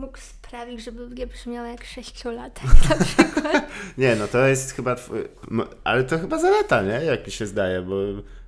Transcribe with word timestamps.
mógł 0.00 0.18
sprawić, 0.18 0.84
żeby 0.84 1.14
nie 1.14 1.26
brzmiał 1.26 1.66
jak 1.66 1.84
sześciolatek 1.84 2.64
na 2.90 2.96
przykład. 3.04 3.66
nie, 3.98 4.16
no 4.16 4.28
to 4.28 4.46
jest 4.46 4.72
chyba, 4.72 4.94
twój, 4.94 5.18
ale 5.84 6.04
to 6.04 6.18
chyba 6.18 6.38
zaleta, 6.38 6.82
nie? 6.82 7.04
Jak 7.04 7.26
mi 7.26 7.32
się 7.32 7.46
zdaje, 7.46 7.82
bo 7.82 7.94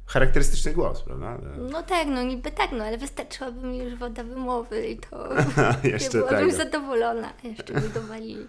charakterystyczny 0.07 0.73
głos, 0.73 1.03
prawda? 1.03 1.39
No 1.71 1.83
tak, 1.83 2.07
no 2.09 2.23
niby 2.23 2.51
tak, 2.51 2.73
no 2.73 2.85
ale 2.85 2.99
wystarczyłaby 2.99 3.67
mi 3.67 3.79
już 3.79 3.95
woda 3.95 4.25
wymowy 4.25 4.87
i 4.87 4.97
to 4.99 5.29
Jeszcze 5.85 6.19
nie 6.19 6.25
byłabym 6.25 6.51
tego. 6.51 6.65
zadowolona. 6.65 7.33
Jeszcze 7.45 7.75
mi 7.75 7.89
dowalili. 7.95 8.47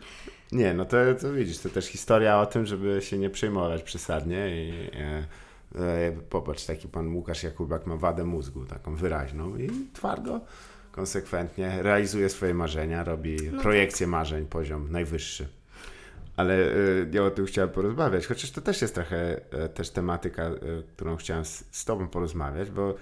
Nie, 0.51 0.73
no 0.73 0.85
to, 0.85 0.97
to 1.21 1.33
widzisz, 1.33 1.59
to 1.59 1.69
też 1.69 1.85
historia 1.85 2.39
o 2.39 2.45
tym, 2.45 2.65
żeby 2.65 2.99
się 3.01 3.17
nie 3.17 3.29
przejmować 3.29 3.83
przesadnie 3.83 4.65
i 4.65 4.89
e, 4.93 5.25
e, 5.75 6.11
popatrz, 6.29 6.65
taki 6.65 6.87
pan 6.87 7.15
Łukasz 7.15 7.43
Jakubak 7.43 7.85
ma 7.85 7.95
wadę 7.97 8.23
mózgu, 8.23 8.65
taką 8.65 8.95
wyraźną 8.95 9.57
i 9.57 9.69
twardo, 9.93 10.41
konsekwentnie 10.93 11.83
realizuje 11.83 12.29
swoje 12.29 12.53
marzenia, 12.53 13.03
robi 13.03 13.37
No 13.51 13.61
projekcję 13.61 14.07
marzeń, 14.07 14.45
poziom 14.45 14.91
najwyższy. 14.91 15.47
Ale 16.37 16.53
e, 16.53 16.71
ja 17.11 17.23
o 17.23 17.31
tym 17.31 17.45
chciałem 17.45 17.69
porozmawiać, 17.69 18.27
chociaż 18.27 18.51
to 18.51 18.61
też 18.61 18.81
jest 18.81 18.95
trochę 18.95 19.41
e, 19.51 19.69
też 19.69 19.89
tematyka, 19.89 20.43
e, 20.43 20.57
którą 20.95 21.15
chciałem 21.15 21.45
z, 21.45 21.63
z 21.71 21.85
tobą 21.85 22.07
porozmawiać, 22.07 22.71
bo 22.71 22.95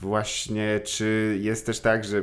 Właśnie, 0.00 0.80
czy 0.84 1.38
jest 1.40 1.66
też 1.66 1.80
tak, 1.80 2.04
że 2.04 2.22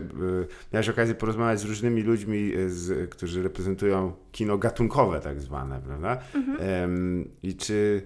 miałeś 0.74 0.90
okazję 0.90 1.16
porozmawiać 1.16 1.60
z 1.60 1.66
różnymi 1.66 2.02
ludźmi, 2.02 2.52
z, 2.68 3.10
którzy 3.10 3.44
reprezentują 3.44 4.14
kino 4.32 4.58
gatunkowe, 4.58 5.20
tak 5.20 5.42
zwane, 5.42 5.82
prawda? 5.86 6.22
Em, 6.60 7.30
I 7.44 7.56
czy, 7.56 8.02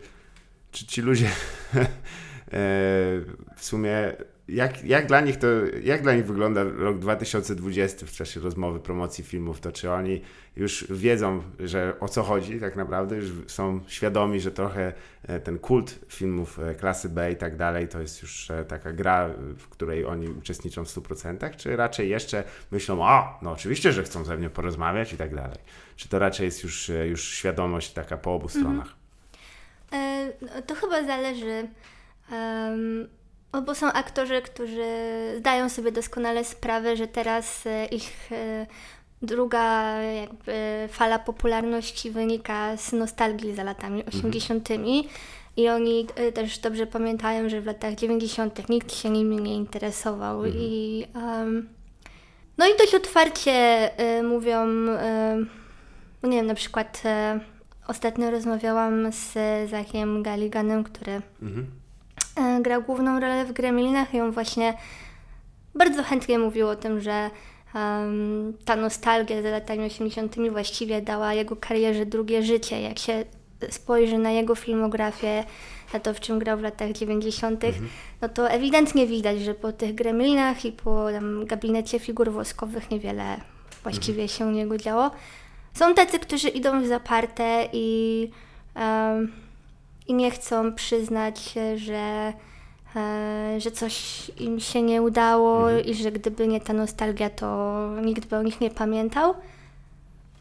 czy 0.71 0.85
ci 0.85 1.01
ludzie 1.01 1.29
w 3.57 3.65
sumie, 3.65 4.13
jak, 4.49 4.83
jak, 4.83 5.07
dla 5.07 5.21
nich 5.21 5.37
to, 5.37 5.47
jak 5.83 6.01
dla 6.01 6.15
nich 6.15 6.25
wygląda 6.25 6.63
rok 6.63 6.99
2020 6.99 8.05
w 8.05 8.11
czasie 8.11 8.39
rozmowy, 8.39 8.79
promocji 8.79 9.23
filmów, 9.23 9.59
to 9.59 9.71
czy 9.71 9.91
oni 9.91 10.21
już 10.55 10.85
wiedzą, 10.89 11.43
że 11.59 11.93
o 11.99 12.07
co 12.07 12.23
chodzi 12.23 12.59
tak 12.59 12.75
naprawdę, 12.75 13.15
już 13.15 13.31
są 13.47 13.79
świadomi, 13.87 14.39
że 14.39 14.51
trochę 14.51 14.93
e, 15.23 15.39
ten 15.39 15.59
kult 15.59 15.99
filmów 16.07 16.59
e, 16.59 16.75
klasy 16.75 17.09
B 17.09 17.31
i 17.31 17.35
tak 17.35 17.55
dalej, 17.55 17.87
to 17.87 18.01
jest 18.01 18.21
już 18.21 18.51
e, 18.51 18.65
taka 18.65 18.93
gra, 18.93 19.29
w 19.57 19.67
której 19.67 20.05
oni 20.05 20.27
uczestniczą 20.27 20.85
w 20.85 20.87
100%, 20.87 21.55
czy 21.55 21.75
raczej 21.75 22.09
jeszcze 22.09 22.43
myślą, 22.71 23.05
a, 23.05 23.39
no 23.41 23.51
oczywiście, 23.51 23.91
że 23.91 24.03
chcą 24.03 24.23
ze 24.23 24.37
mną 24.37 24.49
porozmawiać 24.49 25.13
i 25.13 25.17
tak 25.17 25.35
dalej. 25.35 25.57
Czy 25.95 26.09
to 26.09 26.19
raczej 26.19 26.45
jest 26.45 26.63
już, 26.63 26.91
już 27.09 27.23
świadomość 27.23 27.93
taka 27.93 28.17
po 28.17 28.35
obu 28.35 28.49
stronach? 28.49 28.95
E, 29.91 30.31
no, 30.41 30.61
to 30.67 30.75
chyba 30.75 31.03
zależy. 31.03 31.67
Um, 32.31 33.18
bo 33.65 33.75
są 33.75 33.91
aktorzy, 33.91 34.41
którzy 34.41 34.85
zdają 35.37 35.69
sobie 35.69 35.91
doskonale 35.91 36.43
sprawę, 36.43 36.95
że 36.95 37.07
teraz 37.07 37.65
e, 37.67 37.85
ich 37.85 38.31
e, 38.31 38.65
druga 39.21 39.93
jakby 40.01 40.87
fala 40.91 41.19
popularności 41.19 42.11
wynika 42.11 42.77
z 42.77 42.91
nostalgii 42.91 43.55
za 43.55 43.63
latami 43.63 44.05
80. 44.05 44.69
I 45.57 45.69
oni 45.69 46.07
e, 46.15 46.31
też 46.31 46.59
dobrze 46.59 46.87
pamiętają, 46.87 47.49
że 47.49 47.61
w 47.61 47.65
latach 47.65 47.95
90. 47.95 48.69
nikt 48.69 48.95
się 48.95 49.09
nimi 49.09 49.35
nie 49.35 49.55
interesował. 49.55 50.45
I, 50.45 51.05
em, 51.15 51.69
no 52.57 52.67
i 52.67 52.77
dość 52.77 52.95
otwarcie 52.95 53.51
e, 53.97 54.23
mówią, 54.23 54.65
no 56.23 56.29
nie 56.29 56.37
wiem, 56.37 56.45
na 56.45 56.55
przykład 56.55 57.01
e, 57.05 57.39
ostatnio 57.87 58.31
rozmawiałam 58.31 59.11
z 59.11 59.33
Zachem 59.69 60.23
Galliganem, 60.23 60.83
który 60.83 61.21
Mhm. 61.41 61.78
E, 62.39 62.61
grał 62.61 62.81
główną 62.81 63.19
rolę 63.19 63.45
w 63.45 63.51
Gremlinach 63.51 64.13
i 64.13 64.21
on 64.21 64.31
właśnie 64.31 64.73
bardzo 65.75 66.03
chętnie 66.03 66.39
mówił 66.39 66.67
o 66.67 66.75
tym, 66.75 67.01
że 67.01 67.29
em, 67.75 68.53
ta 68.65 68.75
nostalgia 68.75 69.41
za 69.41 69.49
latami 69.49 69.85
80. 69.85 70.35
właściwie 70.51 71.01
dała 71.01 71.33
jego 71.33 71.55
karierze 71.55 72.05
drugie 72.05 72.43
życie. 72.43 72.81
Jak 72.81 72.99
się 72.99 73.25
spojrzy 73.69 74.17
na 74.17 74.31
jego 74.31 74.55
filmografię, 74.55 75.43
na 75.93 75.99
to, 75.99 76.13
w 76.13 76.19
czym 76.19 76.39
grał 76.39 76.57
w 76.57 76.61
latach 76.61 76.91
90., 76.91 77.63
no 78.21 78.29
to 78.29 78.49
ewidentnie 78.49 79.07
widać, 79.07 79.41
że 79.41 79.53
po 79.53 79.71
tych 79.71 79.95
Gremlinach 79.95 80.65
i 80.65 80.71
po 80.71 81.11
tam, 81.11 81.45
gabinecie 81.45 81.99
figur 81.99 82.31
woskowych 82.31 82.91
niewiele 82.91 83.37
właściwie 83.83 84.27
się 84.27 84.45
u 84.45 84.51
niego 84.51 84.77
działo. 84.77 85.11
Są 85.73 85.93
tacy, 85.93 86.19
którzy 86.19 86.49
idą 86.49 86.81
w 86.81 86.87
zaparte 86.87 87.67
i, 87.73 88.29
em, 88.75 89.31
i 90.09 90.13
nie 90.13 90.31
chcą 90.31 90.73
przyznać, 90.73 91.53
że, 91.75 92.33
e, 92.95 93.55
że 93.57 93.71
coś 93.71 94.25
im 94.39 94.59
się 94.59 94.81
nie 94.81 95.01
udało 95.01 95.69
i 95.69 95.93
że 95.93 96.11
gdyby 96.11 96.47
nie 96.47 96.61
ta 96.61 96.73
nostalgia, 96.73 97.29
to 97.29 97.89
nikt 98.01 98.25
by 98.25 98.35
o 98.35 98.43
nich 98.43 98.61
nie 98.61 98.69
pamiętał. 98.69 99.33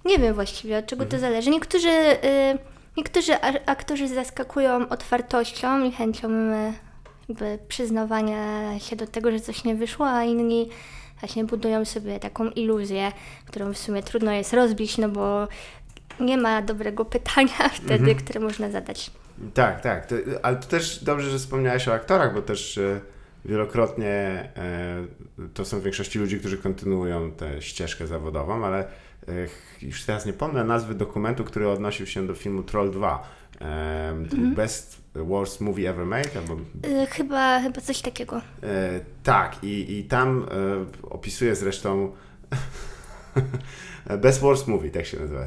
Nie 0.05 0.19
wiem 0.19 0.35
właściwie 0.35 0.79
od 0.79 0.87
czego 0.87 1.07
to 1.07 1.19
zależy. 1.19 1.51
Niektórzy, 1.51 1.89
y, 1.89 2.59
niektórzy 2.97 3.33
aktorzy 3.67 4.09
zaskakują 4.09 4.89
otwartością 4.89 5.85
i 5.85 5.93
chęcią 5.93 6.29
jakby 7.29 7.59
przyznawania 7.69 8.79
się 8.79 8.97
do 8.97 9.07
tego, 9.07 9.31
że 9.31 9.41
coś 9.41 9.65
nie 9.65 9.75
wyszło, 9.75 10.09
a 10.09 10.25
inni 10.25 10.69
właśnie 11.21 11.45
budują 11.45 11.85
sobie 11.85 12.21
taką 12.21 12.51
iluzję, 12.51 13.13
którą 13.47 13.73
w 13.73 13.79
sumie 13.79 14.03
trudno 14.03 14.33
jest 14.33 14.53
rozbić, 14.53 14.99
no 14.99 15.09
bo 15.09 15.49
nie 16.21 16.37
ma 16.37 16.63
dobrego 16.63 17.05
pytania 17.05 17.69
wtedy, 17.85 18.15
które 18.15 18.41
można 18.41 18.71
zadać. 18.71 19.11
Tak, 19.55 19.81
tak. 19.81 20.07
To, 20.07 20.15
ale 20.43 20.57
to 20.57 20.67
też 20.67 21.05
dobrze, 21.05 21.31
że 21.31 21.39
wspomniałeś 21.39 21.89
o 21.89 21.93
aktorach, 21.93 22.35
bo 22.35 22.43
też 22.43 22.79
e, 22.79 23.01
wielokrotnie 23.45 24.09
e, 24.57 25.49
to 25.55 25.65
są 25.65 25.81
w 25.81 25.83
większości 25.83 26.19
ludzi, 26.19 26.39
którzy 26.39 26.59
kontynuują 26.59 27.33
tę 27.33 27.63
ścieżkę 27.63 28.07
zawodową, 28.07 28.65
ale 28.65 28.79
e, 28.81 28.87
już 29.83 30.05
teraz 30.05 30.27
nie 30.27 30.33
pomnę 30.33 30.65
nazwy 30.65 30.95
dokumentu, 30.95 31.45
który 31.45 31.69
odnosił 31.69 32.07
się 32.07 32.27
do 32.27 32.35
filmu 32.35 32.63
Troll 32.63 32.91
2. 32.91 33.29
E, 33.61 34.15
Best 34.57 35.03
Worst 35.15 35.61
Movie 35.61 35.91
Ever 35.91 36.07
Made, 36.07 36.31
albo 36.37 36.57
chyba, 37.11 37.61
chyba 37.61 37.81
coś 37.81 38.01
takiego. 38.01 38.41
Tak, 39.23 39.65
i, 39.65 39.99
i 39.99 40.05
tam 40.05 40.47
opisuje 41.03 41.55
zresztą 41.55 42.13
Best 44.17 44.41
Worst 44.41 44.69
Movie, 44.69 44.91
tak 44.91 45.07
się 45.07 45.21
nazywa. 45.21 45.45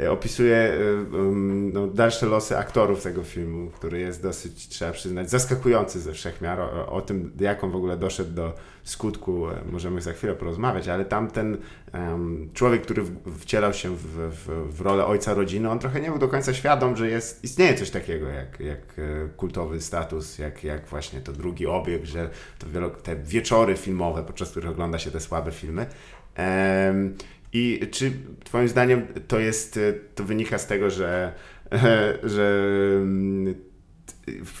E, 0.00 0.10
Opisuje 0.10 0.72
um, 1.12 1.72
no, 1.72 1.86
dalsze 1.86 2.26
losy 2.26 2.58
aktorów 2.58 3.02
tego 3.02 3.22
filmu, 3.22 3.70
który 3.70 4.00
jest 4.00 4.22
dosyć, 4.22 4.68
trzeba 4.68 4.92
przyznać, 4.92 5.30
zaskakujący 5.30 6.00
ze 6.00 6.12
wszechmiar. 6.12 6.60
O, 6.60 6.86
o 6.86 7.02
tym, 7.02 7.32
jak 7.40 7.64
on 7.64 7.70
w 7.70 7.76
ogóle 7.76 7.96
doszedł 7.96 8.34
do 8.34 8.52
skutku, 8.84 9.50
e, 9.50 9.60
możemy 9.72 10.00
za 10.00 10.12
chwilę 10.12 10.34
porozmawiać, 10.34 10.88
ale 10.88 11.04
tam 11.04 11.30
ten 11.30 11.56
em, 11.92 12.50
człowiek, 12.54 12.82
który 12.82 13.02
wcielał 13.38 13.72
się 13.72 13.96
w, 13.96 14.06
w, 14.06 14.74
w 14.76 14.80
rolę 14.80 15.06
ojca 15.06 15.34
rodziny, 15.34 15.70
on 15.70 15.78
trochę 15.78 16.00
nie 16.00 16.08
był 16.08 16.18
do 16.18 16.28
końca 16.28 16.54
świadom, 16.54 16.96
że 16.96 17.08
jest, 17.08 17.44
istnieje 17.44 17.74
coś 17.74 17.90
takiego 17.90 18.28
jak, 18.28 18.60
jak 18.60 19.00
kultowy 19.36 19.80
status, 19.80 20.38
jak, 20.38 20.64
jak 20.64 20.86
właśnie 20.86 21.20
to 21.20 21.32
drugi 21.32 21.66
obieg, 21.66 22.04
że 22.04 22.30
to 22.58 22.66
wielo, 22.70 22.90
te 22.90 23.16
wieczory 23.16 23.76
filmowe, 23.76 24.22
podczas 24.22 24.50
których 24.50 24.70
ogląda 24.70 24.98
się 24.98 25.10
te 25.10 25.20
słabe 25.20 25.52
filmy. 25.52 25.86
Em, 26.34 27.16
I 27.52 27.80
czy 27.90 28.12
Twoim 28.44 28.68
zdaniem 28.68 29.06
to 29.28 29.38
jest, 29.38 29.76
e, 29.76 29.92
to 30.14 30.24
wynika 30.24 30.58
z 30.58 30.66
tego, 30.66 30.90
że, 30.90 31.32
że 32.34 32.58
mm, 33.02 33.54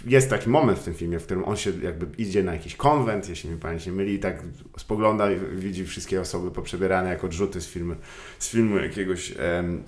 jest 0.06 0.30
taki 0.30 0.50
moment 0.50 0.78
w 0.78 0.84
tym 0.84 0.94
filmie, 0.94 1.18
w 1.18 1.24
którym 1.24 1.44
on 1.44 1.56
się 1.56 1.72
jakby 1.82 2.06
idzie 2.18 2.42
na 2.42 2.52
jakiś 2.52 2.76
konwent, 2.76 3.28
jeśli 3.28 3.50
mi 3.50 3.56
pamięć 3.56 3.86
nie 3.86 3.92
myli, 3.92 4.14
i 4.14 4.18
tak 4.18 4.42
spogląda 4.78 5.32
i 5.32 5.38
widzi 5.56 5.86
wszystkie 5.86 6.20
osoby 6.20 6.50
poprzebierane 6.50 7.10
jako 7.10 7.26
odrzuty 7.26 7.60
z 7.60 7.68
filmu, 7.68 7.94
z 8.38 8.50
filmu 8.50 8.76
jakiegoś 8.76 9.34
em, 9.38 9.82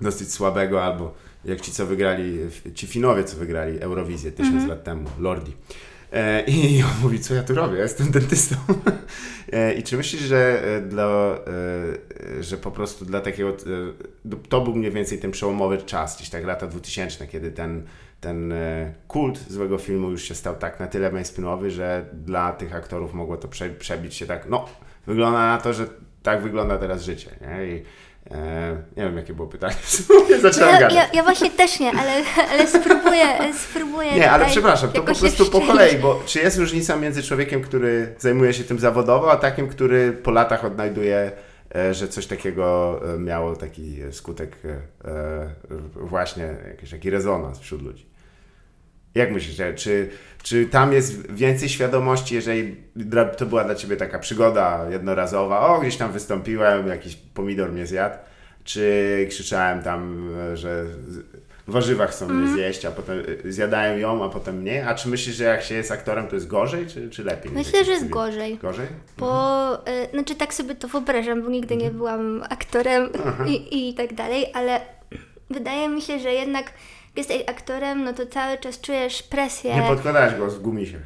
dosyć 0.00 0.32
słabego, 0.32 0.84
albo 0.84 1.14
jak 1.44 1.60
ci, 1.60 1.72
co 1.72 1.86
wygrali, 1.86 2.38
ci 2.74 2.86
Finowie, 2.86 3.24
co 3.24 3.36
wygrali 3.36 3.80
Eurowizję 3.80 4.32
tysiąc 4.32 4.68
lat 4.68 4.84
temu, 4.84 5.10
Lordi. 5.18 5.52
E, 6.12 6.44
I 6.46 6.82
on 6.92 7.02
mówi, 7.02 7.20
co 7.20 7.34
ja 7.34 7.42
tu 7.42 7.54
robię? 7.54 7.78
Jestem 7.78 8.10
dentystą. 8.10 8.56
E, 9.52 9.74
I 9.74 9.82
czy 9.82 9.96
myślisz, 9.96 10.22
że 10.22 10.62
e, 10.76 10.80
dla, 10.80 11.38
że 12.40 12.56
po 12.56 12.70
prostu 12.70 13.04
dla 13.04 13.20
takiego, 13.20 13.50
e, 13.50 13.54
to 14.48 14.60
był 14.60 14.74
mniej 14.74 14.90
więcej 14.90 15.18
ten 15.18 15.30
przełomowy 15.30 15.78
czas, 15.78 16.16
gdzieś 16.16 16.30
tak 16.30 16.44
lata 16.44 16.66
2000, 16.66 17.26
kiedy 17.26 17.52
ten, 17.52 17.82
ten 18.20 18.54
kult 19.06 19.50
złego 19.50 19.78
filmu 19.78 20.10
już 20.10 20.22
się 20.22 20.34
stał 20.34 20.56
tak 20.56 20.80
na 20.80 20.86
tyle 20.86 21.12
mainstreamowy, 21.12 21.70
że 21.70 22.06
dla 22.12 22.52
tych 22.52 22.74
aktorów 22.74 23.14
mogło 23.14 23.36
to 23.36 23.48
prze, 23.48 23.70
przebić 23.70 24.14
się 24.14 24.26
tak, 24.26 24.48
no, 24.48 24.68
wygląda 25.06 25.38
na 25.38 25.58
to, 25.58 25.72
że 25.72 25.86
tak 26.22 26.42
wygląda 26.42 26.78
teraz 26.78 27.02
życie, 27.02 27.30
nie? 27.40 27.66
I 27.66 27.82
nie 28.96 29.02
wiem, 29.04 29.16
jakie 29.16 29.34
było 29.34 29.48
pytanie, 29.48 29.74
zacząłem 30.42 30.68
Ja, 30.74 30.80
gadać. 30.80 30.94
ja, 30.94 31.08
ja 31.12 31.22
właśnie 31.22 31.50
też 31.50 31.80
nie, 31.80 31.90
ale, 31.90 32.12
ale 32.52 32.66
spróbuję, 32.66 33.26
spróbuję 33.68 34.12
Nie, 34.12 34.30
ale 34.30 34.46
przepraszam, 34.46 34.90
to 34.90 35.02
po 35.02 35.14
prostu 35.14 35.46
po 35.46 35.60
kolei, 35.60 35.96
bo 35.98 36.22
czy 36.26 36.38
jest 36.38 36.58
różnica 36.58 36.96
między 36.96 37.22
człowiekiem, 37.22 37.62
który 37.62 38.14
zajmuje 38.18 38.54
się 38.54 38.64
tym 38.64 38.78
zawodowo, 38.78 39.32
a 39.32 39.36
takim, 39.36 39.68
który 39.68 40.12
po 40.12 40.30
latach 40.30 40.64
odnajduje, 40.64 41.32
e, 41.74 41.94
że 41.94 42.08
coś 42.08 42.26
takiego 42.26 43.00
e, 43.14 43.18
miało 43.18 43.56
taki 43.56 43.96
skutek, 44.10 44.56
e, 44.64 44.68
e, 45.08 45.50
właśnie 45.94 46.56
jakiś 46.68 46.90
taki 46.90 47.10
rezonans 47.10 47.58
wśród 47.58 47.82
ludzi? 47.82 48.08
Jak 49.18 49.32
myślisz, 49.32 49.56
czy, 49.76 50.08
czy 50.42 50.66
tam 50.66 50.92
jest 50.92 51.32
więcej 51.32 51.68
świadomości, 51.68 52.34
jeżeli 52.34 52.76
to 53.36 53.46
była 53.46 53.64
dla 53.64 53.74
ciebie 53.74 53.96
taka 53.96 54.18
przygoda 54.18 54.86
jednorazowa, 54.90 55.60
o 55.66 55.80
gdzieś 55.80 55.96
tam 55.96 56.12
wystąpiłem, 56.12 56.88
jakiś 56.88 57.16
pomidor 57.16 57.72
mnie 57.72 57.86
zjadł, 57.86 58.16
czy 58.64 59.26
krzyczałem 59.30 59.82
tam, 59.82 60.30
że 60.54 60.84
z- 61.08 61.24
warzywa 61.68 62.06
chcą 62.06 62.24
Mhm. 62.24 62.42
mnie 62.44 62.52
zjeść, 62.54 62.84
a 62.84 62.90
potem 62.90 63.22
e, 63.46 63.52
zjadają 63.52 63.98
ją, 63.98 64.24
a 64.24 64.28
potem 64.28 64.56
mnie, 64.60 64.86
a 64.88 64.94
czy 64.94 65.08
myślisz, 65.08 65.36
że 65.36 65.44
jak 65.44 65.62
się 65.62 65.74
jest 65.74 65.92
aktorem, 65.92 66.26
to 66.26 66.34
jest 66.34 66.46
gorzej, 66.46 66.86
czy, 66.86 67.10
czy 67.10 67.24
lepiej? 67.24 67.52
Myślę, 67.52 67.84
że 67.84 67.92
jest 67.92 68.08
gorzej. 68.08 68.58
Gorzej? 68.58 68.86
Bo, 69.18 69.74
y, 69.88 70.10
znaczy 70.14 70.34
tak 70.34 70.54
sobie 70.54 70.74
to 70.74 70.88
wyobrażam, 70.88 71.42
bo 71.42 71.50
nigdy 71.50 71.76
nie 71.76 71.90
byłam 71.90 72.42
aktorem 72.50 73.08
i, 73.46 73.88
i 73.90 73.94
tak 73.94 74.14
dalej, 74.14 74.46
ale 74.54 74.80
wydaje 75.50 75.88
mi 75.88 76.02
się, 76.02 76.18
że 76.18 76.32
jednak 76.32 76.72
jesteś 77.18 77.42
aktorem, 77.46 78.04
no 78.04 78.12
to 78.12 78.26
cały 78.26 78.58
czas 78.58 78.80
czujesz 78.80 79.22
presję. 79.22 79.74
Nie 79.76 79.82
podkładałeś 79.82 80.34
go 80.34 80.50
z 80.50 80.58
gumisiek. 80.58 81.00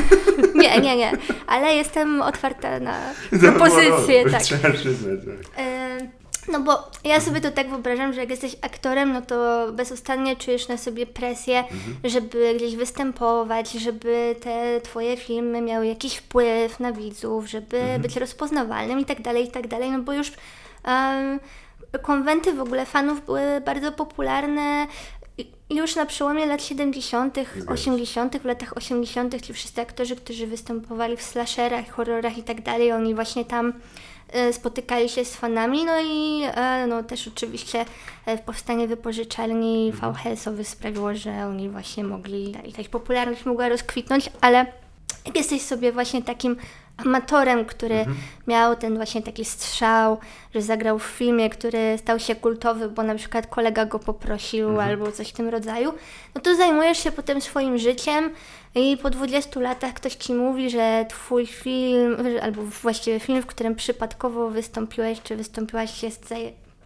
Nie, 0.54 0.80
nie, 0.80 0.96
nie, 0.96 1.12
ale 1.46 1.74
jestem 1.74 2.22
otwarta 2.22 2.80
na 2.80 2.94
propozycje, 3.40 4.30
tak. 4.30 4.42
Trzeba 4.42 4.70
przyznać. 4.70 5.20
tak. 5.20 5.58
E, 5.64 5.98
No 6.52 6.60
bo 6.60 6.90
ja 7.04 7.20
sobie 7.20 7.40
to 7.40 7.50
tak 7.50 7.68
wyobrażam, 7.70 8.12
że 8.12 8.20
jak 8.20 8.30
jesteś 8.30 8.56
aktorem, 8.62 9.12
no 9.12 9.22
to 9.22 9.66
bezustannie 9.72 10.36
czujesz 10.36 10.68
na 10.68 10.76
sobie 10.76 11.06
presję, 11.06 11.64
żeby 12.04 12.54
gdzieś 12.56 12.76
występować, 12.76 13.72
żeby 13.72 14.36
te 14.40 14.80
twoje 14.80 15.16
filmy 15.16 15.60
miały 15.60 15.86
jakiś 15.86 16.16
wpływ 16.16 16.80
na 16.80 16.92
widzów, 16.92 17.46
żeby 17.50 17.80
być 17.98 18.16
rozpoznawalnym 18.16 19.00
i 19.00 19.04
tak 19.04 19.22
dalej, 19.22 19.44
i 19.48 19.50
tak 19.50 19.68
dalej, 19.68 19.90
no 19.90 19.98
bo 19.98 20.12
już 20.12 20.32
em, 20.84 21.40
konwenty 22.02 22.52
w 22.52 22.60
ogóle 22.60 22.86
fanów 22.86 23.24
były 23.26 23.60
bardzo 23.64 23.92
popularne 23.92 24.86
i- 25.72 25.76
już 25.76 25.96
na 25.96 26.06
przełomie 26.06 26.46
lat 26.46 26.62
70., 26.64 27.36
się. 27.36 27.66
80., 27.66 28.38
w 28.38 28.44
latach 28.44 28.76
80. 28.76 29.40
ci 29.40 29.52
wszyscy 29.52 29.80
aktorzy, 29.80 30.16
którzy 30.16 30.46
występowali 30.46 31.16
w 31.16 31.22
slasherach, 31.22 31.88
horrorach 31.90 32.38
i 32.38 32.42
tak 32.42 32.62
dalej, 32.62 32.92
oni 32.92 33.14
właśnie 33.14 33.44
tam 33.44 33.72
e, 34.32 34.52
spotykali 34.52 35.08
się 35.08 35.24
z 35.24 35.36
fanami, 35.36 35.84
no 35.84 35.92
i 36.00 36.42
e, 36.44 36.86
no, 36.86 37.02
też 37.02 37.28
oczywiście 37.28 37.84
e, 38.26 38.38
powstanie 38.38 38.88
wypożyczalni 38.88 39.92
VHS-owych 39.92 40.68
sprawiło, 40.68 41.14
że 41.14 41.46
oni 41.46 41.68
właśnie 41.68 42.04
mogli, 42.04 42.54
ich 42.78 42.90
popularność 42.90 43.44
mogła 43.44 43.68
rozkwitnąć, 43.68 44.30
ale 44.40 44.66
jak 45.26 45.36
jesteś 45.36 45.62
sobie 45.62 45.92
właśnie 45.92 46.22
takim 46.22 46.56
amatorem, 46.96 47.64
który 47.64 48.04
miał 48.46 48.76
ten 48.76 48.96
właśnie 48.96 49.22
taki 49.22 49.44
strzał, 49.44 50.18
że 50.54 50.62
zagrał 50.62 50.98
w 50.98 51.02
filmie, 51.02 51.50
który 51.50 51.98
stał 51.98 52.18
się 52.18 52.34
kultowy, 52.34 52.88
bo 52.88 53.02
na 53.02 53.14
przykład 53.14 53.46
kolega 53.46 53.86
go 53.86 53.98
poprosił 53.98 54.80
albo 54.80 55.12
coś 55.12 55.28
w 55.28 55.32
tym 55.32 55.48
rodzaju, 55.48 55.94
no 56.34 56.40
to 56.40 56.56
zajmujesz 56.56 56.98
się 56.98 57.12
potem 57.12 57.40
swoim 57.40 57.78
życiem 57.78 58.30
i 58.74 58.96
po 58.96 59.10
20 59.10 59.60
latach 59.60 59.94
ktoś 59.94 60.14
ci 60.14 60.34
mówi, 60.34 60.70
że 60.70 61.06
twój 61.08 61.46
film, 61.46 62.16
albo 62.42 62.62
właściwie 62.62 63.20
film, 63.20 63.42
w 63.42 63.46
którym 63.46 63.74
przypadkowo 63.74 64.48
wystąpiłeś, 64.48 65.22
czy 65.22 65.36
wystąpiłaś 65.36 66.02
jest, 66.02 66.34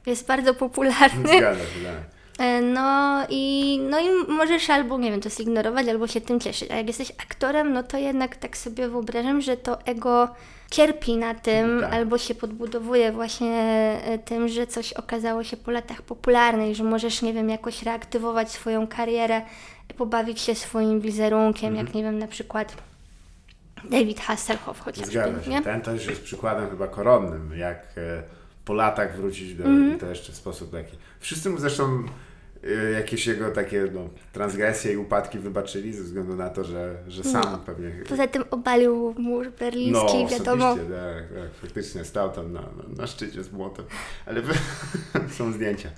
jest 0.07 0.27
bardzo 0.27 0.55
popularny. 0.55 1.29
Zgadza 1.39 1.61
tak. 1.61 2.16
No 2.63 3.21
i, 3.29 3.79
no 3.91 4.01
i 4.01 4.33
możesz 4.33 4.71
albo, 4.71 4.99
nie 4.99 5.11
wiem, 5.11 5.21
to 5.21 5.31
zignorować, 5.31 5.89
albo 5.89 6.07
się 6.07 6.21
tym 6.21 6.41
cieszyć. 6.41 6.71
A 6.71 6.77
jak 6.77 6.87
jesteś 6.87 7.11
aktorem, 7.11 7.73
no 7.73 7.83
to 7.83 7.99
jednak 7.99 8.37
tak 8.37 8.57
sobie 8.57 8.89
wyobrażam, 8.89 9.41
że 9.41 9.57
to 9.57 9.81
ego 9.87 10.29
cierpi 10.71 11.17
na 11.17 11.35
tym, 11.35 11.81
Tak. 11.81 11.93
albo 11.93 12.19
się 12.19 12.35
podbudowuje 12.35 13.13
właśnie 13.13 13.57
e, 14.05 14.19
tym, 14.19 14.49
że 14.49 14.67
coś 14.67 14.93
okazało 14.93 15.45
się 15.45 15.57
po 15.57 15.71
latach 15.71 16.03
popularne 16.03 16.71
i 16.71 16.75
że 16.75 16.85
możesz, 16.85 17.23
nie 17.23 17.33
wiem, 17.33 17.49
jakoś 17.49 17.83
reaktywować 17.83 18.51
swoją 18.51 18.87
karierę, 18.87 19.43
pobawić 19.97 20.41
się 20.41 20.55
swoim 20.55 21.01
wizerunkiem, 21.01 21.69
Mhm. 21.69 21.87
jak, 21.87 21.95
nie 21.95 22.03
wiem, 22.03 22.19
na 22.19 22.27
przykład 22.27 22.77
David 23.91 24.21
Hasselhoff 24.21 24.81
chociażby, 24.81 25.11
Zgadza 25.13 25.43
się. 25.43 25.51
nie? 25.51 25.63
Ten 25.63 25.81
to 25.81 25.93
już 25.93 26.07
jest 26.07 26.23
przykładem 26.23 26.71
chyba 26.71 26.89
koronnym, 26.89 27.51
jak 27.59 27.79
e, 27.97 28.23
po 28.65 28.75
latach 28.75 29.17
wrócić 29.17 29.55
do, 29.55 29.65
i 29.95 29.99
to 30.01 30.07
jeszcze 30.07 30.33
w 30.33 30.37
sposób 30.37 30.73
taki. 30.73 30.97
Wszyscy 31.21 31.51
mu 31.51 31.59
zresztą 31.59 31.85
e, 31.85 32.03
jakieś 32.95 33.27
jego 33.27 33.51
takie 33.51 33.89
no, 33.95 34.09
transgresje 34.33 34.93
i 34.93 34.97
upadki 34.97 35.39
wybaczyli 35.39 35.93
ze 35.93 36.03
względu 36.03 36.37
na 36.37 36.49
to, 36.51 36.65
że, 36.65 36.97
że 37.09 37.25
sam 37.25 37.43
No. 37.53 37.59
pewnie... 37.59 37.91
Poza 38.09 38.27
tym 38.27 38.45
obalił 38.51 39.15
mur 39.19 39.51
berliński, 39.59 40.23
no, 40.25 40.29
wiadomo. 40.29 40.75
tak, 40.77 40.85
tak, 41.43 41.55
faktycznie 41.61 42.05
stał 42.05 42.31
tam 42.31 42.53
na, 42.53 42.63
na, 42.97 43.07
szczycie 43.07 43.45
z 43.45 43.53
młotem, 43.53 43.85
ale 44.27 44.43
są 45.39 45.53
zdjęcia 45.53 45.89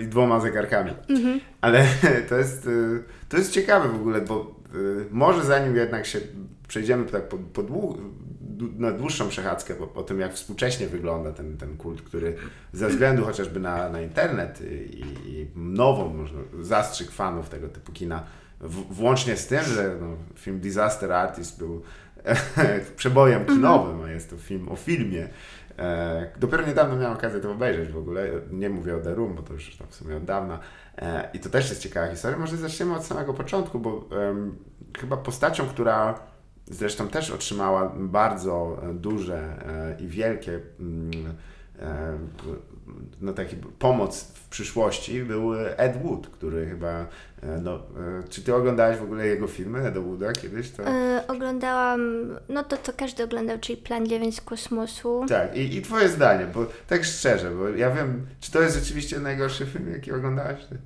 i 0.00 0.06
dwoma 0.06 0.40
zegarkami. 0.40 0.90
Mhm. 1.08 1.40
Ale 1.60 1.84
to 2.28 2.36
jest, 2.38 2.66
y, 2.66 3.02
to 3.28 3.36
jest 3.36 3.52
ciekawe 3.52 3.88
w 3.88 3.94
ogóle, 3.94 4.20
bo 4.20 4.54
y, 4.74 5.06
może 5.10 5.44
zanim 5.44 5.76
jednak 5.76 6.06
się 6.06 6.20
przejdziemy 6.68 7.04
tak 7.04 7.28
po, 7.28 7.36
po 7.38 7.62
dłu- 7.62 7.98
na 8.78 8.90
dłuższą 8.90 9.28
przechadzkę 9.28 9.74
po, 9.74 9.86
po 9.86 10.02
tym, 10.02 10.20
jak 10.20 10.32
współcześnie 10.32 10.88
wygląda 10.88 11.32
ten, 11.32 11.56
ten 11.56 11.76
kult, 11.76 12.02
który 12.02 12.36
ze 12.72 12.88
względu 12.88 13.24
chociażby 13.24 13.60
na, 13.60 13.88
na 13.88 14.00
internet 14.00 14.60
i, 14.90 15.00
i 15.26 15.46
nową 15.56 16.08
można, 16.08 16.40
zastrzyk 16.60 17.10
fanów 17.10 17.48
tego 17.48 17.68
typu 17.68 17.92
kina, 17.92 18.24
w, 18.60 18.94
włącznie 18.94 19.36
z 19.36 19.46
tym, 19.46 19.64
że 19.64 19.96
no, 20.00 20.16
film 20.34 20.60
Disaster 20.60 21.12
Artist 21.12 21.58
był 21.58 21.82
przebojem 22.96 23.46
kinowym, 23.46 24.02
a 24.02 24.10
jest 24.10 24.30
to 24.30 24.36
film 24.36 24.68
o 24.68 24.76
filmie. 24.76 25.28
E, 25.78 26.30
dopiero 26.38 26.66
niedawno 26.66 26.96
miałem 26.96 27.16
okazję 27.16 27.40
to 27.40 27.52
obejrzeć 27.52 27.88
w 27.88 27.98
ogóle. 27.98 28.28
Nie 28.50 28.70
mówię 28.70 28.96
o 28.96 29.00
The 29.00 29.14
Room, 29.14 29.34
bo 29.34 29.42
to 29.42 29.52
już 29.52 29.76
tam 29.76 29.86
w 29.88 29.94
sumie 29.94 30.16
od 30.16 30.24
dawna. 30.24 30.58
E, 30.98 31.28
I 31.34 31.40
to 31.40 31.48
też 31.48 31.70
jest 31.70 31.82
ciekawa 31.82 32.10
historia. 32.10 32.38
Może 32.38 32.56
zaczniemy 32.56 32.96
od 32.96 33.04
samego 33.04 33.34
początku, 33.34 33.78
bo 33.78 34.08
em, 34.30 34.56
chyba 34.98 35.16
postacią, 35.16 35.66
która 35.66 36.31
zresztą 36.66 37.08
też 37.08 37.30
otrzymała 37.30 37.92
bardzo 37.96 38.82
e, 38.82 38.94
duże 38.94 39.38
e, 39.98 40.02
i 40.02 40.06
wielkie 40.06 40.60
mm, 40.80 41.10
e, 41.78 42.18
no, 43.20 43.32
taki 43.32 43.56
pomoc 43.56 44.24
w 44.24 44.48
przyszłości 44.48 45.22
był 45.22 45.54
Ed 45.76 46.02
Wood, 46.02 46.26
który 46.26 46.66
chyba, 46.66 47.06
no, 47.62 47.82
czy 48.28 48.42
ty 48.42 48.54
oglądałeś 48.54 48.98
w 48.98 49.02
ogóle 49.02 49.26
jego 49.26 49.46
filmy 49.46 49.78
Eda 49.78 50.00
Wooda 50.00 50.32
kiedyś? 50.32 50.70
To... 50.70 50.82
Y, 50.82 51.26
oglądałam, 51.28 52.28
no 52.48 52.64
to 52.64 52.76
co 52.76 52.92
każdy 52.92 53.24
oglądał, 53.24 53.58
czyli 53.58 53.76
Plan 53.76 54.06
9 54.06 54.36
z 54.36 54.40
kosmosu. 54.40 55.24
Tak, 55.28 55.56
i, 55.56 55.76
i 55.76 55.82
twoje 55.82 56.08
zdanie, 56.08 56.46
bo 56.54 56.66
tak 56.88 57.04
szczerze, 57.04 57.50
bo 57.50 57.68
ja 57.68 57.90
wiem, 57.90 58.26
czy 58.40 58.52
to 58.52 58.62
jest 58.62 58.78
rzeczywiście 58.78 59.20
najgorszy 59.20 59.66
film, 59.66 59.92
jaki 59.92 60.12
oglądałaś? 60.12 60.66
Ty? 60.66 60.78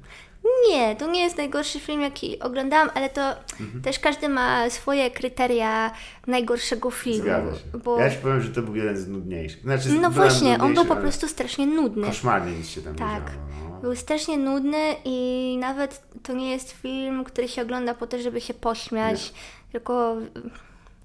Nie, 0.70 0.96
to 0.96 1.10
nie 1.10 1.20
jest 1.20 1.36
najgorszy 1.36 1.80
film, 1.80 2.00
jaki 2.00 2.40
oglądałam, 2.40 2.90
ale 2.94 3.08
to 3.10 3.20
Mhm. 3.60 3.82
też 3.82 3.98
każdy 3.98 4.28
ma 4.28 4.70
swoje 4.70 5.10
kryteria 5.10 5.90
najgorszego 6.26 6.90
filmu. 6.90 7.22
Zgadza 7.22 7.54
się. 7.54 7.78
Bo, 7.84 8.00
Ja 8.00 8.10
ci 8.10 8.16
powiem, 8.16 8.40
że 8.42 8.48
to 8.48 8.62
był 8.62 8.76
jeden 8.76 8.96
z 8.96 9.08
nudniejszych. 9.08 9.62
Znaczy, 9.62 9.88
no 9.88 10.10
właśnie, 10.10 10.58
on 10.60 10.74
był 10.74 10.84
po 10.84 10.96
prostu 10.96 11.28
strasznie 11.28 11.66
nudny. 11.66 12.06
Koszmarnie 12.06 12.52
nic 12.52 12.68
się 12.68 12.80
tam 12.82 12.94
Tak. 12.94 13.08
nie 13.08 13.16
działo. 13.30 13.70
No. 13.70 13.80
Był 13.80 13.96
strasznie 13.96 14.36
nudny 14.38 14.94
i 15.04 15.56
nawet 15.60 16.02
to 16.22 16.32
nie 16.32 16.50
jest 16.50 16.70
film, 16.70 17.24
który 17.24 17.48
się 17.48 17.62
ogląda 17.62 17.94
po 17.94 18.06
to, 18.06 18.18
żeby 18.18 18.40
się 18.40 18.54
pośmiać, 18.54 19.32
tylko 19.72 20.16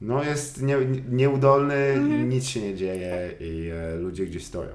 No 0.01 0.24
jest 0.24 0.62
nie, 0.62 0.75
nie, 0.77 1.01
nieudolny, 1.10 1.74
Mhm. 1.75 2.29
nic 2.29 2.46
się 2.48 2.62
nie 2.62 2.75
dzieje 2.75 3.31
i 3.39 3.70
e, 3.70 3.96
ludzie 3.96 4.25
gdzieś 4.25 4.46
stoją. 4.46 4.70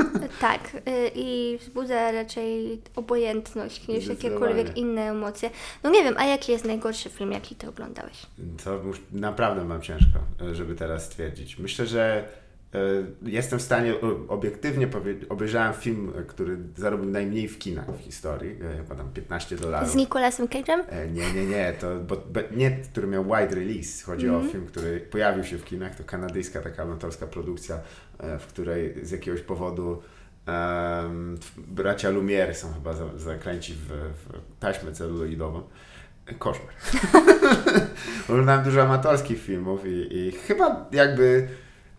tak. 0.40 0.74
y, 0.74 1.10
I 1.14 1.58
wzbudza 1.60 2.12
raczej 2.12 2.80
obojętność 2.96 3.88
niż 3.88 4.06
jakiekolwiek 4.06 4.76
inne 4.76 5.10
emocje. 5.10 5.50
No 5.82 5.90
nie 5.90 6.04
wiem, 6.04 6.14
a 6.18 6.24
jaki 6.24 6.52
jest 6.52 6.64
najgorszy 6.64 7.08
film, 7.10 7.32
jaki 7.32 7.54
ty 7.54 7.68
oglądałeś? 7.68 8.26
To 8.64 8.74
już 8.74 9.00
naprawdę 9.12 9.64
mam 9.64 9.82
ciężko, 9.82 10.18
e, 10.40 10.54
żeby 10.54 10.74
teraz 10.74 11.04
stwierdzić. 11.04 11.58
Myślę, 11.58 11.86
że 11.86 12.28
jestem 13.22 13.58
w 13.58 13.62
stanie 13.62 13.92
e, 13.92 13.98
obiektywnie 14.28 14.86
powiedzieć, 14.86 15.24
obejrzałem 15.30 15.74
film, 15.74 16.12
e, 16.18 16.22
który 16.22 16.56
zarobił 16.76 17.10
najmniej 17.10 17.48
w 17.48 17.58
kinach 17.58 17.92
w 17.96 18.00
historii, 18.00 18.50
e, 18.74 18.76
chyba 18.76 18.94
tam 18.94 19.10
15 19.12 19.56
dolarów. 19.56 19.90
Z 19.90 19.94
Nicolasem 19.94 20.46
Cage'em? 20.46 20.80
E, 20.88 21.08
Nie, 21.08 21.32
nie, 21.32 21.46
nie, 21.46 21.72
to 21.80 21.96
bo, 22.00 22.16
nie, 22.56 22.70
który 22.70 23.06
miał 23.06 23.24
wide 23.24 23.54
release. 23.54 24.02
Chodzi 24.02 24.26
Mhm. 24.26 24.46
o 24.48 24.52
film, 24.52 24.66
który 24.66 25.00
pojawił 25.00 25.44
się 25.44 25.58
w 25.58 25.64
kinach. 25.64 25.94
To 25.94 26.04
kanadyjska 26.04 26.60
taka 26.60 26.82
amatorska 26.82 27.26
produkcja, 27.26 27.80
e, 28.18 28.38
w 28.38 28.46
której 28.46 28.94
z 29.06 29.10
jakiegoś 29.10 29.40
powodu 29.40 30.02
em, 30.46 31.38
bracia 31.56 32.10
Lumiere 32.10 32.54
są 32.54 32.72
chyba 32.74 32.92
za, 32.92 33.04
zakręci 33.18 33.74
w, 33.74 33.86
w 33.88 34.58
taśmę 34.60 34.92
celuloidową. 34.92 35.62
E, 36.26 36.34
Koszmar. 36.34 36.68
Oglądałem 38.28 38.64
dużo 38.64 38.82
amatorskich 38.82 39.42
filmów 39.42 39.80
i, 39.86 40.16
i 40.18 40.32
chyba 40.32 40.86
jakby 40.92 41.48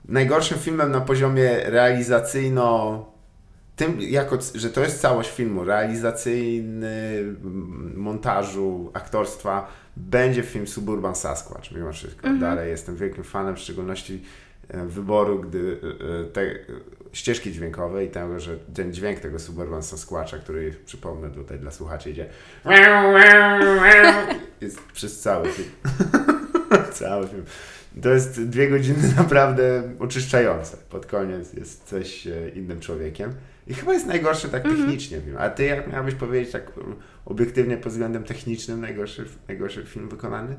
najgorszym 0.06 0.60
filmem 0.60 0.92
na 0.92 1.02
poziomie 1.02 1.60
realizacyjno 1.66 3.14
tym, 3.76 4.02
jako, 4.02 4.38
że 4.56 4.70
to 4.70 4.82
jest 4.82 5.02
całość 5.02 5.32
filmu, 5.32 5.64
realizacyjny, 5.64 7.24
montażu, 7.96 8.92
aktorstwa, 8.94 9.68
będzie 9.98 10.44
film 10.44 10.68
Suburban 10.68 11.16
Sasquatch, 11.16 11.72
mimo 11.72 11.94
wszystko. 11.94 12.30
Dalej 12.40 12.70
jestem 12.70 12.96
wielkim 12.96 13.24
fanem, 13.24 13.56
w 13.56 13.60
szczególności 13.60 14.24
e, 14.70 14.86
wyboru, 14.86 15.40
gdy 15.40 15.80
e, 16.22 16.32
te 16.32 16.56
ścieżki 17.14 17.52
dźwiękowej 17.52 18.08
i 18.08 18.12
tego, 18.12 18.40
że 18.40 18.58
ten 18.58 18.94
dźwięk 18.94 19.20
tego 19.20 19.40
Suburban 19.40 19.84
Sasquatcha, 19.84 20.38
który 20.38 20.76
przypomnę 20.86 21.30
tutaj 21.30 21.60
dla 21.60 21.72
słuchaczy 21.72 22.10
idzie 22.10 22.30
jest 24.62 24.80
przez 24.94 25.20
cały 25.20 25.50
film. 25.50 25.70
cały 26.94 27.28
film. 27.28 27.44
To 28.02 28.10
jest 28.10 28.44
dwie 28.44 28.70
godziny 28.70 29.14
naprawdę 29.18 29.84
oczyszczające. 30.00 30.78
Pod 30.78 31.06
koniec 31.06 31.54
jest 31.54 31.84
coś 31.84 32.28
e, 32.28 32.50
innym 32.50 32.80
człowiekiem. 32.80 33.34
I 33.68 33.74
chyba 33.74 33.94
jest 33.94 34.06
najgorszy 34.06 34.50
tak 34.50 34.64
technicznie 34.64 35.22
film. 35.22 35.36
A 35.40 35.50
ty 35.50 35.64
jak 35.64 35.92
miałbyś 35.92 36.16
powiedzieć 36.16 36.52
tak 36.52 36.78
um, 36.78 36.96
obiektywnie 37.26 37.78
pod 37.78 37.92
względem 37.92 38.24
technicznym 38.24 38.82
najgorszy, 38.82 39.26
najgorszy 39.48 39.86
film 39.86 40.10
wykonany? 40.10 40.56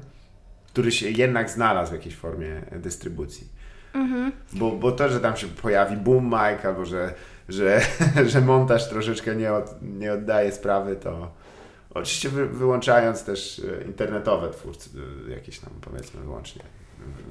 Który 0.66 0.92
się 0.92 1.10
jednak 1.10 1.50
znalazł 1.50 1.90
w 1.90 1.94
jakiejś 1.94 2.16
formie 2.16 2.62
dystrybucji. 2.72 3.48
Bo, 4.52 4.72
bo 4.72 4.92
to, 4.92 5.08
że 5.08 5.20
tam 5.20 5.36
się 5.36 5.46
pojawi 5.46 5.96
boom 5.96 6.24
mic 6.24 6.64
albo 6.64 6.84
że, 6.84 7.14
że, 7.48 7.80
że 8.32 8.40
montaż 8.40 8.88
troszeczkę 8.88 9.36
nie, 9.36 9.52
od, 9.52 9.74
nie 9.82 10.12
oddaje 10.12 10.52
sprawy, 10.52 10.96
to 10.96 11.32
oczywiście 11.90 12.28
wy, 12.28 12.46
wyłączając 12.46 13.24
też 13.24 13.62
e, 13.80 13.84
internetowe 13.84 14.50
twórcy, 14.50 14.90
e, 15.28 15.30
jakieś 15.30 15.58
tam 15.58 15.70
powiedzmy 15.80 16.20
wyłącznie 16.20 16.62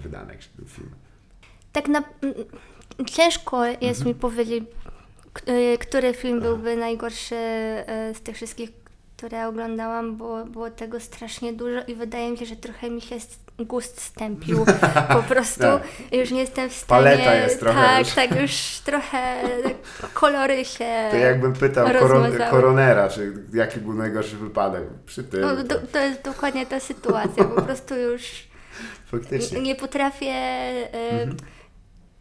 wydane 0.03 0.38
filmy. 0.68 0.92
Tak 1.72 1.88
na... 1.88 2.03
Ciężko 3.06 3.65
jest 3.65 4.06
mi 4.06 4.15
powiedzieć, 4.15 4.63
y, 5.50 5.77
który 5.77 6.13
film 6.13 6.42
byłby 6.42 6.75
najgorszy 6.75 7.36
y, 7.36 8.15
z 8.15 8.22
tych 8.22 8.36
wszystkich, 8.36 8.70
które 9.18 9.48
oglądałam, 9.48 10.18
bo 10.18 10.46
było 10.46 10.70
tego 10.70 11.00
strasznie 11.00 11.53
dużo 11.53 11.80
i 11.88 11.96
wydaje 11.96 12.32
mi 12.32 12.38
się, 12.38 12.46
że 12.46 12.56
trochę 12.56 12.89
mi 12.89 13.01
się 13.01 13.15
gust 13.60 14.01
stępił. 14.01 14.65
Po 15.08 15.24
prostu 15.34 15.60
Tak. 15.60 15.84
już 16.12 16.32
nie 16.32 16.39
jestem 16.39 16.70
w 16.70 16.74
stanie... 16.74 17.03
Paleta 17.03 17.36
jest 17.36 17.60
trochę 17.60 17.82
Tak, 17.82 18.00
już. 18.00 18.13
tak, 18.13 18.42
już 18.42 18.51
trochę 18.86 19.44
kolory 20.13 20.65
się... 20.65 21.08
To 21.12 21.18
jakbym 21.18 21.53
pytał 21.53 21.88
koron, 22.00 22.32
koronera, 22.51 23.10
czy 23.10 23.34
jaki 23.53 23.80
był 23.80 23.94
najgorszy 23.94 24.38
wypadek 24.38 24.84
przy 25.06 25.24
tym. 25.24 25.42
No, 25.42 25.63
do, 25.63 25.80
to 25.80 26.00
jest 26.00 26.22
dokładnie 26.22 26.65
ta 26.65 26.80
sytuacja, 26.80 27.44
po 27.44 27.62
prostu 27.62 27.96
już 27.96 28.52
Faktycznie. 29.06 29.62
nie 29.62 29.75
potrafię... 29.75 30.34
y, 30.96 30.98
Mhm. 31.12 31.38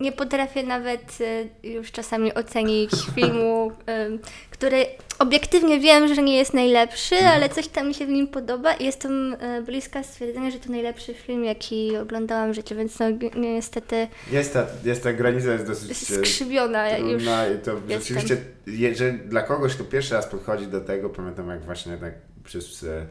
Nie 0.01 0.13
potrafię 0.13 0.63
nawet 0.63 1.19
y, 1.21 1.49
już 1.69 1.93
czasami 1.93 2.35
ocenić 2.35 2.91
filmu, 3.15 3.71
y, 3.71 4.19
który 4.51 4.87
obiektywnie 5.19 5.81
wiem, 5.81 6.15
że 6.15 6.23
nie 6.23 6.37
jest 6.37 6.55
najlepszy, 6.55 7.15
Mhm. 7.15 7.35
ale 7.37 7.49
coś 7.49 7.69
tam 7.69 7.89
mi 7.89 7.95
się 7.95 8.07
w 8.07 8.09
nim 8.09 8.29
podoba 8.29 8.73
i 8.75 8.85
jestem 8.85 9.37
bliska 9.67 10.03
stwierdzenia, 10.03 10.51
że 10.51 10.59
to 10.59 10.71
najlepszy 10.71 11.15
film, 11.15 11.45
jaki 11.45 11.97
oglądałam 11.97 12.53
w 12.53 12.55
życiu, 12.55 12.75
więc 12.77 12.99
no, 12.99 13.11
ni- 13.11 13.31
niestety 13.55 14.09
Jest 14.33 14.53
ta, 14.53 14.67
jest 14.85 15.03
ta 15.03 15.13
granica 15.13 15.53
jest 15.53 15.67
dosyć 15.67 15.91
e, 15.91 15.95
skrzywiona 16.05 16.97
już. 16.99 17.09
trudna 17.11 17.47
i 17.49 17.59
to 17.59 17.71
jestem. 17.73 17.91
rzeczywiście, 18.01 18.37
je- 18.67 18.95
że 18.95 19.13
dla 19.13 19.43
kogoś, 19.43 19.75
kto 19.75 19.85
pierwszy 19.85 20.15
raz 20.15 20.27
podchodzi 20.27 20.67
do 20.67 20.81
tego, 20.81 21.11
pamiętam 21.11 21.49
jak 21.49 21.65
właśnie 21.65 21.97
tak 21.97 22.15
przez 22.45 22.85
e, 22.85 23.07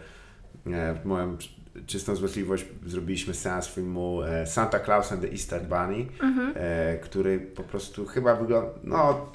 e, 0.74 0.96
moją 1.06 1.38
czystą 1.88 2.16
złośliwość 2.16 2.66
zrobiliśmy 2.88 3.34
seans 3.34 3.68
filmu 3.68 4.22
e, 4.24 4.48
Santa 4.48 4.80
Claus 4.80 5.12
and 5.12 5.22
the 5.22 5.32
Easter 5.32 5.62
Bunny, 5.62 6.06
Mhm. 6.24 6.54
e, 6.56 6.98
który 6.98 7.40
po 7.40 7.64
prostu 7.64 8.06
chyba 8.06 8.36
wygląda, 8.36 8.70
no 8.84 9.32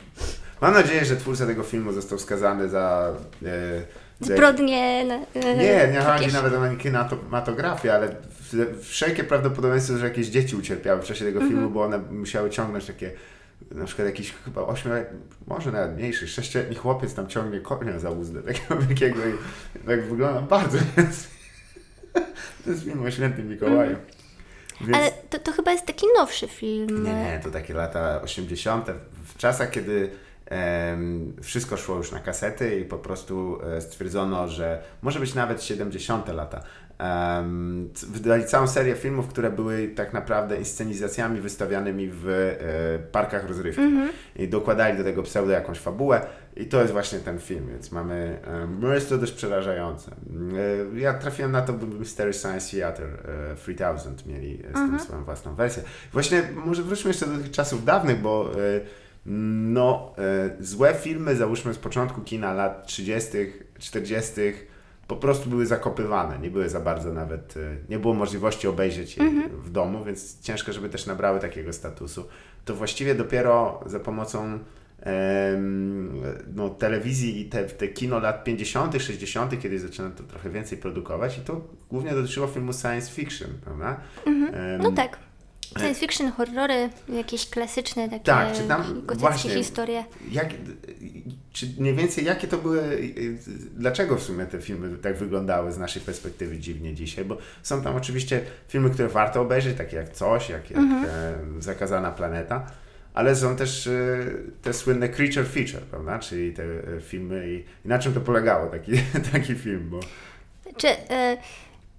mam 0.61 0.75
nadzieję, 0.75 1.05
że 1.05 1.17
twórca 1.17 1.47
tego 1.47 1.63
filmu 1.63 1.93
został 1.93 2.19
skazany 2.19 2.69
za 2.69 3.13
e, 3.47 3.49
Zbrodnie. 4.21 5.05
nie, 5.57 5.89
nie 5.93 6.01
chodzi 6.01 6.33
nawet 6.33 6.55
o 6.55 6.77
kinematografię, 6.77 7.95
ale 7.95 8.17
wszelkie 8.83 9.25
prawdopodobieństwo, 9.25 9.97
że 9.99 10.05
jakieś 10.09 10.27
dzieci 10.27 10.57
ucierpiały 10.57 11.03
w 11.03 11.05
czasie 11.05 11.25
tego 11.25 11.41
Mhm. 11.41 11.53
filmu, 11.53 11.71
bo 11.71 11.83
one 11.85 11.99
musiały 11.99 12.51
ciągnąć 12.51 12.85
takie, 12.87 13.11
na 13.71 13.85
przykład 13.85 14.07
jakiś 14.09 14.35
chyba 14.45 14.63
8, 14.63 14.93
może 15.47 15.73
nawet 15.73 15.97
mniejszy, 15.97 16.27
6-letni 16.27 16.77
chłopiec 16.77 17.15
tam 17.15 17.27
ciągnie 17.27 17.61
konia 17.61 17.99
za 17.99 18.11
uzdę, 18.11 18.43
takiego 18.53 18.77
wielkiego 18.77 19.21
i 19.27 19.33
tak 19.87 20.05
wygląda 20.09 20.41
bardzo, 20.43 20.79
to 22.65 22.71
jest 22.71 22.85
film 22.85 23.03
o 23.07 23.11
świętym 23.11 23.49
Mikołaju. 23.49 23.97
Więc... 24.81 24.97
Ale 24.97 25.11
to, 25.31 25.39
to 25.39 25.53
chyba 25.53 25.73
jest 25.73 25.87
taki 25.87 26.07
nowszy 26.19 26.49
film. 26.49 27.05
Nie, 27.05 27.15
nie, 27.15 27.41
to 27.45 27.51
takie 27.51 27.75
lata 27.75 28.23
80. 28.23 28.87
w 29.27 29.37
czasach, 29.37 29.71
kiedy 29.71 30.11
em, 30.47 31.37
wszystko 31.43 31.77
szło 31.77 31.97
już 31.97 32.13
na 32.13 32.21
kasety 32.21 32.81
i 32.81 32.85
po 32.85 32.99
prostu 32.99 33.59
e, 33.63 33.81
stwierdzono, 33.81 34.49
że 34.49 34.83
może 35.03 35.21
być 35.21 35.35
nawet 35.35 35.63
70. 35.63 36.29
lata. 36.29 36.63
C- 37.95 38.07
wydali 38.07 38.45
całą 38.45 38.67
serię 38.67 38.95
filmów, 38.95 39.29
które 39.29 39.51
były 39.51 39.89
tak 39.89 40.13
naprawdę 40.13 40.57
inscenizacjami 40.57 41.41
wystawianymi 41.41 42.09
w 42.13 42.29
e, 42.29 42.99
parkach 43.13 43.49
rozrywki. 43.49 43.83
I 44.37 44.49
dokładali 44.49 44.99
do 44.99 45.05
tego 45.05 45.23
pseudo 45.23 45.53
jakąś 45.53 45.79
fabułę 45.79 46.21
i 46.57 46.67
to 46.67 46.81
jest 46.81 46.93
właśnie 46.93 47.19
ten 47.19 47.39
film, 47.39 47.67
więc 47.69 47.93
mamy, 47.93 48.39
no 48.81 48.95
jest 48.95 49.09
to 49.09 49.19
dość 49.19 49.33
przerażające. 49.33 50.11
E, 50.95 50.99
Ja 50.99 51.15
trafiłem 51.15 51.53
na 51.53 51.63
to, 51.63 51.73
bo 51.73 51.87
Mystery 51.87 52.33
Science 52.33 52.77
Theater 52.77 53.07
e, 53.53 53.57
3000 53.57 54.11
mieli 54.27 54.63
e, 54.67 54.71
z 54.71 54.73
tym 54.75 55.01
swoją 55.01 55.25
własną 55.25 55.55
wersję. 55.55 55.83
Właśnie 56.13 56.43
może 56.67 56.83
wróćmy 56.83 57.09
jeszcze 57.11 57.27
do 57.27 57.39
tych 57.39 57.51
czasów 57.51 57.85
dawnych, 57.85 58.21
bo 58.21 58.51
no, 59.27 60.15
złe 60.61 60.95
filmy, 60.95 61.37
załóżmy 61.37 61.75
z 61.75 61.79
początku 61.79 62.21
kina 62.21 62.53
lat 62.55 62.87
30., 62.87 63.29
40., 63.79 64.31
po 65.09 65.17
prostu 65.17 65.51
były 65.51 65.67
zakopywane. 65.67 66.39
Nie 66.39 66.51
były 66.51 66.69
za 66.69 66.81
bardzo 66.81 67.13
nawet, 67.13 67.55
e, 67.57 67.77
nie 67.89 67.99
było 67.99 68.15
możliwości 68.15 68.69
obejrzeć 68.69 69.17
je 69.17 69.25
w 69.65 69.71
domu, 69.71 70.05
więc 70.05 70.41
ciężko, 70.41 70.73
żeby 70.73 70.89
też 70.89 71.07
nabrały 71.07 71.41
takiego 71.41 71.73
statusu. 71.73 72.29
To 72.65 72.75
właściwie 72.75 73.15
dopiero 73.15 73.81
za 73.87 74.01
pomocą 74.01 74.59
em, 75.01 76.23
no, 76.55 76.69
telewizji 76.71 77.41
i 77.41 77.45
te, 77.45 77.65
te 77.65 77.89
kino 77.89 78.19
lat 78.19 78.45
50., 78.45 79.03
60., 79.03 79.61
kiedy 79.63 79.79
zaczęto 79.79 80.23
to 80.23 80.29
trochę 80.29 80.51
więcej 80.51 80.79
produkować 80.79 81.39
i 81.39 81.41
to 81.41 81.61
głównie 81.91 82.11
dotyczyło 82.11 82.47
filmu 82.47 82.73
science 82.73 83.11
fiction, 83.11 83.51
prawda? 83.65 84.01
Em, 84.27 84.83
No 84.83 84.93
tak. 84.93 85.19
Science 85.79 86.01
fiction, 86.01 86.33
horrory, 86.33 86.89
jakieś 87.09 87.51
klasyczne 87.51 88.09
takie 88.09 88.25
Tak, 88.25 88.53
czy 88.53 88.63
tam 88.63 89.03
właśnie- 89.15 89.51
historie. 89.55 90.05
Jak, 90.31 90.49
czy 91.53 91.67
mniej 91.79 91.95
więcej 91.95 92.25
jakie 92.25 92.49
to 92.49 92.59
były, 92.59 92.99
dlaczego 93.75 94.17
w 94.17 94.23
sumie 94.23 94.47
te 94.47 94.61
filmy 94.61 94.99
tak 94.99 95.17
wyglądały 95.17 95.73
z 95.73 95.79
naszej 95.79 96.03
perspektywy 96.03 96.59
dziwnie 96.59 96.95
dzisiaj? 96.95 97.25
Bo 97.25 97.39
są 97.63 97.83
tam 97.83 97.97
oczywiście 97.97 98.41
filmy, 98.69 98.91
które 98.91 99.09
warto 99.09 99.41
obejrzeć, 99.41 99.79
takie 99.79 99.97
jak 99.97 100.13
Coś, 100.13 100.49
jak, 100.49 100.71
jak 100.71 100.79
Mhm. 100.81 101.05
e, 101.59 101.63
Zakazana 101.63 102.11
Planeta, 102.11 102.67
ale 103.15 103.37
są 103.37 103.57
też 103.57 103.87
e, 103.87 103.93
te 104.63 104.73
słynne 104.73 105.09
creature 105.09 105.47
feature, 105.47 105.83
prawda? 105.83 106.19
Czyli 106.19 106.53
te 106.53 106.63
e, 106.65 107.01
filmy 107.01 107.49
i, 107.51 107.65
i 107.87 107.89
na 107.89 107.99
czym 107.99 108.15
to 108.15 108.21
polegało 108.21 108.67
taki, 108.67 108.93
taki 109.33 109.55
film, 109.55 109.89
bo 109.91 110.01
Czy 110.77 110.89
e, 110.89 111.37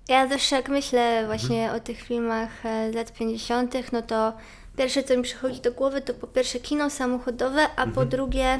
ja 0.09 0.27
zawsze 0.27 0.55
jak 0.55 0.69
myślę 0.69 1.23
właśnie 1.25 1.61
Mhm. 1.63 1.77
o 1.81 1.83
tych 1.83 2.01
filmach 2.01 2.65
e, 2.65 2.91
z 2.91 2.95
lat 2.95 3.13
50., 3.13 3.91
no 3.91 4.01
to 4.01 4.33
pierwsze 4.77 5.03
co 5.03 5.17
mi 5.17 5.23
przychodzi 5.23 5.61
do 5.61 5.71
głowy 5.71 6.01
to 6.01 6.13
po 6.13 6.27
pierwsze 6.27 6.59
kino 6.59 6.89
samochodowe, 6.89 7.61
a 7.75 7.81
po 7.83 7.87
Mhm. 7.89 8.09
drugie 8.09 8.59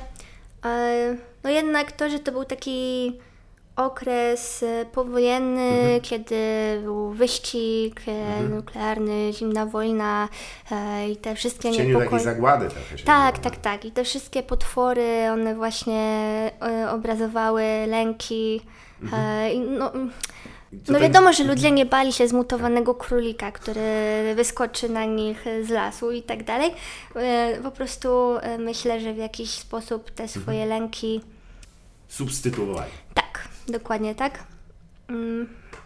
e, 0.66 1.16
no 1.44 1.50
jednak 1.50 1.92
to, 1.92 2.10
że 2.10 2.20
to 2.20 2.32
był 2.32 2.46
taki 2.46 3.14
okres 3.76 4.64
e, 4.64 4.86
powojenny, 4.86 5.62
Mhm. 5.62 6.02
kiedy 6.02 6.36
był 6.84 7.10
wyścig 7.10 8.02
e, 8.08 8.44
nuklearny, 8.44 9.34
zimna 9.34 9.66
wojna 9.66 10.30
e, 10.72 11.10
i 11.10 11.18
te 11.18 11.36
wszystkie 11.36 11.72
niepokoje. 11.72 12.06
takiej 12.06 12.20
zagłady 12.20 12.70
trochę 12.70 12.98
się 12.98 13.06
Tak, 13.06 13.40
tak, 13.40 13.58
tak. 13.58 13.86
I 13.86 13.92
te 13.92 14.04
wszystkie 14.04 14.44
potwory, 14.44 15.28
one 15.32 15.56
właśnie 15.56 16.02
e, 16.62 16.90
obrazowały 16.92 17.64
lęki. 17.88 18.62
E, 19.14 19.54
i 19.54 19.60
no, 19.60 19.92
no 20.88 21.00
wiadomo, 21.00 21.34
że 21.34 21.44
ludzie 21.44 21.72
nie 21.72 21.86
bali 21.86 22.14
się 22.14 22.28
zmutowanego 22.28 22.96
królika, 22.96 23.52
który 23.52 23.82
wyskoczy 24.36 24.90
na 24.90 25.06
nich 25.06 25.46
z 25.64 25.70
lasu 25.70 26.12
i 26.12 26.24
tak 26.24 26.44
dalej. 26.44 26.72
E, 27.16 27.60
po 27.64 27.72
prostu 27.72 28.38
e, 28.38 28.58
myślę, 28.58 29.02
że 29.02 29.14
w 29.14 29.18
jakiś 29.18 29.50
sposób 29.50 30.12
te 30.12 30.28
swoje 30.28 30.66
lęki. 30.66 31.22
substytuowali. 32.08 32.92
Tak, 33.14 33.48
dokładnie 33.68 34.16
tak. 34.16 34.44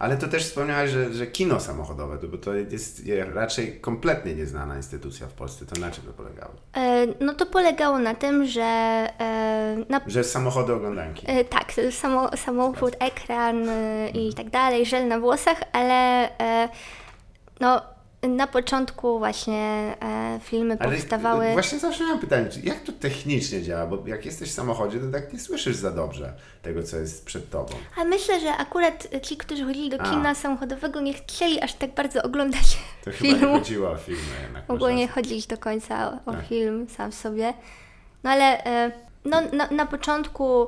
Ale 0.02 0.16
to 0.16 0.28
też 0.28 0.44
wspomniałaś, 0.44 0.90
że, 0.90 1.14
że 1.14 1.26
kino 1.26 1.60
samochodowe, 1.60 2.18
to, 2.18 2.28
bo 2.28 2.38
to 2.38 2.54
jest 2.54 3.02
raczej 3.34 3.80
kompletnie 3.80 4.34
nieznana 4.34 4.76
instytucja 4.76 5.26
w 5.26 5.32
Polsce. 5.32 5.66
To 5.66 5.80
na 5.80 5.90
czym 5.90 6.04
to 6.04 6.12
polegało? 6.12 6.52
e, 6.76 7.06
no 7.20 7.34
to 7.34 7.46
polegało 7.46 7.98
na 7.98 8.14
tym, 8.14 8.46
że 8.46 8.62
e, 8.62 9.84
na 9.88 10.00
Że 10.06 10.24
samochody 10.24 10.72
oglądają 10.72 11.14
kino. 11.14 11.32
E, 11.32 11.44
tak, 11.44 11.72
samo, 11.90 12.36
samochód, 12.36 12.96
ekran 12.98 13.68
e, 13.68 14.08
i 14.10 14.34
tak 14.34 14.50
dalej, 14.50 14.86
żel 14.86 15.08
na 15.08 15.20
włosach, 15.20 15.60
ale 15.72 16.28
e, 16.38 16.68
no, 17.60 17.82
na 18.28 18.46
początku 18.46 19.18
właśnie 19.18 19.94
e, 20.02 20.40
filmy 20.42 20.76
Ale 20.80 20.96
powstawały. 20.96 21.52
Właśnie 21.52 21.78
zawsze 21.78 22.04
mam 22.04 22.18
pytanie, 22.18 22.48
jak 22.64 22.80
to 22.80 22.92
technicznie 22.92 23.62
działa? 23.62 23.86
Bo 23.86 24.06
jak 24.08 24.24
jesteś 24.26 24.50
w 24.50 24.54
samochodzie, 24.54 24.98
to 25.00 25.10
tak 25.12 25.32
nie 25.32 25.38
słyszysz 25.38 25.76
za 25.76 25.90
dobrze 25.90 26.32
tego, 26.62 26.82
co 26.82 26.96
jest 26.96 27.24
przed 27.26 27.50
tobą. 27.50 27.74
A 27.96 28.04
myślę, 28.04 28.40
że 28.40 28.52
akurat 28.56 29.08
ci, 29.22 29.36
którzy 29.36 29.64
chodzili 29.64 29.90
do 29.90 30.00
A. 30.00 30.10
kina 30.10 30.34
samochodowego, 30.34 31.00
nie 31.00 31.14
chcieli 31.14 31.60
aż 31.62 31.74
tak 31.74 31.94
bardzo 31.94 32.22
oglądać 32.22 32.78
To 33.04 33.10
chyba 33.10 33.32
nie 33.32 33.38
filmu. 33.38 33.54
chodziło 33.58 33.90
o 33.90 33.96
filmy 33.96 34.22
jednak. 34.42 34.68
Mogło 34.68 34.90
nie 34.90 35.08
chodzić 35.08 35.46
do 35.46 35.58
końca 35.58 36.12
o, 36.26 36.30
o 36.30 36.32
Tak. 36.32 36.46
film 36.46 36.86
sam 36.88 37.10
w 37.12 37.14
sobie. 37.14 37.54
No 38.24 38.30
ale 38.30 38.64
e, 38.64 38.92
no, 39.24 39.40
na, 39.52 39.66
na 39.70 39.86
początku 39.86 40.66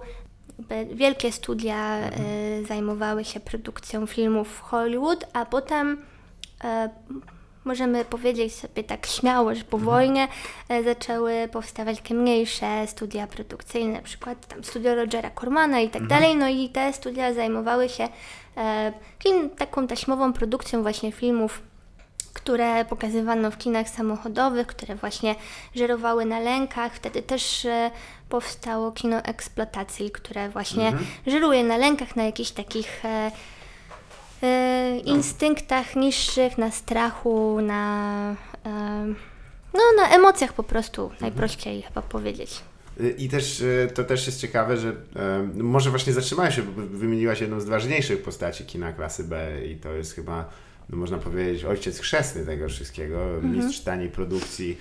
jakby 0.58 0.94
wielkie 0.94 1.32
studia 1.32 1.96
Mhm. 1.96 2.22
e, 2.62 2.66
zajmowały 2.66 3.24
się 3.24 3.40
produkcją 3.40 4.06
filmów 4.06 4.48
w 4.48 4.60
Hollywood, 4.60 5.24
a 5.32 5.44
potem 5.46 6.02
e, 6.64 6.88
możemy 7.64 8.04
powiedzieć 8.04 8.54
sobie 8.54 8.84
tak 8.84 9.06
śmiało, 9.06 9.54
że 9.54 9.64
po 9.64 9.76
Mhm. 9.76 9.84
wojnie 9.96 10.28
e, 10.68 10.82
zaczęły 10.82 11.48
powstawać 11.52 11.96
takie 11.96 12.14
mniejsze 12.14 12.86
studia 12.86 13.26
produkcyjne, 13.26 13.92
na 13.92 14.02
przykład 14.02 14.46
tam 14.46 14.64
studio 14.64 14.94
Rogera 14.94 15.30
Cormana 15.40 15.80
i 15.80 15.88
tak 15.90 16.02
Mhm. 16.02 16.20
dalej. 16.20 16.36
No 16.36 16.48
i 16.48 16.68
te 16.68 16.92
studia 16.92 17.34
zajmowały 17.34 17.88
się 17.88 18.08
e, 18.56 18.92
taką 19.56 19.86
taśmową 19.86 20.32
produkcją 20.32 20.82
właśnie 20.82 21.12
filmów 21.12 21.62
które 22.34 22.84
pokazywano 22.84 23.50
w 23.50 23.58
kinach 23.58 23.88
samochodowych, 23.88 24.66
które 24.66 24.94
właśnie 24.94 25.34
żerowały 25.74 26.24
na 26.24 26.40
lękach. 26.40 26.94
Wtedy 26.94 27.22
też 27.22 27.64
e, 27.64 27.90
powstało 28.28 28.92
kino 28.92 29.16
eksploatacji, 29.16 30.10
które 30.10 30.48
właśnie 30.48 30.92
żeruje 31.26 31.64
na 31.64 31.76
lękach, 31.76 32.16
na 32.16 32.24
jakichś 32.24 32.50
takich 32.50 33.04
e, 33.04 33.30
instynktach 35.04 35.96
niższych, 35.96 36.58
na 36.58 36.70
strachu, 36.70 37.60
na, 37.60 38.36
e, 38.66 39.06
no, 39.74 39.80
na 39.96 40.08
emocjach 40.16 40.52
po 40.52 40.62
prostu, 40.62 41.10
najprościej 41.20 41.82
chyba 41.82 42.02
powiedzieć. 42.02 42.60
Y, 43.00 43.14
I 43.18 43.28
też 43.28 43.60
y, 43.60 43.90
to 43.94 44.04
też 44.04 44.26
jest 44.26 44.40
ciekawe, 44.40 44.76
że 44.76 44.92
może 45.54 45.90
właśnie 45.90 46.12
zatrzymałeś 46.12 46.54
się, 46.54 46.62
bo 46.62 46.82
wymieniłaś 46.82 47.40
jedną 47.40 47.60
z 47.60 47.64
ważniejszych 47.64 48.22
postaci 48.22 48.64
kina 48.64 48.92
klasy 48.92 49.24
B 49.24 49.50
i 49.66 49.76
to 49.76 49.92
jest 49.92 50.14
chyba, 50.14 50.50
no 50.90 50.96
można 50.96 51.18
powiedzieć, 51.18 51.64
ojciec 51.64 51.98
chrzestny 51.98 52.46
tego 52.46 52.68
wszystkiego, 52.68 53.18
mistrz 53.42 53.80
taniej 53.80 54.08
produkcji. 54.08 54.78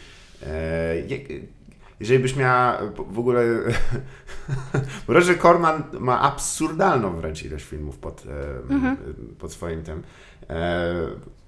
E, 2.04 2.06
Jeżeli 2.06 2.20
byś 2.20 2.36
miała 2.36 2.78
w 3.10 3.20
ogóle. 3.20 3.44
Roger 5.08 5.40
Corman 5.40 5.84
ma 6.00 6.22
absurdalną 6.22 7.16
wręcz 7.16 7.44
ilość 7.44 7.66
filmów 7.66 7.98
pod, 7.98 8.24
e, 8.26 8.96
pod 9.40 9.52
swoim 9.52 9.84
tym 9.84 10.04
e, 10.50 10.94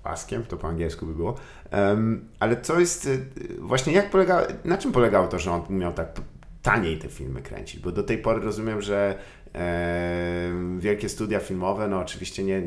paskiem, 0.04 0.44
to 0.44 0.58
po 0.58 0.68
angielsku 0.68 1.06
by 1.06 1.14
było. 1.14 1.36
Ale 2.40 2.62
co 2.62 2.80
jest. 2.80 3.08
e, 3.08 3.18
Właśnie 3.60 3.94
jak 3.94 4.10
polega, 4.10 4.48
na 4.66 4.78
czym 4.78 4.92
polegało 4.92 5.28
to, 5.28 5.40
że 5.40 5.52
on 5.52 5.62
miał 5.70 5.94
tak 5.94 6.08
taniej 6.62 6.98
te 7.00 7.08
filmy 7.10 7.42
kręcić? 7.42 7.80
Bo 7.82 7.92
do 7.92 8.04
tej 8.04 8.18
pory 8.18 8.42
rozumiem, 8.42 8.82
że 8.82 9.18
e, 9.56 10.52
wielkie 10.80 11.10
studia 11.10 11.40
filmowe, 11.40 11.88
no 11.88 12.00
oczywiście 12.00 12.44
nie, 12.44 12.62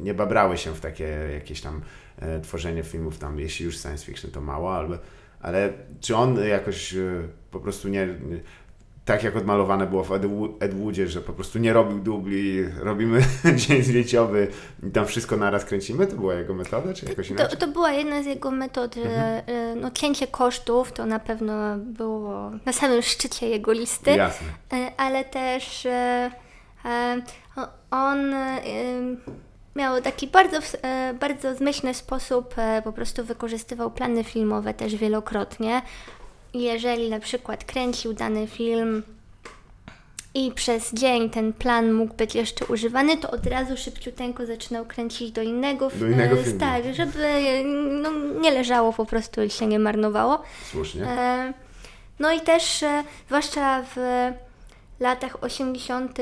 nie, 0.00 0.14
babrały 0.14 0.56
się 0.58 0.74
w 0.74 0.80
takie 0.80 1.04
jakieś 1.34 1.60
tam 1.60 1.80
e, 2.18 2.40
tworzenie 2.40 2.82
filmów, 2.82 3.18
tam 3.18 3.38
jeśli 3.40 3.64
już 3.66 3.78
science 3.78 4.04
fiction 4.06 4.30
to 4.30 4.40
mało, 4.40 4.74
ale, 4.76 4.98
ale 5.42 5.72
czy 6.00 6.16
on 6.16 6.44
jakoś 6.44 6.94
e, 6.94 6.98
po 7.50 7.60
prostu 7.60 7.88
nie, 7.88 8.08
tak 9.04 9.24
jak 9.24 9.36
odmalowane 9.36 9.86
było 9.86 10.04
w 10.04 10.12
Ed, 10.60 10.74
Woodzie, 10.74 11.08
że 11.08 11.20
po 11.20 11.32
prostu 11.32 11.58
nie 11.58 11.72
robił 11.72 11.98
dubli, 11.98 12.64
robimy 12.64 13.20
dzień 13.66 13.82
zdjęciowy 13.82 14.48
i 14.88 14.90
tam 14.90 15.06
wszystko 15.06 15.36
naraz 15.36 15.64
kręcimy? 15.64 16.06
To 16.06 16.16
była 16.16 16.34
jego 16.34 16.54
metoda, 16.54 16.94
czy 16.94 17.06
jakoś 17.06 17.28
To, 17.28 17.34
inaczej? 17.34 17.58
to 17.58 17.66
była 17.68 17.92
jedna 17.92 18.22
z 18.22 18.26
jego 18.26 18.50
metod, 18.50 18.94
że 18.94 19.42
e, 19.46 19.74
no, 19.76 19.90
cięcie 19.90 20.26
kosztów 20.26 20.92
to 20.92 21.06
na 21.06 21.18
pewno 21.18 21.76
było 21.76 22.50
na 22.66 22.72
samym 22.72 23.02
szczycie 23.02 23.48
jego 23.48 23.72
listy. 23.72 24.10
Jasne. 24.10 24.46
E, 24.72 24.92
ale 24.96 25.24
też 25.24 25.86
e, 25.86 26.30
e, 26.84 27.22
on 27.90 28.34
e, 28.34 28.60
miał 29.76 30.02
taki 30.02 30.26
bardzo, 30.26 30.58
e, 30.82 31.14
bardzo 31.14 31.54
zmyślny 31.54 31.94
sposób, 31.94 32.54
e, 32.56 32.82
po 32.84 32.92
prostu 32.92 33.24
wykorzystywał 33.24 33.90
plany 33.90 34.24
filmowe 34.24 34.74
też 34.74 34.96
wielokrotnie. 34.96 35.82
Jeżeli 36.54 37.10
na 37.10 37.20
przykład 37.20 37.64
kręcił 37.64 38.12
dany 38.12 38.46
film 38.46 39.02
i 40.34 40.52
przez 40.52 40.92
dzień 40.92 41.30
ten 41.30 41.52
plan 41.52 41.92
mógł 41.92 42.14
być 42.14 42.34
jeszcze 42.34 42.66
używany, 42.66 43.16
to 43.16 43.30
od 43.30 43.46
razu 43.46 43.76
szybciuteńko 43.76 44.46
zaczynał 44.46 44.84
kręcić 44.84 45.30
do 45.30 45.42
innego, 45.42 45.90
Do 45.90 46.06
innego 46.06 46.40
e, 46.40 46.44
filmu. 46.44 46.60
Tak, 46.60 46.94
żeby 46.94 47.42
no, 48.02 48.10
nie 48.40 48.50
leżało 48.50 48.92
po 48.92 49.06
prostu 49.06 49.42
i 49.42 49.50
się 49.50 49.66
nie 49.66 49.78
marnowało. 49.78 50.42
Słusznie. 50.70 51.06
No 52.18 52.32
i 52.32 52.40
też, 52.40 52.84
zwłaszcza 53.26 53.82
w 53.82 53.96
latach 55.00 55.44
80., 55.44 56.18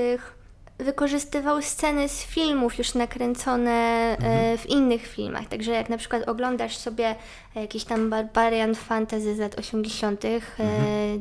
wykorzystywał 0.84 1.62
sceny 1.62 2.08
z 2.08 2.22
filmów 2.22 2.78
już 2.78 2.94
nakręcone 2.94 3.70
e, 3.70 4.58
w 4.58 4.66
innych 4.66 5.06
filmach. 5.06 5.48
Także 5.48 5.72
jak 5.72 5.88
na 5.88 5.98
przykład 5.98 6.28
oglądasz 6.28 6.76
sobie 6.76 7.14
jakiś 7.54 7.84
tam 7.84 8.10
Barbarian 8.10 8.74
Fantasy 8.74 9.34
z 9.36 9.38
lat 9.38 9.58
80., 9.58 10.24
e, 10.24 10.40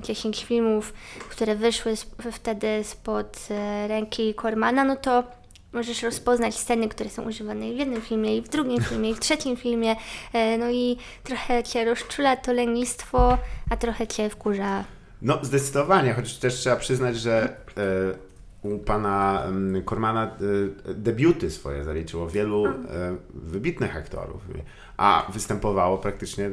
10 0.01 0.45
filmów, 0.45 0.93
które 1.29 1.55
wyszły 1.55 1.93
wtedy 2.31 2.83
spod 2.83 3.47
e, 3.51 3.87
ręki 3.87 4.35
Cormana, 4.41 4.83
no 4.83 4.95
to 4.95 5.23
możesz 5.73 6.03
rozpoznać 6.03 6.55
sceny, 6.55 6.89
które 6.89 7.09
są 7.09 7.23
używane 7.23 7.71
w 7.73 7.77
jednym 7.77 8.01
filmie, 8.01 8.37
i 8.37 8.41
w 8.41 8.49
drugim 8.49 8.83
filmie, 8.83 9.09
i 9.09 9.15
w 9.15 9.19
trzecim 9.19 9.57
filmie. 9.57 9.95
E, 10.33 10.57
No 10.57 10.69
i 10.69 10.97
trochę 11.23 11.63
cię 11.63 11.85
rozczula 11.85 12.37
to 12.37 12.53
lenistwo, 12.53 13.37
a 13.69 13.77
trochę 13.77 14.07
cię 14.07 14.29
wkurza. 14.29 14.83
No, 15.21 15.39
zdecydowanie, 15.41 16.13
choć 16.13 16.37
też 16.37 16.53
trzeba 16.53 16.75
przyznać, 16.75 17.17
że 17.17 17.55
e, 17.77 18.28
u 18.61 18.79
pana 18.79 19.43
Kormana 19.85 20.37
e, 20.87 20.93
debiuty 20.93 21.51
swoje 21.51 21.83
zaliczyło 21.83 22.27
wielu 22.27 22.65
e, 22.65 22.71
wybitnych 23.33 23.97
aktorów, 23.97 24.41
a 24.97 25.25
występowało 25.33 25.97
praktycznie, 25.97 26.49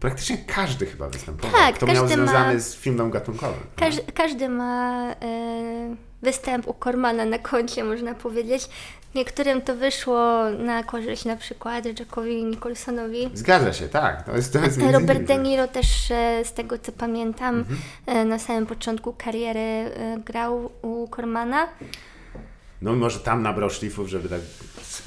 praktycznie 0.00 0.38
każdy 0.38 0.86
chyba 0.86 1.08
występował, 1.08 1.60
Tak, 1.60 1.74
kto 1.74 1.86
miał 1.86 1.94
każdy 1.96 2.16
ma- 2.16 2.26
związany 2.26 2.60
z 2.60 2.76
filmem 2.76 3.10
gatunkowym. 3.10 3.60
Każdy, 3.76 4.02
każdy 4.12 4.48
ma 4.48 5.02
e, 5.12 5.16
występ 6.22 6.68
u 6.68 6.74
Cormana 6.84 7.24
na 7.24 7.38
koncie, 7.38 7.84
można 7.84 8.14
powiedzieć. 8.14 8.68
Niektórym 9.14 9.62
to 9.62 9.76
wyszło 9.76 10.44
na 10.58 10.82
korzyść 10.84 11.24
na 11.24 11.36
przykład 11.36 11.98
Jackowi 12.00 12.44
Nicholsonowi. 12.44 13.30
Zgadza 13.34 13.72
się, 13.72 13.88
tak. 13.88 14.22
To 14.22 14.36
jest, 14.36 14.52
to 14.52 14.58
jest 14.58 14.80
Robert 14.92 15.22
De 15.22 15.38
Niro 15.38 15.68
też, 15.68 16.10
e, 16.10 16.44
z 16.44 16.52
tego 16.52 16.78
co 16.78 16.92
pamiętam, 16.92 17.54
Mhm. 17.58 17.78
e, 18.06 18.24
na 18.24 18.38
samym 18.38 18.66
początku 18.66 19.12
kariery 19.18 19.90
grał 20.24 20.70
u 20.82 21.08
Cormana. 21.16 21.68
No 22.82 22.92
może 22.92 23.20
tam 23.20 23.42
nabrał 23.42 23.70
szlifów, 23.70 24.08
żeby 24.08 24.28
tak 24.28 24.40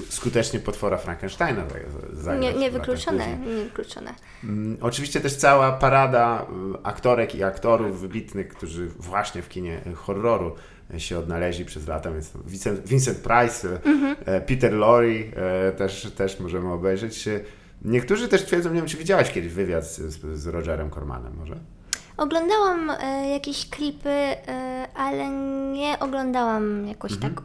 skutecznie 0.10 0.60
potwora 0.60 0.98
Frankensteina 0.98 1.62
za- 1.68 2.22
zagrać. 2.22 2.42
Nie, 2.42 2.54
niewykluczone, 2.60 3.38
niewykluczone. 3.38 4.14
Mm, 4.44 4.78
Oczywiście 4.82 5.22
też 5.22 5.36
cała 5.36 5.72
parada 5.72 6.46
y, 6.76 6.84
aktorek 6.84 7.36
i 7.36 7.44
aktorów 7.44 8.02
wybitnych, 8.02 8.48
którzy 8.48 8.88
właśnie 8.88 9.42
w 9.42 9.50
kinie 9.50 9.82
horroru 9.96 10.56
y, 10.94 11.00
się 11.00 11.20
odnaleźli 11.20 11.66
przez 11.66 11.88
lata, 11.88 12.12
więc 12.12 12.32
Vincent, 12.46 12.88
Vincent 12.88 13.18
Price, 13.18 13.68
y, 13.68 13.80
e, 14.26 14.42
Peter 14.42 14.74
Lorre 14.74 15.32
też, 15.78 16.12
też 16.16 16.40
możemy 16.40 16.74
obejrzeć. 16.74 17.30
Niektórzy 17.86 18.28
też 18.28 18.46
twierdzą, 18.46 18.70
nie 18.70 18.76
wiem 18.76 18.86
czy 18.86 18.98
widziałaś 18.98 19.32
kiedyś 19.32 19.54
wywiad 19.54 19.86
z, 19.88 20.00
z, 20.34 20.48
Rogerem 20.48 20.90
Cormanem 20.92 21.34
może? 21.40 21.56
Oglądałam 22.18 22.90
e, 22.90 23.30
jakieś 23.30 23.70
klipy, 23.70 24.10
e, 24.10 24.88
ale 24.96 25.30
nie 25.74 26.00
oglądałam 26.00 26.88
jakoś 26.88 27.12
Mhm. 27.12 27.36
tak 27.36 27.44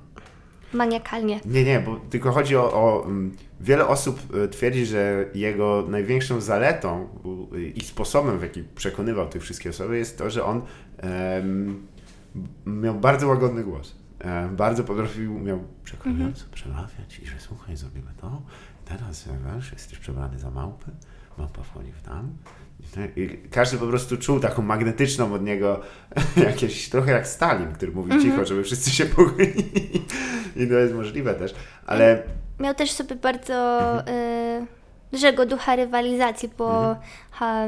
maniakalnie. 0.76 1.40
Nie, 1.44 1.64
nie, 1.64 1.80
bo 1.80 1.96
tylko 2.10 2.32
chodzi 2.32 2.56
o, 2.56 2.72
o 2.72 3.04
mm, 3.06 3.36
wiele 3.60 3.86
osób 3.86 4.34
y, 4.34 4.48
twierdzi, 4.48 4.86
że 4.86 5.24
jego 5.34 5.84
największą 5.88 6.40
zaletą 6.40 7.08
y, 7.54 7.68
i 7.68 7.80
sposobem, 7.80 8.38
w 8.38 8.42
jaki 8.42 8.62
przekonywał 8.62 9.28
tych 9.28 9.42
wszystkich 9.42 9.70
osoby 9.70 9.98
jest 9.98 10.18
to, 10.18 10.30
że 10.30 10.44
on 10.44 10.62
em, 10.98 11.86
miał 12.66 12.94
bardzo 12.94 13.28
łagodny 13.28 13.64
głos. 13.64 13.94
E, 14.18 14.48
bardzo 14.48 14.84
potrafił, 14.84 15.38
miał 15.38 15.64
przekonująco 15.84 16.44
przemawiać 16.52 17.18
i 17.22 17.26
że 17.26 17.40
słuchaj, 17.40 17.76
zrobimy 17.76 18.10
to, 18.20 18.42
teraz 18.84 19.26
e, 19.26 19.30
wiesz, 19.54 19.72
jesteś 19.72 19.98
przebrany 19.98 20.38
za 20.38 20.50
małpę, 20.50 20.90
małpa 21.38 21.62
wchodzi 21.62 21.92
w 21.92 22.02
tam. 22.02 22.32
Każdy 23.50 23.78
po 23.78 23.86
prostu 23.86 24.16
czuł 24.16 24.40
taką 24.40 24.62
magnetyczną 24.62 25.34
od 25.34 25.42
niego 25.42 25.80
jakieś, 26.36 26.88
trochę 26.88 27.12
jak 27.12 27.26
Stalin, 27.26 27.72
który 27.72 27.92
mówi 27.92 28.22
cicho, 28.22 28.44
żeby 28.44 28.64
wszyscy 28.64 28.90
się 28.90 29.06
pochylili. 29.06 30.04
I 30.56 30.66
to 30.68 30.74
jest 30.74 30.94
możliwe 30.94 31.34
też, 31.34 31.54
ale 31.86 32.22
Miał 32.60 32.74
też 32.74 32.90
sobie 32.90 33.16
bardzo 33.16 33.90
y, 34.00 34.66
dużego 35.12 35.46
ducha 35.46 35.76
rywalizacji, 35.76 36.50
bo 36.58 36.96
ha, 37.30 37.66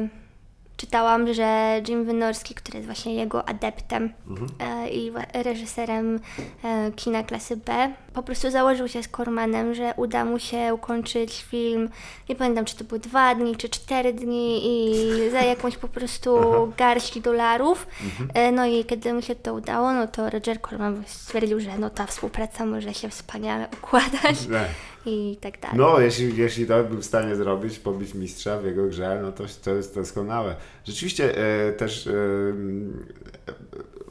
czytałam, 0.79 1.35
że 1.35 1.81
Jim 1.89 2.05
Wynorski, 2.05 2.55
który 2.55 2.79
jest 2.79 2.87
właśnie 2.87 3.15
jego 3.15 3.49
adeptem 3.49 4.13
Mhm. 4.29 4.49
e, 4.59 4.89
i 4.89 5.13
reżyserem 5.45 6.21
e, 6.65 6.91
kina 6.97 7.23
klasy 7.23 7.57
B, 7.57 7.93
po 8.15 8.23
prostu 8.23 8.51
założył 8.51 8.89
się 8.89 9.03
z 9.03 9.09
Cormanem, 9.09 9.75
że 9.75 9.95
uda 9.97 10.25
mu 10.25 10.39
się 10.39 10.75
ukończyć 10.75 11.45
film, 11.51 11.91
nie 12.29 12.37
pamiętam 12.37 12.65
czy 12.65 12.77
to 12.77 12.85
były 12.85 13.01
dwa 13.01 13.35
dni, 13.35 13.57
czy 13.57 13.69
cztery 13.69 14.13
dni 14.13 14.61
i 14.65 15.31
za 15.31 15.41
jakąś 15.41 15.77
po 15.77 15.89
prostu 15.89 16.39
garść 16.77 17.21
dolarów. 17.21 17.87
Mhm. 18.05 18.31
E, 18.35 18.53
no 18.53 18.67
i 18.67 18.85
kiedy 18.85 19.15
mu 19.15 19.23
się 19.23 19.35
to 19.35 19.55
udało, 19.55 19.93
no 19.93 20.07
to 20.07 20.31
Roger 20.31 20.61
Corman 20.61 21.03
stwierdził, 21.07 21.61
że 21.61 21.79
no 21.79 21.91
ta 21.91 22.07
współpraca 22.07 22.67
może 22.67 22.95
się 22.95 23.09
wspaniale 23.09 23.69
układać 23.83 24.49
Nie. 24.49 24.65
I 25.07 25.39
tak 25.41 25.61
dalej. 25.61 25.79
No, 25.79 26.01
jeśli, 26.01 26.37
jeśli 26.37 26.67
to 26.67 26.85
był 26.85 26.99
w 26.99 27.05
stanie 27.05 27.37
zrobić, 27.37 27.79
pobić 27.79 28.15
mistrza 28.15 28.59
w 28.59 28.65
jego 28.65 28.87
grze, 28.87 29.21
no 29.23 29.33
to, 29.33 29.45
to 29.65 29.75
jest 29.75 29.95
doskonałe. 29.95 30.57
Rzeczywiście 30.85 31.39
e, 31.39 31.73
też 31.73 32.07
e, 32.07 32.13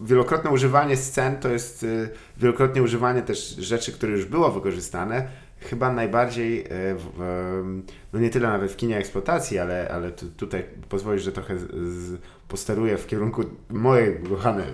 wielokrotne 0.02 0.52
używanie 0.52 0.97
scen 0.97 1.38
to 1.38 1.50
jest 1.50 1.84
e, 1.84 2.10
wielokrotnie 2.38 2.84
używanie 2.84 3.21
też 3.21 3.56
rzeczy, 3.56 3.91
które 3.91 4.12
już 4.12 4.26
było 4.26 4.52
wykorzystane. 4.52 5.28
Chyba 5.60 5.93
najbardziej, 5.93 6.62
e, 6.62 6.65
w, 6.95 7.21
em, 7.21 7.84
no 8.13 8.19
nie 8.19 8.30
tyle 8.30 8.47
nawet 8.47 8.71
w 8.71 8.76
kinie 8.76 8.97
eksploatacji, 8.97 9.60
ale, 9.60 9.89
ale 9.91 10.12
tu, 10.12 10.26
tutaj 10.26 10.63
pozwolisz, 10.89 11.23
że 11.23 11.32
trochę 11.32 11.58
z, 11.58 11.63
z, 11.71 12.21
posteruję 12.47 12.97
w 12.97 13.08
kierunku 13.08 13.43
mojej 13.69 14.19
kochanej 14.23 14.67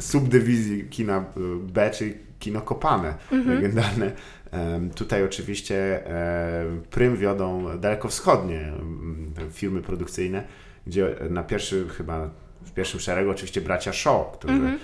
subdywizji 0.00 0.88
kina 0.88 1.18
e, 1.18 1.24
B, 1.62 1.90
czyli 1.90 2.14
kino 2.38 2.60
kopane, 2.60 3.14
legendarne. 3.46 4.12
Tutaj 4.94 5.24
oczywiście 5.24 6.02
prym 6.90 7.16
wiodą 7.16 7.78
dalekowschodnie 7.78 8.72
firmy 9.50 9.82
produkcyjne, 9.82 10.44
gdzie 10.86 11.16
na 11.30 11.42
pierwszy 11.42 11.88
chyba 11.88 12.30
w 12.64 12.72
pierwszym 12.72 13.00
szeregu 13.00 13.30
oczywiście 13.30 13.60
bracia 13.60 13.92
Shaw, 13.92 14.30
którzy, 14.32 14.54
e, 14.54 14.78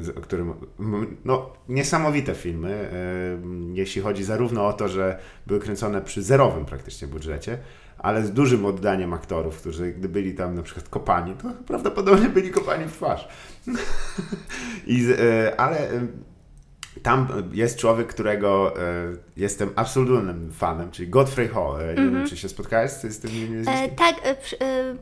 z- 0.00 0.20
którym 0.22 0.54
no, 1.24 1.52
niesamowite 1.68 2.34
filmy, 2.34 2.90
jeśli 3.74 4.02
chodzi 4.02 4.24
zarówno 4.24 4.66
o 4.66 4.72
to, 4.72 4.88
że 4.88 5.18
były 5.46 5.60
kręcone 5.60 6.02
przy 6.02 6.22
zerowym 6.22 6.64
praktycznie 6.64 7.08
budżecie, 7.08 7.58
ale 7.98 8.26
z 8.26 8.32
dużym 8.32 8.64
oddaniem 8.64 9.12
aktorów, 9.12 9.56
którzy 9.60 9.92
gdy 9.92 10.08
byli 10.08 10.34
tam 10.34 10.54
na 10.54 10.62
przykład 10.62 10.88
kopani, 10.88 11.34
to 11.42 11.48
prawdopodobnie 11.66 12.28
byli 12.28 12.50
kopani 12.50 12.84
w 12.84 12.92
twarz. 12.92 13.28
I, 14.86 15.06
e, 15.18 15.60
ale 15.60 15.88
tam 17.02 17.28
jest 17.52 17.78
człowiek, 17.78 18.06
którego 18.06 18.80
e, 18.80 18.82
jestem 19.36 19.70
absolutnym 19.76 20.52
fanem, 20.52 20.90
czyli 20.90 21.08
Godfrey 21.08 21.48
Hall. 21.48 21.80
E, 21.80 21.86
Nie 21.88 21.94
wiem, 22.10 22.26
czy 22.28 22.36
się 22.36 22.48
spotkałeś 22.48 22.90
z, 22.90 23.02
z 23.02 23.18
tym 23.20 23.30
E, 23.30 23.50
nazwiskiem? 23.56 23.96
tak, 23.96 24.14
e, 24.26 24.30
e, 24.64 24.94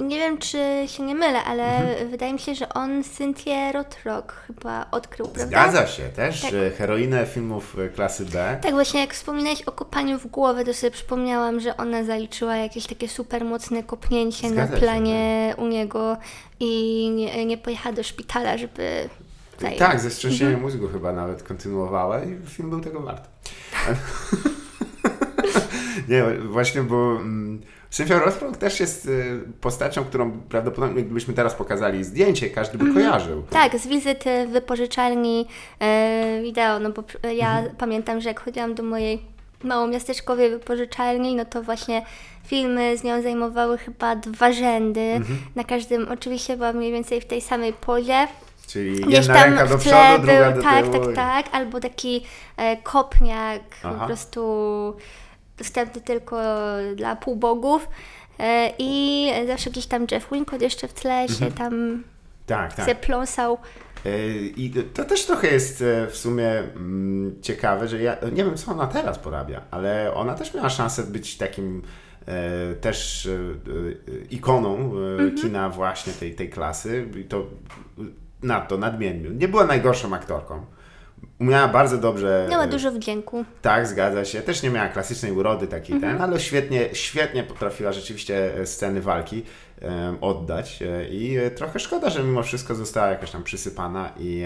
nie 0.00 0.18
wiem 0.18 0.38
czy 0.38 0.58
się 0.86 1.02
nie 1.02 1.14
mylę, 1.14 1.44
ale 1.44 1.76
Mhm. 1.76 2.08
wydaje 2.08 2.32
mi 2.32 2.38
się, 2.38 2.54
że 2.54 2.68
on 2.68 3.04
Cynthię 3.04 3.72
Rothrock 3.72 4.32
chyba 4.46 4.86
odkrył, 4.90 5.28
prawda? 5.28 5.46
Zgadza 5.46 5.86
się, 5.86 6.02
też 6.02 6.40
Tak. 6.40 6.52
e, 6.54 6.70
heroinę 6.70 7.26
filmów 7.26 7.76
e, 7.78 7.88
klasy 7.88 8.24
B. 8.24 8.58
Tak, 8.62 8.72
właśnie 8.72 9.00
jak 9.00 9.14
wspominałeś 9.14 9.62
o 9.62 9.72
kopaniu 9.72 10.18
w 10.18 10.26
głowę, 10.26 10.64
to 10.64 10.74
sobie 10.74 10.90
przypomniałam, 10.90 11.60
że 11.60 11.76
ona 11.76 12.04
zaliczyła 12.04 12.56
jakieś 12.56 12.86
takie 12.86 13.08
super 13.08 13.44
mocne 13.44 13.82
kopnięcie 13.82 14.48
Zgadza 14.48 14.70
na 14.72 14.76
się, 14.80 14.82
planie 14.86 15.54
u 15.58 15.66
niego 15.66 16.16
i 16.60 17.10
nie, 17.16 17.46
nie 17.46 17.58
pojechała 17.58 17.94
do 17.96 18.02
szpitala, 18.02 18.58
żeby... 18.58 19.08
tutaj- 19.56 19.76
Tak, 19.78 20.00
ze 20.00 20.10
wstrząsieniem 20.10 20.60
mózgu 20.60 20.88
chyba 20.88 21.12
nawet 21.12 21.42
kontynuowała 21.42 22.22
i 22.24 22.36
film 22.46 22.70
był 22.70 22.80
tego 22.80 23.00
wart. 23.00 23.28
Nie, 26.08 26.24
właśnie, 26.48 26.82
bo 26.82 27.16
mm, 27.20 27.60
Rothrock 28.08 28.56
też 28.56 28.80
jest 28.80 29.06
y, 29.06 29.40
postacią, 29.60 30.04
którą 30.04 30.32
prawdopodobnie 30.32 31.02
gdybyśmy 31.02 31.34
teraz 31.34 31.54
pokazali 31.54 32.04
zdjęcie, 32.04 32.50
każdy 32.50 32.78
by 32.78 32.94
kojarzył. 32.94 33.42
Tak, 33.50 33.78
z 33.78 33.86
wizyty 33.86 34.46
w 34.46 34.50
wypożyczalni 34.50 35.46
e, 35.80 36.40
wideo, 36.42 36.78
no 36.78 36.90
bo 36.90 37.04
ja 37.30 37.58
Mhm. 37.58 37.76
pamiętam, 37.76 38.20
że 38.20 38.28
jak 38.28 38.40
chodziłam 38.40 38.74
do 38.74 38.82
mojej 38.82 39.22
małomiasteczkowej 39.64 40.50
wypożyczalni, 40.50 41.34
no 41.36 41.44
to 41.44 41.62
właśnie 41.62 42.02
filmy 42.44 42.96
z 42.98 43.04
nią 43.04 43.22
zajmowały 43.22 43.78
chyba 43.78 44.16
dwa 44.16 44.52
rzędy. 44.52 45.00
Mhm. 45.00 45.38
Na 45.54 45.64
każdym 45.64 46.08
oczywiście 46.12 46.56
była 46.56 46.72
mniej 46.72 46.92
więcej 46.92 47.20
w 47.20 47.24
tej 47.26 47.40
samej 47.40 47.72
pozie. 47.72 48.26
Czyli 48.68 49.00
Gdzieś 49.00 49.14
jedna 49.14 49.44
ręka 49.44 49.66
do 49.66 49.78
przodu, 49.78 50.18
druga 50.22 50.50
był, 50.50 50.56
do 50.56 50.62
tak, 50.62 50.84
tyłu. 50.84 51.04
tak, 51.04 51.12
i- 51.12 51.14
tak, 51.14 51.46
albo 51.52 51.80
taki 51.80 52.24
e, 52.56 52.76
kopniak 52.76 53.62
Aha. 53.82 53.98
po 54.00 54.06
prostu 54.06 54.40
dostępny 55.58 56.00
tylko 56.00 56.36
dla 56.96 57.16
półbogów. 57.16 57.88
E, 58.38 58.72
I 58.78 59.30
zawsze 59.46 59.70
gdzieś 59.70 59.86
tam 59.86 60.06
Jeff 60.10 60.28
Wincott 60.32 60.62
jeszcze 60.62 60.88
w 60.88 60.92
tle 60.94 61.28
się 61.28 61.52
tam 61.52 62.02
Tak, 62.46 62.74
tak. 62.74 62.86
E, 64.06 64.36
I 64.56 64.72
to 64.94 65.04
też 65.04 65.24
trochę 65.26 65.48
jest 65.48 65.82
e, 65.82 66.06
w 66.06 66.16
sumie 66.16 66.48
mm, 66.58 67.42
ciekawe, 67.42 67.88
że 67.88 68.02
ja 68.02 68.16
nie 68.32 68.44
wiem, 68.44 68.56
co 68.56 68.72
ona 68.72 68.86
teraz 68.86 69.18
porabia, 69.18 69.60
ale 69.70 70.14
ona 70.14 70.34
też 70.34 70.54
miała 70.54 70.70
szansę 70.70 71.02
być 71.02 71.36
takim 71.36 71.82
e, 72.26 72.74
też 72.74 73.26
e, 73.26 73.30
e, 73.32 74.24
ikoną 74.30 74.92
e, 75.28 75.30
kina 75.42 75.70
właśnie 75.70 76.12
tej, 76.12 76.34
tej 76.34 76.50
klasy 76.50 77.08
i 77.20 77.24
to 77.24 77.46
na 78.42 78.60
to 78.60 78.78
nadmiennie. 78.78 79.30
Nie 79.30 79.48
była 79.48 79.66
najgorszą 79.66 80.14
aktorką. 80.14 80.64
Umiała 81.40 81.68
bardzo 81.68 81.98
dobrze. 81.98 82.46
Miała 82.50 82.64
e, 82.64 82.68
dużo 82.68 82.92
wdzięku. 82.92 83.44
tak, 83.62 83.86
zgadza 83.86 84.24
się. 84.24 84.42
Też 84.42 84.62
nie 84.62 84.70
miała 84.70 84.88
klasycznej 84.88 85.32
urody 85.32 85.66
takiej 85.66 85.96
Mhm. 85.96 86.12
ten, 86.18 86.22
ale 86.22 86.40
świetnie, 86.40 86.88
świetnie 86.94 87.42
potrafiła 87.42 87.92
rzeczywiście 87.92 88.54
e, 88.60 88.66
sceny 88.66 89.00
walki 89.00 89.42
oddać 90.20 90.82
e, 90.82 91.08
i 91.08 91.36
trochę 91.56 91.78
szkoda, 91.78 92.10
że 92.10 92.22
mimo 92.24 92.42
wszystko 92.42 92.74
została 92.74 93.06
jakoś 93.06 93.30
tam 93.30 93.42
przysypana 93.42 94.12
i 94.18 94.44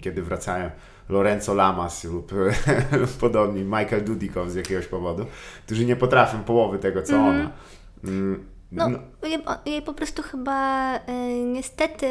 kiedy 0.00 0.22
wracają 0.22 0.70
Lorenzo 1.08 1.54
Lamas 1.54 2.04
lub, 2.04 2.32
podobni, 3.20 3.62
Michael 3.64 4.04
Dudikow 4.04 4.50
z 4.50 4.54
jakiegoś 4.54 4.86
powodu, 4.86 5.26
którzy 5.66 5.84
nie 5.84 5.96
potrafią 5.96 6.44
połowy 6.44 6.78
tego, 6.78 7.02
co 7.02 7.16
ona. 7.16 7.50
Mm, 8.04 8.44
No, 8.72 8.88
jej, 9.22 9.38
jej 9.66 9.82
po 9.82 9.94
prostu 9.94 10.22
chyba 10.22 10.96
y, 10.96 11.00
niestety 11.44 12.06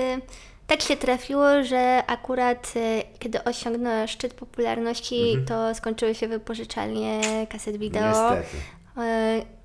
tak 0.68 0.82
się 0.82 0.98
trafiło, 0.98 1.64
że 1.64 2.04
akurat 2.08 2.74
y, 2.76 3.04
kiedy 3.20 3.44
osiągnęła 3.44 4.08
szczyt 4.08 4.34
popularności, 4.34 5.38
to 5.48 5.76
skończyły 5.76 6.16
się 6.16 6.28
wypożyczalnie 6.28 7.22
kaset 7.50 7.78
wideo. 7.78 8.10
niestety. 8.10 8.58
Y, 8.98 9.64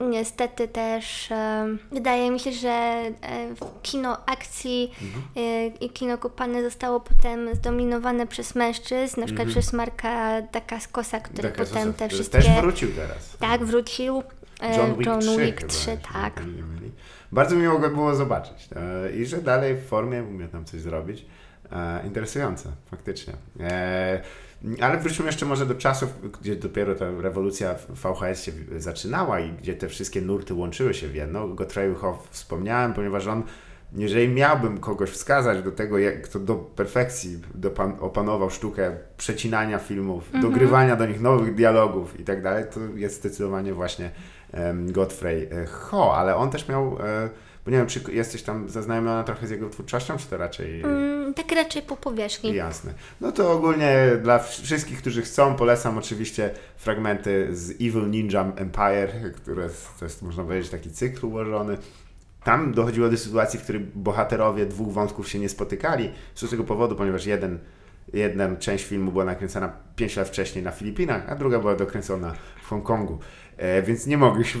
Niestety 0.00 0.68
też 0.68 1.30
e, 1.30 1.66
wydaje 1.92 2.30
mi 2.30 2.40
się, 2.40 2.52
że 2.52 3.02
kino 3.82 4.26
akcji 4.26 4.92
e, 5.36 5.66
i 5.66 5.90
kino 5.90 6.18
kopane 6.18 6.62
zostało 6.62 7.00
potem 7.00 7.54
zdominowane 7.54 8.26
przez 8.26 8.54
mężczyzn, 8.54 9.20
na 9.20 9.26
przykład 9.26 9.48
przez 9.48 9.72
Marka 9.72 10.42
Dacascosa, 10.42 11.20
który 11.20 11.50
Taka 11.50 11.64
potem 11.64 11.94
te 11.94 12.08
wszystkie... 12.08 12.38
Też 12.38 12.48
wrócił 12.60 12.92
teraz. 12.92 13.36
Tak, 13.40 13.64
wrócił. 13.64 14.22
John 14.76 14.96
Wick 14.96 15.20
3, 15.20 15.46
Wick 15.46 15.58
chyba, 15.60 15.72
3 15.72 15.90
jeśli 15.90 16.04
tak. 16.12 16.42
Bardzo 17.32 17.56
miło 17.56 17.78
go 17.78 17.90
było 17.90 18.14
zobaczyć 18.14 18.68
e, 18.76 19.12
i 19.12 19.26
że 19.26 19.42
dalej 19.42 19.74
w 19.76 19.86
formie 19.86 20.22
umie 20.22 20.48
tam 20.48 20.64
coś 20.64 20.80
zrobić. 20.80 21.26
E, 21.72 22.06
interesujące, 22.06 22.72
faktycznie. 22.90 23.34
E, 23.60 24.22
ale 24.80 24.98
wróćmy 24.98 25.26
jeszcze 25.26 25.46
może 25.46 25.66
do 25.66 25.74
czasów, 25.74 26.32
gdzie 26.40 26.56
dopiero 26.56 26.94
ta 26.94 27.04
rewolucja 27.20 27.74
w 27.74 28.02
VHS 28.02 28.42
się 28.42 28.52
zaczynała 28.76 29.40
i 29.40 29.52
gdzie 29.52 29.74
te 29.74 29.88
wszystkie 29.88 30.20
nurty 30.20 30.54
łączyły 30.54 30.94
się 30.94 31.08
w 31.08 31.14
jedno. 31.14 31.48
Gottfried 31.48 31.98
Hoff 31.98 32.28
wspomniałem, 32.30 32.94
ponieważ 32.94 33.26
on 33.26 33.42
jeżeli 33.92 34.28
miałbym 34.28 34.78
kogoś 34.78 35.10
wskazać 35.10 35.62
do 35.62 35.72
tego, 35.72 35.98
jak 35.98 36.22
kto 36.22 36.38
do 36.38 36.54
perfekcji 36.54 37.38
dopan- 37.54 37.96
opanował 38.00 38.50
sztukę 38.50 38.96
przecinania 39.16 39.78
filmów, 39.78 40.30
dogrywania 40.42 40.96
do 40.96 41.06
nich 41.06 41.20
nowych 41.20 41.54
dialogów 41.54 42.20
i 42.20 42.24
tak 42.24 42.42
dalej, 42.42 42.64
to 42.74 42.80
jest 42.94 43.16
zdecydowanie 43.16 43.74
właśnie 43.74 44.10
Godfrey 44.92 45.48
e, 45.52 45.66
Ho, 45.66 46.16
ale 46.16 46.36
on 46.36 46.50
też 46.50 46.68
miał, 46.68 46.96
e, 47.00 47.28
bo 47.64 47.70
nie 47.70 47.76
wiem, 47.76 47.86
czy 47.86 48.00
jesteś 48.12 48.42
tam 48.42 48.68
zaznajomiona 48.68 49.24
trochę 49.24 49.46
z 49.46 49.50
jego 49.50 49.70
twórczością, 49.70 50.16
czy 50.16 50.26
to 50.26 50.36
raczej... 50.36 50.82
Mm, 50.82 51.34
tak 51.34 51.52
raczej 51.52 51.82
po 51.82 51.96
powierzchni. 51.96 52.54
Jasne. 52.54 52.94
No 53.20 53.32
to 53.32 53.52
ogólnie 53.52 54.10
dla 54.22 54.38
wszystkich, 54.38 54.98
którzy 54.98 55.22
chcą, 55.22 55.54
polecam 55.54 55.98
oczywiście 55.98 56.50
fragmenty 56.76 57.56
z 57.56 57.70
Evil 57.70 58.10
Ninja 58.10 58.52
Empire, 58.56 59.32
które 59.36 59.68
to 59.98 60.04
jest, 60.04 60.22
można 60.22 60.44
powiedzieć, 60.44 60.70
taki 60.70 60.90
cykl 60.90 61.26
ułożony. 61.26 61.78
Tam 62.44 62.72
dochodziło 62.74 63.08
do 63.08 63.16
sytuacji, 63.16 63.58
w 63.58 63.62
której 63.62 63.80
bohaterowie 63.94 64.66
dwóch 64.66 64.92
wątków 64.92 65.28
się 65.28 65.38
nie 65.38 65.48
spotykali 65.48 66.10
z 66.34 66.50
tego 66.50 66.64
powodu, 66.64 66.96
ponieważ 66.96 67.26
jeden, 67.26 67.58
jedna 68.12 68.56
część 68.56 68.84
filmu 68.84 69.12
była 69.12 69.24
nakręcona 69.24 69.72
5 69.96 70.16
lat 70.16 70.28
wcześniej 70.28 70.64
na 70.64 70.70
Filipinach, 70.70 71.28
a 71.28 71.34
druga 71.34 71.58
była 71.58 71.76
dokręcona 71.76 72.34
w 72.62 72.66
Hongkongu. 72.66 73.18
E, 73.56 73.82
więc 73.82 74.06
nie 74.06 74.18
mogli 74.18 74.44
się 74.44 74.58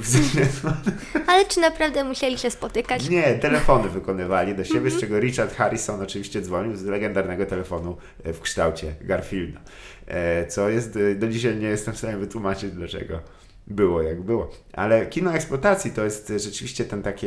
Ale 1.26 1.44
czy 1.44 1.60
naprawdę 1.60 2.04
musieli 2.04 2.38
się 2.38 2.50
spotykać? 2.50 3.08
nie, 3.08 3.34
telefony 3.34 3.88
wykonywali 3.88 4.54
do 4.54 4.64
siebie, 4.64 4.90
z 4.90 5.00
czego 5.00 5.20
Richard 5.20 5.54
Harrison 5.54 6.02
oczywiście 6.02 6.40
dzwonił 6.42 6.76
z 6.76 6.84
legendarnego 6.84 7.46
telefonu 7.46 7.96
e, 8.24 8.32
w 8.32 8.40
kształcie 8.40 8.94
Garfielda. 9.00 9.60
E, 10.06 10.46
Co 10.46 10.68
jest, 10.68 10.96
e, 10.96 11.14
do 11.14 11.28
dzisiaj 11.28 11.56
nie 11.56 11.68
jestem 11.68 11.94
w 11.94 11.98
stanie 11.98 12.16
wytłumaczyć 12.16 12.72
dlaczego. 12.72 13.20
było 13.66 14.02
jak 14.02 14.22
było. 14.22 14.50
Ale 14.72 15.06
kino 15.06 15.34
eksploatacji 15.34 15.90
to 15.90 16.04
jest 16.04 16.32
rzeczywiście 16.36 16.84
ten 16.84 17.02
taki 17.02 17.26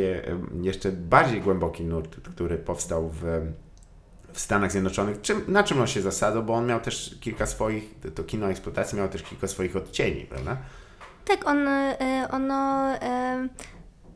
jeszcze 0.62 0.92
bardziej 0.92 1.42
głęboki 1.42 1.84
nurt, 1.84 2.16
który 2.30 2.58
powstał 2.58 3.10
w, 3.10 3.24
w 4.34 4.40
Stanach 4.40 4.72
Zjednoczonych. 4.72 5.22
Czym, 5.22 5.44
na 5.48 5.64
czym 5.64 5.82
on 5.82 5.88
się 5.88 6.02
zasadzał? 6.02 6.44
Bo 6.44 6.54
on 6.54 6.68
miał 6.68 6.80
też 6.80 7.16
kilka 7.22 7.46
swoich, 7.46 7.84
to 8.16 8.24
kino 8.24 8.50
eksploatacji 8.50 8.98
miało 8.98 9.10
też 9.10 9.24
kilka 9.24 9.48
swoich 9.48 9.76
odcieni, 9.76 10.26
prawda? 10.26 10.58
Tak, 11.26 11.48
on, 11.48 11.68
e, 11.68 12.28
ono 12.32 12.90
e, 12.96 13.48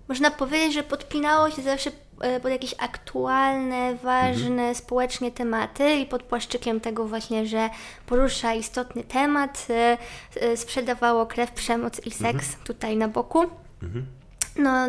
można 0.08 0.32
powiedzieć, 0.32 0.74
że 0.74 0.84
podpinało 0.84 1.52
się 1.52 1.62
zawsze 1.62 1.92
e, 2.22 2.40
pod 2.40 2.52
jakieś 2.52 2.76
aktualne, 2.78 3.96
ważne 3.96 4.48
mhm. 4.48 4.76
społecznie 4.76 5.32
tematy 5.32 5.96
i 5.96 6.06
pod 6.06 6.24
płaszczykiem 6.24 6.80
tego 6.80 7.08
właśnie, 7.08 7.46
że 7.46 7.70
porusza 8.06 8.54
istotny 8.54 9.04
temat, 9.04 9.68
sprzedawało 10.56 11.26
krew, 11.26 11.52
przemoc 11.52 12.06
i 12.06 12.12
seks 12.12 12.48
mhm. 12.48 12.64
tutaj 12.64 12.98
na 12.98 13.08
boku. 13.08 13.44
Mhm. 13.84 14.06
No, 14.60 14.88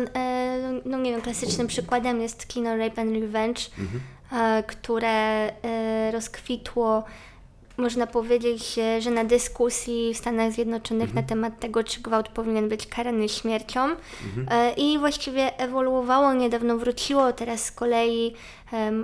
no 0.85 0.97
nie 0.97 1.11
wiem, 1.11 1.21
klasycznym 1.21 1.67
przykładem 1.67 2.21
jest 2.21 2.47
kino 2.47 2.77
Rape 2.77 3.01
and 3.01 3.11
Revenge, 3.11 3.61
mhm. 3.79 4.01
Które 4.67 5.49
rozkwitło 6.11 7.03
można 7.79 8.07
powiedzieć, 8.07 8.79
że 8.99 9.11
na 9.11 9.23
dyskusji 9.23 10.13
w 10.13 10.17
Stanach 10.17 10.51
Zjednoczonych 10.51 11.09
mhm. 11.09 11.25
na 11.25 11.29
temat 11.29 11.59
tego, 11.59 11.83
czy 11.83 12.01
gwałt 12.01 12.29
powinien 12.29 12.69
być 12.69 12.87
karany 12.87 13.29
śmiercią 13.29 13.79
mhm. 13.81 14.47
E, 14.49 14.73
i 14.73 14.97
właściwie 14.97 15.57
ewoluowało, 15.57 16.33
niedawno 16.33 16.77
wróciło, 16.77 17.33
teraz 17.33 17.65
z 17.65 17.71
kolei 17.71 18.33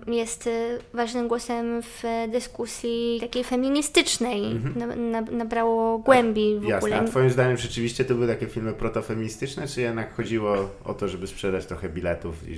jest 0.08 0.48
e, 0.48 0.52
ważnym 0.94 1.28
głosem 1.28 1.82
w 1.82 2.04
dyskusji 2.32 3.18
takiej 3.22 3.44
feministycznej. 3.44 4.52
Mhm. 4.52 4.80
Na, 4.80 5.22
na, 5.22 5.32
nabrało 5.32 6.00
głębi 6.00 6.60
w 6.60 6.64
Jasne. 6.64 6.78
ogóle. 6.78 7.00
A 7.00 7.04
twoim 7.04 7.30
zdaniem 7.30 7.58
rzeczywiście 7.58 8.06
to 8.06 8.16
były 8.16 8.28
takie 8.28 8.48
filmy 8.48 8.74
protofeministyczne, 8.74 9.68
czy 9.68 9.82
jednak 9.82 10.16
chodziło 10.16 10.58
o 10.86 10.94
to, 10.94 11.08
żeby 11.08 11.28
sprzedać 11.28 11.66
trochę 11.66 11.90
biletów 11.90 12.50
i 12.50 12.56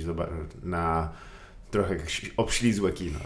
na 0.62 1.08
trochę 1.70 1.96
obślizłe 2.36 2.92
kino? 2.92 3.18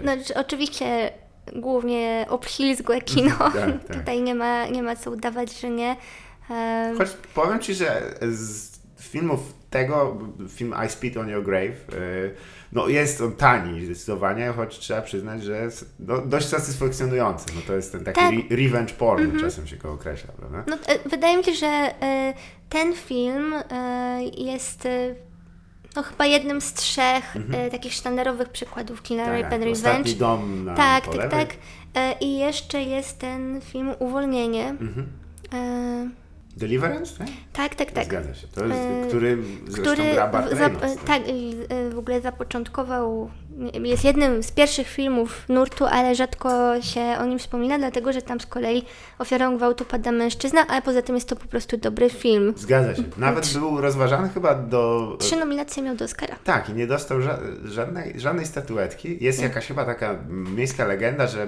Znaczy, 0.00 0.34
oczywiście 0.34 1.12
głównie 1.52 2.26
obślizgłe 2.28 3.00
kino. 3.00 3.36
Tak, 3.38 3.52
tak. 3.88 3.96
Tutaj 3.96 4.22
nie 4.22 4.34
ma, 4.34 4.66
nie 4.66 4.82
ma 4.82 4.96
co 4.96 5.10
udawać, 5.10 5.60
że 5.60 5.70
nie. 5.70 5.96
Choć 6.98 7.10
powiem 7.34 7.60
Ci, 7.60 7.74
że 7.74 8.14
z 8.20 8.72
filmów 8.98 9.54
tego, 9.70 10.18
film 10.48 10.74
I 10.86 10.88
Spit 10.88 11.16
on 11.16 11.28
Your 11.28 11.44
Grave, 11.44 11.94
y, 11.94 12.34
no 12.72 12.88
jest 12.88 13.20
on 13.20 13.32
tani 13.32 13.84
zdecydowanie, 13.84 14.52
choć 14.56 14.78
trzeba 14.78 15.02
przyznać, 15.02 15.42
że 15.42 15.62
jest 15.62 15.94
no, 15.98 16.18
dość 16.18 16.48
satysfakcjonujący. 16.48 17.46
No 17.54 17.60
to 17.66 17.72
jest 17.72 17.92
ten 17.92 18.04
taki 18.04 18.20
tak. 18.20 18.32
re 18.32 18.56
revenge 18.56 18.94
porn, 18.94 19.22
mm 19.22 19.36
-hmm. 19.36 19.40
czasem 19.40 19.66
się 19.66 19.76
go 19.76 19.92
określa, 19.92 20.32
prawda? 20.32 20.64
No, 20.66 20.76
e, 20.86 21.08
wydaje 21.08 21.36
mi 21.36 21.44
się, 21.44 21.54
że 21.54 21.66
e, 21.66 22.34
ten 22.68 22.94
film 22.94 23.54
e, 23.54 24.22
jest 24.36 24.88
no 25.96 26.02
chyba 26.02 26.26
jednym 26.26 26.60
z 26.60 26.72
trzech 26.72 27.36
mhm. 27.36 27.66
e, 27.66 27.70
takich 27.70 27.94
sztandarowych 27.94 28.48
przykładów 28.48 29.02
kina 29.02 29.24
tak, 29.24 29.42
Rape 29.42 29.54
and 29.54 29.64
Revenge. 29.64 30.14
dom 30.14 30.64
na 30.64 30.74
Tak, 30.74 31.08
tak, 31.08 31.30
tak. 31.30 31.56
E, 31.94 32.12
I 32.20 32.38
jeszcze 32.38 32.82
jest 32.82 33.18
ten 33.18 33.60
film 33.60 33.94
Uwolnienie. 33.98 34.68
Mhm. 34.68 35.06
E, 35.52 36.21
Deliverance, 36.56 37.18
tak? 37.18 37.28
Tak, 37.52 37.74
tak, 37.74 37.90
tak. 37.90 38.04
Zgadza 38.04 38.34
się. 38.34 38.46
To 38.48 38.64
jest, 38.64 38.78
e, 38.78 39.08
który 39.08 39.38
który 39.72 40.12
gra 40.12 40.28
Bart 40.28 40.52
Reynolds, 40.52 40.94
tak? 40.94 41.04
tak, 41.06 41.22
w 41.92 41.98
ogóle 41.98 42.20
zapoczątkował 42.20 43.30
jest 43.74 44.04
jednym 44.04 44.42
z 44.42 44.50
pierwszych 44.50 44.88
filmów 44.88 45.48
nurtu, 45.48 45.86
ale 45.86 46.14
rzadko 46.14 46.82
się 46.82 47.00
o 47.20 47.26
nim 47.26 47.38
wspomina, 47.38 47.78
dlatego 47.78 48.12
że 48.12 48.22
tam 48.22 48.40
z 48.40 48.46
kolei 48.46 48.82
ofiarą 49.18 49.56
gwałtu 49.56 49.84
pada 49.84 50.12
mężczyzna, 50.12 50.66
ale 50.68 50.82
poza 50.82 51.02
tym 51.02 51.14
jest 51.14 51.28
to 51.28 51.36
po 51.36 51.46
prostu 51.46 51.76
dobry 51.76 52.10
film. 52.10 52.54
Zgadza 52.56 52.94
się. 52.94 53.02
Nawet 53.16 53.52
był 53.52 53.80
rozważany 53.80 54.28
chyba 54.28 54.54
do... 54.54 55.16
Trzy 55.20 55.36
nominacje 55.36 55.82
miał 55.82 55.96
do 55.96 56.04
Oscara. 56.04 56.36
Tak, 56.44 56.68
i 56.68 56.72
nie 56.72 56.86
dostał 56.86 57.20
ża 57.20 57.38
żadnej, 57.64 58.20
żadnej 58.20 58.46
statuetki. 58.46 59.24
Jest 59.24 59.42
jakaś 59.42 59.66
chyba 59.66 59.84
taka 59.84 60.18
miejska 60.28 60.84
legenda, 60.84 61.26
że 61.26 61.46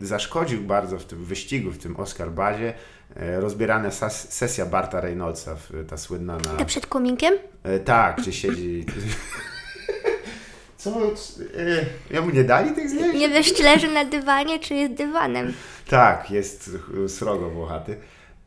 zaszkodził 0.00 0.60
bardzo 0.60 0.98
w 0.98 1.04
tym 1.04 1.24
wyścigu, 1.24 1.70
w 1.70 1.78
tym 1.78 1.96
Oscar 1.96 2.30
bazie, 2.30 2.68
e, 2.68 2.74
rozbierana 3.16 3.90
sesja 3.90 4.66
Barta 4.66 5.00
Reynoldsa, 5.00 5.56
ta 5.88 5.96
słynna 5.96 6.36
na... 6.36 6.50
Ta 6.58 6.64
przed 6.64 6.86
kominkiem? 6.86 7.34
E, 7.62 7.78
tak, 7.78 8.16
gdzie 8.16 8.32
siedzi... 8.32 8.86
Co? 10.76 10.90
E, 10.90 11.84
ja 12.10 12.22
mu 12.22 12.30
nie 12.30 12.44
dali 12.44 12.72
tych 12.72 12.90
zdjęć? 12.90 13.14
Nie 13.14 13.28
wiesz, 13.28 13.54
czy 13.54 13.62
leży 13.62 13.90
na 13.90 14.04
dywanie, 14.04 14.58
czy 14.58 14.74
jest 14.74 14.94
dywanem. 14.94 15.52
Tak, 15.88 16.30
jest 16.30 16.70
srogo 17.08 17.50
włochaty. 17.50 17.96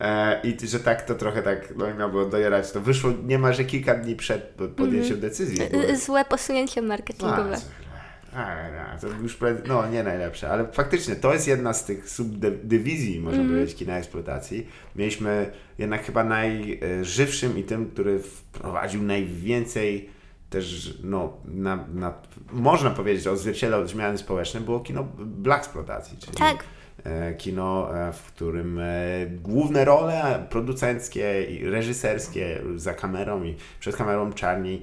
E, 0.00 0.40
I 0.42 0.68
że 0.68 0.80
tak 0.80 1.02
to 1.02 1.14
trochę 1.14 1.42
tak, 1.42 1.76
no 1.76 1.94
miał 1.94 2.10
było 2.10 2.24
dojerać. 2.24 2.72
To 2.72 2.80
wyszło 2.80 3.10
niemalże 3.24 3.64
kilka 3.64 3.94
dni 3.94 4.16
przed 4.16 4.42
podjęciem 4.76 5.02
mm 5.02 5.18
-hmm. 5.18 5.20
decyzji. 5.20 5.58
Złe 5.94 6.24
posunięcie 6.24 6.82
marketingowe. 6.82 7.56
A, 7.56 7.87
a, 8.34 8.98
to 9.00 9.06
już 9.22 9.38
no 9.68 9.90
nie 9.90 10.02
najlepsze, 10.02 10.50
ale 10.50 10.66
faktycznie 10.72 11.16
to 11.16 11.32
jest 11.32 11.48
jedna 11.48 11.72
z 11.72 11.84
tych 11.84 12.10
subdywizji, 12.10 13.20
można 13.20 13.40
mm 13.40 13.52
powiedzieć, 13.52 13.76
kina 13.76 13.98
eksploatacji. 13.98 14.66
Mieliśmy 14.96 15.50
jednak 15.78 16.04
chyba 16.04 16.24
najżywszym 16.24 17.58
i 17.58 17.64
tym, 17.64 17.90
który 17.90 18.18
wprowadził 18.18 19.02
najwięcej 19.02 20.08
też 20.50 20.98
no, 21.04 21.36
na, 21.44 21.84
na, 21.94 22.14
można 22.52 22.90
powiedzieć, 22.90 23.26
odzwierciedlał 23.26 23.88
zmiany 23.88 24.18
społeczne, 24.18 24.60
było 24.60 24.80
kino 24.80 25.04
black 25.18 25.64
exploitacji, 25.64 26.18
czyli 26.18 26.36
tak. 26.36 26.64
E, 27.04 27.34
kino, 27.34 27.98
e, 27.98 28.12
w 28.12 28.22
którym 28.22 28.78
e, 28.78 28.86
główne 29.26 29.84
role 29.84 30.46
producenckie 30.50 31.44
i 31.44 31.70
reżyserskie 31.70 32.62
za 32.76 32.94
kamerą 32.94 33.44
i 33.44 33.56
przed 33.80 33.96
kamerą 33.96 34.32
czarni 34.32 34.82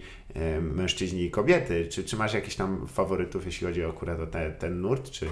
mężczyźni 0.62 1.24
i 1.24 1.32
kobiety. 1.32 1.88
Czy, 1.88 2.04
czy 2.04 2.16
masz 2.16 2.34
jakieś 2.34 2.56
tam 2.56 2.88
faworytów, 2.88 3.46
jeśli 3.46 3.68
chodzi 3.68 3.86
o 3.86 3.90
akurat 3.90 4.20
o 4.20 4.28
te, 4.28 4.52
ten 4.52 4.82
nurt, 4.82 5.12
czy 5.12 5.28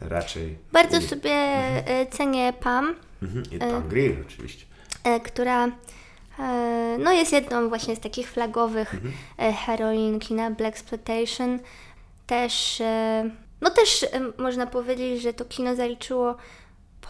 raczej... 0.00 0.58
Bardzo 0.72 1.00
sobie 1.00 1.30
mhm. 1.30 2.06
cenię 2.10 2.52
Pam. 2.60 2.94
Mhm. 3.22 3.44
I 3.52 3.58
Pam 3.58 3.88
Grier 3.88 4.16
oczywiście. 4.26 4.66
Która 5.24 5.68
E, 6.38 6.96
no 6.98 7.12
jest 7.12 7.32
jedną 7.32 7.68
właśnie 7.68 7.96
z 7.96 8.00
takich 8.00 8.30
flagowych 8.30 8.94
mhm. 8.94 9.12
E, 9.38 9.52
heroin 9.52 10.20
kina 10.20 10.50
Black 10.50 10.76
Exploitation. 10.76 11.58
Też, 12.26 12.80
e, 12.80 13.30
no 13.60 13.70
też 13.70 14.06
można 14.38 14.66
powiedzieć, 14.66 15.22
że 15.22 15.32
to 15.32 15.44
kino 15.44 15.76
zaliczyło 15.76 16.36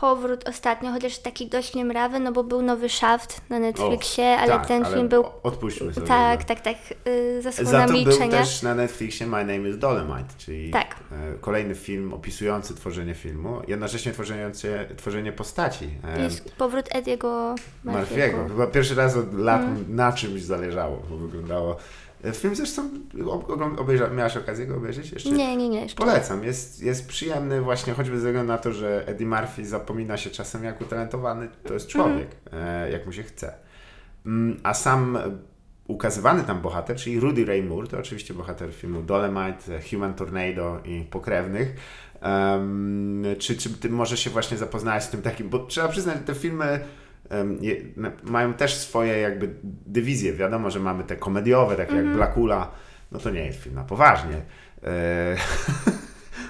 powrót 0.00 0.48
ostatnio, 0.48 0.92
chociaż 0.92 1.18
taki 1.18 1.46
dość 1.46 1.74
niemrawy, 1.74 2.20
no 2.20 2.32
bo 2.32 2.44
był 2.44 2.62
nowy 2.62 2.88
Shaft 2.88 3.40
na 3.50 3.58
Netflixie, 3.58 4.24
o, 4.24 4.38
ale 4.38 4.48
tak, 4.48 4.66
ten 4.66 4.84
ale 4.84 4.96
film 4.96 5.08
był... 5.08 5.24
Odpuśćmy 5.42 5.94
sobie. 5.94 6.06
Tak, 6.06 6.40
no. 6.40 6.46
tak, 6.46 6.60
tak, 6.60 6.76
yy, 7.06 7.42
zasłona 7.42 7.86
milczenia. 7.86 8.16
Za 8.16 8.24
to 8.24 8.30
był 8.30 8.38
też 8.38 8.62
na 8.62 8.74
Netflixie 8.74 9.26
My 9.26 9.44
Name 9.44 9.68
is 9.68 9.78
Dolomite, 9.78 10.34
czyli 10.38 10.70
tak. 10.70 10.96
y, 11.36 11.38
kolejny 11.40 11.74
film 11.74 12.14
opisujący 12.14 12.74
tworzenie 12.74 13.14
filmu, 13.14 13.60
jednocześnie 13.68 14.12
tworzący, 14.12 14.88
tworzenie 14.96 15.32
postaci. 15.32 15.84
Y, 16.18 16.22
Jest 16.22 16.52
powrót 16.54 16.86
Ediego 16.90 17.54
Marfiego. 17.84 18.48
Chyba 18.48 18.66
pierwszy 18.66 18.94
raz 18.94 19.16
od 19.16 19.34
lat 19.34 19.62
mm. 19.62 19.96
na 19.96 20.12
czymś 20.12 20.42
zależało, 20.42 21.02
bo 21.10 21.16
wyglądało 21.16 21.76
Film 22.32 22.54
zresztą 22.54 22.90
obejrza, 23.78 24.08
miałaś 24.08 24.36
okazję 24.36 24.66
go 24.66 24.76
obejrzeć 24.76 25.12
jeszcze? 25.12 25.30
Nie, 25.30 25.56
nie, 25.56 25.68
nie. 25.68 25.80
Jeszcze. 25.80 26.04
Polecam. 26.04 26.44
Jest, 26.44 26.82
jest 26.82 27.08
przyjemny 27.08 27.60
właśnie 27.60 27.92
choćby 27.92 28.20
ze 28.20 28.26
względu 28.26 28.52
na 28.52 28.58
to, 28.58 28.72
że 28.72 29.06
Eddie 29.06 29.26
Murphy 29.26 29.66
zapomina 29.66 30.16
się 30.16 30.30
czasem 30.30 30.64
jak 30.64 30.80
utalentowany 30.80 31.48
to 31.64 31.74
jest 31.74 31.88
człowiek, 31.88 32.28
mm. 32.50 32.92
jak 32.92 33.06
mu 33.06 33.12
się 33.12 33.22
chce. 33.22 33.54
Mm, 34.26 34.60
a 34.62 34.74
sam 34.74 35.18
ukazywany 35.86 36.42
tam 36.42 36.60
bohater, 36.60 36.96
czyli 36.96 37.20
Rudy 37.20 37.44
Ray 37.44 37.62
Moore, 37.62 37.86
to 37.86 37.98
oczywiście 37.98 38.34
bohater 38.34 38.72
filmu 38.72 39.02
Dolemite, 39.02 39.80
Human 39.90 40.14
Tornado 40.14 40.80
i 40.84 41.04
Pokrewnych. 41.10 41.76
Um, 42.22 43.24
czy, 43.38 43.56
czy 43.56 43.70
ty 43.70 43.90
może 43.90 44.16
się 44.16 44.30
właśnie 44.30 44.56
zapoznałeś 44.56 45.04
z 45.04 45.08
tym 45.08 45.22
takim, 45.22 45.48
bo 45.48 45.58
trzeba 45.58 45.88
przyznać, 45.88 46.16
że 46.16 46.22
te 46.22 46.34
filmy 46.34 46.80
mają 48.22 48.54
też 48.54 48.74
swoje 48.74 49.18
jakby 49.18 49.54
dywizje. 49.86 50.32
Wiadomo, 50.32 50.70
że 50.70 50.80
mamy 50.80 51.04
te 51.04 51.16
komediowe, 51.16 51.76
takie 51.76 51.92
mm 51.92 52.04
-hmm. 52.04 52.06
jak 52.06 52.14
mhm. 52.14 52.16
Blackula. 52.16 52.70
No 53.12 53.18
to 53.18 53.30
nie 53.30 53.46
jest 53.46 53.62
film 53.62 53.74
na 53.74 53.84
poważnie. 53.84 54.42
E, 54.82 55.36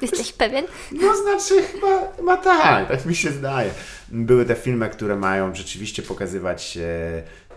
Jesteś 0.02 0.32
pewien? 0.32 0.64
No 0.92 1.16
znaczy 1.16 1.62
chyba, 1.62 2.12
chyba 2.16 2.36
tak, 2.36 2.88
tak 2.88 3.06
mi 3.06 3.14
się 3.14 3.30
zdaje. 3.30 3.70
Były 4.08 4.44
te 4.44 4.54
filmy, 4.54 4.88
które 4.88 5.16
mają 5.16 5.54
rzeczywiście 5.54 6.02
pokazywać 6.02 6.78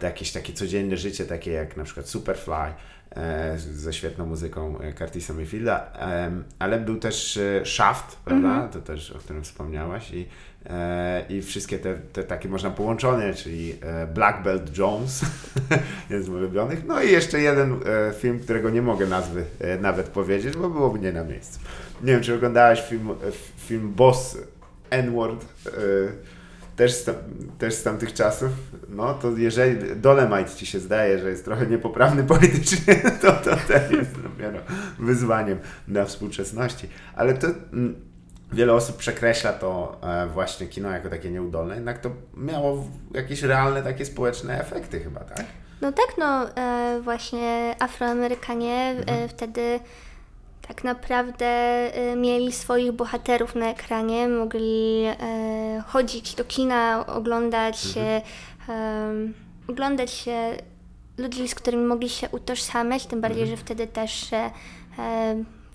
e, 0.01 0.05
jakieś 0.05 0.31
takie 0.31 0.53
codzienne 0.53 0.97
życie, 0.97 1.25
takie 1.25 1.51
jak 1.51 1.77
na 1.77 1.83
przykład 1.83 2.09
Superfly 2.09 2.73
e, 3.15 3.53
ze 3.57 3.93
świetną 3.93 4.25
muzyką 4.25 4.79
e, 4.79 4.93
Curtisa 4.93 5.33
Mayfielda, 5.33 5.93
e, 5.99 6.31
ale 6.59 6.79
był 6.79 6.97
też 6.97 7.37
e, 7.37 7.65
Shaft, 7.65 8.17
prawda, 8.25 8.47
mm 8.47 8.67
-hmm. 8.67 8.73
to 8.73 8.81
też 8.81 9.11
o 9.11 9.17
którym 9.17 9.43
wspomniałaś 9.43 10.11
i 10.11 10.27
i 11.29 11.41
wszystkie 11.41 11.79
te, 11.79 11.95
te 12.13 12.23
takie 12.23 12.49
można 12.49 12.69
połączone, 12.69 13.33
czyli 13.33 13.75
e, 13.81 14.07
Black 14.07 14.43
Belt 14.43 14.77
Jones, 14.77 15.21
jeden 16.09 16.23
z 16.23 16.29
ulubionych. 16.29 16.85
No 16.85 17.01
i 17.01 17.11
jeszcze 17.11 17.39
jeden 17.39 17.73
e, 17.73 18.13
film, 18.13 18.39
którego 18.39 18.69
nie 18.69 18.81
mogę 18.81 19.07
nazwy 19.07 19.43
nawet 19.81 20.07
powiedzieć, 20.07 20.57
bo 20.57 20.69
byłoby 20.69 20.99
nie 20.99 21.11
na 21.11 21.23
miejscu. 21.23 21.59
Nie 22.03 22.13
wiem, 22.13 22.21
czy 22.21 22.35
oglądałeś 22.35 22.81
film, 22.81 23.09
film 23.57 23.93
Boss 23.93 24.37
N-Word 24.89 25.45
też 26.77 26.93
z, 26.93 27.09
też 27.57 27.73
z 27.73 27.83
tamtych 27.83 28.13
czasów, 28.13 28.49
no 28.89 29.13
to 29.13 29.37
jeżeli 29.37 29.95
Dolemite 29.95 30.55
ci 30.55 30.65
się 30.65 30.79
zdaje, 30.79 31.19
że 31.19 31.29
jest 31.29 31.45
trochę 31.45 31.67
niepoprawny 31.67 32.23
politycznie, 32.23 32.95
to, 33.21 33.31
to 33.31 33.57
ten 33.67 33.91
jest 33.91 34.21
dopiero 34.21 34.59
wyzwaniem 34.99 35.57
dla 35.87 36.05
współczesności. 36.05 36.89
Ale 37.15 37.33
to 37.33 37.47
wiele 38.51 38.73
osób 38.73 38.97
przekreśla 38.97 39.53
to 39.53 39.97
e, 40.03 40.27
właśnie 40.27 40.67
kino 40.67 40.89
jako 40.89 41.09
takie 41.09 41.31
nieudolne, 41.31 41.75
jednak 41.75 41.99
to 41.99 42.09
miało 42.33 42.83
jakieś 43.13 43.43
realne 43.43 43.83
takie 43.83 44.05
społeczne 44.05 44.61
efekty 44.61 44.99
chyba, 44.99 45.19
tak? 45.19 45.45
No 45.81 45.91
tak, 45.91 46.07
no 46.17 46.55
e, 46.55 46.99
właśnie 47.01 47.75
Afroamerykanie 47.79 48.95
e, 49.05 49.27
wtedy 49.27 49.79
tak 50.67 50.83
naprawdę 50.83 51.47
mieli 52.15 52.51
swoich 52.51 52.91
bohaterów 52.91 53.55
na 53.55 53.69
ekranie, 53.69 54.27
mogli 54.27 55.05
chodzić 55.87 56.35
do 56.35 56.43
kina, 56.45 57.05
oglądać 57.07 57.79
się, 57.79 58.21
em, 58.69 59.33
oglądać 59.67 60.11
się 60.11 60.57
ludzi, 61.17 61.47
z 61.47 61.55
którymi 61.55 61.83
mogli 61.83 62.09
się 62.09 62.29
utożsamiać, 62.29 63.05
tym 63.05 63.21
bardziej, 63.21 63.47
że 63.47 63.57
wtedy 63.57 63.87
też 63.87 64.31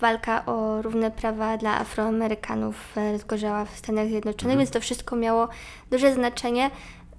walka 0.03 0.45
o 0.45 0.81
równe 0.81 1.11
prawa 1.11 1.57
dla 1.57 1.79
Afroamerykanów 1.79 2.95
rozgorzała 3.11 3.65
w 3.65 3.77
Stanach 3.77 4.07
Zjednoczonych, 4.07 4.57
więc 4.57 4.69
to 4.69 4.79
wszystko 4.79 5.15
miało 5.15 5.47
duże 5.91 6.13
znaczenie. 6.13 6.71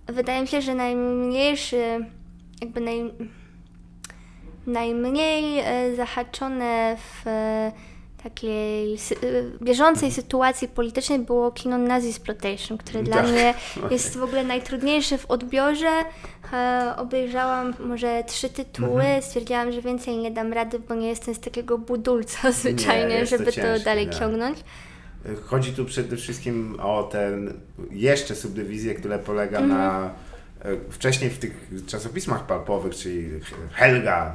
Wydaje 0.07 0.41
mi 0.41 0.49
się, 0.49 0.63
że 0.63 0.75
najmniejszy, 0.75 2.07
jakby 2.61 2.81
naj, 2.81 3.13
najmniej 4.67 5.59
e, 5.59 5.97
zahaczone 5.97 6.97
w 6.97 7.25
takiej 8.25 8.95
e, 8.95 8.99
bieżącej 9.65 10.13
sytuacji 10.13 10.69
politycznej 10.69 11.19
było 11.19 11.51
kino 11.53 11.79
Nazi 11.79 12.09
Exploitation, 12.09 12.79
które 12.79 13.03
dla 13.03 13.17
Tak, 13.17 13.27
mnie 13.29 13.55
okej. 13.77 13.93
jest 13.93 14.17
w 14.17 14.23
ogóle 14.23 14.45
najtrudniejsze 14.45 15.19
w 15.19 15.31
odbiorze. 15.31 15.91
E, 16.53 16.95
obejrzałam 16.97 17.75
może 17.79 18.25
trzy 18.27 18.49
tytuły, 18.49 19.03
Mhm. 19.03 19.23
stwierdziłam, 19.23 19.73
że 19.73 19.83
więcej 19.83 20.17
nie 20.17 20.31
dam 20.31 20.53
rady, 20.53 20.79
bo 20.79 20.95
nie 20.95 21.09
jestem 21.09 21.35
z 21.35 21.41
takiego 21.41 21.79
budulca 21.79 22.53
zwyczajnie, 22.63 23.21
to 23.21 23.27
żeby 23.27 23.45
to, 23.45 23.53
ciężkie, 23.53 23.85
dalej 23.85 24.07
tak. 24.07 24.19
ciągnąć. 24.19 24.59
Chodzi 25.45 25.73
tu 25.73 25.85
przede 25.85 26.17
wszystkim 26.17 26.81
o 26.81 27.03
ten 27.03 27.53
jeszcze 27.91 28.35
subdywizję, 28.35 28.95
która 28.95 29.19
polega 29.19 29.61
na 29.61 30.11
e, 30.61 30.77
wcześniej 30.91 31.31
w 31.31 31.39
tych 31.39 31.71
czasopismach 31.87 32.47
palpowych, 32.47 32.95
czyli 32.95 33.31
Helga, 33.73 34.35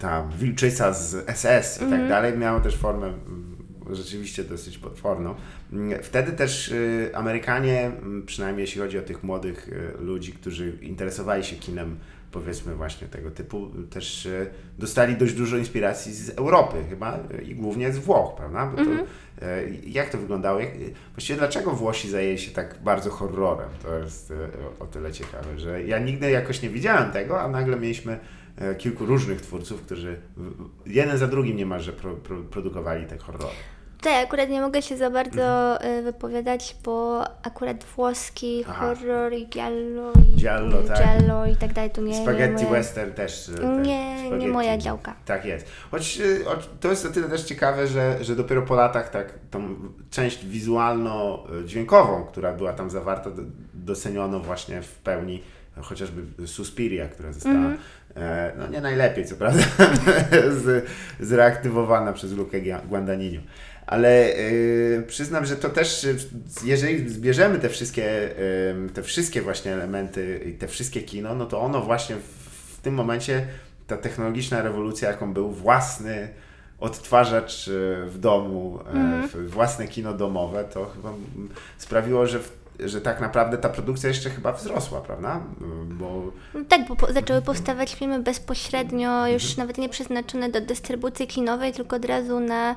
ta 0.00 0.28
wilczyca 0.38 0.92
z 0.92 1.30
SS 1.38 1.82
i 1.82 1.90
tak 1.90 2.08
dalej, 2.08 2.38
miało 2.38 2.60
też 2.60 2.76
formę 2.76 3.06
mm, 3.06 3.56
rzeczywiście 3.90 4.44
dosyć 4.44 4.78
potworną. 4.78 5.34
Mm, 5.72 6.02
Wtedy 6.02 6.32
też 6.32 6.68
y, 6.68 7.10
Amerykanie, 7.14 7.86
mm, 7.86 8.26
przynajmniej 8.26 8.62
jeśli 8.62 8.80
chodzi 8.80 8.98
o 8.98 9.02
tych 9.02 9.24
młodych 9.24 9.68
y, 9.68 10.02
ludzi, 10.02 10.32
którzy 10.32 10.72
interesowali 10.82 11.44
się 11.44 11.56
kinem, 11.56 11.96
powiedzmy 12.32 12.74
właśnie 12.74 13.08
tego 13.08 13.30
typu, 13.30 13.70
też 13.90 14.26
y, 14.26 14.50
dostali 14.78 15.16
dość 15.16 15.34
dużo 15.34 15.56
inspiracji 15.56 16.12
z 16.12 16.30
Europy 16.30 16.76
chyba 16.90 17.18
i 17.48 17.54
głównie 17.54 17.92
z 17.92 17.98
Włoch, 17.98 18.36
prawda? 18.36 18.66
Bo 18.66 18.84
to, 18.84 18.90
y, 18.90 19.80
jak 19.86 20.10
to 20.10 20.18
wyglądało? 20.18 20.60
Jak, 20.60 20.70
właściwie 21.14 21.38
dlaczego 21.38 21.70
Włosi 21.70 22.10
zajęli 22.10 22.38
się 22.38 22.50
tak 22.50 22.78
bardzo 22.84 23.10
horrorem? 23.10 23.68
To 23.82 23.98
jest 23.98 24.32
o 24.80 24.86
tyle 24.86 25.12
ciekawe, 25.12 25.58
że 25.58 25.82
ja 25.82 25.98
nigdy 25.98 26.30
jakoś 26.30 26.62
nie 26.62 26.70
widziałem 26.70 27.10
tego, 27.10 27.40
a 27.40 27.48
nagle 27.48 27.76
mieliśmy 27.76 28.12
e, 28.12 28.18
kilku 28.78 29.06
różnych 29.06 29.40
twórców, 29.40 29.82
którzy 29.82 30.16
jeden 30.86 31.18
za 31.18 31.26
drugim 31.26 31.56
niemalże 31.56 31.92
pro, 31.92 32.14
pro, 32.14 32.36
produkowali 32.36 33.06
te 33.06 33.18
horrory. 33.18 33.54
Tutaj 33.98 34.24
akurat 34.24 34.48
nie 34.50 34.60
mogę 34.60 34.82
się 34.82 34.96
za 34.96 35.10
bardzo 35.10 35.80
e, 35.82 36.02
wypowiadać, 36.02 36.76
bo 36.84 37.22
akurat 37.46 37.84
włoski 37.84 38.64
Aha. 38.68 38.86
horror 38.94 39.32
i 39.32 39.46
giallo 39.48 40.12
i, 40.32 40.36
Giallo, 40.36 40.82
tak. 40.82 40.98
giallo 40.98 41.46
i 41.46 41.56
tak 41.56 41.72
dalej 41.72 41.90
to 41.90 42.00
nie, 42.02 42.10
nie, 42.10 42.22
Spaghetti 42.22 42.64
moja, 42.64 42.70
western 42.70 43.12
też. 43.12 43.48
e, 43.48 43.52
nie, 43.52 43.58
tak, 43.66 43.86
nie 43.86 44.26
spaghetti. 44.26 44.48
moja 44.48 44.78
działka. 44.78 45.14
Tak 45.24 45.44
jest. 45.44 45.66
Choć 45.90 46.20
to 46.80 46.88
jest 46.90 47.06
o 47.06 47.08
tyle 47.08 47.28
też 47.28 47.42
ciekawe, 47.42 47.86
że, 47.86 48.24
że 48.24 48.36
dopiero 48.36 48.62
po 48.62 48.74
latach 48.74 49.10
tak 49.10 49.32
tą 49.50 49.76
część 50.10 50.46
wizualno-dźwiękową, 50.46 52.24
która 52.24 52.52
była 52.52 52.72
tam 52.72 52.90
zawarta, 52.90 53.30
do- 53.30 53.42
doceniono 53.74 54.40
właśnie 54.40 54.82
w 54.82 54.94
pełni 54.94 55.42
chociażby 55.80 56.46
Suspiria, 56.46 57.08
która 57.08 57.32
została 57.32 57.54
Mhm. 57.54 57.74
e, 57.74 57.78
no 58.58 58.66
nie 58.66 58.80
najlepiej, 58.80 59.24
co 59.26 59.36
prawda, 59.36 59.62
z, 60.62 60.86
zreaktywowana 61.20 62.12
przez 62.12 62.32
Lukę 62.32 62.58
Guadagnino. 62.88 63.40
Ale 63.86 64.36
y, 64.38 65.04
przyznam, 65.06 65.46
że 65.46 65.56
to 65.56 65.68
też, 65.68 66.04
y, 66.04 66.16
jeżeli 66.64 67.08
zbierzemy 67.08 67.58
te 67.58 67.68
wszystkie, 67.68 68.30
te 68.94 69.02
wszystkie 69.02 69.42
właśnie 69.42 69.72
elementy 69.72 70.40
i 70.46 70.52
te 70.52 70.68
wszystkie 70.68 71.02
kino, 71.02 71.34
no 71.34 71.46
to 71.46 71.60
ono 71.60 71.80
właśnie 71.80 72.16
w, 72.16 72.76
w 72.76 72.80
tym 72.80 72.94
momencie, 72.94 73.46
ta 73.86 73.96
technologiczna 73.96 74.62
rewolucja, 74.62 75.10
jaką 75.10 75.32
był 75.32 75.50
własny 75.50 76.28
odtwarzacz 76.80 77.68
y, 77.68 77.96
w 78.06 78.18
domu, 78.18 78.78
w- 79.32 79.50
własne 79.50 79.88
kino 79.88 80.12
domowe, 80.12 80.64
to 80.64 80.86
chyba 80.86 81.08
mm, 81.08 81.48
sprawiło, 81.78 82.26
że, 82.26 82.38
w, 82.38 82.59
że 82.84 83.00
tak 83.00 83.20
naprawdę 83.20 83.58
ta 83.58 83.68
produkcja 83.68 84.08
jeszcze 84.08 84.30
chyba 84.30 84.52
wzrosła, 84.52 85.00
prawda? 85.00 85.40
Bo 85.84 86.32
No 86.54 86.60
tak, 86.68 86.80
bo 86.88 87.12
zaczęły 87.12 87.42
powstawać 87.42 87.94
filmy 87.94 88.22
bezpośrednio, 88.22 89.26
już 89.28 89.56
nawet 89.56 89.78
nie 89.78 89.88
przeznaczone 89.88 90.48
do 90.48 90.60
dystrybucji 90.60 91.26
kinowej, 91.26 91.72
tylko 91.72 91.96
od 91.96 92.04
razu 92.04 92.40
na 92.40 92.76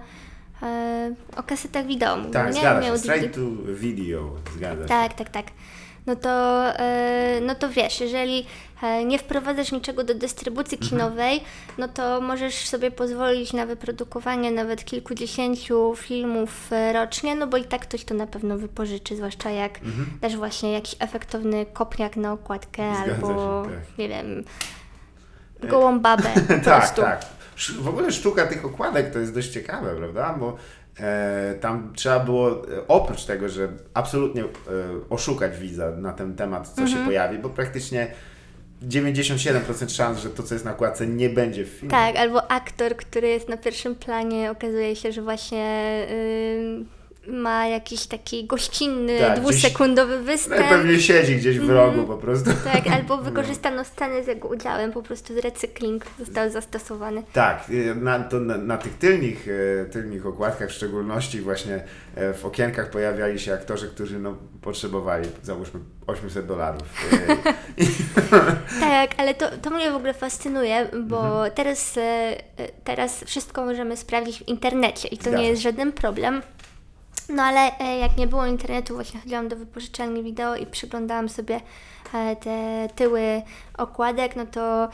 e, 0.64 1.16
o 1.38 1.44
kasetach 1.44 1.86
wideo. 1.86 2.18
tak, 2.32 2.54
nie? 2.54 2.60
zgadza 2.62 2.88
się, 2.88 2.98
straight 2.98 3.36
to 3.36 3.42
video, 3.74 4.36
zgadza 4.56 4.82
się. 4.84 4.88
Tak, 4.88 5.14
tak, 5.14 5.30
tak. 5.30 5.46
No 6.06 6.16
to, 6.16 6.64
e, 6.80 7.40
no 7.42 7.56
to 7.56 7.70
wiesz, 7.70 8.00
jeżeli 8.00 8.46
e, 8.84 9.06
nie 9.06 9.20
wprowadzasz 9.20 9.72
niczego 9.72 10.04
do 10.04 10.16
dystrybucji 10.16 10.78
Mhm. 10.82 10.90
kinowej, 10.90 11.44
no 11.78 11.88
to 11.88 12.22
możesz 12.22 12.56
sobie 12.68 12.92
pozwolić 12.92 13.54
na 13.54 13.66
wyprodukowanie 13.66 14.52
nawet 14.52 14.86
kilkudziesięciu 14.86 15.94
filmów 15.98 16.72
e, 16.72 16.94
rocznie, 16.94 17.36
no 17.36 17.48
bo 17.48 17.58
i 17.58 17.64
tak 17.64 17.82
ktoś 17.82 18.04
to 18.06 18.14
na 18.14 18.28
pewno 18.28 18.58
wypożyczy, 18.58 19.16
zwłaszcza 19.16 19.50
jak 19.50 19.80
dasz 20.22 20.36
właśnie 20.36 20.72
jakiś 20.72 20.96
efektowny 21.00 21.66
kopniak 21.66 22.16
na 22.18 22.34
okładkę 22.34 22.84
Mhm. 22.84 23.06
Zgadza 23.06 23.28
albo, 23.28 23.64
się, 23.66 23.70
tak. 23.72 23.98
nie 23.98 24.10
wiem, 24.10 24.44
gołą 25.70 26.00
babę 26.00 26.30
tak, 26.66 26.90
tak. 26.96 27.26
W 27.80 27.88
ogóle 27.88 28.12
sztuka 28.12 28.48
tych 28.48 28.66
okładek 28.66 29.14
to 29.14 29.20
jest 29.20 29.34
dość 29.34 29.50
ciekawe, 29.50 29.96
prawda? 29.96 30.34
Bo 30.40 30.58
tam 31.62 31.94
trzeba 31.96 32.20
było, 32.20 32.52
e, 32.52 32.88
oprócz 32.88 33.26
tego, 33.26 33.50
że 33.50 33.68
absolutnie 33.94 34.42
e, 34.44 34.48
oszukać 35.10 35.58
widza 35.58 35.92
na 35.92 36.14
ten 36.14 36.36
temat, 36.36 36.68
co 36.70 36.82
Mhm. 36.82 37.00
się 37.00 37.06
pojawi, 37.06 37.38
bo 37.38 37.50
praktycznie 37.50 38.08
97% 38.88 39.90
szans, 39.90 40.20
że 40.20 40.30
to, 40.30 40.44
co 40.44 40.56
jest 40.56 40.66
na 40.66 40.72
okładce, 40.72 41.08
nie 41.08 41.30
będzie 41.30 41.66
w 41.66 41.70
filmie. 41.70 41.92
Tak, 41.92 42.16
albo 42.16 42.52
aktor, 42.52 42.96
który 42.96 43.28
jest 43.28 43.50
na 43.50 43.58
pierwszym 43.58 43.96
planie, 43.96 44.52
okazuje 44.52 44.96
się, 44.96 45.12
że 45.12 45.22
właśnie 45.22 46.08
ym, 46.60 46.88
ma 47.28 47.68
jakiś 47.68 48.08
taki 48.08 48.46
gościnny, 48.46 49.20
Tak, 49.20 49.32
gdzieś- 49.32 49.42
dwusekundowy 49.42 50.20
występ. 50.24 50.68
Pewnie 50.70 51.00
siedzi 51.00 51.36
gdzieś 51.36 51.60
w 51.60 51.70
rogu 51.70 52.00
Mhm. 52.00 52.08
po 52.08 52.18
prostu. 52.18 52.50
Tak, 52.74 52.88
albo 52.88 53.18
wykorzystano 53.32 53.84
sceny 53.86 54.24
z 54.24 54.28
jego 54.28 54.48
udziałem, 54.48 54.92
po 54.92 55.04
prostu 55.04 55.34
recykling 55.42 56.06
został 56.20 56.50
zastosowany. 56.50 57.24
Tak, 57.34 57.70
y, 57.70 57.96
na, 57.96 58.20
to 58.20 58.40
na, 58.40 58.58
na 58.58 58.78
tych 58.78 58.94
tylnych, 58.98 59.48
e, 59.82 59.86
tylnych 59.86 60.26
okładkach, 60.26 60.70
w 60.70 60.74
szczególności 60.74 61.42
właśnie 61.42 61.84
e, 62.16 62.34
w 62.34 62.46
okienkach 62.46 62.90
pojawiali 62.90 63.40
się 63.40 63.54
aktorzy, 63.54 63.88
którzy 63.90 64.20
no, 64.20 64.36
potrzebowali, 64.62 65.30
załóżmy, 65.44 65.80
800 66.08 66.46
dolarów. 66.46 66.82
E, 67.78 68.34
Tak, 68.80 69.12
ale 69.18 69.34
to, 69.34 69.46
to 69.62 69.70
mnie 69.70 69.92
w 69.92 69.96
ogóle 69.96 70.14
fascynuje, 70.14 70.88
bo 71.04 71.26
Mhm. 71.28 71.52
teraz, 71.52 71.98
e, 71.98 72.02
e, 72.02 72.38
teraz 72.84 73.24
wszystko 73.24 73.66
możemy 73.66 73.98
sprawdzić 73.98 74.40
w 74.40 74.48
internecie 74.48 75.08
i 75.08 75.18
to 75.18 75.24
Zgadza 75.24 75.38
nie 75.38 75.48
jest 75.48 75.62
żaden 75.62 75.92
problem. 75.92 76.42
No 77.30 77.44
ale 77.44 77.80
e, 77.80 77.98
jak 77.98 78.18
nie 78.18 78.28
było 78.28 78.46
internetu, 78.46 78.96
właśnie 78.96 79.20
chodziłam 79.20 79.48
do 79.48 79.56
wypożyczalni 79.56 80.24
wideo 80.24 80.56
i 80.56 80.66
przyglądałam 80.66 81.30
sobie 81.30 81.62
e, 82.14 82.36
te 82.36 82.88
tyły 82.96 83.42
okładek, 83.78 84.36
no 84.36 84.46
to 84.46 84.90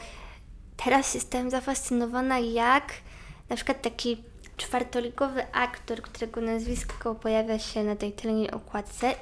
teraz 0.84 1.14
jestem 1.14 1.50
zafascynowana, 1.50 2.38
jak 2.38 2.92
na 3.48 3.56
przykład 3.56 3.82
taki 3.82 4.22
czwartoligowy 4.56 5.52
aktor, 5.52 6.02
którego 6.02 6.40
nazwisko 6.40 7.14
pojawia 7.14 7.58
się 7.58 7.84
na 7.84 7.96
tej 7.96 8.12
tylnej 8.12 8.50
okładce, 8.50 9.14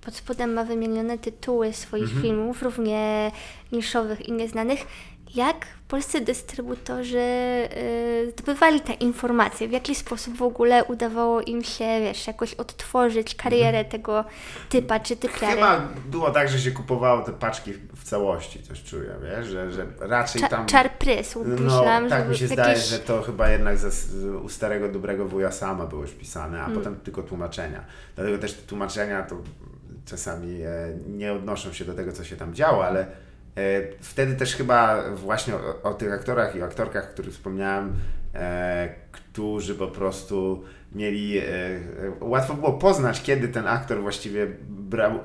pod 0.00 0.16
spodem 0.16 0.52
ma 0.52 0.64
wymienione 0.64 1.18
tytuły 1.18 1.72
swoich 1.72 2.20
filmów, 2.22 2.62
równie 2.62 3.32
niszowych 3.72 4.28
i 4.28 4.32
nieznanych, 4.32 4.86
jak 5.34 5.66
polscy 5.94 6.20
dystrybutorzy 6.20 7.18
y, 7.18 8.30
zdobywali 8.32 8.80
te 8.80 8.92
informacje, 8.92 9.68
w 9.68 9.72
jaki 9.72 9.94
sposób 9.94 10.36
w 10.36 10.42
ogóle 10.42 10.84
udawało 10.84 11.40
im 11.40 11.64
się, 11.64 11.84
wiesz, 12.00 12.26
jakoś 12.26 12.54
odtworzyć 12.54 13.34
karierę 13.34 13.84
tego 13.84 14.24
typa 14.68 15.00
czy 15.00 15.16
typiary. 15.16 15.54
Chyba 15.54 15.88
było 16.06 16.30
tak, 16.30 16.48
że 16.48 16.58
się 16.60 16.70
kupowało 16.70 17.22
te 17.22 17.32
paczki 17.32 17.72
w, 17.72 18.04
całości, 18.04 18.62
coś 18.62 18.82
czuję, 18.82 19.10
wiesz, 19.22 19.46
że, 19.46 19.72
że 19.72 19.86
raczej 20.00 20.42
Cza- 20.42 20.48
tam... 20.48 20.66
Czar 20.66 20.90
prysł, 20.98 21.44
No, 21.44 21.60
myślałam, 21.62 22.08
tak 22.08 22.28
mi 22.28 22.36
się 22.36 22.44
jakieś... 22.44 22.58
zdaje, 22.58 22.76
że 22.78 22.98
to 22.98 23.22
chyba 23.22 23.50
jednak 23.50 23.78
ze, 23.78 23.90
u 24.38 24.48
starego 24.48 24.88
dobrego 24.88 25.26
wuja 25.26 25.52
sama 25.52 25.86
było 25.86 26.02
już 26.02 26.10
pisane, 26.12 26.60
a 26.62 26.64
Mm. 26.66 26.78
potem 26.78 26.96
tylko 27.00 27.22
tłumaczenia. 27.22 27.84
Dlatego 28.16 28.38
też 28.38 28.52
te 28.54 28.62
tłumaczenia 28.62 29.22
to 29.22 29.36
czasami 30.06 30.62
e, 30.62 30.68
nie 31.08 31.32
odnoszą 31.32 31.72
się 31.72 31.84
do 31.84 31.94
tego, 31.94 32.12
co 32.12 32.24
się 32.24 32.36
tam 32.36 32.54
działo, 32.54 32.86
ale 32.86 33.06
wtedy 34.00 34.34
też 34.34 34.56
chyba 34.56 35.10
właśnie 35.10 35.54
o, 35.54 35.82
o 35.82 35.94
tych 35.94 36.12
aktorach 36.12 36.56
i 36.56 36.62
aktorkach, 36.62 37.04
o 37.04 37.12
których 37.12 37.32
wspomniałem, 37.32 37.92
e, 38.34 38.88
którzy 39.12 39.74
po 39.74 39.88
prostu 39.88 40.64
mieli, 40.92 41.38
e, 41.38 41.42
e, 41.42 41.80
łatwo 42.20 42.54
było 42.54 42.72
poznać, 42.72 43.22
kiedy 43.22 43.48
ten 43.48 43.66
aktor 43.66 44.00
właściwie 44.02 44.46
brał 44.68 45.10
e, 45.12 45.20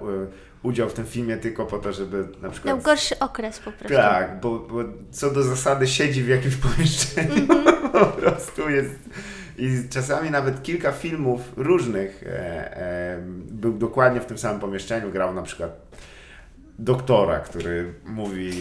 udział 0.63 0.89
w 0.89 0.93
tym 0.93 1.05
filmie 1.05 1.37
tylko 1.37 1.65
po 1.65 1.77
to, 1.77 1.93
żeby 1.93 2.27
na 2.41 2.49
przykład... 2.49 2.75
Miał 2.75 2.83
gorszy 2.83 3.19
okres 3.19 3.59
po 3.59 3.71
prostu. 3.71 3.97
Tak, 3.97 4.39
bo, 4.39 4.59
bo 4.59 4.79
co 5.11 5.31
do 5.31 5.43
zasady 5.43 5.87
siedzi 5.87 6.23
w 6.23 6.27
jakimś 6.27 6.55
pomieszczeniu, 6.75 7.45
Mhm. 7.53 7.91
po 7.91 8.05
prostu 8.05 8.69
jest. 8.69 8.95
I 9.57 9.89
czasami 9.89 10.31
nawet 10.31 10.63
kilka 10.63 10.91
filmów 10.91 11.41
różnych 11.57 12.23
e, 12.23 12.77
e, 12.77 13.17
był 13.51 13.73
dokładnie 13.73 14.21
w 14.21 14.25
tym 14.25 14.37
samym 14.37 14.59
pomieszczeniu. 14.59 15.11
Grał 15.11 15.33
na 15.33 15.41
przykład 15.41 15.81
doktora, 16.79 17.39
który 17.39 17.93
mówi 18.05 18.51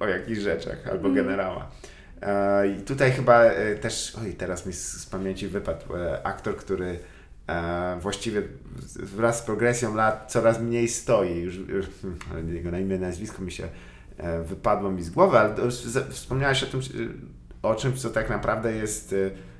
o 0.00 0.06
jakichś 0.06 0.40
rzeczach, 0.40 0.88
albo 0.90 1.10
generała. 1.10 1.70
E, 2.22 2.68
I 2.68 2.80
tutaj 2.80 3.12
chyba 3.12 3.42
e, 3.44 3.74
też, 3.74 4.16
oj, 4.22 4.32
teraz 4.32 4.66
mi 4.66 4.72
z, 4.72 5.06
pamięci 5.06 5.48
wypadł 5.48 5.96
e, 5.96 6.26
aktor, 6.26 6.56
który 6.56 6.98
właściwie 8.00 8.42
wraz 8.96 9.38
z 9.38 9.42
progresją 9.42 9.94
lat 9.94 10.32
coraz 10.32 10.60
mniej 10.60 10.88
stoi. 10.88 11.40
Już, 11.40 11.56
już 11.56 11.86
hmm, 12.02 12.54
jego 12.54 12.70
na 12.70 12.78
imię, 12.78 12.98
nazwisko 12.98 13.42
mi 13.42 13.52
się 13.52 13.68
wypadło 14.44 14.90
mi 14.90 15.02
z 15.02 15.10
głowy, 15.10 15.38
ale 15.38 15.54
wspomniałeś 16.10 16.62
o 16.62 16.66
tym, 16.66 16.80
o 17.62 17.74
czymś, 17.74 18.00
co 18.00 18.10
tak 18.10 18.30
naprawdę 18.30 18.72
jest 18.72 19.14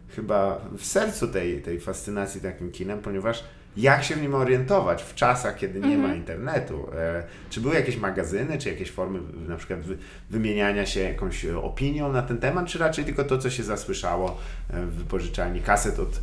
chyba 0.09 0.61
w 0.79 0.85
sercu 0.85 1.29
tej, 1.29 1.63
tej 1.63 1.81
fascynacji 1.81 2.41
takim 2.41 2.71
kinem, 2.71 2.99
ponieważ 3.01 3.45
jak 3.77 4.05
się 4.05 4.15
w 4.15 4.23
nim 4.23 4.35
orientować 4.35 5.03
w 5.03 5.15
czasach, 5.15 5.57
kiedy 5.57 5.81
nie 5.81 5.99
ma 5.99 6.15
internetu? 6.15 6.87
E, 6.97 7.23
czy 7.51 7.61
były 7.61 7.75
jakieś 7.75 7.97
magazyny, 7.97 8.59
czy 8.59 8.69
jakieś 8.69 8.91
formy 8.91 9.19
na 9.49 9.57
przykład 9.57 9.81
wy, 9.81 9.99
wymieniania 10.31 10.87
się 10.87 11.01
jakąś 11.01 11.45
e, 11.45 11.59
opinią 11.59 12.13
na 12.13 12.23
ten 12.23 12.39
temat, 12.39 12.67
czy 12.67 12.79
raczej 12.79 13.05
tylko 13.05 13.25
to, 13.25 13.39
co 13.39 13.51
się 13.51 13.63
zasłyszało 13.63 14.39
e, 14.71 14.83
w 14.83 14.95
wypożyczalni 14.95 15.61
kaset 15.61 15.99
od 15.99 16.21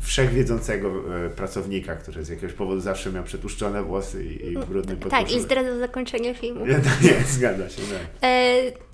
wszechwiedzącego 0.00 0.92
pracownika, 1.36 1.96
który 1.96 2.24
z 2.24 2.28
jakiegoś 2.28 2.52
powodu 2.52 2.80
zawsze 2.80 3.12
miał 3.12 3.24
przetłuszczone 3.24 3.82
włosy 3.82 4.24
i, 4.24 4.52
i 4.52 4.58
brudny 4.58 4.96
Tak, 4.96 5.06
i 5.06 5.10
podkoszulek. 5.10 5.42
zdradzał 5.42 5.78
zakończenie 5.78 6.34
filmu. 6.34 6.66
Nie, 6.66 6.74
to 6.74 6.90
nie, 7.02 7.24
zgadza 7.28 7.68
się, 7.68 7.82
tak. 7.82 8.06
E, 8.22 8.89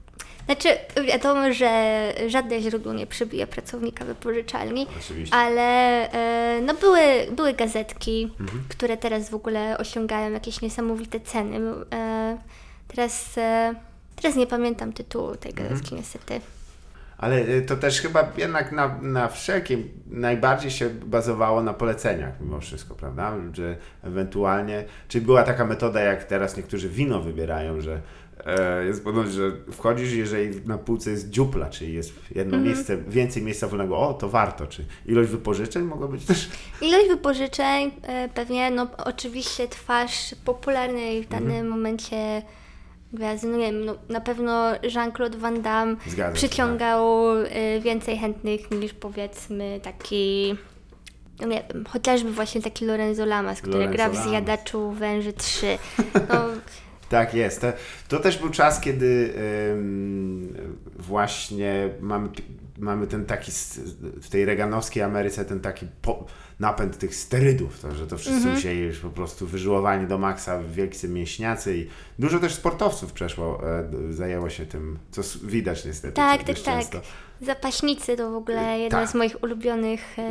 znaczy, 0.47 0.69
wiadomo, 1.07 1.53
że 1.53 2.13
żadne 2.27 2.61
źródło 2.61 2.93
nie 2.93 3.07
przebije 3.07 3.47
pracownika 3.47 4.05
wypożyczalni, 4.05 4.87
Oczywiście. 5.01 5.37
ale 5.37 5.63
e, 6.13 6.61
no 6.63 6.75
były, 6.75 7.01
były 7.37 7.53
gazetki, 7.53 8.31
Mhm. 8.41 8.63
które 8.69 8.97
teraz 8.97 9.31
w 9.31 9.35
ogóle 9.35 9.79
osiągają 9.79 10.33
jakieś 10.33 10.61
niesamowite 10.61 11.21
ceny. 11.21 11.59
E, 11.93 12.39
teraz, 12.89 13.39
e, 13.39 13.75
teraz 14.17 14.37
nie 14.37 14.47
pamiętam 14.47 14.93
tytułu 14.93 15.37
tej 15.37 15.51
Mhm. 15.53 15.69
gazetki 15.69 15.95
niestety. 15.95 16.41
Ale 17.19 17.61
to 17.63 17.77
też 17.77 18.01
chyba 18.01 18.33
jednak 18.37 18.73
na, 18.73 18.99
na 19.03 19.29
wszelkim 19.29 19.89
najbardziej 20.07 20.71
się 20.71 20.91
bazowało 20.91 21.63
na 21.63 21.73
poleceniach 21.75 22.41
mimo 22.41 22.61
wszystko, 22.61 22.95
prawda? 22.95 23.33
Że 23.53 23.77
ewentualnie, 24.05 24.85
czy 25.09 25.21
była 25.21 25.43
taka 25.43 25.65
metoda, 25.65 26.01
jak 26.01 26.25
teraz 26.25 26.57
niektórzy 26.57 26.89
wino 26.89 27.21
wybierają, 27.21 27.81
że 27.81 28.01
jest 28.87 29.05
podobno, 29.05 29.31
że 29.33 29.53
wchodzisz, 29.73 30.13
jeżeli 30.13 30.67
na 30.67 30.79
półce 30.79 31.11
jest 31.11 31.31
dziupla, 31.31 31.71
czyli 31.71 31.95
jest 31.95 32.13
jedno 32.35 32.59
miejsce, 32.59 32.97
więcej 32.97 33.43
miejsca 33.43 33.67
wolnego, 33.69 33.99
o, 33.99 34.15
to 34.15 34.29
warto, 34.29 34.67
czy 34.67 34.85
ilość 35.07 35.31
wypożyczeń 35.31 35.85
mogła 35.85 36.09
być 36.09 36.25
też... 36.25 36.49
Ilość 36.83 37.09
wypożyczeń 37.09 37.91
e, 38.03 38.29
pewnie, 38.29 38.71
no 38.71 38.87
oczywiście 39.05 39.69
twarz 39.69 40.35
popularnej 40.45 41.23
w 41.23 41.29
danym 41.29 41.47
Mhm. 41.51 41.69
momencie 41.69 42.43
gwiazdy, 43.13 43.47
no 43.49 43.57
nie 43.57 43.67
wiem, 43.73 43.85
no, 43.85 43.95
na 44.09 44.21
pewno 44.21 44.73
Jean-Claude 44.83 45.39
Van 45.39 45.63
Damme 45.63 45.97
się, 46.11 46.17
tak. 46.17 46.33
przyciągał 46.33 47.33
e, 47.37 47.81
więcej 47.81 48.19
chętnych 48.19 48.71
niż 48.71 48.93
powiedzmy 48.95 49.81
taki, 49.83 50.55
no 51.41 51.47
nie 51.47 51.65
wiem, 51.73 51.85
chociażby 51.85 52.31
właśnie 52.33 52.63
taki 52.63 52.85
Lorenzo 52.85 53.25
Lamas, 53.27 53.61
który 53.61 53.73
Lorenzo 53.79 53.95
gra 53.97 54.09
w 54.09 54.13
Lamas. 54.15 54.29
Zjadaczu 54.29 54.91
Węży 54.91 55.33
3. 55.33 55.79
No, 56.29 56.35
Tak 57.09 57.35
jest. 57.35 57.67
To, 58.09 58.19
też 58.21 58.39
był 58.39 58.51
czas, 58.51 58.81
kiedy 58.81 59.35
właśnie 60.99 61.91
mamy, 62.01 62.29
mamy 62.79 63.07
ten 63.07 63.27
taki, 63.27 63.53
w 64.23 64.29
tej 64.31 64.45
reganowskiej 64.45 65.03
Ameryce 65.03 65.45
ten 65.45 65.61
taki 65.61 65.87
po, 66.03 66.27
napęd 66.61 66.99
tych 66.99 67.15
sterydów, 67.15 67.81
to, 67.81 67.95
że 67.95 68.07
to 68.07 68.19
wszyscy 68.19 68.49
musieli 68.49 68.81
już 68.81 68.99
po 68.99 69.11
prostu 69.11 69.47
wyżyłowani 69.47 70.07
do 70.07 70.19
maksa, 70.19 70.63
wielcy 70.63 71.09
mięśniacy 71.09 71.77
i 71.77 71.87
dużo 72.19 72.39
też 72.39 72.55
sportowców 72.55 73.13
przeszło, 73.13 73.61
e, 73.79 74.13
zajęło 74.13 74.51
się 74.51 74.67
tym, 74.67 74.99
co 75.11 75.23
widać 75.43 75.85
niestety. 75.85 76.15
tak, 76.15 76.45
tak, 76.45 76.59
tak. 76.59 77.03
Zapaśnicy 77.41 78.17
to 78.17 78.31
w 78.31 78.35
ogóle 78.35 78.79
jedna 78.79 79.01
tak. 79.01 79.11
z 79.11 79.15
moich 79.15 79.43
ulubionych 79.43 80.19
e, 80.19 80.23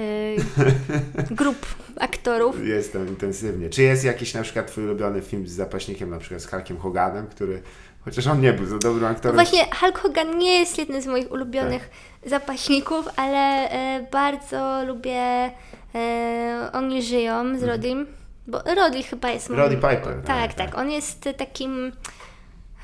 grup 1.42 1.66
aktorów. 2.00 2.68
Jest 2.68 2.94
tam 2.94 3.08
intensywnie. 3.08 3.70
Czy 3.70 3.84
jest 3.84 4.04
jakiś 4.04 4.34
na 4.34 4.42
przykład 4.42 4.68
twój 4.68 4.84
ulubiony 4.84 5.22
film 5.22 5.48
z 5.48 5.52
zapaśnikiem, 5.52 6.10
na 6.10 6.18
przykład 6.18 6.42
z 6.42 6.48
Hulkiem 6.48 6.78
Hoganem, 6.78 7.28
który, 7.28 7.62
chociaż 8.06 8.28
on 8.28 8.42
nie 8.42 8.54
był 8.54 8.66
za 8.66 8.78
dobrym 8.80 9.02
No 9.02 9.08
aktorem, 9.08 9.36
właśnie 9.36 9.66
Hulk 9.80 10.00
Hogan 10.00 10.38
nie 10.38 10.60
jest 10.60 10.78
jednym 10.78 11.02
z 11.02 11.08
moich 11.08 11.32
ulubionych 11.32 11.90
zapaśników, 12.26 13.06
ale 13.16 13.70
e, 13.70 14.08
bardzo 14.12 14.84
lubię 14.88 15.52
e, 15.96 16.70
Oni 16.74 17.02
żyją 17.04 17.58
z 17.60 17.64
Rodim, 17.64 18.08
bo 18.48 18.62
Roddy 18.76 19.04
chyba 19.04 19.30
jest. 19.30 19.50
Mhm. 19.50 19.60
Roddy 19.60 19.76
Piper, 19.76 20.16
Tak, 20.16 20.26
tak, 20.26 20.54
tak, 20.54 20.70
tak. 20.70 20.78
On 20.78 20.92
jest 20.92 21.30
takim 21.38 21.92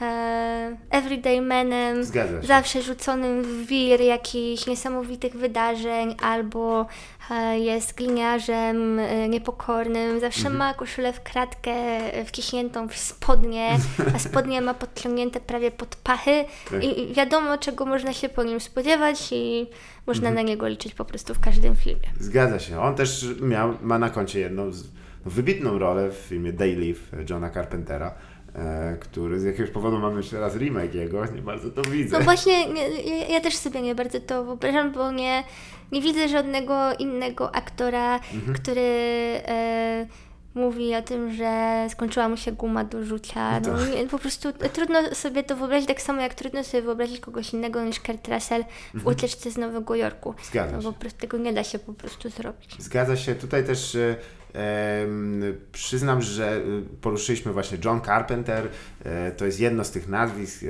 e, 0.01 0.77
everyday 0.89 1.41
manem, 1.41 1.97
zawsze 2.43 2.81
rzuconym 2.81 3.43
w 3.43 3.65
wir 3.67 4.01
jakichś 4.01 4.67
niesamowitych 4.67 5.33
wydarzeń, 5.33 6.15
albo 6.23 6.85
e, 7.31 7.59
jest 7.59 7.95
gliniarzem 7.95 8.99
e, 8.99 9.29
niepokornym, 9.29 10.19
zawsze 10.19 10.39
Mhm. 10.47 10.57
ma 10.57 10.73
koszulę 10.73 11.13
w 11.13 11.21
kratkę 11.23 11.73
wciśniętą 12.25 12.87
w 12.89 12.97
spodnie, 12.97 13.69
a 14.15 14.19
spodnie 14.19 14.61
ma 14.61 14.73
podciągnięte 14.73 15.39
prawie 15.39 15.71
pod 15.71 15.95
pachy 15.95 16.45
Tak. 16.71 16.83
i 16.83 17.13
wiadomo 17.13 17.57
czego 17.57 17.85
można 17.85 18.13
się 18.13 18.29
po 18.29 18.43
nim 18.43 18.59
spodziewać 18.59 19.27
i 19.31 19.67
można 20.07 20.27
Mhm. 20.29 20.35
na 20.45 20.51
niego 20.51 20.67
liczyć 20.67 20.93
po 20.93 21.05
prostu 21.05 21.33
w 21.33 21.39
każdym 21.39 21.75
filmie. 21.75 22.07
Zgadza 22.19 22.59
się. 22.59 22.79
On 22.81 22.95
też 22.95 23.25
miał, 23.41 23.73
ma 23.81 23.99
na 23.99 24.09
koncie 24.09 24.39
jedną 24.39 24.71
z, 24.71 24.83
wybitną 25.25 25.79
rolę 25.79 26.09
w 26.11 26.13
filmie 26.15 26.53
Day 26.53 26.95
Johna 27.29 27.49
Carpentera, 27.49 28.13
który 28.99 29.39
z 29.39 29.43
jakiegoś 29.43 29.69
powodu 29.71 29.99
mamy 29.99 30.17
jeszcze 30.17 30.39
raz 30.39 30.55
remake 30.55 30.93
jego, 30.95 31.25
nie 31.25 31.41
bardzo 31.41 31.69
to 31.71 31.81
widzę. 31.81 32.17
No 32.19 32.23
właśnie, 32.23 32.69
nie, 32.73 32.89
ja, 33.29 33.39
też 33.41 33.55
sobie 33.55 33.81
nie 33.81 33.95
bardzo 33.95 34.19
to 34.19 34.43
wyobrażam, 34.43 34.91
bo 34.91 35.11
nie, 35.11 35.43
nie 35.91 36.01
widzę 36.01 36.29
żadnego 36.29 36.93
innego 36.99 37.55
aktora, 37.55 38.19
Mhm. 38.33 38.53
który 38.53 38.81
e, 39.47 40.07
mówi 40.55 40.95
o 40.95 41.01
tym, 41.01 41.33
że 41.33 41.85
skończyła 41.89 42.29
mu 42.29 42.37
się 42.37 42.51
guma 42.51 42.83
do 42.83 43.03
rzucia. 43.05 43.59
No, 43.59 43.85
nie, 43.95 44.07
po 44.07 44.19
prostu 44.19 44.49
trudno 44.73 45.15
sobie 45.15 45.43
to 45.43 45.55
wyobrazić, 45.55 45.87
tak 45.87 46.01
samo 46.01 46.21
jak 46.21 46.33
trudno 46.33 46.63
sobie 46.63 46.83
wyobrazić 46.83 47.19
kogoś 47.19 47.53
innego 47.53 47.83
niż 47.83 47.99
Kurt 47.99 48.27
Russell 48.27 48.63
w 48.93 49.07
ucieczce 49.07 49.51
z 49.51 49.57
Nowego 49.57 49.95
Jorku. 49.95 50.29
Mhm. 50.29 50.47
Zgadza 50.51 50.75
No, 50.75 50.81
się. 50.81 50.93
po 50.93 50.99
prostu 50.99 51.19
tego 51.19 51.37
nie 51.37 51.53
da 51.53 51.63
się 51.63 51.79
po 51.79 51.93
prostu 51.93 52.29
zrobić. 52.29 52.75
Zgadza 52.79 53.15
się. 53.17 53.35
Tutaj 53.35 53.63
też 53.65 53.95
e, 53.95 54.15
przyznam, 55.71 56.21
że 56.21 56.55
e, 56.55 56.61
poruszyliśmy 57.01 57.53
właśnie 57.53 57.77
John 57.85 58.01
Carpenter. 58.01 58.69
E, 59.03 59.31
to 59.31 59.45
jest 59.45 59.59
jedno 59.59 59.83
z 59.83 59.91
tych 59.91 60.07
nazwisk 60.07 60.63
e, 60.63 60.67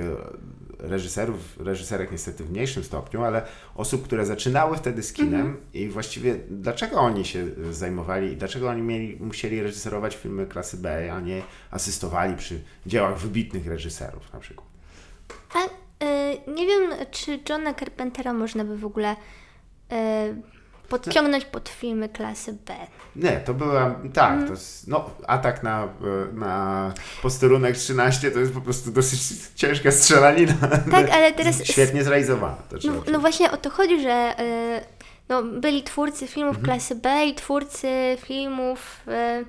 reżyserów, 0.80 1.60
reżyserek 1.60 2.12
niestety 2.12 2.44
w 2.44 2.52
mniejszym 2.52 2.84
stopniu, 2.84 3.24
ale 3.24 3.42
osób, 3.76 4.04
które 4.04 4.26
zaczynały 4.26 4.78
wtedy 4.78 5.04
z 5.04 5.14
kinem 5.14 5.58
i 5.74 5.88
właściwie 5.88 6.36
dlaczego 6.50 7.00
oni 7.00 7.26
się 7.26 7.48
zajmowali 7.72 8.32
i 8.32 8.38
dlaczego 8.38 8.70
oni 8.70 8.82
mieli, 8.82 9.18
musieli 9.20 9.62
reżyserować 9.62 10.16
filmy 10.16 10.46
klasy 10.46 10.78
B, 10.78 11.14
a 11.14 11.20
nie 11.20 11.42
asystowali 11.72 12.36
przy 12.36 12.62
dziełach 12.86 13.20
wybitnych 13.20 13.68
reżyserów 13.68 14.34
na 14.34 14.40
przykład. 14.40 14.68
A 15.54 15.60
e, 16.06 16.34
nie 16.52 16.68
wiem, 16.68 16.92
czy 17.12 17.40
Johna 17.50 17.74
Carpentera 17.74 18.34
można 18.34 18.66
by 18.66 18.78
w 18.78 18.86
ogóle 18.86 19.16
e, 19.92 20.36
podciągnąć 20.92 21.46
pod 21.46 21.70
filmy 21.70 22.10
klasy 22.10 22.54
B. 22.68 22.74
Nie, 23.16 23.32
to 23.32 23.54
była, 23.54 23.96
tak, 24.14 24.46
to 24.46 24.52
jest, 24.52 24.88
no, 24.88 25.10
atak 25.28 25.64
na, 25.64 25.84
e, 25.84 25.88
na 26.34 26.94
posterunek 27.22 27.76
13 27.78 28.32
to 28.32 28.40
jest 28.40 28.54
po 28.54 28.62
prostu 28.62 28.92
dosyć 28.92 29.20
ciężka 29.56 29.92
strzelanina. 29.92 30.54
Tak, 30.92 31.10
ale 31.10 31.32
teraz- 31.34 31.64
Świetnie 31.72 32.04
zrealizowana, 32.04 32.56
No, 32.84 32.94
no 33.12 33.20
właśnie 33.20 33.52
o 33.52 33.58
to 33.58 33.70
chodzi, 33.70 34.02
że 34.02 34.36
y, 34.40 34.86
no, 35.30 35.44
byli 35.44 35.84
twórcy 35.84 36.28
filmów 36.28 36.58
Mhm. 36.58 36.66
klasy 36.66 36.96
B 36.96 37.26
i 37.26 37.36
twórcy 37.36 38.18
filmów 38.26 39.00
y, 39.08 39.46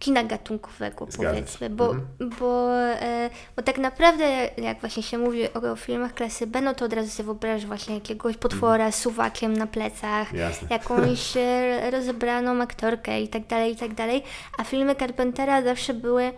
kina 0.00 0.24
gatunkowego, 0.24 1.06
Zgadza 1.08 1.30
powiedzmy, 1.30 1.70
bo, 1.70 1.84
Mhm. 1.90 2.06
bo, 2.40 2.74
e, 2.78 3.30
bo 3.56 3.62
tak 3.62 3.78
naprawdę 3.78 4.50
jak 4.58 4.80
właśnie 4.80 5.02
się 5.02 5.18
mówi 5.18 5.42
o, 5.54 5.72
o 5.72 5.76
filmach 5.76 6.14
klasy 6.14 6.46
B, 6.46 6.60
no 6.60 6.74
to 6.74 6.84
od 6.84 6.92
razu 6.92 7.10
sobie 7.10 7.24
wyobrażasz 7.26 7.66
właśnie 7.66 7.94
jakiegoś 7.94 8.36
potwora 8.36 8.74
Mhm. 8.74 8.92
z 8.92 8.94
suwakiem 8.96 9.52
na 9.56 9.66
plecach, 9.66 10.32
Jasne. 10.32 10.68
jakąś 10.70 11.36
e, 11.36 11.90
rozebraną 11.90 12.62
aktorkę 12.62 13.20
i 13.22 13.28
tak 13.28 13.46
dalej, 13.46 13.72
i 13.72 13.76
tak 13.76 13.94
dalej, 13.94 14.22
a 14.58 14.64
filmy 14.64 14.94
Carpentera 14.94 15.62
zawsze 15.62 15.94
były 15.94 16.32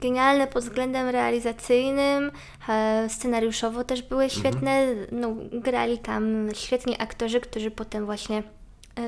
genialne 0.00 0.46
pod 0.46 0.62
względem 0.64 1.08
realizacyjnym, 1.08 2.30
e, 2.68 3.06
scenariuszowo 3.08 3.84
też 3.84 4.02
były 4.02 4.30
świetne, 4.30 4.86
no, 5.12 5.34
grali 5.52 5.98
tam 5.98 6.48
świetni 6.54 6.96
aktorzy, 6.98 7.40
którzy 7.40 7.70
potem 7.70 8.06
właśnie 8.06 8.42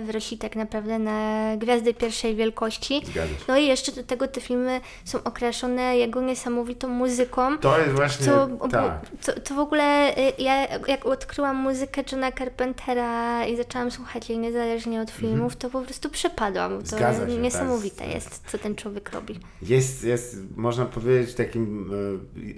wyrośli 0.07 0.39
tak 0.39 0.57
naprawdę 0.57 0.99
na 0.99 1.51
gwiazdy 1.57 1.95
pierwszej 1.95 2.35
wielkości. 2.37 3.03
No 3.49 3.57
i 3.59 3.67
jeszcze 3.67 3.93
do 3.93 4.03
tego 4.05 4.29
te 4.29 4.41
filmy 4.41 4.81
są 5.05 5.23
okraszone 5.25 5.97
jego 5.97 6.21
niesamowitą 6.23 6.89
muzyką. 6.89 7.59
To 7.59 7.79
jest 7.79 7.93
właśnie, 7.93 8.27
To, 8.27 8.49
tak. 8.71 9.01
to, 9.27 9.41
to 9.41 9.55
w 9.55 9.59
ogóle 9.59 10.19
y, 10.19 10.33
ja 10.39 10.67
jak 10.89 11.07
odkryłam 11.07 11.57
muzykę 11.57 12.03
Johna 12.13 12.33
Carpentera 12.33 13.47
i 13.47 13.57
zaczęłam 13.57 13.91
słuchać 13.91 14.29
jej 14.29 14.39
niezależnie 14.39 15.01
od 15.01 15.11
filmów, 15.11 15.57
to 15.57 15.71
po 15.71 15.81
prostu 15.83 16.11
przepadłam. 16.11 16.71
To 16.71 16.77
Mhm. 16.77 16.87
Zgadza 17.15 17.33
się, 17.33 17.39
niesamowite 17.39 18.05
to 18.05 18.11
jest- 18.11 18.43
co 18.51 18.59
ten 18.59 18.75
człowiek 18.75 19.11
robi. 19.13 19.39
Jest, 19.63 20.05
jest, 20.05 20.37
można 20.57 20.85
powiedzieć, 20.87 21.35
takim 21.35 21.91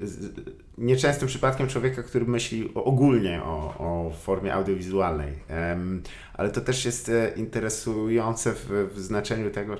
z- 0.02 0.40
nieczęstym 0.82 1.28
przypadkiem 1.28 1.68
człowieka, 1.68 2.02
który 2.02 2.24
myśli 2.24 2.70
ogólnie 2.74 3.42
o, 3.42 3.74
o 3.78 4.10
formie 4.10 4.54
audiowizualnej. 4.54 5.32
Em, 5.48 6.02
ale 6.34 6.50
to 6.50 6.60
też 6.60 6.84
jest 6.84 7.08
e, 7.08 7.32
interesujące 7.36 8.52
w, 8.52 8.90
w 8.94 9.00
znaczeniu 9.00 9.50
tego. 9.50 9.76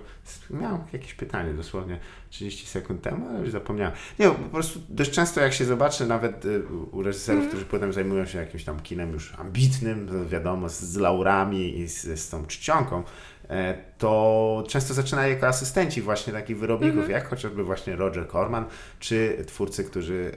Miałem 0.50 0.80
jakieś 0.92 1.14
pytanie 1.14 1.54
dosłownie 1.54 1.98
30 2.30 2.66
sekund 2.66 3.02
temu, 3.02 3.28
ale 3.28 3.40
już 3.40 3.50
zapomniałem. 3.50 3.92
Nie, 4.18 4.30
po 4.30 4.34
prostu 4.34 4.80
dość 4.88 5.10
często 5.10 5.40
jak 5.40 5.52
się 5.52 5.64
zobaczy 5.64 6.06
nawet 6.06 6.44
e, 6.44 6.48
u 6.92 7.02
reżyserów, 7.02 7.48
którzy 7.48 7.64
potem 7.64 7.92
zajmują 7.92 8.26
się 8.26 8.38
jakimś 8.38 8.64
tam 8.64 8.80
kinem 8.80 9.12
już 9.12 9.34
ambitnym, 9.38 10.28
wiadomo, 10.28 10.68
z, 10.68 10.80
z 10.80 10.96
laurami 10.96 11.78
i 11.78 11.88
z, 11.88 12.20
z 12.20 12.28
tą 12.28 12.46
czcionką, 12.46 13.02
e, 13.48 13.78
to 13.98 14.64
często 14.68 14.94
zaczynają 14.94 15.30
jako 15.30 15.46
asystenci 15.46 16.02
właśnie 16.02 16.32
takich 16.32 16.58
wyrobników, 16.58 17.10
jak 17.10 17.28
chociażby 17.28 17.64
właśnie 17.64 17.96
Roger 17.96 18.28
Corman, 18.28 18.64
czy 18.98 19.44
twórcy, 19.46 19.84
którzy 19.84 20.32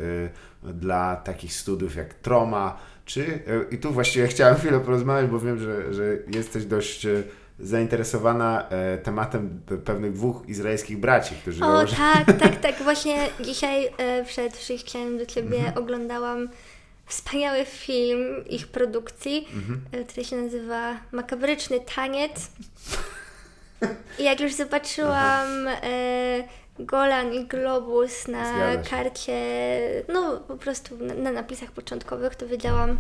dla 0.74 1.16
takich 1.16 1.54
studiów 1.54 1.96
jak 1.96 2.14
Troma, 2.14 2.78
czy 3.06 3.22
y, 3.22 3.42
i 3.72 3.78
tu 3.78 3.92
właściwie 3.92 4.28
chciałem 4.34 4.56
chwilę 4.56 4.80
porozmawiać, 4.80 5.32
bo 5.32 5.40
wiem, 5.40 5.60
że, 5.60 5.94
że 5.94 6.04
jesteś 6.28 6.66
dość 6.66 7.06
y, 7.06 7.24
zainteresowana 7.60 8.70
e, 8.70 8.98
tematem 8.98 9.62
pe- 9.68 9.78
pewnych 9.78 10.14
dwóch 10.14 10.50
izraelskich 10.50 10.98
braci, 11.00 11.36
którzy 11.42 11.64
O 11.66 11.86
tak, 11.86 12.38
tak, 12.40 12.56
tak. 12.66 12.76
Właśnie 12.84 13.18
dzisiaj 13.40 13.90
e, 13.98 14.24
przed 14.26 14.58
przyjściem 14.58 15.18
do 15.18 15.26
Ciebie 15.26 15.58
Mhm. 15.58 15.78
oglądałam 15.78 16.50
wspaniały 17.06 17.66
film 17.66 18.46
ich 18.50 18.68
produkcji, 18.68 19.48
Mhm. 19.54 19.82
e, 19.92 20.04
który 20.04 20.26
się 20.26 20.36
nazywa 20.36 20.98
Makabryczny 21.12 21.80
Taniec. 21.96 22.32
I 24.20 24.24
jak 24.24 24.40
już 24.42 24.54
zobaczyłam 24.54 25.68
e, 25.68 26.44
Golan 26.80 27.34
i 27.34 27.46
Globus 27.46 28.28
na 28.28 28.78
karcie, 28.90 29.42
no 30.14 30.40
po 30.48 30.58
prostu 30.58 30.98
na, 30.98 31.14
na 31.14 31.32
napisach 31.32 31.72
początkowych, 31.72 32.36
to 32.36 32.48
wiedziałam, 32.48 32.98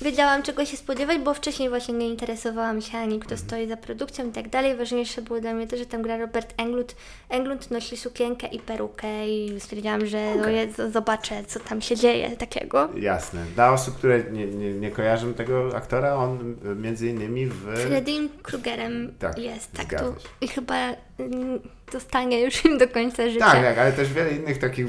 wiedziałam 0.00 0.42
czego 0.42 0.64
się 0.64 0.76
spodziewać, 0.76 1.18
bo 1.18 1.34
wcześniej 1.34 1.68
właśnie 1.68 1.94
nie 1.94 2.08
interesowałam 2.08 2.82
się 2.82 2.98
ani 2.98 3.20
kto 3.20 3.36
stoi 3.36 3.68
za 3.68 3.76
produkcją 3.76 4.28
i 4.28 4.32
tak 4.32 4.48
dalej. 4.48 4.76
Ważniejsze 4.76 5.22
było 5.22 5.40
dla 5.40 5.54
mnie 5.54 5.66
to, 5.66 5.76
że 5.76 5.86
tam 5.86 6.02
gra 6.02 6.16
Robert 6.16 6.54
Englund. 6.56 6.96
Englund 7.28 7.70
nosi 7.70 7.96
sukienkę 7.96 8.46
i 8.46 8.58
perukę 8.58 9.28
i 9.28 9.60
stwierdziłam, 9.60 10.06
że 10.06 10.34
no, 10.36 10.48
je- 10.48 10.90
zobaczę 10.92 11.44
co 11.44 11.60
tam 11.60 11.80
się 11.80 11.96
dzieje 11.96 12.36
takiego. 12.36 12.88
Jasne. 12.96 13.44
Dla 13.54 13.72
osób, 13.72 13.96
które 13.96 14.24
nie, 14.32 14.46
nie, 14.46 14.72
nie 14.72 14.90
kojarzą 14.90 15.34
tego 15.34 15.76
aktora, 15.76 16.14
on 16.14 16.56
między 16.76 17.08
innymi 17.08 17.46
w... 17.46 17.64
Freddie 17.76 18.28
Krugerem 18.42 19.14
Tak, 19.18 19.38
jest, 19.38 19.72
tak 19.72 20.00
tu 20.00 20.14
i 20.40 20.48
chyba 20.48 20.74
mm, 21.18 21.60
zostanie 21.92 22.40
już 22.44 22.64
im 22.64 22.78
do 22.78 22.88
końca 22.88 23.28
życia. 23.30 23.44
Tak, 23.44 23.62
tak, 23.62 23.78
ale 23.78 23.92
też 23.92 24.12
wiele 24.12 24.30
innych 24.30 24.58
takich 24.58 24.86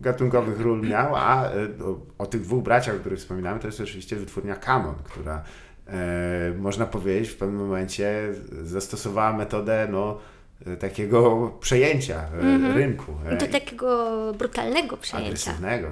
gatunkowych 0.00 0.60
ról 0.60 0.80
miał, 0.82 1.16
a 1.16 1.44
e, 1.44 1.50
o, 1.84 1.98
o 2.18 2.26
tych 2.26 2.40
dwóch 2.40 2.62
braciach, 2.64 2.94
o 2.94 2.98
których 2.98 3.18
wspominałem, 3.18 3.58
to 3.58 3.66
jest 3.66 3.80
oczywiście 3.80 4.16
wytwórnia 4.16 4.56
Canon, 4.56 4.94
która 5.04 5.42
e, 5.86 6.52
można 6.58 6.86
powiedzieć 6.86 7.28
w 7.30 7.36
pewnym 7.36 7.60
momencie 7.60 8.28
zastosowała 8.62 9.32
metodę 9.32 9.88
no, 9.90 10.18
e, 10.66 10.76
takiego 10.76 11.48
przejęcia 11.60 12.24
e, 12.70 12.74
rynku. 12.74 13.12
e, 13.26 13.36
Do 13.36 13.46
takiego 13.46 14.16
brutalnego 14.38 14.96
przejęcia. 14.96 15.28
agresywnego, 15.50 15.88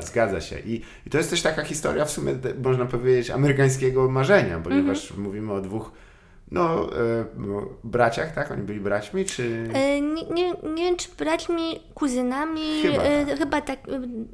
zgadza 0.00 0.40
się. 0.40 0.58
I, 0.60 0.82
I 1.06 1.10
to 1.10 1.18
jest 1.18 1.30
też 1.30 1.42
taka 1.42 1.64
historia 1.64 2.04
w 2.04 2.10
sumie, 2.10 2.34
można 2.64 2.84
powiedzieć, 2.86 3.30
amerykańskiego 3.30 4.10
marzenia, 4.10 4.58
ponieważ 4.58 5.16
mówimy 5.16 5.52
o 5.52 5.60
dwóch 5.60 5.92
no, 6.50 6.92
e, 6.96 7.24
no, 7.36 7.68
braciach, 7.84 8.34
tak? 8.34 8.50
Oni 8.50 8.62
byli 8.62 8.80
braćmi, 8.80 9.24
czy... 9.24 9.68
E, 9.74 10.00
Nie, 10.00 10.22
nie, 10.22 10.50
nie 10.50 10.84
wiem, 10.84 10.96
czy 10.96 11.08
braćmi, 11.18 11.80
kuzynami, 11.94 12.82
Chyba 12.82 13.02
e, 13.02 13.26
tak. 13.26 13.38
chyba 13.38 13.60
tak 13.60 13.78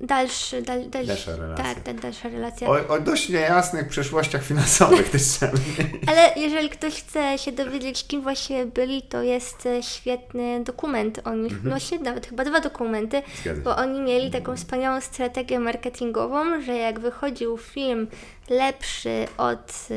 dalszy, 0.00 0.62
dal, 0.62 0.90
dalszy, 0.90 1.06
Dalsza 1.08 1.36
relacja. 1.36 1.64
Tak, 1.64 1.80
tak, 1.80 2.00
dalsza 2.00 2.28
relacja. 2.28 2.68
O, 2.68 2.88
o 2.88 3.00
dość 3.00 3.28
niejasnych 3.28 3.88
przeszłościach 3.88 4.44
finansowych 4.44 5.10
też 5.10 5.22
trzeba 5.22 5.52
Ale 6.10 6.32
jeżeli 6.36 6.68
ktoś 6.68 7.02
chce 7.02 7.38
się 7.38 7.52
dowiedzieć, 7.52 8.06
kim 8.06 8.22
właśnie 8.22 8.66
byli, 8.66 9.02
to 9.02 9.22
jest 9.22 9.68
świetny 9.80 10.64
dokument 10.64 11.20
o 11.24 11.34
nich. 11.34 11.64
No 11.64 11.78
się 11.78 11.98
nawet 11.98 12.26
chyba 12.26 12.44
dwa 12.44 12.60
dokumenty, 12.60 13.16
Mhm. 13.16 13.36
Zgadza 13.42 13.60
bo 13.62 13.76
oni 13.76 14.00
mieli 14.00 14.30
taką 14.30 14.56
wspaniałą 14.56 15.00
strategię 15.00 15.60
marketingową, 15.60 16.60
że 16.60 16.74
jak 16.74 17.00
wychodził 17.00 17.56
film 17.58 18.06
lepszy 18.50 19.26
od, 19.38 19.88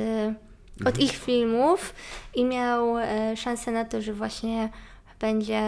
od 0.82 0.88
Mhm. 0.88 1.06
ich 1.06 1.12
filmów 1.18 1.94
i 2.36 2.46
miał 2.46 2.98
e, 2.98 3.38
szansę 3.38 3.72
na 3.72 3.86
to, 3.86 4.02
że 4.02 4.14
właśnie 4.14 4.70
będzie 5.20 5.62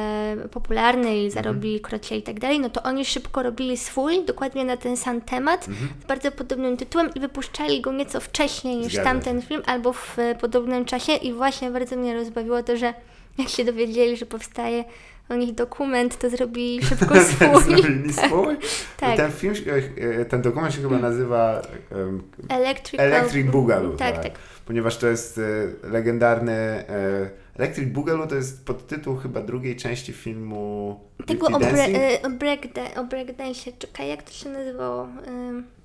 popularny 0.51 1.07
Mhm. 1.07 1.17
i 1.17 1.31
zarobi 1.31 1.79
krocie 1.81 2.17
i 2.17 2.21
tak 2.23 2.39
dalej, 2.39 2.59
no 2.59 2.69
to 2.69 2.83
oni 2.83 3.05
szybko 3.05 3.43
robili 3.43 3.77
swój, 3.77 4.25
dokładnie 4.25 4.65
na 4.65 4.77
ten 4.77 4.97
sam 4.97 5.21
temat, 5.21 5.67
Mhm. 5.67 5.89
z 6.03 6.05
bardzo 6.05 6.31
podobnym 6.31 6.77
tytułem 6.77 7.09
i 7.15 7.19
wypuszczali 7.19 7.81
go 7.81 7.91
nieco 7.93 8.19
wcześniej 8.19 8.77
niż 8.77 8.93
Zgadza 8.93 9.03
tamten 9.09 9.41
film, 9.41 9.61
albo 9.65 9.93
w 9.93 10.17
podobnym 10.41 10.85
czasie 10.85 11.11
i 11.15 11.33
właśnie 11.33 11.71
bardzo 11.71 11.95
mnie 11.95 12.13
rozbawiło 12.13 12.63
to, 12.63 12.77
że 12.77 12.93
jak 13.37 13.49
się 13.49 13.65
dowiedzieli, 13.65 14.17
że 14.17 14.25
powstaje 14.25 14.83
o 15.31 15.35
nich 15.35 15.55
dokument, 15.55 16.17
to 16.17 16.29
zrobili 16.29 16.83
szybko 16.85 17.15
swój. 17.15 17.63
Zrobili 17.63 18.13
swój. 18.13 18.57
Tak. 18.97 19.17
Ten 19.17 19.31
film, 19.31 19.55
e, 19.67 20.21
e, 20.21 20.25
ten 20.25 20.41
dokument 20.41 20.73
się 20.73 20.81
chyba 20.81 20.97
nazywa 20.99 21.61
em, 21.91 22.23
Electrical... 22.49 23.05
Electric 23.05 23.51
Boogaloo. 23.51 23.91
Tak, 23.97 24.23
tak. 24.23 24.31
Ponieważ 24.65 24.97
to 24.97 25.07
jest 25.07 25.37
e, 25.37 25.41
legendarny... 25.89 26.51
E, 26.51 27.29
Electric 27.55 27.89
Boogaloo 27.89 28.27
to 28.27 28.35
jest 28.35 28.65
podtytuł 28.65 29.17
chyba 29.17 29.41
drugiej 29.41 29.75
części 29.75 30.13
filmu 30.13 30.99
Tego 31.27 31.47
o, 31.47 31.59
bre, 31.59 31.85
e, 31.85 32.21
o, 32.21 32.29
breakda- 32.29 32.99
o 32.99 33.03
breakdance, 33.03 33.71
czekaj, 33.79 34.07
jak 34.09 34.23
to 34.23 34.31
się 34.31 34.49
nazywało? 34.49 35.07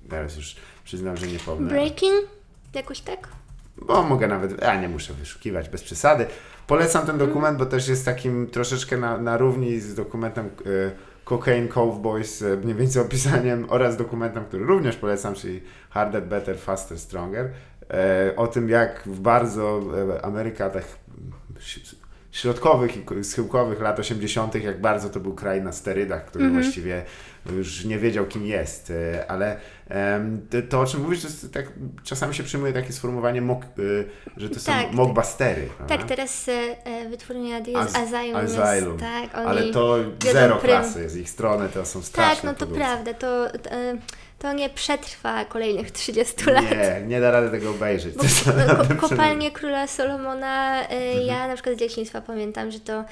Teraz 0.09 0.35
już 0.37 0.55
przyznam, 0.83 1.17
że 1.17 1.27
nie 1.27 1.39
pomnę. 1.39 1.69
breaking? 1.69 2.13
Jakoś 2.73 3.01
tak? 3.01 3.27
Bo 3.81 4.03
mogę 4.03 4.27
nawet, 4.27 4.63
a 4.63 4.81
nie 4.81 4.89
muszę 4.89 5.13
wyszukiwać 5.13 5.69
bez 5.69 5.83
przesady. 5.83 6.25
Polecam 6.67 7.05
ten 7.05 7.17
dokument, 7.17 7.57
bo 7.57 7.65
też 7.65 7.87
jest 7.87 8.05
takim 8.05 8.47
troszeczkę 8.47 8.97
na, 8.97 9.17
na 9.17 9.37
równi 9.37 9.79
z 9.79 9.95
dokumentem 9.95 10.45
e, 10.45 10.49
Cocaine 11.25 11.67
Cowboys, 11.67 12.41
e, 12.41 12.57
mniej 12.57 12.75
więcej 12.75 13.01
opisaniem 13.01 13.65
oraz 13.69 13.97
dokumentem, 13.97 14.45
który 14.45 14.65
również 14.65 14.95
polecam, 14.95 15.33
czyli 15.33 15.61
Harder, 15.89 16.23
Better, 16.23 16.57
Faster, 16.59 16.99
Stronger. 16.99 17.49
E, 17.89 18.33
o 18.35 18.47
tym, 18.47 18.69
jak 18.69 19.03
w 19.05 19.19
bardzo 19.19 19.81
e, 20.17 20.25
Amerykach 20.25 20.71
ś- 21.57 21.95
środkowych 22.31 22.97
i 22.97 23.23
schyłkowych 23.23 23.81
lat 23.81 23.99
80., 23.99 24.55
jak 24.55 24.81
bardzo 24.81 25.09
to 25.09 25.19
był 25.19 25.33
kraj 25.33 25.61
na 25.61 25.71
sterydach, 25.71 26.25
który 26.25 26.45
właściwie 26.53 27.03
już 27.53 27.85
nie 27.85 27.99
wiedział, 27.99 28.25
kim 28.25 28.45
jest. 28.45 28.91
E, 28.91 29.31
Ale 29.31 29.59
to, 30.69 30.79
o 30.81 30.85
czym 30.85 31.01
mówisz, 31.01 31.21
to 31.21 31.27
jest 31.27 31.53
tak, 31.53 31.65
czasami 32.03 32.35
się 32.35 32.43
przyjmuje 32.43 32.73
takie 32.73 32.93
sformułowanie, 32.93 33.41
mock, 33.41 33.63
e, 33.65 33.67
że 34.37 34.49
to 34.49 34.59
są 34.59 34.71
Tak. 34.71 34.91
mockbustery. 34.91 35.69
Tak, 35.87 36.03
teraz 36.03 36.49
e, 36.49 37.09
wytwórnia 37.09 37.57
Az- 37.75 37.95
Asylum, 37.95 38.35
Asylum. 38.35 38.97
tak, 38.99 39.35
Ale 39.35 39.63
to 39.63 39.97
zero 40.31 40.55
klasy 40.57 41.09
z 41.09 41.17
ich 41.17 41.29
strony, 41.29 41.69
to 41.69 41.85
są 41.85 42.01
straszne 42.01 42.35
Tak, 42.35 42.43
no 42.43 42.51
to 42.53 42.57
produkcje. 42.57 42.85
prawda, 42.85 43.13
to, 43.13 43.47
to 44.39 44.53
nie 44.53 44.69
przetrwa 44.69 45.45
kolejnych 45.45 45.91
30 45.91 46.45
lat. 46.51 46.63
Nie, 46.71 47.01
nie 47.07 47.21
da 47.21 47.31
rady 47.31 47.51
tego 47.51 47.69
obejrzeć. 47.71 48.15
Bo 48.15 48.23
ko- 48.95 49.07
kopalnie 49.09 49.51
króla 49.51 49.87
Solomona, 49.87 50.81
Mhm. 50.81 51.25
ja 51.27 51.47
na 51.47 51.53
przykład 51.53 51.75
z 51.75 51.79
dzieciństwa 51.79 52.21
pamiętam, 52.21 52.71
że 52.71 52.79
to 52.79 53.03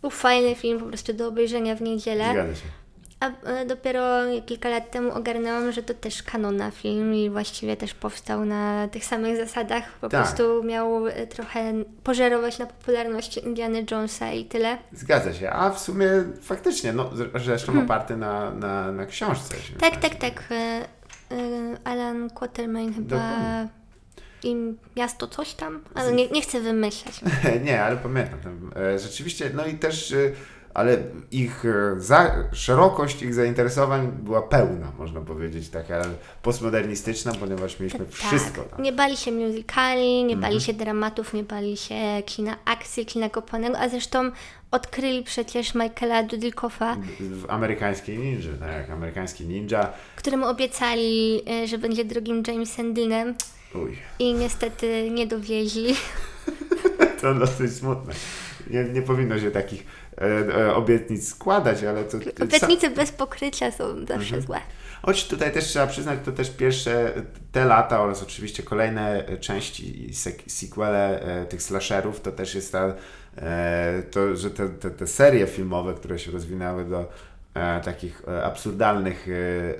był 0.00 0.10
fajny 0.10 0.54
film 0.54 0.80
po 0.80 0.86
prostu 0.86 1.12
do 1.12 1.28
obejrzenia 1.28 1.74
w 1.76 1.82
niedzielę. 1.82 2.24
Zgadza 2.32 2.54
się. 2.54 2.66
A 3.22 3.30
e, 3.48 3.66
dopiero 3.66 4.02
kilka 4.46 4.68
lat 4.68 4.90
temu 4.90 5.12
ogarnęłam, 5.12 5.72
że 5.72 5.82
to 5.82 5.94
też 5.94 6.22
kanona 6.22 6.70
film 6.70 7.14
i 7.14 7.30
właściwie 7.30 7.76
też 7.76 7.94
powstał 7.94 8.44
na 8.44 8.88
tych 8.88 9.04
samych 9.04 9.36
zasadach. 9.36 9.92
Po 10.00 10.08
Tak. 10.08 10.22
prostu 10.22 10.64
miał 10.64 11.06
e, 11.08 11.26
trochę 11.26 11.72
pożerować 12.04 12.58
na 12.58 12.66
popularności 12.66 13.44
Indiana 13.44 13.78
Jonesa 13.90 14.32
i 14.32 14.44
tyle. 14.44 14.78
Zgadza 14.92 15.34
się, 15.34 15.50
a 15.50 15.70
w 15.70 15.78
sumie 15.80 16.08
faktycznie, 16.42 16.92
no 16.92 17.10
zresztą 17.44 17.82
oparty 17.84 18.16
na, 18.16 18.50
na, 18.50 18.92
na 18.92 19.06
książce. 19.06 19.54
Hmm. 19.54 19.80
Tak, 19.80 19.96
tak, 20.00 20.14
tak. 20.14 20.44
e, 20.50 20.86
Alan 21.84 22.30
Quatermain 22.30 22.94
chyba 22.94 23.16
Dokładnie. 23.16 23.68
i 24.44 24.56
miasto 24.96 25.26
coś 25.28 25.54
tam, 25.54 25.80
ale 25.94 26.12
nie, 26.12 26.28
nie 26.28 26.42
chcę 26.42 26.60
wymyślać. 26.60 27.20
Nie, 27.64 27.84
ale 27.84 27.96
pamiętam. 27.96 28.40
Tam, 28.40 28.70
rzeczywiście, 28.98 29.50
no 29.54 29.66
i 29.66 29.74
też, 29.74 30.14
ale 30.74 30.98
ich 31.30 31.64
e, 31.64 32.00
za, 32.00 32.34
szerokość 32.52 33.22
ich 33.22 33.34
zainteresowań 33.34 34.12
była 34.22 34.42
pełna, 34.42 34.92
można 34.98 35.20
powiedzieć, 35.20 35.68
taka 35.68 36.02
postmodernistyczna, 36.42 37.32
ponieważ 37.40 37.80
mieliśmy 37.80 38.06
wszystko 38.06 38.62
Tak. 38.62 38.70
tam. 38.70 38.82
Nie 38.82 38.92
bali 38.92 39.16
się 39.16 39.32
musicali, 39.32 40.24
nie 40.24 40.34
Mhm. 40.34 40.40
bali 40.40 40.60
się 40.60 40.72
dramatów, 40.72 41.34
nie 41.34 41.42
bali 41.44 41.76
się 41.76 41.94
kina 42.26 42.56
akcji, 42.64 43.06
kina 43.06 43.28
kopanego, 43.30 43.78
a 43.78 43.88
zresztą 43.88 44.30
odkryli 44.70 45.22
przecież 45.22 45.74
Michaela 45.74 46.22
Dudikoffa, 46.22 46.96
W 47.20 47.44
amerykańskiej 47.50 48.18
ninja, 48.18 48.50
tak, 48.60 48.90
amerykański 48.90 49.44
ninja. 49.46 49.88
któremu 50.16 50.46
obiecali, 50.46 51.42
e, 51.50 51.66
że 51.66 51.78
będzie 51.78 52.04
drugim 52.04 52.42
Jamesem 52.48 52.94
Deanem 52.94 53.34
Uj, 53.74 53.98
i 54.18 54.34
niestety 54.34 55.10
nie 55.10 55.26
dowieźli. 55.26 55.94
to 57.20 57.34
dosyć 57.34 57.72
smutne. 57.72 58.14
Nie, 58.70 58.84
nie 58.84 59.02
powinno 59.02 59.38
się 59.38 59.50
takich 59.50 59.86
obietnic 60.74 61.28
składać, 61.28 61.84
ale 61.84 62.04
to... 62.04 62.18
Obietnice 62.44 62.90
bez 62.90 63.12
pokrycia 63.12 63.70
są 63.70 64.06
zawsze 64.06 64.14
Mhm. 64.36 64.42
złe. 64.42 64.60
Choć 65.02 65.28
tutaj 65.28 65.52
też 65.52 65.64
trzeba 65.64 65.86
przyznać, 65.86 66.18
to 66.24 66.32
też 66.32 66.50
pierwsze 66.50 67.12
te 67.52 67.64
lata 67.64 68.00
oraz 68.00 68.22
oczywiście 68.22 68.62
kolejne 68.62 69.24
części 69.40 70.10
i 70.10 70.14
sequele 70.46 71.20
e, 71.20 71.46
tych 71.46 71.62
slasherów, 71.62 72.20
to 72.20 72.32
też 72.32 72.54
jest 72.54 72.72
ta, 72.72 72.94
e, 73.36 74.02
to, 74.10 74.36
że 74.36 74.50
te, 74.50 74.68
te, 74.68 74.90
te 74.90 75.06
serie 75.06 75.46
filmowe, 75.46 75.94
które 75.94 76.18
się 76.18 76.30
rozwinęły 76.30 76.84
do 76.84 77.00
e, 77.00 77.06
takich 77.84 78.22
e, 78.28 78.44
absurdalnych 78.44 79.28
e, 79.28 79.32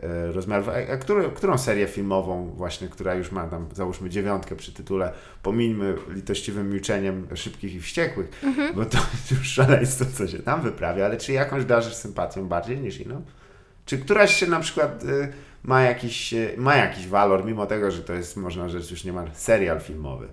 e, 0.02 0.32
rozmiarów. 0.32 0.68
A, 0.68 0.92
a 0.92 0.96
którą, 0.96 1.30
którą 1.30 1.58
serię 1.58 1.86
filmową 1.86 2.50
właśnie, 2.56 2.88
która 2.88 3.14
już 3.14 3.32
ma 3.32 3.48
tam 3.48 3.68
załóżmy 3.74 4.10
dziewiątkę 4.10 4.56
przy 4.56 4.72
tytule 4.72 5.12
Pomińmy 5.42 5.94
litościwym 6.08 6.70
milczeniem 6.70 7.26
szybkich 7.34 7.74
i 7.74 7.80
wściekłych, 7.80 8.42
bo 8.74 8.84
to 8.84 8.98
już 9.30 9.48
szaleństwo, 9.48 10.04
co 10.14 10.28
się 10.28 10.38
tam 10.38 10.62
wyprawia, 10.62 11.04
ale 11.04 11.16
czy 11.16 11.32
jakąś 11.32 11.64
darzysz 11.64 11.94
sympatią 11.94 12.48
bardziej 12.48 12.78
niż 12.78 13.00
inną? 13.00 13.22
Czy 13.86 13.98
któraś 13.98 14.34
się 14.34 14.46
na 14.46 14.60
przykład 14.60 15.02
ma, 15.62 15.82
jakiś, 15.82 16.34
ma 16.56 16.76
jakiś 16.76 17.08
walor, 17.08 17.44
mimo 17.44 17.66
tego, 17.66 17.90
że 17.90 18.02
to 18.02 18.12
jest, 18.12 18.36
można 18.36 18.68
rzec, 18.68 18.90
już 18.90 19.04
niemal 19.04 19.30
serial 19.34 19.80
filmowy? 19.80 20.28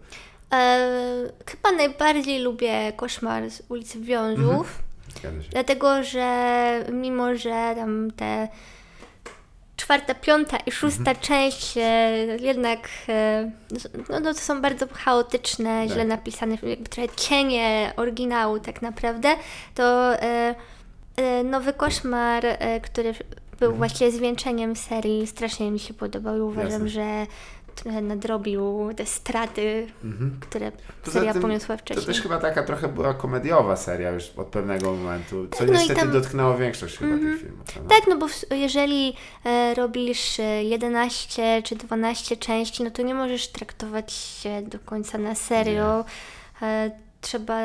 E, 0.53 1.29
chyba 1.45 1.71
najbardziej 1.71 2.39
lubię 2.39 2.93
Koszmar 2.95 3.49
z 3.49 3.63
ulicy 3.69 3.99
Wiązów. 3.99 4.88
Zgadza 5.19 5.43
się. 5.43 5.49
Dlatego, 5.49 6.03
że 6.03 6.85
mimo, 6.91 7.35
że 7.35 7.73
tam 7.75 8.11
te 8.15 8.47
czwarta, 9.75 10.13
piąta 10.15 10.57
i 10.57 10.71
szósta 10.71 11.15
część 11.15 11.77
e, 11.77 11.81
jednak 12.39 12.79
e, 13.09 13.51
no, 14.09 14.19
no, 14.19 14.33
to 14.33 14.39
są 14.39 14.61
bardzo 14.61 14.85
chaotyczne, 14.93 15.83
Tak. 15.83 15.93
źle 15.93 16.05
napisane, 16.05 16.57
jakby 16.63 16.89
trochę 16.89 17.09
cienie 17.09 17.93
oryginału 17.97 18.59
tak 18.59 18.81
naprawdę, 18.81 19.35
to 19.75 20.13
e, 20.21 20.55
e, 21.17 21.43
Nowy 21.43 21.73
Koszmar, 21.73 22.45
e, 22.45 22.81
który 22.81 23.13
był 23.59 23.73
właściwie 23.73 24.11
zwieńczeniem 24.11 24.75
serii, 24.75 25.27
strasznie 25.27 25.71
mi 25.71 25.79
się 25.79 25.93
podobał 25.93 26.37
i 26.37 26.41
uważam, 26.41 26.71
Jasne. 26.71 26.89
że 26.89 27.25
trochę 27.83 28.01
nadrobił 28.01 28.89
te 28.95 29.05
straty, 29.05 29.87
które 30.39 30.71
Poza 31.03 31.19
seria 31.19 31.33
tym 31.33 31.41
poniosła 31.41 31.75
To 31.77 31.81
wcześniej. 31.81 32.05
też 32.05 32.21
chyba 32.21 32.37
taka 32.37 32.63
trochę 32.63 32.87
była 32.87 33.13
komediowa 33.13 33.75
seria 33.75 34.09
już 34.11 34.29
od 34.37 34.47
pewnego 34.47 34.91
momentu, 34.95 35.47
co 35.51 35.57
Tak, 35.57 35.67
no 35.67 35.73
niestety 35.73 35.99
tam- 35.99 36.11
dotknęło 36.11 36.57
większość 36.57 36.97
chyba 36.97 37.17
tych 37.17 37.39
filmów. 37.41 37.63
prawda? 37.73 37.95
Tak, 37.95 38.07
no 38.09 38.17
bo 38.17 38.27
w, 38.27 38.41
jeżeli 38.51 39.13
e, 39.45 39.73
robisz 39.73 40.39
e, 40.39 40.63
11 40.63 41.61
czy 41.65 41.75
12 41.75 42.37
części, 42.37 42.83
no 42.83 42.91
to 42.91 43.01
nie 43.01 43.13
możesz 43.13 43.47
traktować 43.47 44.11
się 44.13 44.61
do 44.61 44.79
końca 44.79 45.17
na 45.17 45.35
serio. 45.35 46.05
E, 46.61 46.91
trzeba. 47.21 47.59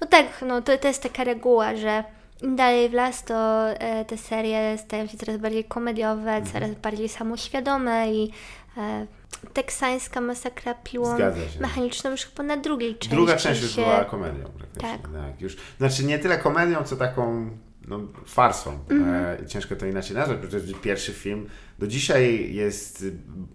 No 0.00 0.06
tak, 0.10 0.26
no 0.46 0.62
to, 0.62 0.78
to 0.78 0.88
jest 0.88 1.02
taka 1.02 1.24
reguła, 1.24 1.76
że 1.76 2.04
im 2.42 2.56
dalej 2.56 2.88
w 2.88 2.92
las, 2.92 3.24
to 3.24 3.68
e, 3.70 4.04
te 4.04 4.16
serie 4.18 4.78
stają 4.78 5.06
się 5.06 5.18
coraz 5.18 5.36
bardziej 5.36 5.64
komediowe, 5.64 6.30
Mhm. 6.34 6.44
coraz 6.52 6.70
bardziej 6.74 7.08
samoświadome 7.08 8.12
i 8.12 8.30
e, 8.76 9.06
teksańska 9.52 10.20
masakra 10.20 10.74
piłą 10.74 11.18
mechaniczną 11.60 12.10
już 12.10 12.20
chyba 12.20 12.42
na 12.42 12.56
drugiej 12.56 12.94
części. 12.94 13.16
Druga 13.16 13.36
część 13.36 13.62
już 13.62 13.70
się... 13.70 13.82
była 13.82 14.04
komedią. 14.04 14.44
Tak. 14.80 15.00
Tak. 15.00 15.40
już, 15.40 15.56
znaczy 15.78 16.04
nie 16.04 16.18
tyle 16.18 16.38
komedią, 16.38 16.84
co 16.84 16.96
taką 16.96 17.50
no, 17.88 18.00
farsą. 18.26 18.78
Mhm. 18.90 19.40
E, 19.42 19.46
ciężko 19.46 19.76
to 19.76 19.86
inaczej 19.86 20.16
nazwać, 20.16 20.38
bo 20.38 20.48
to 20.48 20.56
jest 20.56 20.80
pierwszy 20.80 21.12
film. 21.12 21.48
Do 21.78 21.86
dzisiaj 21.86 22.54
jest, 22.54 23.04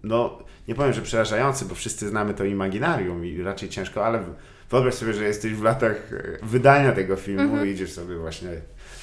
no 0.02 0.38
nie 0.68 0.74
powiem, 0.74 0.92
że 0.92 1.02
przerażający, 1.02 1.64
bo 1.64 1.74
wszyscy 1.74 2.08
znamy 2.08 2.34
to 2.34 2.44
imaginarium 2.44 3.26
i 3.26 3.42
raczej 3.42 3.68
ciężko, 3.68 4.06
ale 4.06 4.24
wyobraź 4.70 4.94
sobie, 4.94 5.12
że 5.12 5.24
jesteś 5.24 5.54
w 5.54 5.62
latach 5.62 6.12
e, 6.12 6.46
wydania 6.46 6.92
tego 6.92 7.16
filmu 7.16 7.42
Mhm. 7.42 7.68
i 7.68 7.70
idziesz 7.70 7.92
sobie 7.92 8.16
właśnie 8.16 8.50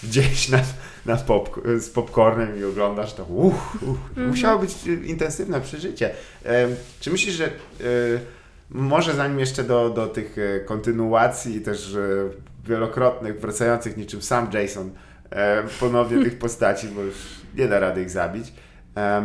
gdzieś 0.08 0.50
na, 0.50 0.60
na 1.06 1.16
pop, 1.16 1.62
z 1.80 1.90
popcornem 1.90 2.60
i 2.60 2.64
oglądasz 2.64 3.14
to. 3.14 3.24
Uff, 3.24 3.84
uff. 3.84 4.00
Mhm. 4.10 4.30
Musiało 4.30 4.60
być 4.60 4.72
e, 4.88 4.94
intensywne 4.94 5.62
przeżycie. 5.62 6.12
E, 6.46 6.68
czy 7.00 7.12
myślisz, 7.12 7.36
że 7.36 7.46
e, 7.46 7.50
może 8.70 9.14
zanim 9.14 9.40
jeszcze 9.40 9.64
do, 9.64 9.90
do 9.90 10.08
tych 10.08 10.38
e, 10.38 10.60
kontynuacji 10.60 11.62
też 11.62 11.96
e, 11.96 12.00
wielokrotnych, 12.70 13.40
wracających 13.40 13.98
niczym 13.98 14.22
sam 14.22 14.48
Jason 14.54 14.92
e, 15.30 15.64
ponownie 15.80 16.24
tych 16.24 16.38
postaci, 16.46 16.88
bo 16.88 17.02
już 17.02 17.16
nie 17.56 17.68
da 17.68 17.80
rady 17.80 18.02
ich 18.02 18.10
zabić. 18.10 18.54
E, 18.98 19.24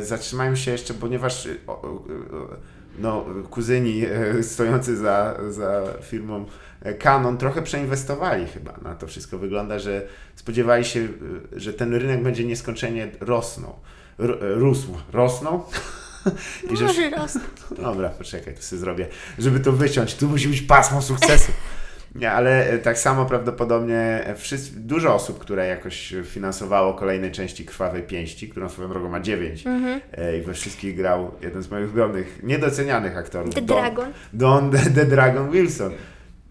zatrzymajmy 0.00 0.56
się 0.56 0.70
jeszcze, 0.70 0.94
ponieważ 0.94 1.46
e, 1.46 1.50
o, 1.66 1.72
o, 1.72 2.04
no, 2.98 3.24
kuzyni 3.50 4.02
stojący 4.42 4.96
za, 4.96 5.36
za 5.50 5.82
firmą 6.02 6.46
Canon 6.98 7.38
trochę 7.38 7.62
przeinwestowali 7.62 8.46
chyba 8.46 8.74
na 8.82 8.94
to 8.94 9.06
wszystko. 9.06 9.38
Wygląda, 9.38 9.78
że 9.78 10.02
spodziewali 10.36 10.84
się, 10.84 11.08
że 11.56 11.72
ten 11.74 11.94
rynek 11.94 12.22
będzie 12.22 12.44
nieskończenie 12.44 13.08
rosnął. 13.20 13.74
R- 14.18 14.38
rósł. 14.40 14.96
Rosnął? 15.12 15.64
I 16.72 16.76
że 16.76 16.84
Może. 16.84 17.10
Dobra, 17.82 18.08
poczekaj, 18.08 18.54
to 18.54 18.62
sobie 18.62 18.80
zrobię. 18.80 19.06
Żeby 19.38 19.60
to 19.60 19.72
wyciąć, 19.72 20.14
tu 20.14 20.28
musi 20.28 20.48
być 20.48 20.62
pasmo 20.62 21.02
sukcesu. 21.02 21.52
Nie, 22.14 22.32
ale 22.32 22.70
e, 22.70 22.78
tak 22.78 22.98
samo 22.98 23.26
prawdopodobnie 23.26 23.96
e, 24.26 24.34
wszyscy, 24.34 24.70
dużo 24.76 25.14
osób, 25.14 25.38
które 25.38 25.66
jakoś 25.66 26.14
finansowało 26.24 26.94
kolejne 26.94 27.30
części 27.30 27.64
Krwawej 27.64 28.02
Pięści, 28.02 28.48
którą 28.48 28.68
swoją 28.68 28.88
drogą 28.88 29.08
ma 29.08 29.20
dziewięć 29.20 29.66
Mhm. 29.66 30.00
e, 30.12 30.38
i 30.38 30.42
we 30.42 30.54
wszystkich 30.54 30.96
grał 30.96 31.34
jeden 31.42 31.62
z 31.62 31.70
moich 31.70 31.84
ulubionych, 31.84 32.40
niedocenianych 32.42 33.16
aktorów. 33.16 33.54
The 33.54 33.62
Don, 33.62 33.80
Dragon. 33.80 34.12
Don 34.32 34.70
the 34.94 35.04
Dragon 35.04 35.50
Wilson. 35.50 35.92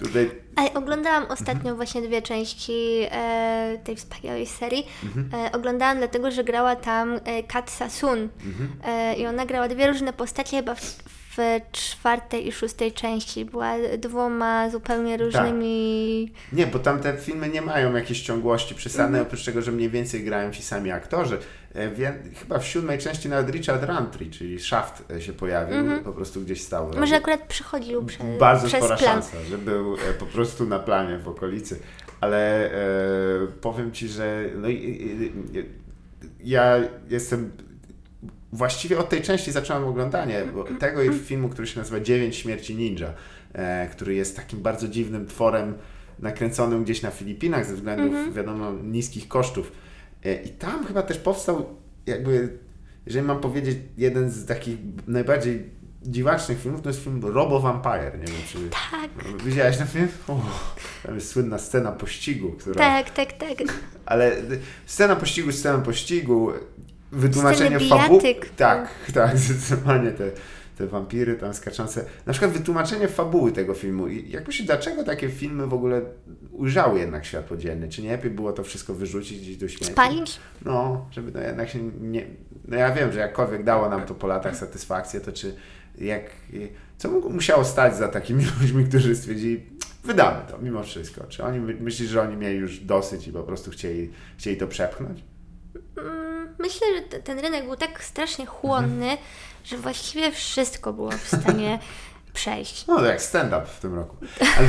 Tutaj 0.01 0.31
Ale 0.55 0.73
oglądałam 0.73 1.25
ostatnio 1.29 1.75
właśnie 1.75 2.01
dwie 2.01 2.21
części 2.21 3.07
e, 3.11 3.77
tej 3.83 3.95
wspaniałej 3.95 4.45
serii. 4.45 4.87
Mhm. 5.03 5.45
E, 5.45 5.51
oglądałam 5.51 5.97
dlatego, 5.97 6.31
że 6.31 6.43
grała 6.43 6.75
tam 6.75 7.19
e, 7.25 7.43
Kat 7.43 7.71
Sasun. 7.71 8.29
Mhm. 8.45 8.69
E, 8.85 9.15
I 9.15 9.25
ona 9.27 9.45
grała 9.45 9.67
dwie 9.67 9.87
różne 9.87 10.13
postacie 10.13 10.57
chyba 10.57 10.75
w, 10.75 10.81
w 11.37 11.37
czwartej 11.71 12.47
i 12.47 12.51
szóstej 12.51 12.91
części. 12.91 13.45
Była 13.45 13.73
dwoma 13.97 14.69
zupełnie 14.69 15.17
Tak. 15.17 15.25
różnymi... 15.27 16.31
Nie, 16.53 16.67
bo 16.67 16.79
tam 16.79 16.99
te 16.99 17.17
filmy 17.17 17.49
nie 17.49 17.61
mają 17.61 17.95
jakiejś 17.95 18.21
ciągłości 18.21 18.75
przesadnej, 18.75 19.19
Mhm. 19.21 19.27
oprócz 19.27 19.45
tego, 19.45 19.61
że 19.61 19.71
mniej 19.71 19.89
więcej 19.89 20.23
grają 20.23 20.51
ci 20.51 20.63
sami 20.63 20.91
aktorzy. 20.91 21.37
E, 21.73 21.89
Wie, 21.89 22.13
chyba 22.39 22.59
w 22.59 22.65
siódmej 22.67 22.97
części 22.99 23.29
nawet 23.29 23.49
Richard 23.49 23.83
Rantry, 23.83 24.25
czyli 24.29 24.59
Shaft 24.59 25.03
e, 25.11 25.21
się 25.21 25.33
pojawił, 25.33 25.75
po 26.03 26.13
prostu 26.13 26.41
gdzieś 26.41 26.61
stał. 26.61 26.83
Mhm. 26.83 26.99
Może 27.01 27.15
akurat 27.15 27.41
przychodził 27.47 28.05
prze, 28.05 28.17
Bardzo 28.39 28.67
przez 28.67 28.79
spora 28.79 28.97
plan. 28.97 29.13
szansa, 29.13 29.37
że 29.49 29.57
był 29.57 29.95
e, 29.95 29.97
po 30.19 30.25
prostu 30.25 30.65
na 30.65 30.79
planie 30.79 31.17
w 31.17 31.27
okolicy. 31.27 31.79
Ale 32.21 32.71
e, 32.71 33.47
powiem 33.61 33.91
Ci, 33.91 34.07
że 34.07 34.45
no, 34.55 34.67
i- 34.69 34.73
i- 35.53 35.65
ja 36.43 36.77
jestem 37.09 37.51
właściwie 38.53 38.97
od 38.99 39.09
tej 39.09 39.21
części 39.21 39.51
zacząłem 39.51 39.83
oglądanie 39.83 40.43
bo 40.53 40.63
tego 40.63 41.01
i 41.03 41.13
filmu, 41.13 41.49
który 41.49 41.67
się 41.67 41.79
nazywa 41.79 41.99
Dziewięć 41.99 42.35
śmierci 42.35 42.75
ninja, 42.75 43.13
e, 43.53 43.87
który 43.91 44.13
jest 44.13 44.35
takim 44.35 44.61
bardzo 44.61 44.87
dziwnym 44.87 45.25
tworem 45.27 45.73
nakręconym 46.19 46.83
gdzieś 46.83 47.01
na 47.01 47.11
Filipinach 47.11 47.65
ze 47.65 47.75
względów, 47.75 48.33
wiadomo, 48.33 48.71
niskich 48.83 49.27
kosztów. 49.27 49.71
E, 50.25 50.33
I 50.43 50.49
tam 50.49 50.85
chyba 50.85 51.01
też 51.01 51.17
powstał 51.17 51.65
jakby, 52.05 52.57
jeżeli 53.05 53.25
mam 53.25 53.39
powiedzieć, 53.39 53.77
jeden 53.97 54.29
z 54.29 54.45
takich 54.45 54.77
najbardziej 55.07 55.69
dziwacznych 56.03 56.61
filmów 56.61 56.81
to 56.81 56.89
jest 56.89 57.03
film 57.03 57.21
Robo 57.23 57.59
Vampire. 57.59 58.17
Nie 58.19 58.25
wiem, 58.25 58.41
czy 58.47 58.57
Tak, 58.91 59.09
widziałeś 59.43 59.77
ten 59.77 59.87
film? 59.87 60.07
Uff, 60.27 60.75
tam 61.03 61.15
jest 61.15 61.29
słynna 61.29 61.57
scena 61.57 61.91
pościgu, 61.91 62.51
która... 62.51 62.75
tak, 62.75 63.09
tak, 63.09 63.33
tak. 63.33 63.57
Ale 64.05 64.35
scena 64.85 65.15
pościgu, 65.15 65.51
scena 65.51 65.77
pościgu, 65.77 66.51
wytłumaczenie 67.11 67.79
fabuły... 67.79 68.21
Tak, 68.57 68.89
tak, 69.13 69.37
zdecydowanie 69.37 70.11
te, 70.11 70.31
te 70.81 70.87
wampiry 70.87 71.35
tam 71.35 71.53
skaczące. 71.53 72.05
Na 72.25 72.33
przykład 72.33 72.51
wytłumaczenie 72.51 73.07
fabuły 73.07 73.51
tego 73.51 73.73
filmu. 73.73 74.07
I 74.07 74.29
jak 74.31 74.47
myślisz, 74.47 74.67
dlaczego 74.67 75.03
takie 75.03 75.29
filmy 75.29 75.67
w 75.67 75.73
ogóle 75.73 76.01
ujrzały 76.51 76.99
jednak 76.99 77.25
światło 77.25 77.57
dzienne? 77.57 77.87
Czy 77.87 78.01
nie 78.01 78.11
lepiej 78.11 78.31
było 78.31 78.53
to 78.53 78.63
wszystko 78.63 78.93
wyrzucić 78.93 79.39
gdzieś 79.41 79.57
do 79.57 79.67
śmieci? 79.67 79.91
Spalić? 79.91 80.39
No, 80.65 81.05
żeby 81.11 81.31
no 81.31 81.39
jednak 81.41 81.69
się 81.69 81.79
nie... 82.01 82.25
No 82.67 82.77
ja 82.77 82.93
wiem, 82.93 83.11
że 83.11 83.19
jakkolwiek 83.19 83.63
dało 83.63 83.89
nam 83.89 84.05
to 84.05 84.15
po 84.15 84.27
latach 84.27 84.55
satysfakcję, 84.55 85.21
to 85.21 85.31
czy 85.31 85.55
jak... 85.97 86.23
Co 86.97 87.11
mu- 87.11 87.29
musiało 87.29 87.63
stać 87.65 87.95
za 87.97 88.07
takimi 88.07 88.43
ludźmi, 88.61 88.85
którzy 88.85 89.15
stwierdzili, 89.15 89.63
wydamy 90.03 90.37
to 90.51 90.57
mimo 90.57 90.83
wszystko. 90.83 91.23
Czy 91.29 91.43
oni 91.43 91.59
my- 91.59 91.73
myślisz, 91.79 92.09
że 92.09 92.21
oni 92.21 92.37
mieli 92.37 92.57
już 92.57 92.79
dosyć 92.79 93.27
i 93.27 93.31
po 93.31 93.43
prostu 93.43 93.71
chcieli, 93.71 94.11
chcieli 94.37 94.57
to 94.57 94.67
przepchnąć? 94.67 95.23
Mm, 95.97 96.31
Myślę, 96.59 96.87
że 96.95 97.01
te- 97.01 97.19
ten 97.19 97.39
rynek 97.39 97.65
był 97.65 97.75
tak 97.75 98.03
strasznie 98.03 98.45
chłonny, 98.45 99.17
że 99.63 99.77
właściwie 99.77 100.31
wszystko 100.31 100.93
było 100.93 101.11
w 101.11 101.27
stanie 101.27 101.79
przejść. 102.33 102.87
No 102.87 102.99
to 102.99 103.05
jak 103.05 103.21
stand-up 103.21 103.65
w 103.65 103.79
tym 103.79 103.95
roku. 103.95 104.15
Ale... 104.51 104.67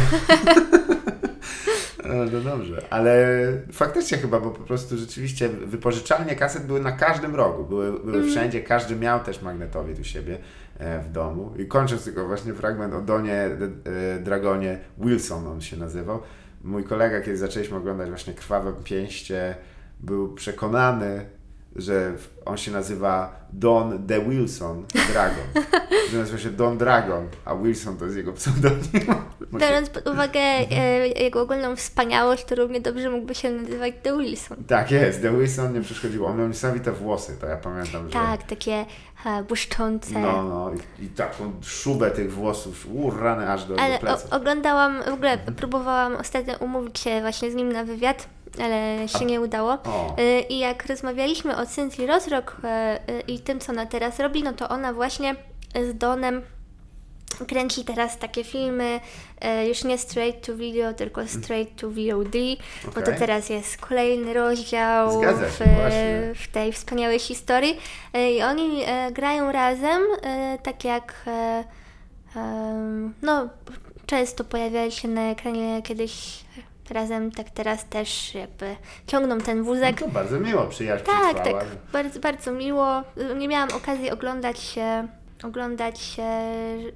No, 2.04 2.40
dobrze, 2.40 2.82
ale 2.90 3.26
faktycznie 3.72 4.18
chyba, 4.18 4.40
bo 4.40 4.50
po 4.50 4.64
prostu 4.64 4.98
rzeczywiście 4.98 5.48
wypożyczalnie 5.48 6.36
kaset 6.36 6.66
były 6.66 6.80
na 6.80 6.92
każdym 6.92 7.34
rogu, 7.34 7.64
były, 7.64 8.00
były 8.00 8.30
wszędzie, 8.30 8.60
każdy 8.60 8.96
miał 8.96 9.20
też 9.20 9.42
magnetowid 9.42 10.00
u 10.00 10.04
siebie 10.04 10.38
e, 10.78 11.00
w 11.00 11.12
domu. 11.12 11.54
I 11.58 11.66
kończąc 11.66 12.04
tylko 12.04 12.26
właśnie 12.26 12.54
fragment 12.54 12.94
o 12.94 13.00
Donie 13.00 13.34
e, 13.34 13.58
Dragonie 14.20 14.78
Wilson 14.98 15.46
on 15.46 15.60
się 15.60 15.76
nazywał. 15.76 16.20
Mój 16.64 16.84
kolega, 16.84 17.20
kiedy 17.20 17.36
zaczęliśmy 17.36 17.76
oglądać 17.76 18.08
właśnie 18.08 18.34
Krwawe 18.34 18.72
Pięście, 18.84 19.54
był 20.00 20.34
przekonany, 20.34 21.26
że 21.76 22.12
on 22.44 22.56
się 22.56 22.70
nazywa 22.70 23.42
Don 23.52 24.06
De 24.06 24.20
Wilson 24.20 24.84
Dragon. 25.12 25.44
że 26.10 26.18
nazywa 26.18 26.38
się 26.38 26.50
Don 26.50 26.78
Dragon, 26.78 27.28
a 27.44 27.54
Wilson 27.54 27.96
to 27.96 28.04
jest 28.04 28.16
jego 28.16 28.32
pseudonim. 28.32 28.82
Biorąc 29.60 29.90
pod 29.90 30.08
uwagę 30.08 30.40
e, 30.40 31.08
jego 31.08 31.42
ogólną 31.42 31.76
wspaniałość, 31.76 32.44
to 32.44 32.54
równie 32.54 32.80
dobrze 32.80 33.10
mógłby 33.10 33.34
się 33.34 33.50
nazywać 33.50 33.94
The 34.02 34.18
Wilson. 34.18 34.56
Tak 34.66 34.90
jest, 34.90 35.22
The 35.22 35.38
Wilson 35.38 35.72
nie 35.74 35.80
przeszkodziło. 35.80 36.28
On 36.28 36.38
miał 36.38 36.48
niesamowite 36.48 36.92
włosy, 36.92 37.36
to 37.40 37.46
ja 37.46 37.56
pamiętam, 37.56 38.06
że... 38.06 38.12
Tak, 38.12 38.42
takie 38.42 38.84
e, 39.26 39.42
błyszczące. 39.42 40.18
No, 40.18 40.42
no, 40.42 40.70
i, 41.00 41.04
i 41.04 41.08
taką 41.08 41.52
szubę 41.62 42.10
tych 42.10 42.32
włosów, 42.32 42.86
urany 42.92 43.50
aż 43.50 43.64
do, 43.64 43.80
Ale 43.80 43.94
do 43.94 44.00
pleców. 44.00 44.32
o, 44.32 44.36
oglądałam, 44.36 45.02
w 45.02 45.08
ogóle 45.08 45.38
próbowałam 45.38 46.16
ostatnio 46.16 46.56
umówić 46.56 46.98
się 46.98 47.20
właśnie 47.20 47.50
z 47.50 47.54
nim 47.54 47.72
na 47.72 47.84
wywiad, 47.84 48.28
ale 48.60 49.08
się 49.08 49.24
nie 49.24 49.40
udało. 49.40 49.78
O. 49.84 50.16
Y, 50.18 50.40
I 50.40 50.58
jak 50.58 50.86
rozmawialiśmy 50.86 51.56
o 51.56 51.66
Cynthii 51.66 52.06
Rozrok 52.06 52.56
y, 53.08 53.12
y, 53.12 53.20
i 53.20 53.38
tym, 53.38 53.60
co 53.60 53.72
ona 53.72 53.86
teraz 53.86 54.20
robi, 54.20 54.42
no 54.42 54.52
to 54.52 54.68
ona 54.68 54.92
właśnie 54.92 55.36
z 55.74 55.98
Donem 55.98 56.42
kręci 57.48 57.84
teraz 57.84 58.18
takie 58.18 58.44
filmy, 58.44 59.00
już 59.68 59.84
nie 59.84 59.98
straight 59.98 60.46
to 60.46 60.56
video, 60.56 60.92
tylko 60.92 61.26
straight 61.26 61.80
to 61.80 61.90
VOD, 61.90 62.36
bo 62.94 63.02
to 63.02 63.12
teraz 63.18 63.50
jest 63.50 63.76
kolejny 63.76 64.34
rozdział 64.34 65.12
Zgadza 65.18 65.46
w, 65.46 65.58
właśnie. 65.58 66.32
w 66.34 66.48
tej 66.52 66.72
wspaniałej 66.72 67.18
historii. 67.18 67.78
I 68.36 68.42
oni 68.42 68.84
grają 69.12 69.52
razem, 69.52 70.02
tak 70.62 70.84
jak 70.84 71.24
no, 73.22 73.48
często 74.06 74.44
pojawiali 74.44 74.92
się 74.92 75.08
na 75.08 75.30
ekranie 75.30 75.82
kiedyś 75.82 76.44
razem, 76.90 77.30
tak 77.32 77.50
teraz 77.50 77.84
też 77.88 78.34
jakby 78.34 78.76
ciągną 79.06 79.38
ten 79.38 79.62
wózek. 79.62 80.00
To 80.00 80.08
bardzo 80.08 80.40
miło, 80.40 80.66
przyjaźń 80.66 81.04
Tak, 81.04 81.44
tak, 81.44 81.54
bardzo, 81.92 82.20
bardzo 82.20 82.52
miło. 82.52 83.02
Nie 83.36 83.48
miałam 83.48 83.68
okazji 83.76 84.10
oglądać 84.10 84.58
się, 84.60 85.08
oglądać 85.42 86.00
się 86.00 86.28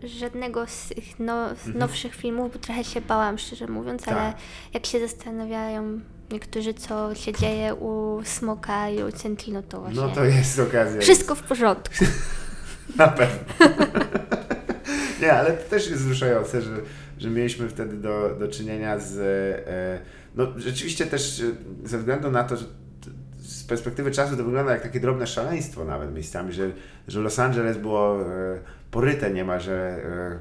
żadnego 0.05 0.67
z 0.67 0.89
tych 0.89 1.19
no, 1.19 1.49
z 1.55 1.75
nowszych 1.75 2.15
filmów, 2.15 2.53
bo 2.53 2.59
trochę 2.59 2.85
się 2.85 3.01
bałam, 3.01 3.39
szczerze 3.39 3.67
mówiąc, 3.67 4.09
Mhm. 4.09 4.17
Tak. 4.17 4.25
ale 4.35 4.43
jak 4.75 4.87
się 4.87 5.01
zastanawiają 5.01 6.01
niektórzy, 6.31 6.75
co 6.75 7.15
się 7.15 7.33
dzieje 7.33 7.75
u 7.75 8.21
Smoka 8.25 8.89
i 8.89 9.03
u 9.03 9.13
Centino, 9.13 9.63
to 9.63 9.81
właśnie 9.81 10.01
No 10.03 10.09
to 10.09 10.25
jest 10.25 10.59
okazja. 10.59 11.01
wszystko 11.01 11.35
w 11.35 11.43
porządku. 11.43 11.95
Na 12.97 13.09
pewno. 13.09 13.39
Nie, 15.23 15.33
ale 15.33 15.53
to 15.53 15.71
też 15.71 15.89
jest 15.91 16.03
wzruszające, 16.03 16.63
że, 16.63 16.71
że 17.19 17.31
mieliśmy 17.31 17.69
wtedy 17.69 17.97
do, 17.97 18.37
do 18.39 18.49
czynienia 18.49 18.99
z. 18.99 19.19
E, 19.67 20.01
no 20.35 20.47
rzeczywiście 20.57 21.07
też 21.07 21.41
e, 21.41 21.89
ze 21.89 21.99
względu 21.99 22.31
na 22.31 22.45
to, 22.45 22.57
że 22.57 22.65
z 23.39 23.65
perspektywy 23.65 24.11
czasu 24.11 24.37
to 24.37 24.45
wygląda 24.45 24.73
jak 24.73 24.83
takie 24.83 25.01
drobne 25.01 25.27
szaleństwo 25.27 25.85
nawet 25.85 26.15
miejscami, 26.15 26.53
że, 26.53 26.71
że 27.09 27.21
Los 27.21 27.39
Angeles 27.39 27.79
było 27.79 28.23
e, 28.23 28.27
poryte 28.91 29.31
niemalże 29.31 29.73
e, 29.73 30.39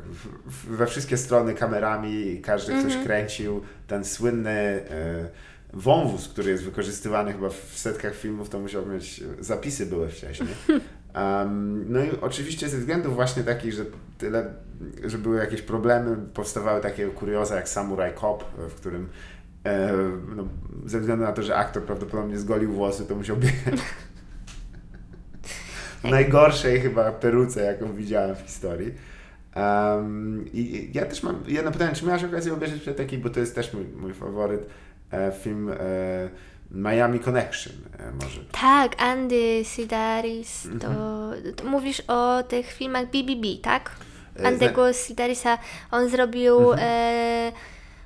we 0.67 0.88
wszystkie 0.88 1.17
strony 1.17 1.53
kamerami 1.53 2.41
każdy 2.41 2.80
ktoś 2.80 2.97
kręcił. 2.97 3.61
Ten 3.88 4.05
słynny 4.05 4.49
e, 4.49 5.30
wąwóz, 5.73 6.28
który 6.28 6.51
jest 6.51 6.63
wykorzystywany 6.63 7.34
chyba 7.34 7.49
w 7.49 7.71
setkach 7.76 8.15
filmów, 8.15 8.49
to 8.49 8.59
musiał 8.59 8.86
mieć, 8.86 9.23
zapisy 9.39 9.86
były 9.86 10.09
wcześniej. 10.09 10.49
Um, 11.16 11.93
no 11.93 12.03
i 12.03 12.11
oczywiście 12.22 12.70
ze 12.70 12.78
względów 12.78 13.16
właśnie 13.16 13.43
takich, 13.43 13.74
że 13.74 13.86
tyle, 14.18 14.53
że 15.03 15.18
były 15.18 15.38
jakieś 15.38 15.61
problemy, 15.61 16.18
powstawały 16.34 16.82
takie 16.82 17.07
kurioza 17.07 17.55
jak 17.55 17.70
Samurai 17.70 18.13
Cop, 18.13 18.43
w 18.70 18.74
którym 18.74 19.09
e, 19.63 19.91
no, 20.36 20.47
ze 20.86 20.99
względu 20.99 21.26
na 21.26 21.32
to, 21.32 21.43
że 21.43 21.55
aktor 21.55 21.84
prawdopodobnie 21.84 22.38
zgolił 22.38 22.74
włosy, 22.74 23.05
to 23.05 23.16
musiał 23.16 23.38
biegać 23.38 23.57
w 26.03 26.03
najgorszej 26.03 26.82
chyba 26.82 27.11
peruce, 27.11 27.63
jaką 27.63 27.93
widziałem 27.93 28.36
w 28.36 28.39
historii. 28.39 28.93
Um, 29.55 30.45
I 30.53 30.91
ja 30.93 31.05
też 31.05 31.24
mam 31.24 31.43
jedno 31.47 31.72
pytanie, 31.72 31.95
czy 31.95 32.05
miałeś 32.05 32.24
okazję 32.24 32.53
obejrzeć 32.53 32.97
taki, 32.97 33.18
bo 33.18 33.30
to 33.30 33.39
jest 33.39 33.55
też 33.55 33.74
mój, 33.74 33.86
mój 33.86 34.13
faworyt, 34.13 34.70
e, 35.11 35.32
film 35.32 35.70
e, 35.70 35.76
Miami 36.76 37.19
Connection 37.19 37.73
e, 37.99 38.11
może. 38.11 38.41
Tak, 38.51 39.01
Andy 39.01 39.61
Sidaris, 39.63 40.67
to, 40.82 40.88
Mhm. 40.88 41.53
to 41.55 41.63
mówisz 41.65 42.01
o 42.07 42.43
tych 42.43 42.71
filmach 42.73 43.05
BBB, 43.05 43.47
tak? 43.61 43.89
E, 43.89 44.39
Mhm. 44.39 44.53
Andego 44.53 44.93
Sidarisa, 44.93 45.57
on 45.91 46.09
zrobił 46.09 46.73
e, 46.78 47.51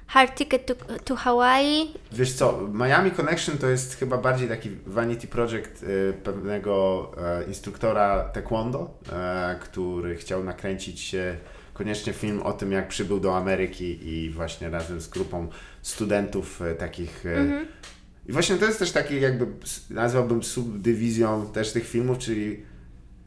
Hard 0.07 0.35
Ticket 0.35 0.65
to, 0.65 0.75
to 1.05 1.15
Hawaii. 1.15 1.93
Wiesz 2.11 2.33
co, 2.33 2.59
Miami 2.73 3.11
Connection 3.11 3.57
to 3.57 3.67
jest 3.67 3.95
chyba 3.95 4.17
bardziej 4.17 4.47
taki 4.49 4.69
vanity 4.85 5.27
project 5.27 5.83
y, 5.83 6.13
pewnego 6.23 7.11
e, 7.17 7.43
instruktora 7.43 8.23
taekwondo, 8.33 8.93
e, 9.11 9.55
który 9.61 10.15
chciał 10.15 10.43
nakręcić 10.43 10.99
się 11.01 11.37
koniecznie 11.73 12.13
film 12.13 12.41
o 12.41 12.53
tym, 12.53 12.71
jak 12.71 12.87
przybył 12.87 13.19
do 13.19 13.37
Ameryki 13.37 14.07
i 14.09 14.29
właśnie 14.29 14.69
razem 14.69 15.01
z 15.01 15.07
grupą 15.07 15.47
studentów 15.81 16.61
e, 16.61 16.75
takich. 16.75 17.25
e, 17.25 17.65
I 18.29 18.31
właśnie 18.31 18.55
to 18.55 18.65
jest 18.65 18.79
też 18.79 18.91
taki 18.91 19.21
jakby, 19.21 19.45
nazwałbym 19.89 20.43
subdywizją 20.43 21.49
też 21.53 21.71
tych 21.71 21.87
filmów, 21.87 22.17
czyli 22.17 22.63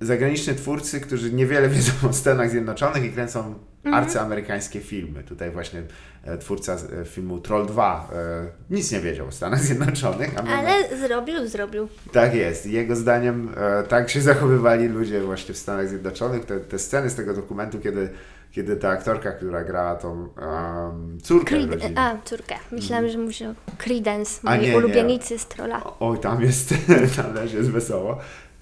zagraniczni 0.01 0.55
twórcy, 0.55 1.01
którzy 1.01 1.33
niewiele 1.33 1.69
wiedzą 1.69 1.93
o 2.11 2.13
Stanach 2.13 2.51
Zjednoczonych 2.51 3.05
i 3.05 3.11
kręcą 3.11 3.55
arcyamerykańskie 3.93 4.81
filmy. 4.81 5.23
Tutaj 5.25 5.51
właśnie 5.51 5.83
e, 6.25 6.39
twórca 6.39 6.77
e, 7.01 7.05
filmu 7.05 7.41
Troll 7.41 7.67
2 7.67 8.11
e, 8.13 8.75
nic 8.75 8.93
nie 8.93 9.01
wiedział 9.01 9.27
o 9.27 9.33
Stanach 9.33 9.61
Zjednoczonych, 9.61 10.35
my 10.45 10.51
Ale 10.51 10.97
zrobił, 10.99 11.47
zrobił. 11.49 11.89
tak 12.13 12.35
jest. 12.35 12.67
Jego 12.67 12.97
zdaniem 12.97 13.49
e, 13.57 13.83
tak 13.83 14.11
się 14.11 14.21
zachowywali 14.21 14.89
ludzie 14.89 15.21
właśnie 15.21 15.55
w 15.55 15.59
Stanach 15.59 15.89
Zjednoczonych. 15.89 16.45
Te, 16.45 16.61
te 16.61 16.79
sceny 16.79 17.11
z 17.11 17.15
tego 17.15 17.35
dokumentu, 17.35 17.79
kiedy, 17.81 18.09
kiedy 18.53 18.77
ta 18.77 18.89
aktorka, 18.89 19.33
która 19.33 19.65
grała 19.65 19.95
tą 19.97 20.29
um, 20.29 21.19
córkę 21.23 21.47
Creed, 21.57 21.71
rodziny. 21.71 22.01
a, 22.01 22.17
córkę. 22.25 22.55
Myślałam, 22.73 23.09
że 23.09 23.19
mówisz 23.19 23.43
o 23.43 23.55
Credence, 23.79 24.41
A 24.45 24.51
moi 24.51 24.61
nie, 24.61 24.69
nie. 24.71 24.77
ulubienicy 24.77 25.39
z 25.39 25.47
Trolla. 25.47 25.83
Oj, 26.01 26.19
tam 26.19 26.43
jest, 26.43 26.75
tam 27.17 27.35
też 27.35 27.53
jest 27.53 27.71
wesoło. 27.71 28.19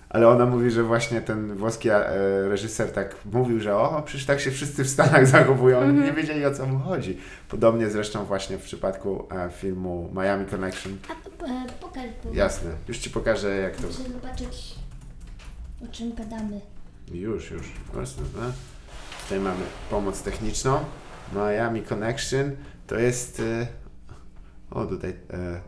Ale 0.09 0.28
ona 0.28 0.47
mówi, 0.47 0.70
że 0.70 0.82
właśnie 0.82 1.20
ten 1.20 1.55
włoski 1.57 1.88
e, 1.88 2.03
reżyser 2.49 2.93
tak 2.93 3.16
mówił, 3.32 3.61
że 3.61 3.76
o, 3.76 4.03
przecież 4.07 4.26
tak 4.26 4.41
się 4.41 4.51
wszyscy 4.51 4.84
w 4.84 4.88
Stanach 4.88 5.26
zachowują, 5.36 5.78
oni 5.78 5.88
Mhm. 5.91 6.07
nie 6.07 6.12
wiedzieli 6.22 6.45
o 6.47 6.55
co 6.55 6.66
mu 6.66 6.78
chodzi. 6.78 7.18
Podobnie 7.49 7.91
zresztą 7.91 8.24
właśnie 8.24 8.59
w 8.59 8.62
przypadku 8.62 9.28
e, 9.32 9.51
filmu 9.51 10.11
Miami 10.14 10.47
Connection. 10.47 10.93
e, 11.49 11.66
pokaż, 11.80 12.03
Jasne, 12.32 12.70
już 12.88 12.99
Ci 12.99 13.11
pokażę 13.11 13.57
jak 13.57 13.76
to... 13.76 13.93
zobaczyć, 13.93 14.74
o 15.84 15.93
czym 15.93 16.14
gadamy. 16.14 16.61
Już, 17.12 17.51
już. 17.51 17.72
Jasne, 17.97 18.22
no. 18.36 18.53
Tutaj 19.31 19.45
mamy 19.45 19.64
pomoc 19.91 20.22
techniczną. 20.22 20.85
Miami 21.33 21.83
Connection 21.83 22.51
to 22.87 22.99
jest... 22.99 23.41
E, 23.41 23.66
o, 24.70 24.87
tutaj... 24.87 25.11
E, 25.11 25.61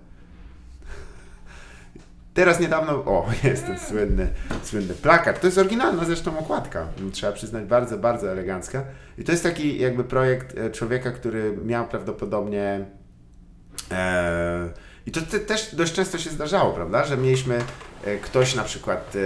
Teraz 2.35 2.61
niedawno, 2.61 2.93
o, 2.93 3.29
jest 3.45 3.67
ten 3.67 3.79
słynny, 3.79 4.29
słynny 4.63 4.95
plakat. 4.95 5.41
To 5.41 5.47
jest 5.47 5.59
oryginalna 5.59 6.05
zresztą 6.05 6.39
okładka, 6.39 6.89
trzeba 7.13 7.33
przyznać, 7.33 7.65
bardzo, 7.65 7.99
bardzo 7.99 8.33
elegancka. 8.33 8.85
I 9.19 9.25
to 9.25 9.33
jest 9.33 9.45
taki 9.45 9.79
jakby 9.79 10.05
projekt 10.05 10.59
e, 10.59 10.71
człowieka, 10.71 11.11
który 11.11 11.57
miał 11.65 11.89
prawdopodobnie... 11.89 12.85
E, 13.91 14.71
I 15.07 15.11
to 15.11 15.21
te, 15.21 15.39
też 15.39 15.75
dość 15.75 15.93
często 15.93 16.19
się 16.19 16.31
zdarzało, 16.31 16.73
prawda, 16.73 17.05
że 17.05 17.17
mieliśmy 17.17 17.59
e, 18.05 18.17
ktoś 18.17 18.55
na 18.55 18.65
przykład... 18.65 19.17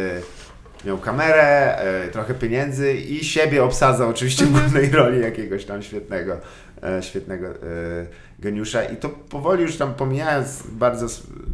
Miał 0.86 0.98
kamerę, 0.98 1.78
e, 1.78 2.08
trochę 2.08 2.34
pieniędzy 2.34 2.94
i 2.94 3.24
siebie 3.24 3.64
obsadzał 3.64 4.08
oczywiście 4.08 4.44
w 4.44 4.52
głównej 4.52 4.90
roli 5.00 5.20
jakiegoś 5.20 5.64
tam 5.64 5.82
świetnego, 5.82 6.40
e, 6.82 7.02
świetnego 7.02 7.46
e, 7.48 7.54
geniusza. 8.38 8.84
I 8.84 8.96
to 8.96 9.08
powoli 9.08 9.62
już 9.62 9.76
tam 9.76 9.94
pomijając 9.94 10.62
bardzo, 10.66 11.06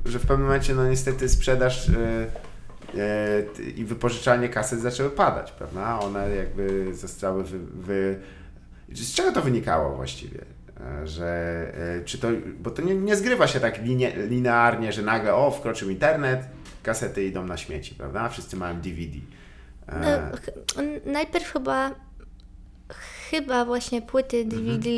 że 0.05 0.18
w 0.18 0.26
pewnym 0.26 0.47
momencie 0.47 0.74
no 0.74 0.89
niestety 0.89 1.28
sprzedaż 1.28 1.91
i 3.76 3.85
wypożyczalnie 3.85 4.49
kaset 4.49 4.80
zaczęły 4.80 5.11
padać, 5.11 5.53
prawda? 5.53 6.01
One 6.01 6.37
jakby 6.37 6.95
zostały 6.95 7.45
wy, 7.45 7.59
wy... 7.59 8.18
Z 8.95 9.14
czego 9.14 9.33
to 9.33 9.43
wynikało 9.43 9.97
właściwie? 9.97 10.39
Że 11.05 11.66
czy 12.05 12.18
to, 12.18 12.28
bo 12.59 12.70
to 12.70 12.83
nie, 12.83 12.95
nie 12.95 13.16
zgrywa 13.16 13.47
się 13.47 13.61
tak 13.61 13.83
linie, 13.83 14.12
linearnie, 14.28 14.93
że 14.93 15.03
nagle 15.03 15.35
o, 15.35 15.51
wkroczył 15.51 15.91
internet, 15.91 16.41
kasety 16.83 17.24
idą 17.24 17.47
na 17.47 17.57
śmieci, 17.57 17.95
prawda? 17.95 18.28
Wszyscy 18.28 18.57
mają 18.57 18.80
DVD. 18.80 19.18
No, 20.01 20.07
E, 20.09 20.30
ch- 20.37 21.07
najpierw 21.07 21.53
chyba 21.53 21.91
chyba 23.30 23.64
właśnie 23.64 24.03
płyty 24.03 24.45
DVD, 24.45 24.89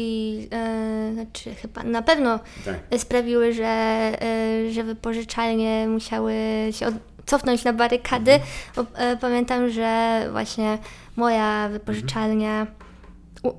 e, 0.52 1.10
znaczy 1.14 1.54
chyba 1.54 1.82
na 1.82 2.02
pewno 2.02 2.40
tak. 2.64 3.00
sprawiły, 3.00 3.52
że, 3.52 3.64
e, 4.22 4.70
że 4.72 4.84
wypożyczalnie 4.84 5.86
musiały 5.88 6.34
się 6.70 6.86
od, 6.86 6.94
cofnąć 7.26 7.64
na 7.64 7.72
barykady. 7.72 8.40
Bo, 8.76 8.86
e, 8.94 9.16
pamiętam, 9.16 9.70
że 9.70 10.20
właśnie 10.32 10.78
moja 11.16 11.68
wypożyczalnia 11.68 12.66
u, 12.80 12.83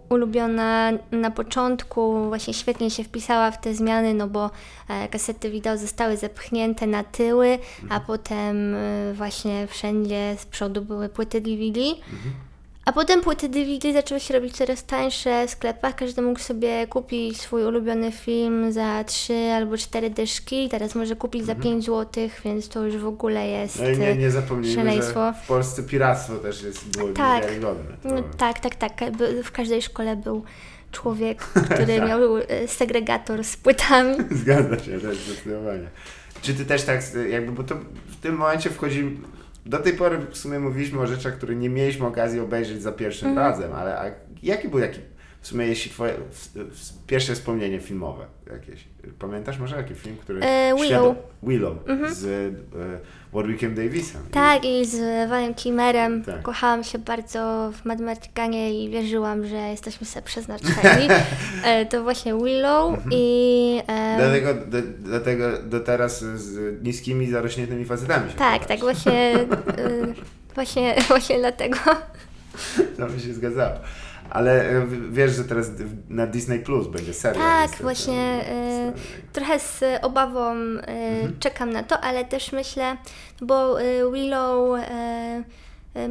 ulubiona 0.10 0.92
na 1.12 1.32
początku 1.32 2.28
właśnie 2.28 2.54
świetnie 2.54 2.92
się 2.92 3.04
wpisała 3.04 3.52
w 3.52 3.62
te 3.62 3.74
zmiany, 3.74 4.14
no 4.14 4.28
bo 4.28 4.52
e, 4.90 5.08
kasety 5.08 5.50
wideo 5.50 5.78
zostały 5.78 6.18
zepchnięte 6.18 6.88
na 6.88 7.04
tyły, 7.04 7.60
a 7.90 8.00
potem 8.00 8.76
e, 8.76 9.14
właśnie 9.14 9.68
wszędzie 9.68 10.36
z 10.40 10.46
przodu 10.46 10.82
były 10.82 11.10
płyty 11.10 11.42
DVD. 11.42 11.82
A 12.86 12.92
potem 12.94 13.22
płyty 13.22 13.50
DVD 13.50 13.94
zaczęły 13.94 14.20
się 14.20 14.34
robić 14.34 14.58
coraz 14.58 14.84
tańsze 14.84 15.48
w 15.48 15.50
sklepach. 15.50 15.96
Każdy 15.96 16.22
mógł 16.22 16.40
sobie 16.40 16.88
kupić 16.88 17.42
swój 17.42 17.64
ulubiony 17.64 18.12
film 18.12 18.72
za 18.72 19.04
3 19.04 19.34
albo 19.34 19.78
4 19.78 20.10
dyszki. 20.10 20.70
Teraz 20.70 20.96
może 20.96 21.16
kupić 21.16 21.46
za 21.46 21.56
5 21.56 21.86
zł, 21.86 22.30
więc 22.46 22.70
to 22.70 22.86
już 22.86 22.98
w 22.98 23.08
ogóle 23.08 23.48
jest. 23.48 23.82
No 23.82 23.90
i 23.90 23.98
nie, 23.98 24.16
nie 24.16 24.32
zapomnijmy, 24.32 24.76
szaleństwo. 24.76 25.34
że 25.34 25.40
w 25.44 25.48
Polsce 25.48 25.84
piractwo 25.84 26.36
też 26.36 26.64
jest, 26.64 26.98
było 26.98 27.10
Tak. 27.10 27.42
niewiarygodne. 27.44 27.98
To, 28.04 28.10
No, 28.10 28.24
tak, 28.38 28.60
tak, 28.60 28.76
tak. 28.76 28.94
W 29.44 29.52
każdej 29.52 29.82
szkole 29.82 30.16
był 30.16 30.44
człowiek, 30.92 31.40
który 31.74 32.00
miał 32.02 32.38
e, 32.38 32.68
segregator 32.68 33.44
z 33.44 33.58
płytami. 33.58 34.16
Zgadza 34.44 34.80
się, 34.80 35.00
tak, 35.00 35.16
zdecydowanie. 35.16 35.88
Czy 36.42 36.54
ty 36.54 36.66
też 36.66 36.84
tak, 36.84 37.02
jakby, 37.30 37.52
bo 37.52 37.64
to 37.64 37.76
w 38.08 38.16
tym 38.22 38.36
momencie 38.36 38.70
wchodzi, 38.70 39.18
do 39.66 39.78
tej 39.80 39.94
pory 39.94 40.18
w 40.32 40.38
sumie 40.38 40.60
mówiliśmy 40.60 41.00
o 41.00 41.08
rzeczach, 41.08 41.34
które 41.34 41.56
nie 41.56 41.70
mieliśmy 41.70 42.06
okazji 42.08 42.40
obejrzeć 42.40 42.82
za 42.82 42.92
pierwszym 42.92 43.30
Mhm. 43.30 43.48
razem, 43.48 43.74
ale 43.74 44.00
a 44.00 44.06
jaki 44.44 44.70
był 44.70 44.80
taki, 44.80 45.00
w 45.46 45.48
sumie 45.48 45.66
jeśli 45.68 45.92
twoje 45.92 46.14
pierwsze 47.08 47.36
wspomnienie 47.36 47.80
filmowe 47.80 48.26
jakieś? 48.52 48.84
Pamiętasz 49.20 49.60
może 49.60 49.76
jaki 49.76 49.96
film, 49.96 50.18
który... 50.18 50.42
E, 50.44 50.76
Willow. 50.76 51.16
Willow 51.44 51.74
z 52.12 52.26
e, 52.76 53.00
Warwickiem 53.34 53.76
Davisem. 53.76 54.22
Tak, 54.32 54.66
i 54.66 54.86
z 54.86 55.30
Valem 55.30 55.54
Kilmerem 55.54 56.24
Tak. 56.24 56.42
kochałam 56.42 56.84
się 56.84 56.98
bardzo 57.00 57.72
w 57.82 57.86
Madmartiganie 57.86 58.84
i 58.84 58.90
wierzyłam, 58.90 59.48
że 59.48 59.56
jesteśmy 59.56 60.08
sobie 60.08 60.26
przeznaczeni. 60.26 61.08
E, 61.66 61.86
to 61.86 62.04
właśnie 62.04 62.34
Willow 62.34 62.94
Mhm. 62.94 63.10
i... 63.14 63.82
E, 63.88 64.16
Dlatego, 64.18 64.54
do, 64.54 64.78
dlatego 65.00 65.62
do 65.64 65.80
teraz 65.80 66.24
z 66.24 66.84
niskimi, 66.84 67.28
zarośniętymi 67.30 67.86
facetami 67.86 68.32
się 68.32 68.38
tak, 68.38 68.66
tak, 68.66 68.80
właśnie, 68.80 69.34
e, 69.34 69.46
właśnie, 70.56 70.96
właśnie 71.08 71.40
dlatego. 71.40 71.78
To 72.98 73.08
by 73.08 73.20
się 73.20 73.34
zgadzało. 73.34 73.76
Ale 74.36 74.70
e, 74.70 74.88
wiesz, 75.12 75.32
że 75.32 75.44
teraz 75.44 75.72
na 76.10 76.28
Disney 76.28 76.60
Plus 76.60 76.88
będzie 76.88 77.14
serial. 77.14 77.44
Tak, 77.44 77.82
właśnie, 77.82 78.46
e, 78.50 78.94
Trochę 79.34 79.60
z 79.60 79.84
obawą 80.02 80.54
e, 80.54 80.82
czekam 81.40 81.74
na 81.74 81.84
to, 81.84 82.00
ale 82.00 82.26
też 82.26 82.52
myślę, 82.52 82.98
bo 83.42 83.78
Willow 84.14 84.80
e, 84.80 85.44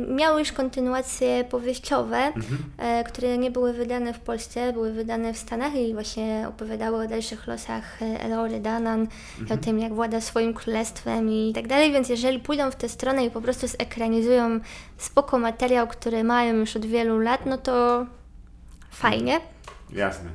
miały 0.09 0.41
już 0.41 0.53
kontynuacje 0.53 1.45
powieściowe, 1.45 2.32
e, 2.78 3.05
które 3.05 3.39
nie 3.39 3.51
były 3.51 3.72
wydane 3.72 4.14
w 4.14 4.20
Polsce, 4.20 4.72
były 4.72 4.93
wydane 4.93 5.32
w 5.35 5.39
Stanach 5.39 5.74
i 5.74 5.95
właśnie 5.95 6.47
opowiadały 6.49 7.05
o 7.05 7.09
dalszych 7.09 7.47
losach 7.47 8.03
e, 8.03 8.20
Elory 8.20 8.61
Danan, 8.61 9.07
i 9.51 9.53
o 9.53 9.57
tym, 9.57 9.78
jak 9.78 9.95
włada 9.95 10.20
swoim 10.20 10.55
królestwem 10.55 11.30
i 11.30 11.53
tak 11.55 11.68
dalej, 11.68 11.93
więc 11.93 12.09
jeżeli 12.09 12.39
pójdą 12.39 12.70
w 12.70 12.76
tę 12.76 12.89
stronę 12.89 13.24
i 13.24 13.30
po 13.30 13.41
prostu 13.41 13.68
zekranizują 13.68 14.61
spoko 14.99 15.39
materiał, 15.39 15.89
który 15.89 16.24
mają 16.24 16.55
już 16.55 16.76
od 16.76 16.87
wielu 16.87 17.18
lat, 17.18 17.47
no 17.47 17.59
to 17.59 18.07
fajnie. 18.91 19.41
Jasne. 19.93 20.30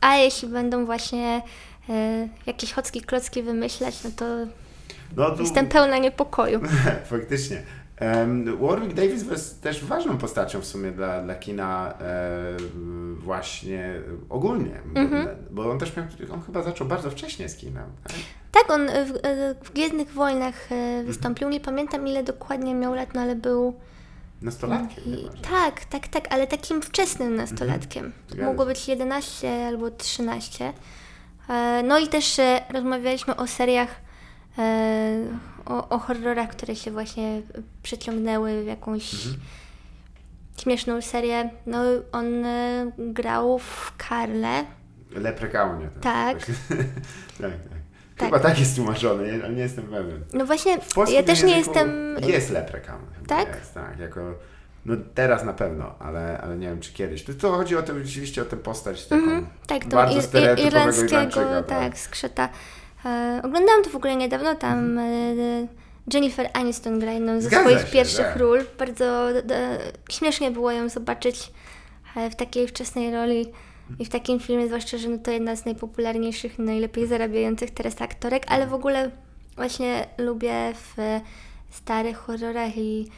A 0.00 0.16
jeśli 0.16 0.48
będą 0.48 0.86
właśnie 0.86 1.42
e, 1.88 2.28
jakieś 2.46 2.72
chocki 2.72 3.00
klocki 3.00 3.42
wymyślać, 3.42 4.04
no 4.04 4.10
to 4.16 4.24
No 5.16 5.30
tu 5.30 5.42
jestem 5.42 5.66
pełna 5.66 5.98
niepokoju. 5.98 6.60
faktycznie. 7.10 7.62
Warwick 8.60 8.94
Davis 8.94 9.30
jest 9.30 9.62
też 9.62 9.84
ważną 9.84 10.18
postacią 10.18 10.60
w 10.60 10.64
sumie 10.66 10.90
dla, 10.90 11.22
dla 11.22 11.34
kina 11.34 11.94
e, 12.00 12.56
właśnie 13.14 13.94
ogólnie, 14.28 14.80
Mhm. 14.94 15.26
bo, 15.50 15.62
bo 15.64 15.70
on 15.70 15.78
też 15.78 15.96
miał, 15.96 16.06
on 16.34 16.42
chyba 16.42 16.62
zaczął 16.62 16.86
bardzo 16.86 17.10
wcześnie 17.10 17.48
z 17.48 17.56
kinem. 17.56 17.84
Tak? 18.04 18.16
Tak, 18.52 18.70
on 18.70 18.88
e, 18.88 19.04
w, 19.04 19.16
e, 19.22 19.54
w 19.64 19.72
Gwiezdnych 19.72 20.12
Wojnach 20.12 20.72
e, 20.72 21.02
wystąpił, 21.04 21.48
nie 21.48 21.60
pamiętam 21.60 22.06
ile 22.08 22.22
dokładnie 22.22 22.74
miał 22.74 22.94
lat, 22.94 23.14
no 23.14 23.20
ale 23.20 23.36
był... 23.36 23.74
Nastolatkiem 24.42 25.04
I, 25.06 25.28
tak, 25.50 25.84
tak, 25.84 26.08
tak, 26.08 26.24
ale 26.30 26.46
takim 26.46 26.82
wczesnym 26.82 27.36
nastolatkiem. 27.36 28.12
Zgadza 28.28 28.46
Mogło 28.46 28.66
być 28.66 28.88
11 28.88 29.66
albo 29.66 29.90
13. 29.90 30.72
E, 31.48 31.82
No 31.82 31.98
i 31.98 32.08
też 32.08 32.40
rozmawialiśmy 32.74 33.36
o 33.36 33.46
seriach, 33.46 33.88
o, 35.66 35.88
o 35.88 35.98
horrorach, 35.98 36.50
które 36.50 36.76
się 36.76 36.90
właśnie 36.90 37.42
przeciągnęły 37.82 38.62
w 38.62 38.66
jakąś 38.66 39.10
śmieszną 40.60 41.02
serię. 41.02 41.50
No 41.66 41.78
on 42.12 42.44
e, 42.44 42.86
grał 42.98 43.58
w 43.58 43.92
Karle. 43.96 44.64
Leprekaunie. 45.10 45.88
Tak. 46.00 46.38
tak, 47.40 47.40
tak. 47.40 47.52
Tak. 48.16 48.28
Chyba 48.28 48.38
tak 48.38 48.60
jest 48.60 48.76
tłumaczone, 48.76 49.22
nie- 49.32 49.44
ale 49.44 49.52
nie 49.54 49.62
jestem 49.62 49.84
pewien. 49.84 50.24
No 50.32 50.46
właśnie, 50.46 50.78
ja 51.12 51.22
też 51.22 51.42
nie 51.42 51.58
jestem... 51.58 52.16
Jest 52.26 52.50
leprechaun. 52.50 53.02
chyba 53.14 53.26
Tak? 53.36 53.56
Jest, 53.56 53.74
tak, 53.74 53.98
jako... 53.98 54.20
No 54.86 54.94
teraz 55.14 55.44
na 55.44 55.52
pewno, 55.52 55.94
ale, 55.98 56.40
ale 56.40 56.56
nie 56.56 56.66
wiem 56.68 56.80
czy 56.80 56.92
kiedyś. 56.92 57.24
To, 57.24 57.34
to 57.34 57.52
chodzi 57.52 57.76
o 57.76 57.82
to, 57.82 57.98
rzeczywiście 57.98 58.42
o 58.42 58.44
tę 58.44 58.56
postać 58.56 59.06
taką 59.06 59.22
Mhm, 59.22 59.46
tak, 59.66 59.84
to 59.84 59.96
bardzo 59.96 60.16
ir, 60.16 60.22
stereotypowego 60.22 61.02
irlandzkiego, 61.04 61.62
tak, 61.62 61.98
skrzeta. 61.98 62.48
E, 63.04 63.40
oglądałam 63.44 63.84
to 63.84 63.90
w 63.90 63.96
ogóle 63.96 64.16
niedawno, 64.16 64.54
tam 64.54 64.98
e, 64.98 65.02
Jennifer 66.14 66.50
Aniston 66.52 66.98
gra 66.98 67.12
jedną 67.12 67.40
ze 67.40 67.48
Zgadza 67.48 67.62
swoich 67.62 67.86
się, 67.86 67.92
pierwszych 67.92 68.26
tak. 68.26 68.36
ról. 68.36 68.64
Bardzo 68.78 69.28
śmiesznie 70.10 70.50
było 70.50 70.70
ją 70.70 70.88
zobaczyć 70.88 71.52
e, 72.16 72.30
w 72.30 72.36
takiej 72.36 72.68
wczesnej 72.68 73.12
roli 73.12 73.46
i 73.98 74.04
w 74.04 74.08
takim 74.08 74.40
filmie, 74.40 74.66
zwłaszcza, 74.66 74.98
że 74.98 75.08
no 75.08 75.18
to 75.18 75.30
jedna 75.30 75.56
z 75.56 75.64
najpopularniejszych, 75.64 76.58
najlepiej 76.58 77.06
zarabiających 77.06 77.70
teraz 77.70 78.02
aktorek, 78.02 78.42
ale 78.48 78.66
w 78.66 78.74
ogóle 78.74 79.10
właśnie 79.56 80.06
lubię 80.18 80.72
w 80.74 81.20
starych 81.70 82.16
horrorach 82.16 82.76
i 82.76 83.08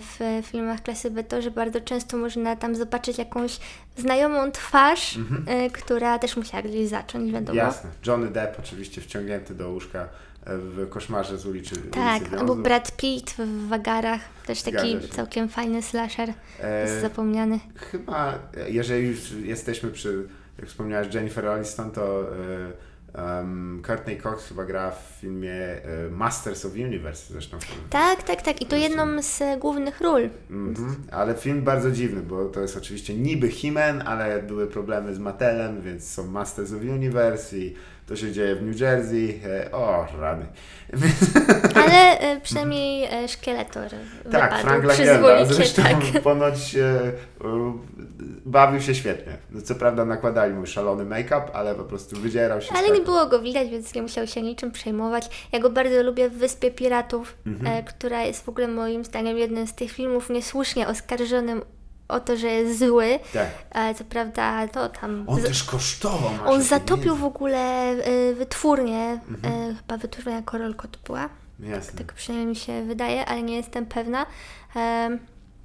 w 0.00 0.42
filmach 0.46 0.82
klasy 0.82 1.10
B 1.10 1.24
to, 1.24 1.42
że 1.42 1.50
bardzo 1.50 1.80
często 1.80 2.16
można 2.16 2.56
tam 2.56 2.76
zobaczyć 2.76 3.18
jakąś 3.18 3.58
znajomą 3.96 4.50
twarz, 4.50 5.18
e, 5.46 5.70
która 5.70 6.18
też 6.18 6.36
musiała 6.36 6.62
gdzieś 6.62 6.88
zacząć, 6.88 7.32
wiadomo. 7.32 7.56
Jasne. 7.56 7.90
Johnny 8.06 8.30
Depp 8.30 8.58
oczywiście 8.58 9.00
wciągnięty 9.00 9.54
do 9.54 9.70
łóżka 9.70 9.98
e, 10.00 10.56
w 10.58 10.88
koszmarze 10.88 11.38
z 11.38 11.46
ulicy. 11.46 11.76
Tak, 11.76 12.22
ulicy 12.22 12.38
albo. 12.38 12.56
Brad 12.56 12.96
Pitt 12.96 13.30
w 13.38 13.68
Wagarach, 13.68 14.20
też 14.46 14.62
taki 14.62 15.00
całkiem 15.10 15.48
fajny 15.48 15.82
slasher, 15.82 16.32
E, 16.60 17.00
zapomniany. 17.00 17.60
Chyba, 17.74 18.38
e, 18.56 18.70
jeżeli 18.70 19.06
już 19.08 19.30
jesteśmy 19.32 19.90
przy, 19.90 20.28
jak 20.58 20.68
wspomniałaś, 20.68 21.14
Jennifer 21.14 21.48
Aniston, 21.48 21.90
to 21.90 22.22
e, 22.22 22.93
Um, 23.18 23.82
Courtney 23.86 24.20
Cox 24.20 24.48
chyba 24.48 24.64
gra 24.64 24.90
w 24.90 25.20
filmie 25.20 25.52
e, 25.52 26.10
Masters 26.10 26.64
of 26.64 26.72
Universe 26.72 27.32
zresztą. 27.32 27.58
Tak, 27.90 28.22
tak, 28.22 28.42
tak. 28.42 28.62
I 28.62 28.66
to 28.66 28.76
jedną 28.76 29.22
z 29.22 29.42
e, 29.42 29.56
głównych 29.58 30.00
ról. 30.00 30.28
Mhm. 30.50 30.96
Ale 31.10 31.34
film 31.34 31.62
bardzo 31.62 31.90
dziwny, 31.90 32.22
bo 32.22 32.44
to 32.44 32.60
jest 32.60 32.76
oczywiście 32.76 33.14
niby 33.14 33.48
He-Man, 33.48 34.02
ale 34.06 34.42
były 34.42 34.66
problemy 34.66 35.14
z 35.14 35.18
Mattelem, 35.18 35.82
więc 35.82 36.10
są 36.10 36.26
Masters 36.26 36.72
of 36.72 36.82
Universe 36.82 37.58
i 37.58 37.74
to 38.06 38.16
się 38.16 38.32
dzieje 38.32 38.56
w 38.56 38.62
New 38.62 38.80
Jersey. 38.80 39.40
E, 39.46 39.72
o, 39.72 40.06
rany. 40.20 40.46
Ale 41.84 42.18
e, 42.20 42.40
przynajmniej 42.40 43.04
e, 43.04 43.28
szkieletor 43.28 43.90
Tak, 44.32 44.50
wypadł 44.54 44.62
Frank 44.62 44.84
Langella 44.84 45.44
zresztą 45.44 45.82
tak. 45.82 46.22
ponoć 46.22 46.76
bawił 48.46 48.80
się 48.80 48.94
świetnie. 48.94 49.36
No, 49.50 49.62
Co 49.62 49.74
prawda 49.74 50.04
nakładali 50.04 50.54
mu 50.54 50.66
szalony 50.66 51.04
make-up, 51.04 51.42
ale 51.52 51.74
po 51.74 51.84
prostu 51.84 52.16
wydzierał 52.16 52.60
się. 52.60 52.74
Ale 52.74 52.90
nie 52.90 53.00
było 53.00 53.26
go 53.26 53.40
widać, 53.40 53.68
więc 53.70 53.94
nie 53.94 54.02
musiał 54.02 54.26
się 54.26 54.42
niczym 54.42 54.72
przejmować. 54.72 55.48
Ja 55.52 55.58
go 55.60 55.70
bardzo 55.70 56.02
lubię 56.02 56.30
w 56.30 56.38
Wyspie 56.38 56.70
Piratów, 56.70 57.36
Mhm. 57.46 57.84
która 57.84 58.22
jest 58.22 58.44
w 58.44 58.48
ogóle 58.48 58.68
moim 58.68 59.04
zdaniem 59.04 59.38
jednym 59.38 59.66
z 59.66 59.74
tych 59.74 59.92
filmów 59.92 60.30
niesłusznie 60.30 60.88
oskarżonym 60.88 61.62
o 62.14 62.20
to, 62.20 62.36
że 62.36 62.46
jest 62.46 62.78
zły. 62.78 63.18
Tak. 63.32 63.48
E, 63.74 63.94
co 63.94 64.04
prawda 64.04 64.68
to 64.68 64.88
tam... 64.88 65.24
On 65.26 65.42
też 65.42 65.64
kosztował. 65.64 66.30
on 66.46 66.62
zatopił 66.62 67.16
w 67.16 67.24
ogóle 67.24 67.90
e, 67.90 68.34
wytwórnię, 68.34 69.20
Mhm. 69.28 69.54
e, 69.70 69.74
chyba 69.74 69.96
wytwórnia 69.96 70.42
Korolko 70.42 70.88
to 70.88 70.98
była, 71.06 71.28
Jasne. 71.60 71.98
tak 71.98 72.12
przynajmniej 72.12 72.48
mi 72.48 72.56
się 72.56 72.82
wydaje, 72.84 73.26
ale 73.26 73.42
nie 73.42 73.56
jestem 73.56 73.86
pewna. 73.86 74.26
E, 74.76 75.18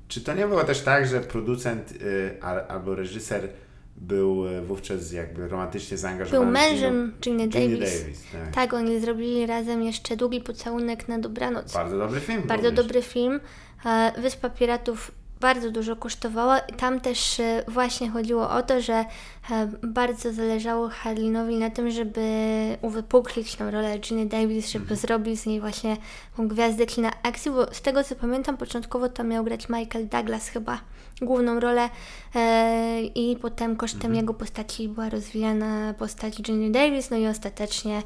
Czy 0.08 0.22
to 0.22 0.34
nie 0.34 0.47
było 0.47 0.64
też 0.64 0.82
tak, 0.82 1.08
że 1.08 1.20
producent 1.22 1.91
y, 1.91 2.38
albo 2.70 2.95
reżyser 2.95 3.50
był 3.97 4.47
y, 4.47 4.62
wówczas 4.62 5.12
jakby 5.12 5.47
romantycznie 5.47 5.97
zaangażowany? 5.97 6.43
był 6.45 6.52
mężem 6.54 7.14
Ginny 7.22 7.47
Davis. 7.47 7.80
Davis 8.02 8.24
tak. 8.32 8.54
Tak, 8.56 8.74
oni 8.74 9.00
zrobili 9.00 9.45
razem 9.45 9.84
jeszcze 9.84 10.18
Długi 10.18 10.41
Pocałunek 10.41 11.08
na 11.08 11.20
dobranoc. 11.20 11.74
Bardzo 11.74 11.97
dobry 11.97 12.20
film. 12.20 12.41
Bardzo 12.45 12.70
również. 12.70 12.86
dobry 12.86 13.02
film. 13.02 13.39
E, 13.86 14.12
Wyspa 14.22 14.50
Piratów 14.50 15.12
bardzo 15.40 15.72
dużo 15.72 15.96
kosztowała. 15.96 16.60
i 16.60 16.74
Tam 16.74 17.00
też 17.00 17.40
e, 17.40 17.64
właśnie 17.68 18.10
chodziło 18.10 18.50
o 18.50 18.64
to, 18.64 18.82
że 18.82 19.06
e, 19.52 19.68
bardzo 19.84 20.34
zależało 20.34 20.90
Harlinowi 20.90 21.56
na 21.56 21.70
tym, 21.70 21.92
żeby 21.92 22.22
uwypuklić 22.82 23.56
tą 23.56 23.72
rolę 23.72 24.00
Ginny 24.00 24.26
Davis, 24.26 24.70
żeby 24.70 24.96
zrobić 24.96 25.40
z 25.40 25.46
niej 25.46 25.60
właśnie 25.60 25.98
tą 26.38 26.48
gwiazdę 26.48 26.86
kina 26.86 27.12
akcji, 27.24 27.52
bo 27.52 27.74
z 27.74 27.82
tego 27.82 28.04
co 28.04 28.16
pamiętam, 28.16 28.58
początkowo 28.58 29.10
to 29.10 29.24
miał 29.24 29.44
grać 29.44 29.70
Michael 29.70 30.08
Douglas 30.08 30.50
chyba 30.50 30.80
główną 31.22 31.60
rolę 31.60 31.90
e, 32.36 33.02
i 33.02 33.38
potem 33.42 33.76
kosztem 33.76 34.16
jego 34.16 34.34
postaci 34.34 34.90
była 34.90 35.10
rozwijana 35.10 35.94
postać 35.94 36.42
Ginny 36.42 36.72
Davis, 36.72 37.10
no 37.10 37.18
i 37.18 37.28
ostatecznie 37.28 38.02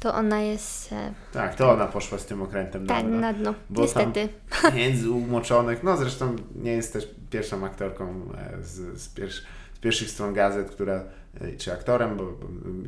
to 0.00 0.14
ona 0.14 0.40
jest 0.40 0.92
e, 0.92 1.12
Tak, 1.32 1.54
to 1.54 1.72
ona 1.72 1.86
poszła 1.86 2.18
z 2.18 2.26
tym 2.26 2.42
okrętem 2.42 2.86
tak, 2.86 3.04
na 3.04 3.08
dno. 3.10 3.20
na 3.20 3.32
dno. 3.32 3.54
Bo 3.70 3.82
Niestety. 3.82 4.28
Tam 4.62 4.72
pieniędzy 4.72 5.10
umoczonych. 5.10 5.82
No 5.82 5.96
zresztą 5.96 6.36
nie 6.54 6.72
jest 6.72 6.92
też 6.92 7.08
pierwszą 7.30 7.64
aktorką 7.64 8.28
e, 8.38 8.62
z, 8.62 9.02
z, 9.02 9.08
pierwsz, 9.08 9.42
z 9.74 9.78
pierwszych 9.78 10.10
stron 10.10 10.34
gazet, 10.34 10.70
która, 10.70 11.04
e, 11.40 11.56
czy 11.56 11.72
aktorem, 11.72 12.16
bo, 12.16 12.32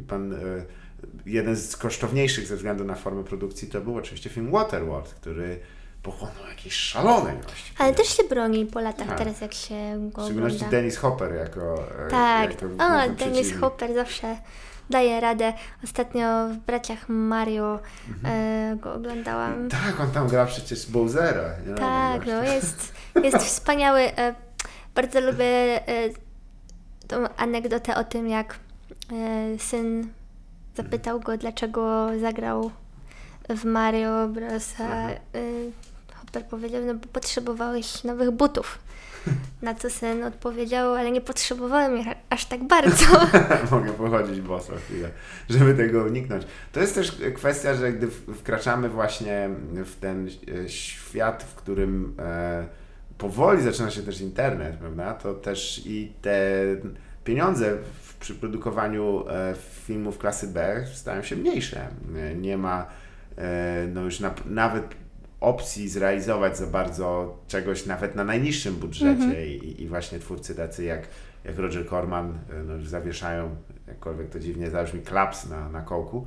pan 0.08 0.32
e, 0.32 0.36
jeden 1.26 1.56
z 1.56 1.76
kosztowniejszych 1.76 2.46
ze 2.46 2.56
względu 2.56 2.84
na 2.84 2.94
formę 2.94 3.24
produkcji 3.24 3.68
to 3.68 3.80
był 3.80 3.96
oczywiście 3.96 4.30
film 4.30 4.50
Waterworld, 4.50 5.08
który 5.08 5.60
pochłonął 6.02 6.46
jakieś 6.48 6.74
szalone 6.74 7.34
ilości. 7.34 7.72
Ale 7.78 7.94
też 7.94 8.08
się 8.08 8.22
broni 8.24 8.66
po 8.66 8.80
latach 8.80 9.08
Tak. 9.08 9.18
teraz, 9.18 9.40
jak 9.40 9.54
się 9.54 10.10
go 10.14 10.22
W 10.22 10.24
szczególności. 10.24 10.64
Dennis 10.70 10.96
Hopper 10.96 11.34
jako. 11.34 11.88
Tak, 12.10 12.50
jako 12.50 12.66
o, 12.66 13.14
Dennis. 13.18 13.56
Hopper 13.60 13.94
zawsze 13.94 14.36
daje 14.90 15.20
radę. 15.20 15.52
Ostatnio 15.84 16.48
w 16.48 16.56
Braciach 16.56 17.08
Mario 17.08 17.78
Mhm. 18.08 18.34
e, 18.34 18.76
go 18.76 18.92
oglądałam. 18.94 19.68
Tak, 19.68 20.00
on 20.00 20.10
tam 20.10 20.28
gra 20.28 20.46
przecież 20.46 20.86
Bowsera. 20.90 21.42
nie? 21.66 21.74
Tak, 21.74 22.26
no 22.26 22.42
jest, 22.42 22.94
jest 23.22 23.36
wspaniały. 23.52 24.00
E, 24.00 24.34
bardzo 24.94 25.20
lubię 25.20 25.88
e, 25.88 26.08
tą 27.08 27.16
anegdotę 27.36 27.96
o 27.96 28.04
tym, 28.04 28.28
jak 28.28 28.58
syn 29.58 30.08
zapytał 30.76 31.20
go, 31.20 31.36
dlaczego 31.38 32.08
zagrał 32.20 32.70
w 33.48 33.64
Mario 33.64 34.28
Bros. 34.28 34.74
A 34.80 34.84
e, 35.08 35.16
Hopper 36.14 36.44
powiedział, 36.46 36.82
no 36.86 36.94
bo 36.94 37.06
potrzebowałeś 37.12 38.04
nowych 38.04 38.30
butów. 38.30 38.78
Na 39.62 39.74
co 39.74 39.90
syn 39.90 40.24
odpowiedział, 40.24 40.94
ale 40.94 41.10
nie 41.10 41.20
potrzebowałem 41.20 41.98
ich 41.98 42.06
aż 42.30 42.46
tak 42.46 42.66
bardzo. 42.66 43.04
Mogę 43.70 43.92
pochodzić 43.92 44.40
boso 44.40 44.72
chwilę, 44.76 45.10
żeby 45.50 45.74
tego 45.74 46.04
uniknąć. 46.04 46.42
To 46.72 46.80
jest 46.80 46.94
też 46.94 47.18
kwestia, 47.34 47.74
że 47.74 47.92
gdy 47.92 48.08
wkraczamy 48.34 48.88
właśnie 48.88 49.50
w 49.84 49.96
ten 50.00 50.28
e, 50.64 50.68
świat, 50.68 51.42
w 51.42 51.54
którym 51.54 52.14
e, 52.18 52.66
powoli 53.18 53.62
zaczyna 53.62 53.90
się 53.90 54.02
też 54.02 54.20
internet, 54.20 54.76
prawda, 54.76 55.14
to 55.14 55.34
też 55.34 55.82
i 55.86 56.12
te 56.22 56.50
pieniądze 57.24 57.76
w, 58.02 58.14
przy 58.14 58.34
produkowaniu 58.34 59.24
e, 59.28 59.54
filmów 59.86 60.18
klasy 60.18 60.46
B 60.46 60.84
stają 60.94 61.22
się 61.22 61.36
mniejsze. 61.36 61.88
E, 62.16 62.34
Nie 62.34 62.58
ma 62.58 62.86
e, 63.38 63.86
no 63.94 64.00
już 64.00 64.20
na, 64.20 64.34
nawet 64.46 64.84
opcji 65.44 65.88
zrealizować 65.88 66.58
za 66.58 66.66
bardzo 66.66 67.38
czegoś 67.48 67.86
nawet 67.86 68.14
na 68.14 68.24
najniższym 68.24 68.74
budżecie 68.74 69.46
I, 69.56 69.82
i 69.82 69.88
właśnie 69.88 70.18
twórcy 70.18 70.54
tacy 70.54 70.84
jak, 70.84 71.08
jak 71.44 71.58
Roger 71.58 71.88
Corman 71.88 72.38
e, 72.50 72.62
no, 72.62 72.86
zawieszają, 72.86 73.56
jakkolwiek 73.88 74.30
to 74.30 74.38
dziwnie 74.38 74.70
zabrzmi, 74.70 75.00
klaps 75.00 75.48
na, 75.48 75.68
na 75.68 75.80
kołku. 75.82 76.26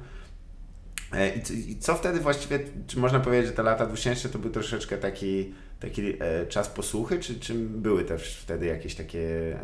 E, 1.14 1.30
I, 1.36 1.42
co- 1.42 1.54
I 1.54 1.78
co 1.80 1.96
wtedy 1.96 2.20
właściwie, 2.20 2.60
czy 2.88 3.00
można 3.00 3.20
powiedzieć, 3.20 3.48
że 3.48 3.54
te 3.54 3.64
lata 3.64 3.86
2000 3.86 4.30
to 4.30 4.40
był 4.40 4.50
troszeczkę 4.52 4.98
taki, 4.98 5.54
taki 5.80 6.14
e, 6.20 6.46
czas 6.48 6.70
posłuchy, 6.70 7.20
czy, 7.20 7.40
czy 7.40 7.54
były 7.56 8.04
też 8.04 8.38
wtedy 8.38 8.66
jakieś 8.66 8.96
takie 8.96 9.20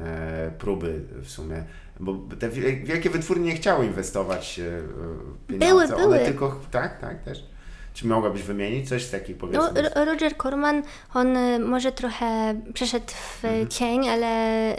e, 0.05 0.51
próby 0.57 1.01
w 1.21 1.29
sumie? 1.29 1.63
Bo 1.99 2.13
te 2.39 2.49
wie- 2.49 2.83
wielkie 2.83 3.09
wytwórnie 3.09 3.45
nie 3.45 3.55
chciały 3.55 3.85
inwestować 3.85 4.59
e, 4.59 4.81
pieniądze. 5.47 5.67
Były, 5.69 5.83
One 6.05 6.17
były. 6.17 6.19
tylko, 6.25 6.59
tak, 6.71 7.01
tak 7.01 7.23
też. 7.23 7.45
Czy 7.93 8.07
mogłabyś 8.07 8.43
wymienić 8.43 8.89
coś 8.89 9.03
z 9.03 9.11
takich 9.11 9.35
No, 9.35 9.39
powiedzmy? 9.41 9.81
Ro- 9.81 10.05
Roger 10.05 10.37
Corman, 10.37 10.83
on 11.13 11.37
y, 11.37 11.59
może 11.59 11.91
trochę 11.91 12.55
przeszedł 12.73 13.05
w 13.11 13.45
Mhm. 13.45 13.67
cień, 13.67 14.09
ale 14.09 14.27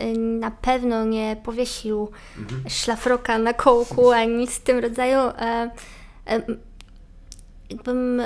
y, 0.02 0.18
na 0.18 0.50
pewno 0.50 1.04
nie 1.04 1.36
powiesił 1.44 2.08
Mhm. 2.38 2.62
szlafroka 2.70 3.38
na 3.38 3.52
kołku, 3.54 4.10
ani 4.12 4.34
nic 4.36 4.50
w 4.50 4.60
tym 4.60 4.78
rodzaju. 4.78 5.18
E, 5.18 5.70
e, 6.26 6.42
Jakbym 7.70 8.22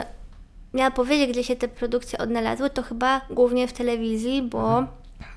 miała 0.75 0.91
powiedzieć, 0.91 1.31
gdzie 1.31 1.45
się 1.45 1.57
te 1.57 1.69
produkcje 1.69 2.19
odnalazły, 2.19 2.71
to 2.71 2.83
chyba 2.83 3.21
głównie 3.31 3.69
w 3.69 3.73
telewizji, 3.73 4.43
bo 4.43 4.85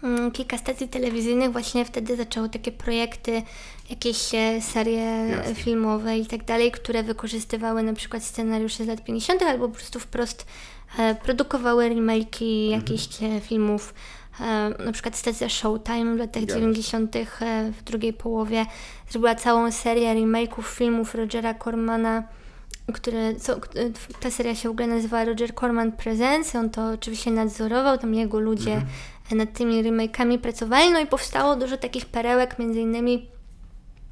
mm, 0.04 0.32
kilka 0.32 0.58
stacji 0.58 0.88
telewizyjnych 0.88 1.52
właśnie 1.52 1.86
wtedy 1.86 2.16
zaczęło 2.16 2.48
takie 2.48 2.72
projekty, 2.72 3.42
jakieś 3.92 4.36
e, 4.36 4.62
serie 4.62 5.28
Jasne. 5.30 5.56
filmowe 5.56 6.18
i 6.18 6.26
tak 6.26 6.44
dalej, 6.44 6.72
które 6.72 7.04
wykorzystywały 7.04 7.84
na 7.84 7.94
przykład 7.94 8.24
scenariusze 8.24 8.84
z 8.84 8.88
lat 8.88 9.04
50. 9.04 9.42
albo 9.44 9.68
po 9.68 9.76
prostu 9.76 10.00
wprost 10.00 10.46
e, 11.00 11.16
produkowały 11.16 11.90
remake'i 11.90 12.70
jakichś 12.70 13.24
e, 13.24 13.42
filmów. 13.42 13.94
Na 14.86 14.92
przykład 14.92 15.16
stacja 15.16 15.50
Showtime 15.50 16.16
w 16.16 16.18
latach 16.18 16.44
się. 16.44 16.48
90. 16.48 17.16
e, 17.16 17.26
w 17.72 17.84
drugiej 17.84 18.14
połowie 18.14 18.66
zrobiła 19.10 19.36
całą 19.36 19.72
serię 19.72 20.16
remake'ów 20.16 20.64
filmów 20.64 21.16
Rogera 21.16 21.54
Cormana 21.54 22.24
które, 22.94 23.36
co, 23.36 23.60
ta 24.20 24.32
seria 24.32 24.56
się 24.56 24.70
w 24.70 24.72
ogóle 24.72 24.88
nazywała 24.88 25.26
Roger 25.26 25.56
Corman 25.56 25.92
Presents, 25.92 26.56
on 26.56 26.70
to 26.70 26.90
oczywiście 26.90 27.32
nadzorował, 27.32 27.98
tam 27.98 28.14
jego 28.14 28.40
ludzie 28.40 28.82
nad 29.32 29.54
tymi 29.54 29.84
remake'ami 29.84 30.38
pracowali, 30.38 30.92
no 30.92 31.00
i 31.00 31.08
powstało 31.08 31.56
dużo 31.56 31.78
takich 31.78 32.06
perełek, 32.06 32.60
między 32.60 32.82
innymi 32.82 33.30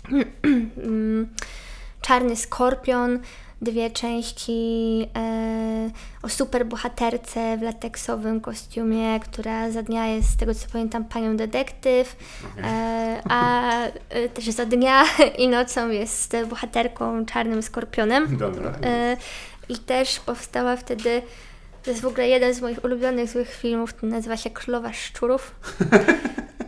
Czarny 2.02 2.36
Skorpion, 2.36 3.20
dwie 3.62 3.90
części 3.92 5.08
e, 5.16 5.90
o 6.22 6.30
superbohaterce 6.30 7.58
w 7.58 7.62
lateksowym 7.62 8.42
kostiumie, 8.42 9.20
która 9.20 9.72
za 9.72 9.84
dnia 9.84 10.08
jest, 10.08 10.30
z 10.30 10.38
tego 10.38 10.56
co 10.56 10.68
pamiętam, 10.74 11.06
panią 11.06 11.38
detektyw, 11.38 12.16
e, 12.64 13.22
a 13.30 13.72
e, 14.10 14.30
też 14.30 14.46
za 14.46 14.66
dnia 14.66 15.04
i 15.38 15.48
nocą 15.48 15.90
jest 15.90 16.36
bohaterką 16.50 17.26
Czarnym 17.26 17.64
Skorpionem. 17.64 18.38
Dobra. 18.38 18.72
E, 18.84 19.18
I 19.70 19.78
też 19.78 20.20
powstała 20.20 20.76
wtedy, 20.76 21.22
to 21.84 21.90
jest 21.90 22.02
w 22.02 22.08
ogóle 22.08 22.28
jeden 22.28 22.54
z 22.54 22.62
moich 22.62 22.84
ulubionych 22.84 23.30
złych 23.30 23.56
filmów, 23.56 23.94
to 23.94 24.08
nazywa 24.08 24.38
się 24.38 24.50
Królowa 24.50 24.94
Szczurów. 24.94 25.56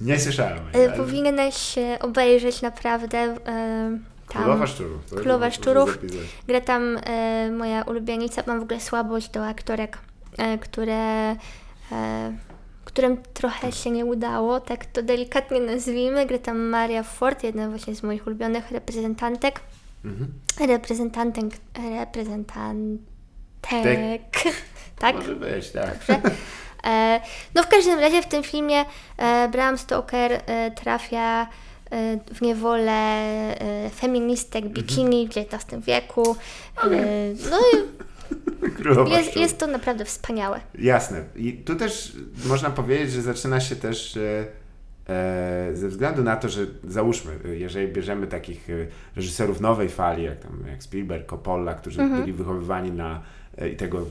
Nie 0.00 0.18
słyszałem. 0.20 0.58
E, 0.72 0.88
Powinieneś 0.96 1.74
obejrzeć 2.00 2.62
naprawdę. 2.62 3.18
e, 3.18 3.36
Tam. 4.28 4.42
Królowa 4.42 4.66
Szczurów. 4.66 5.04
to 5.10 5.16
Królowa 5.16 5.50
Szczurów. 5.50 5.98
Gra 6.46 6.60
tam 6.60 6.98
e, 7.06 7.50
moja 7.50 7.82
ulubienica. 7.82 8.42
Mam 8.46 8.60
w 8.60 8.62
ogóle 8.62 8.80
słabość 8.80 9.28
do 9.30 9.46
aktorek, 9.46 9.98
e, 10.38 10.58
które, 10.58 11.30
e, 11.92 12.32
którym 12.84 13.16
trochę 13.34 13.72
się 13.72 13.90
nie 13.90 14.04
udało, 14.04 14.60
tak 14.60 14.86
to 14.86 15.02
delikatnie 15.02 15.60
nazwijmy. 15.60 16.26
Gra 16.26 16.38
tam 16.38 16.58
Maria 16.58 17.02
Ford, 17.02 17.44
jedna 17.44 17.68
właśnie 17.68 17.94
z 17.94 18.02
moich 18.02 18.26
ulubionych 18.26 18.70
reprezentantek. 18.70 19.60
reprezentantem, 20.60 21.48
reprezentantek, 21.98 23.00
tak? 24.98 25.16
Może 25.16 25.36
być, 25.36 25.70
tak. 25.70 25.98
Dobrze. 26.08 26.20
E, 26.86 27.20
no 27.54 27.62
w 27.62 27.68
każdym 27.68 27.98
razie 27.98 28.22
w 28.22 28.26
tym 28.26 28.42
filmie 28.42 28.84
e, 29.16 29.48
Bram 29.48 29.78
Stoker 29.78 30.32
e, 30.32 30.70
trafia 30.70 31.46
w 32.34 32.40
niewolę 32.42 33.20
feministek 33.94 34.68
bikini 34.68 35.28
w 35.28 35.30
XIX 35.36 35.84
wieku. 35.86 36.36
No 37.50 37.58
i 37.72 37.76
jest, 39.16 39.36
jest 39.36 39.58
to 39.58 39.66
naprawdę 39.66 40.04
wspaniałe. 40.04 40.60
Jasne. 40.78 41.24
I 41.36 41.52
tu 41.52 41.76
też 41.76 42.12
można 42.46 42.70
powiedzieć, 42.70 43.12
że 43.12 43.22
zaczyna 43.22 43.60
się 43.60 43.76
też 43.76 44.16
e, 44.16 44.46
ze 45.74 45.88
względu 45.88 46.22
na 46.22 46.36
to, 46.36 46.48
że 46.48 46.66
załóżmy, 46.84 47.32
jeżeli 47.44 47.88
bierzemy 47.92 48.26
takich 48.26 48.68
reżyserów 49.16 49.60
nowej 49.60 49.88
fali, 49.88 50.24
jak 50.24 50.38
tam 50.38 50.64
jak 50.70 50.82
Spielberg, 50.82 51.26
Coppola, 51.26 51.74
którzy 51.74 52.08
byli 52.08 52.32
wychowywani 52.32 52.92
na 52.92 53.22
e, 53.58 53.68
i 53.68 53.76
tego 53.76 54.06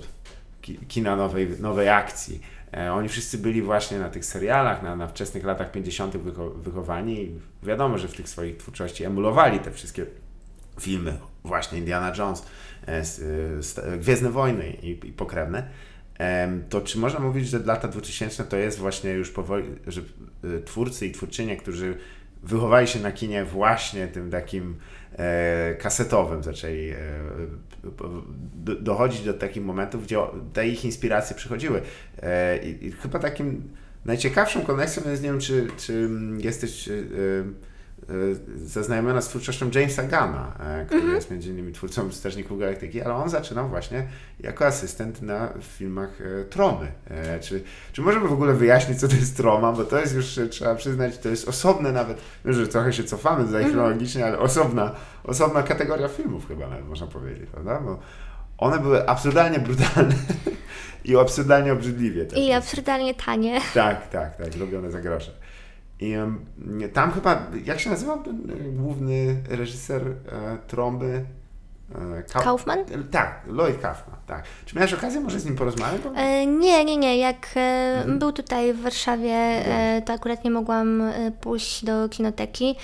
ki- 0.62 0.80
kina 0.88 1.16
nowej, 1.16 1.50
nowej 1.60 1.90
akcji. 1.90 2.42
E, 2.74 2.94
oni 2.94 3.10
wszyscy 3.10 3.38
byli 3.38 3.62
właśnie 3.62 4.00
na 4.00 4.10
tych 4.10 4.26
serialach, 4.26 4.84
na, 4.84 4.96
na 4.96 5.08
wczesnych 5.08 5.44
latach 5.44 5.72
50. 5.72 6.16
Wycho- 6.16 6.62
wychowani 6.62 7.22
i 7.22 7.40
wiadomo, 7.64 7.98
że 7.98 8.08
w 8.08 8.14
tych 8.14 8.30
swoich 8.30 8.58
twórczości 8.58 9.04
emulowali 9.04 9.60
te 9.60 9.72
wszystkie 9.72 10.06
filmy, 10.80 11.18
właśnie 11.44 11.78
Indiana 11.78 12.14
Jones, 12.18 12.46
e, 12.88 13.04
e, 13.94 13.98
Gwiezdne 13.98 14.30
Wojny 14.30 14.70
i, 14.70 14.90
i 14.90 15.14
pokrewne, 15.14 15.68
to 16.70 16.82
czy 16.82 16.98
można 16.98 17.20
mówić, 17.20 17.48
że 17.48 17.60
lata 17.60 17.88
2000 17.88 18.44
to 18.44 18.58
jest 18.58 18.80
właśnie 18.80 19.12
już 19.12 19.32
powoli, 19.32 19.66
że 19.88 20.02
twórcy 20.66 21.08
i 21.08 21.12
twórczynie, 21.12 21.58
którzy 21.58 21.98
wychowali 22.44 22.88
się 22.88 23.00
na 23.00 23.12
kinie 23.12 23.46
właśnie 23.46 24.08
tym 24.08 24.32
takim 24.32 24.78
kasetowym, 25.80 26.44
zaczęli 26.44 26.90
e, 26.90 26.96
dochodzić 28.80 29.22
do 29.22 29.34
takich 29.34 29.64
momentów, 29.64 30.04
gdzie 30.04 30.18
te 30.54 30.68
ich 30.68 30.86
inspiracje 30.86 31.36
przychodziły. 31.36 31.82
E, 32.22 32.58
i, 32.58 32.92
chyba 32.92 33.20
takim 33.20 33.64
najciekawszą 34.06 34.62
koneksją 34.62 35.12
jest, 35.12 35.24
nie 35.24 35.30
wiem, 35.30 35.40
czy, 35.40 35.68
czy 35.78 36.10
jesteś 36.38 36.88
e, 36.88 36.94
e, 36.94 37.00
zaznajomiona 38.56 39.22
z 39.22 39.28
twórczością 39.28 39.70
Jamesa 39.76 40.04
Gana, 40.04 40.54
e, 40.60 40.86
który 40.86 41.08
jest 41.14 41.32
między 41.32 41.50
innymi 41.50 41.74
twórcą 41.74 42.12
Strażników 42.12 42.60
Galaktyki, 42.60 43.02
ale 43.02 43.14
on 43.14 43.30
zaczynał 43.30 43.70
właśnie 43.70 44.08
jako 44.40 44.66
asystent 44.66 45.22
na 45.22 45.50
filmach 45.62 46.10
e, 46.22 46.46
Tromy. 46.46 46.92
E, 47.08 47.40
Czy, 47.40 47.64
czy 47.94 48.02
możemy 48.02 48.28
w 48.28 48.34
ogóle 48.34 48.54
wyjaśnić, 48.54 49.00
co 49.00 49.08
to 49.08 49.16
jest 49.16 49.38
Troma, 49.38 49.72
bo 49.72 49.84
to 49.84 50.00
jest 50.00 50.16
już, 50.16 50.40
trzeba 50.50 50.76
przyznać, 50.76 51.18
to 51.18 51.30
jest 51.30 51.48
osobne 51.48 51.92
nawet, 51.92 52.18
wiem, 52.46 52.54
że 52.54 52.68
trochę 52.68 52.94
się 52.94 53.04
cofamy 53.04 53.46
tutaj 53.46 53.64
chronologicznie, 53.66 54.26
ale 54.26 54.40
osobna, 54.40 54.92
osobna 55.24 55.64
kategoria 55.64 56.08
filmów 56.08 56.48
chyba 56.48 56.68
nawet 56.68 56.88
można 56.88 57.08
powiedzieć, 57.08 57.50
prawda? 57.50 57.80
Bo 57.80 58.00
one 58.58 58.80
były 58.80 59.10
absurdalnie 59.10 59.60
brutalne 59.60 60.16
i 61.06 61.18
absurdalnie 61.18 61.74
obrzydliwie. 61.74 62.26
też. 62.26 62.40
I 62.40 62.52
absurdalnie 62.54 63.16
tanie. 63.16 63.62
Tak, 63.74 64.10
tak, 64.10 64.36
tak, 64.38 64.56
robione 64.60 64.92
za 64.92 65.02
grosze. 65.02 65.32
I 66.02 66.14
tam 66.94 67.12
chyba, 67.12 67.48
jak 67.66 67.80
się 67.80 67.90
nazywał 67.90 68.24
ten 68.24 68.52
e, 68.52 68.70
główny 68.72 69.36
reżyser 69.50 70.02
e, 70.08 70.58
trąby? 70.68 71.26
E, 71.96 72.24
Kau- 72.24 72.44
Kaufman? 72.44 72.80
Tak, 73.12 73.42
Lloyd 73.48 73.82
Kaufman, 73.82 74.16
tak. 74.28 74.44
Czy 74.66 74.76
miałeś 74.76 74.94
okazję 74.94 75.22
może 75.22 75.40
z 75.40 75.46
nim 75.46 75.56
porozmawiać? 75.56 76.02
Bo... 76.02 76.16
E, 76.16 76.46
nie, 76.46 76.86
nie, 76.86 76.98
nie. 76.98 77.18
Jak 77.18 77.48
e, 77.56 78.06
był 78.08 78.32
tutaj 78.32 78.74
w 78.74 78.82
Warszawie, 78.82 79.34
e, 79.34 80.02
to 80.06 80.14
akurat 80.14 80.44
nie 80.44 80.52
mogłam 80.52 81.04
pójść 81.42 81.86
do 81.86 82.10
kinoteki, 82.10 82.76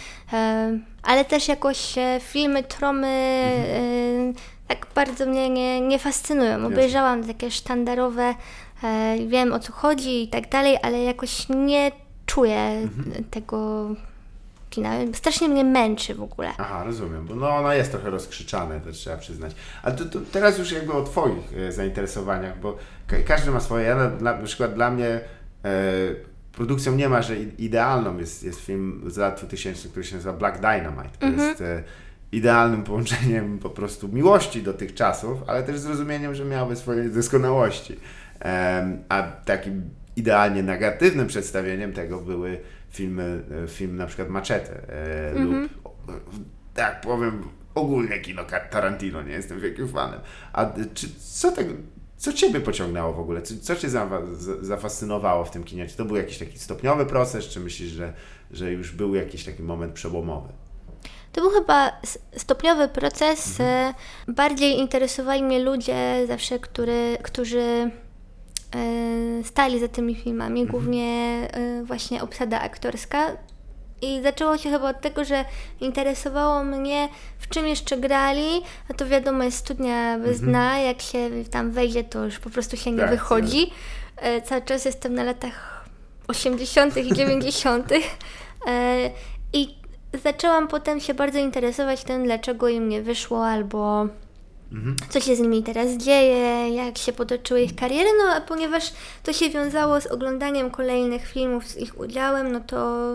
ale 1.03 1.25
też 1.25 1.47
jakoś 1.47 1.95
filmy, 2.19 2.63
tromy 2.63 3.07
e, 3.07 4.33
tak 4.67 4.87
bardzo 4.95 5.25
mnie 5.25 5.49
nie, 5.49 5.81
nie 5.81 5.99
fascynują. 5.99 6.65
Obejrzałam 6.65 7.23
takie 7.23 7.51
sztandarowe, 7.51 8.35
wiem 9.27 9.53
o 9.53 9.59
co 9.59 9.73
chodzi 9.73 10.23
i 10.23 10.27
tak 10.27 10.49
dalej, 10.49 10.77
ale 10.83 11.03
jakoś 11.03 11.49
nie 11.49 11.91
czuję 12.25 12.87
tego 13.31 13.87
kina. 14.69 14.91
Strasznie 15.13 15.49
mnie 15.49 15.63
męczy 15.63 16.15
w 16.15 16.21
ogóle. 16.23 16.51
Aha, 16.57 16.83
rozumiem, 16.83 17.25
bo 17.25 17.35
no 17.35 17.49
ono 17.49 17.73
jest 17.73 17.91
trochę 17.91 18.09
rozkrzyczane, 18.09 18.81
to 18.81 18.91
trzeba 18.91 19.17
przyznać. 19.17 19.55
Ale 19.83 19.95
to, 19.95 20.05
to 20.05 20.19
teraz 20.31 20.57
już 20.57 20.71
jakby 20.71 20.93
o 20.93 21.03
Twoich 21.03 21.57
e, 21.57 21.71
zainteresowaniach, 21.71 22.59
bo 22.59 22.77
ka- 23.07 23.23
każdy 23.25 23.51
ma 23.51 23.59
swoje. 23.59 23.85
Ja 23.85 23.95
na, 23.95 24.09
na 24.09 24.33
przykład 24.33 24.73
dla 24.73 24.91
mnie 24.91 25.07
e, 25.07 25.19
produkcją 26.51 26.95
nie 26.95 27.09
ma, 27.09 27.21
że 27.21 27.35
idealną 27.39 28.17
jest, 28.17 28.43
jest 28.43 28.59
film 28.59 29.03
z 29.07 29.17
lat 29.17 29.37
2000, 29.37 29.89
który 29.89 30.05
się 30.05 30.15
nazywa 30.15 30.33
Black 30.33 30.55
Dynamite. 30.55 31.17
To 31.19 31.27
jest 31.27 31.61
e, 31.61 31.83
idealnym 32.31 32.83
połączeniem 32.83 33.59
po 33.59 33.69
prostu 33.69 34.07
miłości 34.07 34.63
do 34.63 34.73
tych 34.73 34.93
czasów, 34.93 35.37
ale 35.47 35.63
też 35.63 35.79
zrozumieniem, 35.79 36.35
że 36.35 36.45
miały 36.45 36.75
swoje 36.75 37.09
doskonałości. 37.09 37.99
A 39.09 39.23
takim 39.23 39.89
idealnie 40.15 40.63
negatywnym 40.63 41.27
przedstawieniem 41.27 41.93
tego 41.93 42.21
były 42.21 42.59
filmy, 42.89 43.43
e, 43.63 43.67
film 43.67 43.95
na 43.97 44.05
przykład 44.05 44.29
Machete 44.29 44.89
e, 44.89 45.33
lub 45.39 45.55
tak 46.73 47.01
powiem, 47.01 47.43
ogólnie 47.75 48.19
kino 48.19 48.43
Tarantino, 48.71 49.21
nie 49.21 49.31
jestem 49.31 49.59
wielkim 49.59 49.87
fanem. 49.87 50.19
A 50.53 50.65
czy, 50.93 51.07
co 51.19 51.51
tego, 51.51 51.73
co 52.17 52.33
Ciebie 52.33 52.59
pociągnęło 52.61 53.13
w 53.13 53.19
ogóle? 53.19 53.41
Co, 53.41 53.53
co 53.61 53.75
Cię 53.75 53.87
zafa- 53.87 54.33
za- 54.35 54.63
zafascynowało 54.63 55.45
w 55.45 55.51
tym 55.51 55.63
kinie? 55.63 55.87
Czy 55.87 55.97
to 55.97 56.05
był 56.05 56.15
jakiś 56.15 56.37
taki 56.37 56.59
stopniowy 56.59 57.05
proces, 57.05 57.45
czy 57.45 57.59
myślisz, 57.59 57.89
że, 57.91 58.13
że 58.51 58.71
już 58.71 58.91
był 58.91 59.15
jakiś 59.15 59.43
taki 59.45 59.63
moment 59.63 59.93
przełomowy? 59.93 60.49
To 61.31 61.41
był 61.41 61.49
chyba 61.49 61.91
stopniowy 62.37 62.87
proces. 62.87 63.59
e, 63.59 63.93
Bardziej 64.27 64.79
interesowali 64.79 65.43
mnie 65.43 65.59
ludzie 65.59 66.27
zawsze, 66.27 66.59
który, 66.59 67.17
którzy 67.23 67.91
stali 69.43 69.79
za 69.79 69.87
tymi 69.87 70.15
filmami, 70.15 70.65
głównie 70.65 71.07
e, 71.51 71.83
właśnie 71.83 72.23
obsada 72.23 72.61
aktorska. 72.61 73.31
I 74.01 74.21
zaczęło 74.23 74.57
się 74.57 74.69
chyba 74.69 74.89
od 74.89 75.01
tego, 75.01 75.23
że 75.23 75.45
interesowało 75.81 76.63
mnie, 76.63 77.09
w 77.39 77.49
czym 77.49 77.67
jeszcze 77.67 77.97
grali. 77.97 78.61
A 78.89 78.93
to 78.93 79.07
wiadomo, 79.07 79.43
jest 79.43 79.57
studnia 79.57 80.19
bez 80.19 80.41
dna. 80.41 80.79
Jak 80.79 81.01
się 81.01 81.29
tam 81.51 81.71
wejdzie, 81.71 82.03
to 82.03 82.25
już 82.25 82.39
po 82.39 82.49
prostu 82.49 82.77
się 82.77 82.91
nie 82.91 82.99
Tak, 82.99 83.09
wychodzi. 83.09 83.71
E, 84.17 84.41
cały 84.41 84.61
czas 84.61 84.85
jestem 84.85 85.13
na 85.13 85.23
latach 85.23 85.85
80. 86.27 86.97
i 86.97 87.13
90. 87.13 87.91
E, 87.91 87.99
I 89.53 89.75
zaczęłam 90.23 90.67
potem 90.67 90.99
się 90.99 91.13
bardzo 91.13 91.39
interesować 91.39 92.03
tym, 92.03 92.23
dlaczego 92.23 92.69
im 92.69 92.89
nie 92.89 93.01
wyszło, 93.01 93.47
albo 93.47 94.07
co 95.09 95.19
się 95.19 95.35
z 95.35 95.39
nimi 95.39 95.63
teraz 95.63 95.91
dzieje, 95.91 96.69
jak 96.75 96.97
się 96.97 97.13
potoczyły 97.13 97.61
ich 97.61 97.75
kariery. 97.75 98.09
No 98.17 98.33
a 98.33 98.41
ponieważ 98.41 98.93
to 99.23 99.33
się 99.33 99.49
wiązało 99.49 100.01
z 100.01 100.05
oglądaniem 100.07 100.71
kolejnych 100.71 101.27
filmów 101.27 101.67
z 101.67 101.77
ich 101.77 101.99
udziałem, 101.99 102.51
no 102.51 102.59
to 102.59 103.09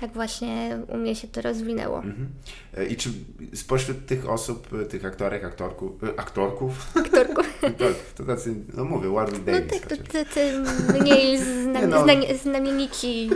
tak 0.00 0.12
właśnie 0.12 0.78
u 0.88 0.96
mnie 0.96 1.14
się 1.14 1.28
to 1.28 1.42
rozwinęło. 1.42 1.96
Mhm. 1.96 2.28
E, 2.76 2.86
I 2.86 2.96
czy 2.96 3.10
spośród 3.54 4.06
tych 4.06 4.28
osób, 4.28 4.68
e, 4.82 4.84
tych 4.84 5.04
aktorek, 5.04 5.44
aktorku, 5.44 5.98
e, 6.02 6.20
aktorków, 6.20 6.96
Aktorku. 6.96 7.42
aktorków, 7.66 8.14
to 8.16 8.24
tacy, 8.24 8.54
no 8.74 8.84
mówię, 8.84 9.08
Warwick 9.08 9.46
No 9.46 9.52
Davis 9.52 9.80
tak, 9.80 9.98
to 9.98 10.34
te 10.34 10.64
mniej 11.00 11.38
no. 11.88 12.04
znamienici. 12.42 13.30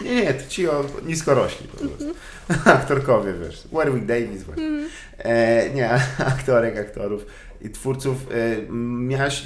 Nie, 0.00 0.14
nie, 0.14 0.34
to 0.34 0.48
ci 0.50 0.68
o 0.68 0.84
niskorośli 1.06 1.68
po 1.68 1.76
prostu. 1.76 2.14
Aktorkowie, 2.70 3.32
wiesz. 3.32 3.68
Warwick 3.72 4.06
Davis 4.06 4.42
właśnie. 4.42 4.70
E, 5.18 5.70
nie, 5.70 5.90
aktorek, 6.26 6.78
aktorów 6.78 7.26
i 7.60 7.70
twórców. 7.70 8.16
E, 8.30 8.72
miałaś, 8.72 9.42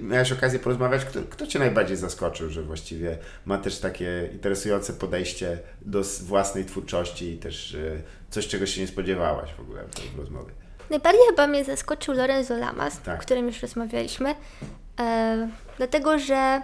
miałaś 0.00 0.32
okazję 0.32 0.58
porozmawiać, 0.58 1.04
kto, 1.04 1.20
kto 1.30 1.46
Cię 1.46 1.58
najbardziej 1.58 1.96
zaskoczył, 1.96 2.50
że 2.50 2.62
właściwie 2.62 3.18
ma 3.46 3.58
też 3.58 3.78
takie 3.78 4.28
interesujące 4.32 4.92
podejście 4.92 5.58
do 5.82 6.00
s- 6.00 6.22
własnej 6.22 6.64
twórczości 6.64 7.30
i 7.32 7.38
też 7.38 7.74
e, 7.74 8.02
coś, 8.30 8.48
czego 8.48 8.66
się 8.66 8.80
nie 8.80 8.86
spodziewałaś 8.86 9.50
w 9.54 9.60
ogóle 9.60 9.82
w 9.90 9.94
tej 9.94 10.04
rozmowie. 10.18 10.52
Najbardziej 10.90 11.22
chyba 11.30 11.46
mnie 11.46 11.64
zaskoczył 11.64 12.14
Lorenzo 12.14 12.56
Lamas, 12.56 13.00
Tak. 13.02 13.18
o 13.18 13.22
którym 13.22 13.46
już 13.46 13.62
rozmawialiśmy, 13.62 14.34
e, 15.00 15.48
dlatego 15.76 16.18
że 16.18 16.62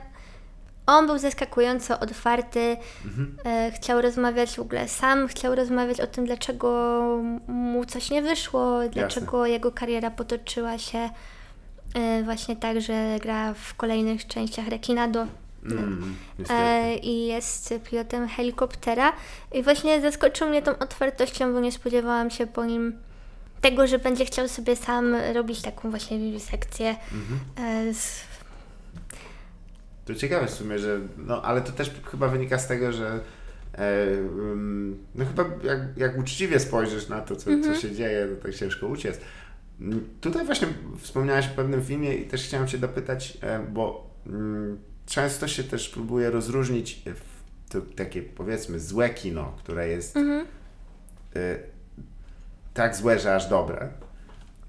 on 0.87 1.07
był 1.07 1.19
zaskakująco 1.19 2.01
otwarty, 2.01 2.77
Mhm. 3.05 3.37
e, 3.45 3.73
chciał 3.73 4.03
rozmawiać 4.03 4.57
w 4.57 4.59
ogóle 4.61 4.89
sam, 4.89 5.29
chciał 5.29 5.55
rozmawiać 5.55 6.01
o 6.01 6.07
tym, 6.07 6.27
dlaczego 6.27 6.69
mu 7.49 7.85
coś 7.85 8.11
nie 8.11 8.23
wyszło, 8.23 8.81
dlaczego 8.93 9.47
jego 9.47 9.73
kariera 9.73 10.11
potoczyła 10.11 10.79
się 10.79 11.11
e, 11.95 12.23
właśnie 12.23 12.57
tak, 12.57 12.81
że 12.81 13.19
gra 13.23 13.55
w 13.55 13.75
kolejnych 13.75 14.27
częściach 14.27 14.69
Rekinado. 14.69 15.27
Mm. 15.71 16.17
E, 16.51 16.95
i 16.97 17.27
jest 17.27 17.75
pilotem 17.91 18.29
helikoptera. 18.29 19.13
I 19.53 19.63
właśnie 19.63 20.01
zaskoczył 20.01 20.49
mnie 20.49 20.63
tą 20.63 20.79
otwartością, 20.79 21.53
bo 21.53 21.61
nie 21.61 21.73
spodziewałam 21.73 22.31
się 22.31 22.47
po 22.47 22.65
nim 22.65 22.99
tego, 23.61 23.87
że 23.87 23.99
będzie 23.99 24.25
chciał 24.25 24.49
sobie 24.49 24.77
sam 24.77 25.15
robić 25.35 25.63
taką 25.63 25.91
właśnie 25.91 26.19
wiwisekcję. 26.19 26.97
E, 27.57 27.95
z, 27.95 28.21
To 30.07 30.15
ciekawe 30.15 30.47
w 30.47 30.51
sumie, 30.51 30.79
że. 30.79 31.01
No, 31.19 31.43
ale 31.43 31.61
to 31.61 31.73
też 31.73 31.91
chyba 32.11 32.29
wynika 32.29 32.59
z 32.59 32.67
tego, 32.67 32.93
że 32.93 33.21
E, 33.79 34.07
no 35.15 35.25
chyba 35.25 35.45
jak, 35.63 35.81
jak 35.97 36.19
uczciwie 36.19 36.61
spojrzysz 36.61 37.09
na 37.09 37.21
to, 37.21 37.37
co, 37.37 37.51
co 37.65 37.75
się 37.75 37.95
dzieje, 37.95 38.27
to 38.27 38.43
tak 38.43 38.55
ciężko 38.55 38.87
uciec. 38.87 39.21
Mm, 39.81 40.09
Tutaj 40.21 40.47
właśnie 40.47 40.69
wspomniałeś 40.99 41.47
o 41.47 41.57
pewnym 41.57 41.85
filmie 41.85 42.15
i 42.15 42.27
też 42.27 42.45
chciałem 42.45 42.69
Cię 42.69 42.79
dopytać, 42.79 43.39
e, 43.41 43.67
bo 43.73 44.11
mm, 44.27 44.79
często 45.07 45.49
się 45.49 45.65
też 45.65 45.89
próbuje 45.89 46.31
rozróżnić 46.31 47.03
e, 47.75 47.81
takie 47.97 48.23
powiedzmy 48.23 48.81
złe 48.81 49.11
kino, 49.11 49.57
które 49.59 49.89
jest 49.89 50.17
e, 50.17 51.59
tak 52.75 52.97
złe, 52.97 53.19
że 53.19 53.35
aż 53.35 53.49
dobre. 53.49 53.89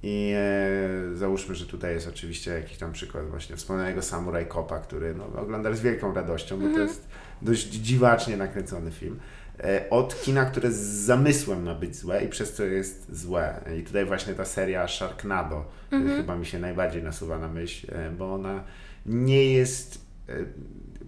I 0.04 0.34
e, 0.36 1.16
załóżmy, 1.16 1.56
że 1.56 1.66
tutaj 1.66 1.94
jest 1.94 2.08
oczywiście 2.08 2.52
jakiś 2.52 2.78
tam 2.78 2.92
przykład 2.92 3.30
właśnie 3.30 3.56
wspomnianego 3.56 4.02
Samurai 4.02 4.46
Kopa, 4.46 4.80
który 4.80 5.16
no, 5.16 5.42
oglądasz 5.42 5.78
z 5.78 5.82
wielką 5.82 6.14
radością, 6.14 6.60
bo 6.60 6.74
to 6.74 6.80
jest 6.80 7.08
dość 7.42 7.68
dziwacznie 7.68 8.38
nakręcony 8.38 8.92
film. 8.92 9.20
E, 9.60 9.90
od 9.90 10.22
kina, 10.22 10.46
które 10.46 10.72
z 10.72 10.78
zamysłem 10.80 11.64
ma 11.64 11.76
być 11.76 11.96
złe 11.96 12.24
i 12.24 12.30
przez 12.30 12.56
to 12.56 12.64
jest 12.64 13.16
złe. 13.16 13.62
I 13.80 13.84
tutaj 13.84 14.06
właśnie 14.06 14.34
ta 14.34 14.46
seria 14.46 14.88
Sharknado 14.88 15.66
e, 15.92 16.18
chyba 16.18 16.36
mi 16.36 16.46
się 16.46 16.60
najbardziej 16.60 17.04
nasuwa 17.04 17.40
na 17.40 17.48
myśl, 17.48 17.88
e, 17.92 18.12
bo 18.12 18.34
ona 18.34 18.64
nie 19.06 19.54
jest... 19.54 20.06
E, 20.30 20.34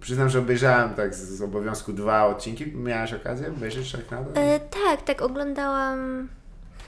przyznam, 0.00 0.28
że 0.28 0.38
obejrzałem 0.38 0.94
tak 0.94 1.14
z, 1.14 1.28
z 1.28 1.42
obowiązku 1.42 1.92
dwa 1.92 2.26
odcinki. 2.26 2.76
Miałaś 2.76 3.12
okazję 3.12 3.48
obejrzeć 3.48 3.88
Sharknado? 3.88 4.30
E, 4.34 4.60
tak, 4.60 5.02
tak, 5.02 5.22
oglądałam 5.22 6.28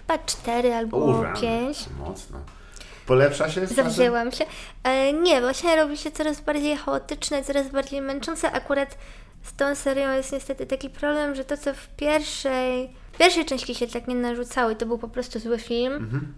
chyba 0.07 0.19
cztery 0.27 0.75
albo 0.75 1.05
O, 1.05 1.23
rany, 1.23 1.41
pięć. 1.41 1.79
Mocno. 1.99 2.39
Polepsza 3.07 3.51
się? 3.51 3.67
Zawzięłam 3.67 4.33
się. 4.33 4.45
E, 4.85 5.13
nie, 5.13 5.41
właśnie 5.41 5.77
robi 5.77 5.97
się 5.97 6.11
coraz 6.11 6.41
bardziej 6.41 6.77
chaotyczne, 6.77 7.45
coraz 7.45 7.69
bardziej 7.69 8.01
męczące. 8.01 8.53
Akurat 8.53 8.99
z 9.43 9.55
tą 9.55 9.75
serią 9.75 10.13
jest 10.13 10.33
niestety 10.33 10.67
taki 10.67 10.91
problem, 10.91 11.35
że 11.35 11.45
to, 11.45 11.57
co 11.57 11.75
w 11.75 11.89
pierwszej, 11.89 12.91
w 13.13 13.19
pierwszej 13.19 13.45
części 13.45 13.75
się 13.75 13.87
tak 13.87 14.09
nie 14.09 14.15
narzucało 14.15 14.71
i 14.71 14.77
to 14.77 14.87
był 14.87 14.99
po 14.99 15.09
prostu 15.09 15.39
zły 15.39 15.59
film. 15.59 15.93
Mhm. 15.93 16.35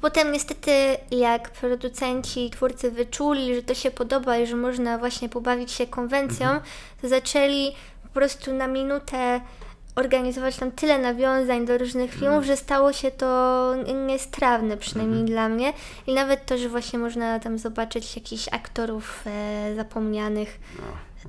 Potem 0.00 0.32
niestety 0.32 0.72
jak 1.10 1.50
producenci, 1.50 2.50
twórcy 2.50 2.90
wyczuli, 2.90 3.54
że 3.54 3.62
to 3.62 3.74
się 3.74 3.90
podoba 3.90 4.38
i 4.38 4.46
że 4.46 4.56
można 4.56 4.98
właśnie 4.98 5.28
pobawić 5.28 5.72
się 5.72 5.86
konwencją, 5.86 6.46
Mhm. 6.46 6.62
to 7.02 7.08
zaczęli 7.08 7.72
po 8.02 8.08
prostu 8.08 8.54
na 8.54 8.66
minutę 8.66 9.40
organizować 9.94 10.56
tam 10.56 10.70
tyle 10.70 10.98
nawiązań 10.98 11.66
do 11.66 11.78
różnych 11.78 12.04
Mhm. 12.12 12.20
filmów, 12.20 12.44
że 12.44 12.56
stało 12.56 12.92
się 12.92 13.10
to 13.10 13.74
niestrawne, 14.06 14.76
przynajmniej 14.76 15.24
dla 15.24 15.48
mnie. 15.48 15.72
I 16.06 16.14
nawet 16.14 16.46
to, 16.46 16.58
że 16.58 16.68
właśnie 16.68 16.98
można 16.98 17.40
tam 17.40 17.58
zobaczyć 17.58 18.16
jakichś 18.16 18.48
aktorów 18.52 19.24
e, 19.26 19.72
zapomnianych, 19.76 20.60
No, 20.78 20.84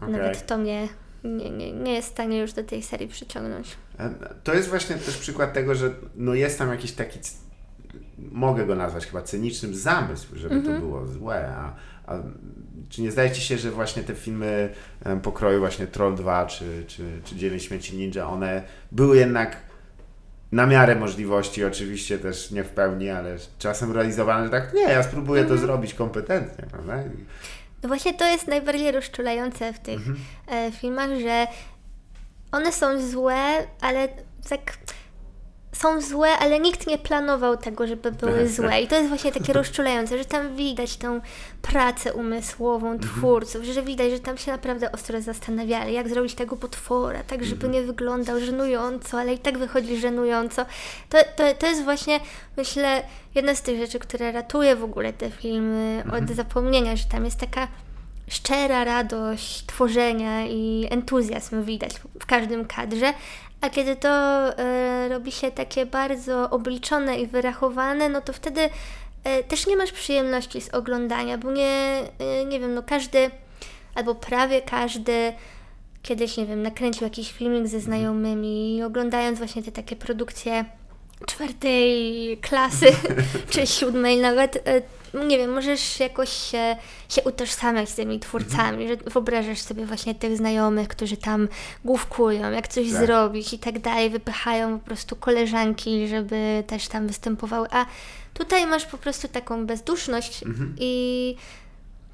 okej. 0.07 0.11
nawet 0.17 0.45
to 0.47 0.57
mnie 0.57 0.87
nie, 1.23 1.49
nie, 1.49 1.73
nie 1.73 1.93
jest 1.93 2.07
w 2.09 2.11
stanie 2.11 2.39
już 2.39 2.53
do 2.53 2.63
tej 2.63 2.83
serii 2.83 3.07
przyciągnąć. 3.07 3.77
E, 3.99 4.09
To 4.43 4.53
jest 4.53 4.69
właśnie 4.69 4.95
też 4.95 5.17
przykład 5.17 5.53
tego, 5.53 5.75
że 5.75 5.91
no 6.15 6.33
jest 6.33 6.57
tam 6.57 6.69
jakiś 6.69 6.91
taki, 6.91 7.19
mogę 8.31 8.65
go 8.65 8.75
nazwać 8.75 9.05
chyba 9.05 9.21
cynicznym 9.21 9.75
zamysł, 9.75 10.27
żeby 10.35 10.55
Mhm. 10.55 10.75
to 10.75 10.81
było 10.81 11.07
złe. 11.07 11.47
A, 11.57 11.73
a 12.07 12.15
czy 12.89 13.01
nie 13.01 13.11
zdaje 13.11 13.31
Ci 13.31 13.41
się, 13.41 13.57
że 13.57 13.71
właśnie 13.71 14.03
te 14.03 14.15
filmy 14.15 14.73
pokroju 15.23 15.59
właśnie 15.59 15.87
Troll 15.87 16.15
2 16.15 16.45
czy, 16.45 16.83
czy, 16.87 17.03
czy 17.25 17.35
Dzień 17.35 17.59
Śmieci 17.59 17.97
Ninja, 17.97 18.27
one 18.27 18.63
były 18.91 19.17
jednak 19.17 19.57
na 20.51 20.65
miarę 20.67 20.95
możliwości, 20.95 21.65
oczywiście 21.65 22.19
też 22.19 22.51
nie 22.51 22.63
w 22.63 22.69
pełni, 22.69 23.09
ale 23.09 23.37
czasem 23.59 23.91
realizowane, 23.91 24.45
że 24.45 24.51
tak, 24.51 24.73
nie, 24.73 24.81
ja 24.81 25.03
spróbuję 25.03 25.41
Mhm. 25.41 25.59
to 25.59 25.65
zrobić 25.65 25.93
kompetentnie, 25.93 26.65
prawda? 26.71 26.93
No 27.83 27.87
właśnie 27.87 28.13
to 28.13 28.25
jest 28.25 28.47
najbardziej 28.47 28.91
rozczulające 28.91 29.73
w 29.73 29.79
tych 29.79 29.99
e, 30.47 30.71
filmach, 30.71 31.09
że 31.21 31.47
one 32.51 32.71
są 32.71 33.01
złe, 33.09 33.67
ale 33.81 34.07
tak 34.49 34.77
są 35.73 36.01
złe, 36.01 36.29
ale 36.29 36.59
nikt 36.59 36.87
nie 36.87 36.97
planował 36.97 37.57
tego, 37.57 37.87
żeby 37.87 38.11
były 38.11 38.37
Tak, 38.37 38.47
złe. 38.47 38.81
I 38.81 38.87
to 38.87 38.95
jest 38.95 39.09
właśnie 39.09 39.31
takie 39.31 39.53
rozczulające, 39.63 40.17
że 40.17 40.25
tam 40.25 40.55
widać 40.55 40.97
tą 40.97 41.21
pracę 41.61 42.13
umysłową 42.13 42.99
twórców, 42.99 43.63
że 43.63 43.81
widać, 43.81 44.11
że 44.11 44.19
tam 44.19 44.37
się 44.37 44.51
naprawdę 44.51 44.91
ostro 44.91 45.21
zastanawiali, 45.21 45.93
jak 45.93 46.09
zrobić 46.09 46.35
tego 46.35 46.55
potwora, 46.55 47.23
tak 47.23 47.45
żeby 47.45 47.69
nie 47.69 47.81
wyglądał 47.81 48.39
żenująco, 48.39 49.19
ale 49.19 49.33
i 49.33 49.39
tak 49.39 49.57
wychodzi 49.57 49.97
żenująco. 49.97 50.65
To, 51.09 51.17
to, 51.35 51.43
to 51.59 51.67
jest 51.67 51.83
właśnie, 51.83 52.19
myślę, 52.57 53.03
jedna 53.35 53.55
z 53.55 53.61
tych 53.61 53.79
rzeczy, 53.79 53.99
które 53.99 54.31
ratuje 54.31 54.75
w 54.75 54.83
ogóle 54.83 55.13
te 55.13 55.31
filmy 55.31 56.03
od 56.17 56.35
zapomnienia, 56.35 56.95
że 56.95 57.03
tam 57.05 57.25
jest 57.25 57.39
taka 57.39 57.67
szczera 58.27 58.83
radość 58.83 59.65
tworzenia 59.65 60.45
i 60.45 60.87
entuzjazm 60.89 61.63
widać 61.63 61.93
w 62.19 62.25
każdym 62.25 62.65
kadrze, 62.65 63.13
a 63.63 63.69
kiedy 63.69 63.95
to 63.95 64.09
e, 64.09 65.09
robi 65.09 65.31
się 65.31 65.51
takie 65.51 65.85
bardzo 65.85 66.49
obliczone 66.49 67.19
i 67.19 67.27
wyrachowane, 67.27 68.09
no 68.09 68.21
to 68.21 68.33
wtedy 68.33 68.69
e, 69.23 69.43
też 69.43 69.67
nie 69.67 69.77
masz 69.77 69.91
przyjemności 69.91 70.61
z 70.61 70.69
oglądania, 70.69 71.37
bo 71.37 71.51
nie, 71.51 72.01
e, 72.19 72.45
nie 72.45 72.59
wiem, 72.59 72.73
no 72.73 72.83
każdy 72.83 73.31
albo 73.95 74.15
prawie 74.15 74.61
każdy 74.61 75.33
kiedyś, 76.01 76.37
nie 76.37 76.45
wiem, 76.45 76.61
nakręcił 76.61 77.03
jakiś 77.03 77.31
filmik 77.31 77.67
ze 77.67 77.79
znajomymi 77.79 78.77
i 78.77 78.83
oglądając 78.83 79.37
właśnie 79.37 79.63
te 79.63 79.71
takie 79.71 79.95
produkcje 79.95 80.65
czwartej 81.27 82.37
klasy, 82.41 82.85
czy 83.51 83.67
siódmej 83.67 84.17
nawet, 84.17 84.63
nie 85.13 85.37
wiem, 85.37 85.51
możesz 85.51 85.99
jakoś 85.99 86.29
się, 86.29 86.75
się 87.09 87.21
utożsamiać 87.23 87.89
z 87.89 87.95
tymi 87.95 88.19
twórcami, 88.19 88.87
że 88.87 88.95
wyobrażasz 88.95 89.59
sobie 89.61 89.85
właśnie 89.85 90.15
tych 90.15 90.37
znajomych, 90.37 90.87
którzy 90.87 91.17
tam 91.17 91.47
główkują, 91.85 92.51
jak 92.51 92.67
coś 92.67 92.91
Tak. 92.91 93.05
zrobić 93.05 93.53
i 93.53 93.59
tak 93.59 93.79
dalej, 93.79 94.09
wypychają 94.09 94.79
po 94.79 94.85
prostu 94.85 95.15
koleżanki, 95.15 96.07
żeby 96.07 96.63
też 96.67 96.87
tam 96.87 97.07
występowały, 97.07 97.67
a 97.71 97.85
tutaj 98.33 98.67
masz 98.67 98.85
po 98.85 98.97
prostu 98.97 99.27
taką 99.27 99.65
bezduszność 99.65 100.43
i 100.77 101.35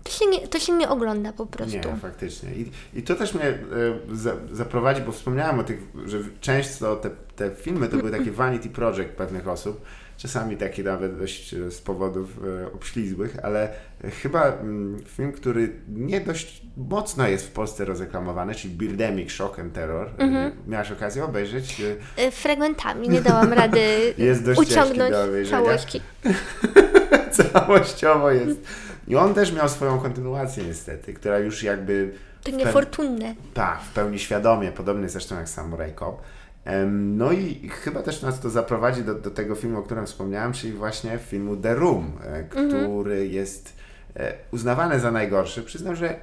to 0.03 0.11
się, 0.11 0.25
nie, 0.25 0.47
to 0.47 0.59
się 0.59 0.73
nie 0.73 0.89
ogląda 0.89 1.33
po 1.33 1.45
prostu. 1.45 1.77
Nie, 1.77 1.97
faktycznie. 2.01 2.49
I, 2.55 2.71
i 2.93 3.03
to 3.03 3.15
też 3.15 3.33
mnie 3.33 3.45
e, 3.45 3.57
za, 4.11 4.33
zaprowadzi, 4.51 5.01
bo 5.01 5.11
wspomniałem 5.11 5.59
o 5.59 5.63
tych, 5.63 5.79
że 6.05 6.19
często 6.41 6.95
te, 6.95 7.09
te 7.35 7.51
filmy 7.55 7.87
to 7.87 7.97
były 7.97 8.11
takie 8.11 8.31
vanity 8.41 8.69
project 8.69 9.09
pewnych 9.09 9.47
osób, 9.47 9.81
czasami 10.19 10.57
takie 10.57 10.83
nawet 10.83 11.17
dość 11.17 11.53
e, 11.53 11.71
z 11.71 11.81
powodów 11.81 12.39
e, 12.63 12.73
obślizłych, 12.73 13.37
ale 13.43 13.69
e, 14.03 14.11
chyba 14.11 14.45
mm, 14.45 14.99
film, 15.05 15.31
który 15.31 15.71
nie 15.87 16.21
dość 16.21 16.61
mocno 16.77 17.27
jest 17.27 17.47
w 17.47 17.51
Polsce 17.51 17.85
rozreklamowany, 17.85 18.55
czyli 18.55 18.73
Birdemic 18.73 19.31
Shock 19.31 19.59
and 19.59 19.73
Terror. 19.73 20.09
E, 20.17 20.51
Miałaś 20.67 20.91
okazję 20.91 21.23
obejrzeć? 21.23 21.81
Fragmentami 22.31 23.09
nie 23.09 23.21
dałam 23.21 23.53
rady 23.53 23.79
Jest 24.17 24.45
dość 24.45 24.59
uciągnąć 24.59 25.11
do 25.11 25.49
całości. 25.49 26.01
Całościowo 27.53 28.31
jest. 28.31 28.59
I 29.07 29.15
on 29.15 29.33
też 29.33 29.53
miał 29.53 29.69
swoją 29.69 29.99
kontynuację 29.99 30.63
niestety, 30.63 31.13
która 31.13 31.39
już 31.39 31.63
jakby 31.63 32.13
To 32.43 32.51
niefortunne. 32.51 33.35
Tak, 33.53 33.81
w 33.81 33.93
pełni 33.93 34.19
świadomie, 34.19 34.71
podobnie 34.71 35.09
zresztą 35.09 35.35
jak 35.35 35.49
Samurai 35.49 35.93
Cop. 35.99 36.21
No 36.91 37.31
i 37.31 37.69
chyba 37.69 38.01
też 38.01 38.21
nas 38.21 38.39
to 38.39 38.49
zaprowadzi 38.49 39.03
do, 39.03 39.15
do 39.15 39.31
tego 39.31 39.55
filmu, 39.55 39.79
o 39.79 39.83
którym 39.83 40.05
wspomniałem, 40.05 40.53
czyli 40.53 40.73
właśnie 40.73 41.17
filmu 41.17 41.57
The 41.57 41.75
Room, 41.75 42.11
e, 42.23 42.43
który 42.43 43.27
jest 43.27 43.73
e, 44.15 44.33
uznawany 44.51 44.99
za 44.99 45.11
najgorszy. 45.11 45.63
Przyznam, 45.63 45.95
że 45.95 46.15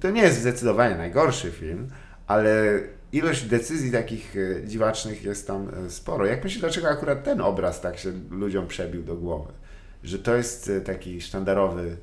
to 0.00 0.10
nie 0.10 0.22
jest 0.22 0.40
zdecydowanie 0.40 0.96
najgorszy 0.96 1.50
film, 1.50 1.88
ale 2.26 2.80
ilość 3.12 3.44
decyzji 3.44 3.92
takich 3.92 4.36
e, 4.36 4.66
dziwacznych 4.66 5.24
jest 5.24 5.46
tam 5.46 5.68
sporo. 5.88 6.26
Jak 6.26 6.44
myślisz, 6.44 6.60
dlaczego 6.60 6.88
akurat 6.88 7.24
ten 7.24 7.40
obraz 7.40 7.80
tak 7.80 7.98
się 7.98 8.12
ludziom 8.30 8.66
przebił 8.66 9.02
do 9.02 9.16
głowy? 9.16 9.52
Że 10.02 10.18
to 10.18 10.36
jest 10.36 10.70
taki 10.84 11.20
sztandarowy 11.20 11.96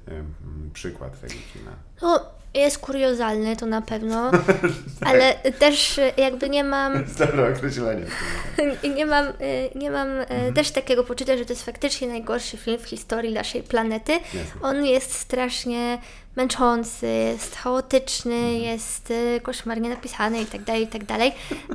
przykład 0.73 1.21
tego 1.21 1.33
kina. 1.53 1.71
No, 2.01 2.36
jest 2.59 2.77
kuriozalny, 2.77 3.55
to 3.55 3.65
na 3.65 3.81
pewno, 3.81 4.31
ale 5.09 5.33
też 5.59 5.97
y, 5.97 6.11
jakby 6.17 6.49
nie 6.49 6.63
mam, 6.63 7.01
jest 7.01 7.17
dobre 7.25 7.53
określenie. 7.57 8.05
nie 8.95 9.05
mam, 9.05 9.25
y, 9.25 9.69
nie 9.75 9.91
mam 9.91 10.07
y, 10.09 10.25
też 10.55 10.71
takiego 10.71 11.03
poczucia, 11.03 11.37
że 11.37 11.45
to 11.45 11.53
jest 11.53 11.65
faktycznie 11.65 12.07
najgorszy 12.07 12.57
film 12.57 12.79
w 12.79 12.85
historii 12.85 13.33
naszej 13.33 13.63
planety. 13.63 14.11
Jasne. 14.11 14.61
On 14.61 14.85
jest 14.85 15.13
strasznie 15.13 15.97
męczący, 16.35 17.07
jest 17.07 17.55
chaotyczny, 17.55 18.59
jest 18.59 19.11
y, 19.11 19.39
koszmarnie 19.43 19.89
napisany 19.89 20.41
i 20.41 20.45
tak 20.45 20.63
dalej, 20.63 20.83
i 20.83 20.87
tak 20.87 21.03
dalej, 21.03 21.31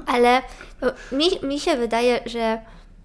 ale 0.07 0.43
mi, 1.13 1.27
mi 1.43 1.61
się 1.61 1.77
wydaje, 1.77 2.21
że 2.27 2.59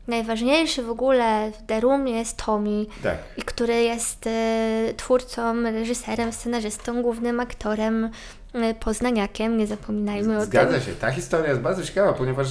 najważniejszy 0.07 0.83
w 0.83 0.89
ogóle 0.89 1.51
w 1.51 1.65
The 1.67 1.79
Room 1.79 2.07
jest 2.07 2.37
Tommy, 2.45 2.85
Tak. 3.03 3.17
i 3.37 3.41
który 3.41 3.81
jest 3.83 4.27
e, 4.27 4.93
twórcą, 4.97 5.63
reżyserem, 5.63 6.33
scenarzystą, 6.33 7.01
głównym 7.01 7.39
aktorem, 7.39 8.09
e, 8.53 8.73
poznaniakiem, 8.73 9.57
nie 9.57 9.67
zapominajmy 9.67 10.37
o 10.37 10.45
Zgadza 10.45 10.71
tym. 10.73 10.81
się. 10.81 10.91
Ta 10.95 11.11
historia 11.11 11.49
jest 11.49 11.61
bardzo 11.61 11.83
ciekawa, 11.83 12.13
ponieważ 12.13 12.47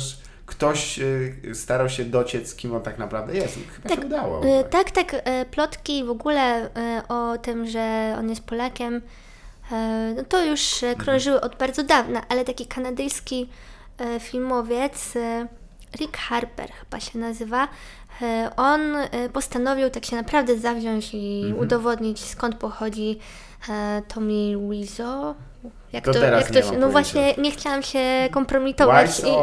ktoś 0.47 0.99
y, 0.99 1.35
starał 1.55 1.89
się 1.89 2.05
dociec, 2.05 2.55
kim 2.55 2.74
on 2.74 2.83
tak 2.83 2.99
naprawdę 2.99 3.35
jest. 3.35 3.59
Chyba 3.77 3.89
Tak, 3.89 3.99
się 4.01 4.07
udało. 4.07 4.43
Tak, 4.70 4.91
tak, 4.91 5.15
plotki 5.51 6.05
w 6.05 6.11
ogóle 6.11 6.70
o 7.09 7.39
tym, 7.43 7.66
że 7.66 8.16
on 8.19 8.28
jest 8.31 8.43
Polakiem, 8.47 9.03
no 10.16 10.24
to 10.28 10.45
już 10.45 10.85
krążyły 10.99 11.41
od 11.41 11.57
bardzo 11.57 11.83
dawna, 11.83 12.23
ale 12.28 12.45
taki 12.45 12.66
kanadyjski 12.66 13.49
filmowiec, 14.20 15.12
Rick 16.01 16.17
Harper 16.17 16.71
chyba 16.73 17.01
się 17.01 17.19
nazywa, 17.19 17.69
e, 18.23 18.51
on 18.57 18.97
e, 18.97 19.09
postanowił 19.33 19.91
tak 19.91 20.05
się 20.05 20.17
naprawdę 20.17 20.59
zawziąć 20.59 21.11
i 21.15 21.43
Mhm. 21.45 21.61
udowodnić 21.63 22.25
skąd 22.25 22.55
pochodzi 22.57 23.19
e, 23.69 24.03
Tommy 24.15 24.57
Wiseau. 24.71 25.35
Jak 25.93 26.05
To 26.05 26.13
to, 26.13 26.19
jak 26.25 26.51
to 26.51 26.63
się, 26.63 26.79
no 26.79 26.89
właśnie 26.89 27.35
nie 27.39 27.51
chciałam 27.51 27.83
się 27.83 28.29
kompromitować. 28.33 29.07
Wise, 29.11 29.29
I, 29.29 29.33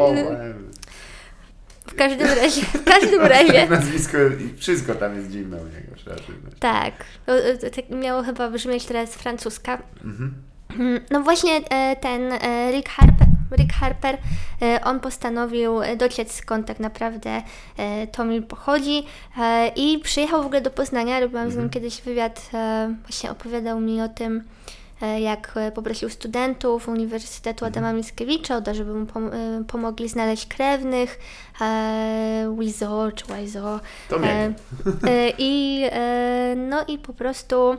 w 1.86 1.94
każdym 1.94 2.26
razie, 2.28 2.62
w 2.62 2.84
każdym 2.84 3.20
razie. 3.36 3.66
nazwisko 3.68 4.18
i 4.18 4.54
wszystko 4.58 4.94
tam 4.94 5.16
jest 5.16 5.30
dziwne 5.30 5.56
u 5.56 5.64
niego, 5.64 5.96
trzeba 5.96 6.16
przyznać. 6.16 6.52
Tak, 6.60 6.92
to, 7.26 7.32
tak 7.76 7.90
miało 7.90 8.22
chyba 8.22 8.50
brzmieć 8.50 8.84
teraz 8.84 9.14
francuska. 9.14 9.82
Mhm. 10.04 10.34
Mm, 10.78 11.00
No 11.10 11.20
właśnie 11.20 11.60
ten 12.00 12.32
Rick 12.72 12.88
Harper, 12.88 13.26
Rick 13.56 13.72
Harper 13.72 14.18
e, 14.62 14.80
on 14.84 15.00
postanowił 15.00 15.82
e, 15.82 15.96
dociec 15.96 16.32
skąd 16.32 16.66
tak 16.66 16.80
naprawdę 16.80 17.42
e, 17.76 18.06
Tommy 18.06 18.42
pochodzi 18.42 19.06
i 19.76 19.98
przyjechał 19.98 20.42
w 20.42 20.46
ogóle 20.46 20.60
do 20.60 20.70
Poznania. 20.70 21.20
Robiłam 21.20 21.50
z 21.50 21.56
nim 21.56 21.70
kiedyś 21.70 22.00
wywiad, 22.00 22.50
właśnie 23.06 23.30
opowiadał 23.30 23.80
mi 23.80 24.02
o 24.02 24.08
tym, 24.08 24.42
jak 25.20 25.54
poprosił 25.74 26.10
studentów 26.10 26.88
Uniwersytetu 26.88 27.64
Adama 27.64 27.92
Mickiewicza, 27.92 28.56
o 28.56 28.62
to, 28.62 28.74
żeby 28.74 28.94
mu 28.94 29.06
pom- 29.06 29.30
pomogli 29.64 30.08
znaleźć 30.08 30.46
krewnych, 30.46 31.18
e, 31.60 32.56
Wizo 32.58 33.12
czy 33.14 33.24
Wizo. 33.34 33.80
E, 35.06 35.32
I, 35.38 35.84
e, 35.92 36.54
no 36.56 36.84
i 36.88 36.98
po 36.98 37.12
prostu 37.12 37.76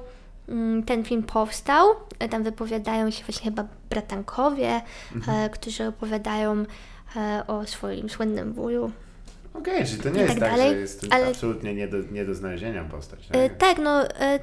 ten 0.86 1.04
film 1.04 1.24
powstał. 1.24 1.88
E, 2.20 2.30
Tam 2.30 2.44
wypowiadają 2.44 3.12
się 3.12 3.24
właśnie 3.24 3.44
chyba 3.52 3.66
bratankowie, 3.90 4.82
Mhm. 5.16 5.38
e, 5.40 5.50
którzy 5.50 5.88
opowiadają 5.88 6.66
e, 7.16 7.44
o 7.48 7.66
swoim 7.66 8.10
słynnym 8.10 8.54
wuju. 8.54 8.92
Okej, 9.54 9.86
czyli 9.86 10.02
to 10.02 10.10
nie 10.10 10.20
I 10.20 10.24
jest 10.24 10.40
tak 10.40 10.50
tak, 10.50 10.58
że 10.60 10.66
jest 10.76 11.06
ale- 11.12 11.28
absolutnie 11.28 11.74
nie 11.74 11.88
do, 11.88 11.98
nie 12.12 12.26
do 12.26 12.36
znalezienia 12.36 12.84
postać. 12.84 13.20
E, 13.32 13.50
Tak? 13.50 13.58
tak, 13.58 13.78
no. 13.84 14.08
E, 14.20 14.40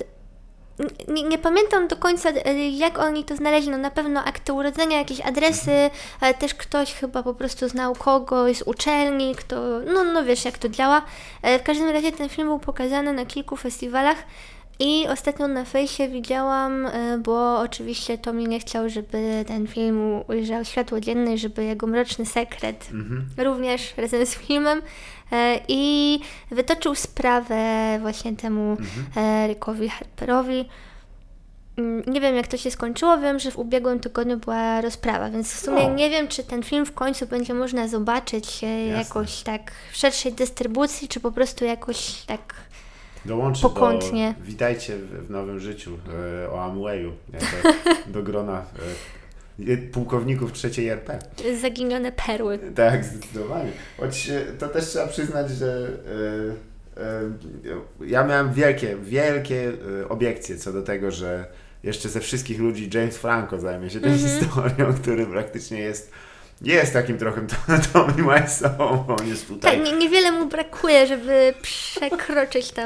nie, 1.08 1.22
nie 1.22 1.38
pamiętam 1.38 1.88
do 1.88 1.96
końca, 1.96 2.30
jak 2.78 2.98
oni 2.98 3.24
to 3.24 3.36
znaleźli. 3.36 3.70
No 3.70 3.78
na 3.78 3.90
pewno 3.90 4.24
akty 4.24 4.52
urodzenia, 4.52 4.98
jakieś 4.98 5.20
adresy, 5.20 5.90
ale 6.20 6.34
też 6.34 6.54
ktoś 6.54 6.94
chyba 6.94 7.22
po 7.22 7.34
prostu 7.34 7.68
znał 7.68 7.94
kogoś 7.94 8.56
z 8.58 8.62
uczelni, 8.62 9.34
kto. 9.34 9.56
No, 9.94 10.04
no 10.04 10.24
wiesz, 10.24 10.44
jak 10.44 10.58
to 10.58 10.68
działa. 10.68 11.02
W 11.42 11.62
każdym 11.62 11.88
razie 11.90 12.12
ten 12.12 12.28
film 12.28 12.48
był 12.48 12.58
pokazany 12.58 13.12
na 13.12 13.26
kilku 13.26 13.56
festiwalach. 13.56 14.16
I 14.84 15.08
ostatnio 15.08 15.48
na 15.48 15.64
fejsie 15.64 16.08
widziałam, 16.08 16.86
e, 16.86 17.18
bo 17.18 17.58
oczywiście 17.60 18.18
Tommy 18.18 18.42
nie 18.42 18.60
chciał, 18.60 18.88
żeby 18.88 19.44
ten 19.48 19.66
film 19.66 20.20
ujrzał 20.28 20.64
światło 20.64 21.00
dzienne, 21.00 21.38
żeby 21.38 21.64
jego 21.64 21.86
mroczny 21.86 22.26
sekret 22.26 22.88
Mhm. 22.92 23.26
również 23.38 23.94
razem 23.96 24.26
z 24.26 24.34
filmem 24.34 24.82
e, 25.32 25.60
i 25.68 26.20
wytoczył 26.50 26.94
sprawę 26.94 27.98
właśnie 28.00 28.36
temu 28.36 28.76
e, 29.16 29.46
Rickowi 29.48 29.88
Harperowi. 29.88 30.68
Mm, 31.78 32.02
Nie 32.06 32.20
wiem, 32.20 32.36
jak 32.36 32.46
to 32.46 32.56
się 32.56 32.70
skończyło. 32.70 33.18
Wiem, 33.18 33.38
że 33.38 33.50
w 33.50 33.58
ubiegłym 33.58 34.00
tygodniu 34.00 34.36
była 34.36 34.80
rozprawa, 34.80 35.30
więc 35.30 35.52
w 35.52 35.58
sumie 35.60 35.82
O. 35.82 35.94
nie 35.94 36.10
wiem, 36.10 36.28
czy 36.28 36.44
ten 36.44 36.62
film 36.62 36.86
w 36.86 36.92
końcu 36.94 37.26
będzie 37.26 37.54
można 37.54 37.88
zobaczyć 37.88 38.64
e, 38.64 38.86
Jasne. 38.86 39.02
jakoś 39.02 39.42
tak 39.42 39.72
w 39.92 39.96
szerszej 39.96 40.32
dystrybucji, 40.32 41.08
czy 41.08 41.20
po 41.20 41.32
prostu 41.32 41.64
jakoś 41.64 42.22
tak. 42.22 42.54
Dołączy 43.24 43.62
pokątnie. 43.62 44.34
do 44.38 44.44
Witajcie 44.44 44.96
w, 44.96 45.26
w 45.26 45.30
nowym 45.30 45.60
życiu 45.60 45.98
e, 46.44 46.50
o 46.50 46.64
Amwayu, 46.64 47.12
jako 47.32 47.78
do 48.06 48.22
grona 48.22 48.64
e, 49.68 49.76
pułkowników 49.76 50.52
trzeciej 50.52 50.88
RP. 50.88 51.18
Zaginione 51.60 52.12
perły. 52.12 52.58
Tak, 52.74 53.04
zdecydowanie. 53.04 53.70
Choć 54.00 54.28
e, 54.28 54.40
to 54.58 54.68
też 54.68 54.84
trzeba 54.84 55.06
przyznać, 55.06 55.50
że 55.50 55.88
e, 56.96 57.02
e, 57.02 58.06
ja 58.06 58.24
miałem 58.24 58.52
wielkie, 58.52 58.96
wielkie 58.96 59.72
e, 60.02 60.08
obiekcje 60.08 60.56
co 60.56 60.72
do 60.72 60.82
tego, 60.82 61.10
że 61.10 61.46
jeszcze 61.82 62.08
ze 62.08 62.20
wszystkich 62.20 62.58
ludzi 62.58 62.90
James 62.94 63.18
Franco 63.18 63.60
zajmie 63.60 63.90
się 63.90 64.00
tą 64.00 64.16
historią, 64.18 64.94
który 65.02 65.26
praktycznie 65.26 65.78
jest 65.78 66.12
jest 66.64 66.92
takim 66.92 67.18
trochę 67.18 67.40
Tommy 67.92 68.12
Wiseau, 68.40 69.04
on 69.20 69.26
jest 69.28 69.48
tutaj. 69.48 69.76
Tak, 69.76 69.84
nie, 69.86 69.92
niewiele 69.98 70.32
mu 70.32 70.46
brakuje, 70.46 71.06
żeby 71.06 71.54
przekroczyć 71.62 72.70
tę. 72.70 72.82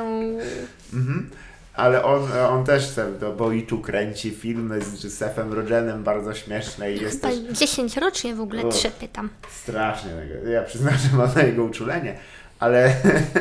Mhm. 0.94 1.30
Ale 1.74 2.04
on, 2.04 2.32
on 2.48 2.64
też 2.64 2.86
se 2.86 3.12
do 3.12 3.32
Boitu 3.32 3.78
kręci 3.78 4.30
filmy 4.30 4.80
z 4.80 5.04
Josephem 5.04 5.52
Rogenem 5.52 6.02
bardzo 6.04 6.34
śmieszne 6.34 6.92
i 6.92 7.00
jest 7.02 7.20
Chyba 7.22 7.28
też 7.48 7.58
10 7.58 7.96
rocznie 7.96 8.34
w 8.34 8.40
ogóle 8.40 8.62
O. 8.62 8.68
trzepie 8.68 9.08
tam. 9.08 9.28
strasznie. 9.50 10.10
Ja 10.52 10.62
przyznam, 10.62 10.94
że 10.94 11.16
mam 11.16 11.34
na 11.34 11.42
jego 11.42 11.64
uczulenie, 11.64 12.16
ale, 12.58 12.94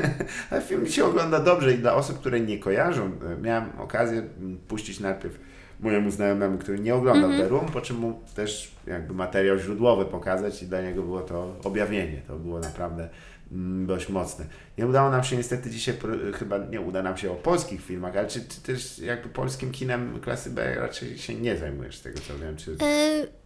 film 0.68 0.88
się 0.88 1.06
ogląda 1.06 1.40
dobrze 1.40 1.74
i 1.74 1.78
dla 1.78 1.94
osób, 1.96 2.20
które 2.20 2.40
nie 2.40 2.60
kojarzą, 2.60 3.06
e, 3.06 3.42
miałem 3.42 3.80
okazję 3.80 4.24
puścić 4.68 5.00
najpierw 5.00 5.36
mojemu 5.80 6.12
znajomemu, 6.12 6.58
który 6.58 6.80
nie 6.80 6.96
oglądał 6.96 7.30
The 7.30 7.48
Room, 7.48 7.66
po 7.66 7.82
czym 7.82 7.98
mu 7.98 8.20
też 8.36 8.72
jakby 8.88 9.14
materiał 9.14 9.58
źródłowy 9.58 10.06
pokazać 10.06 10.64
i 10.64 10.68
dla 10.68 10.82
niego 10.82 11.04
było 11.04 11.22
to 11.22 11.56
objawienie. 11.64 12.22
To 12.28 12.36
było 12.36 12.60
naprawdę 12.60 13.10
mm, 13.52 13.86
dość 13.86 14.10
mocne. 14.10 14.46
Nie 14.78 14.88
udało 14.88 15.10
nam 15.10 15.24
się 15.24 15.38
niestety 15.38 15.70
dzisiaj, 15.70 15.96
chyba 16.34 16.58
nie 16.58 16.82
uda 16.82 17.04
nam 17.04 17.18
się 17.18 17.32
o 17.32 17.36
polskich 17.36 17.82
filmach, 17.82 18.18
ale 18.18 18.28
czy, 18.28 18.40
czy 18.48 18.62
też 18.62 19.00
jakby 19.00 19.30
polskim 19.30 19.72
kinem 19.72 20.20
klasy 20.20 20.50
B 20.50 20.76
raczej 20.76 21.18
się 21.18 21.36
nie 21.36 21.58
zajmujesz 21.58 21.98
z 21.98 22.02
tego 22.02 22.20
co 22.20 22.38
wiem, 22.38 22.58
czy... 22.58 22.72
Re- 22.72 23.45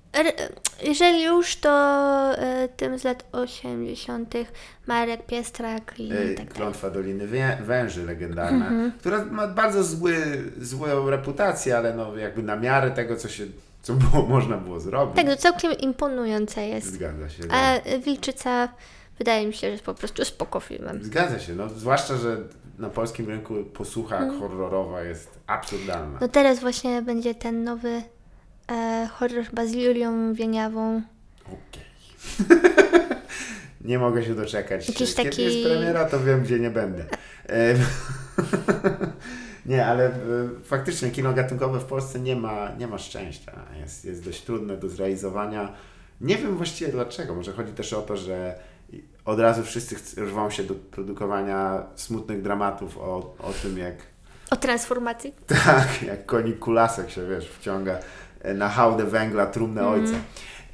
Jeżeli 0.83 1.23
już, 1.23 1.55
to 1.55 1.69
e, 2.37 2.67
tym 2.77 2.99
z 2.99 3.03
lat 3.03 3.25
80. 3.31 4.33
Marek 4.87 5.25
Piestrak 5.25 5.93
i 5.99 6.11
E, 6.13 6.33
tak. 6.35 6.53
Klątwa 6.53 6.89
Doliny 6.89 7.27
Węży 7.61 8.05
legendarna, 8.05 8.71
która 8.99 9.25
ma 9.25 9.47
bardzo 9.47 9.83
zły, 9.83 10.15
złą 10.61 11.09
reputację, 11.09 11.77
ale 11.77 11.93
no 11.95 12.17
jakby 12.17 12.43
na 12.43 12.55
miarę 12.55 12.91
tego, 12.91 13.15
co 13.15 13.29
się, 13.29 13.45
co 13.81 13.93
było, 13.93 14.25
można 14.35 14.57
było 14.57 14.79
zrobić. 14.79 15.15
Tak, 15.15 15.25
to 15.25 15.35
całkiem 15.35 15.71
imponujące 15.71 16.67
jest. 16.67 16.87
Zgadza 16.93 17.29
się. 17.29 17.43
A 17.51 17.73
no. 17.75 17.99
Wilczyca 17.99 18.69
wydaje 19.17 19.47
mi 19.47 19.53
się, 19.53 19.59
że 19.59 19.71
jest 19.71 19.83
po 19.83 19.93
prostu 19.93 20.25
spoko 20.25 20.59
filmem. 20.59 21.03
Zgadza 21.03 21.39
się, 21.39 21.53
no 21.55 21.69
zwłaszcza, 21.69 22.17
że 22.17 22.37
na 22.79 22.89
polskim 22.89 23.27
rynku 23.27 23.53
posłucha 23.73 24.17
Mhm. 24.17 24.39
horrorowa 24.39 25.01
jest 25.01 25.39
absurdalna. 25.47 26.17
No 26.21 26.27
teraz 26.27 26.59
właśnie 26.59 27.01
będzie 27.01 27.35
ten 27.35 27.63
nowy 27.63 28.01
e, 28.71 29.07
horror 29.13 29.45
chyba 29.45 29.65
z 29.65 29.73
Julią 29.73 30.33
Wieniawą. 30.33 31.01
Okej. 31.45 31.89
nie 33.81 33.99
mogę 33.99 34.23
się 34.23 34.35
doczekać. 34.35 34.87
Jakiś 34.87 35.15
Kiedy 35.15 35.29
taki- 35.29 35.43
jest 35.43 35.67
premiera, 35.67 36.05
to 36.05 36.19
wiem, 36.19 36.43
gdzie 36.43 36.59
nie 36.59 36.69
będę. 36.69 37.05
E, 37.49 37.75
nie, 39.65 39.85
ale 39.85 40.05
e, 40.05 40.11
faktycznie 40.63 41.09
kino 41.11 41.33
gatunkowe 41.33 41.79
w 41.79 41.85
Polsce 41.85 42.19
nie 42.19 42.35
ma, 42.35 42.71
nie 42.77 42.87
ma 42.87 42.97
szczęścia. 42.97 43.51
Jest, 43.79 44.05
jest 44.05 44.25
dość 44.25 44.41
trudne 44.41 44.77
do 44.77 44.89
zrealizowania. 44.89 45.73
Nie 46.21 46.37
wiem 46.37 46.57
właściwie 46.57 46.91
dlaczego. 46.91 47.35
Może 47.35 47.51
chodzi 47.51 47.73
też 47.73 47.93
o 47.93 48.01
to, 48.01 48.17
że 48.17 48.59
od 49.25 49.39
razu 49.39 49.63
wszyscy 49.63 50.21
rwą 50.21 50.49
się 50.49 50.63
do 50.63 50.75
produkowania 50.75 51.83
smutnych 51.95 52.41
dramatów 52.41 52.97
o, 52.97 53.35
o 53.39 53.53
tym, 53.61 53.77
jak 53.77 53.95
O 54.51 54.55
transformacji. 54.55 55.33
tak, 55.65 56.03
jak 56.03 56.25
konik 56.25 56.59
kulasek 56.59 57.09
się, 57.09 57.27
wiesz, 57.27 57.49
wciąga 57.49 57.99
na 58.55 58.69
hałdę 58.69 59.05
węgla 59.05 59.45
trumnę 59.45 59.81
Mhm. 59.81 60.01
ojca. 60.01 60.15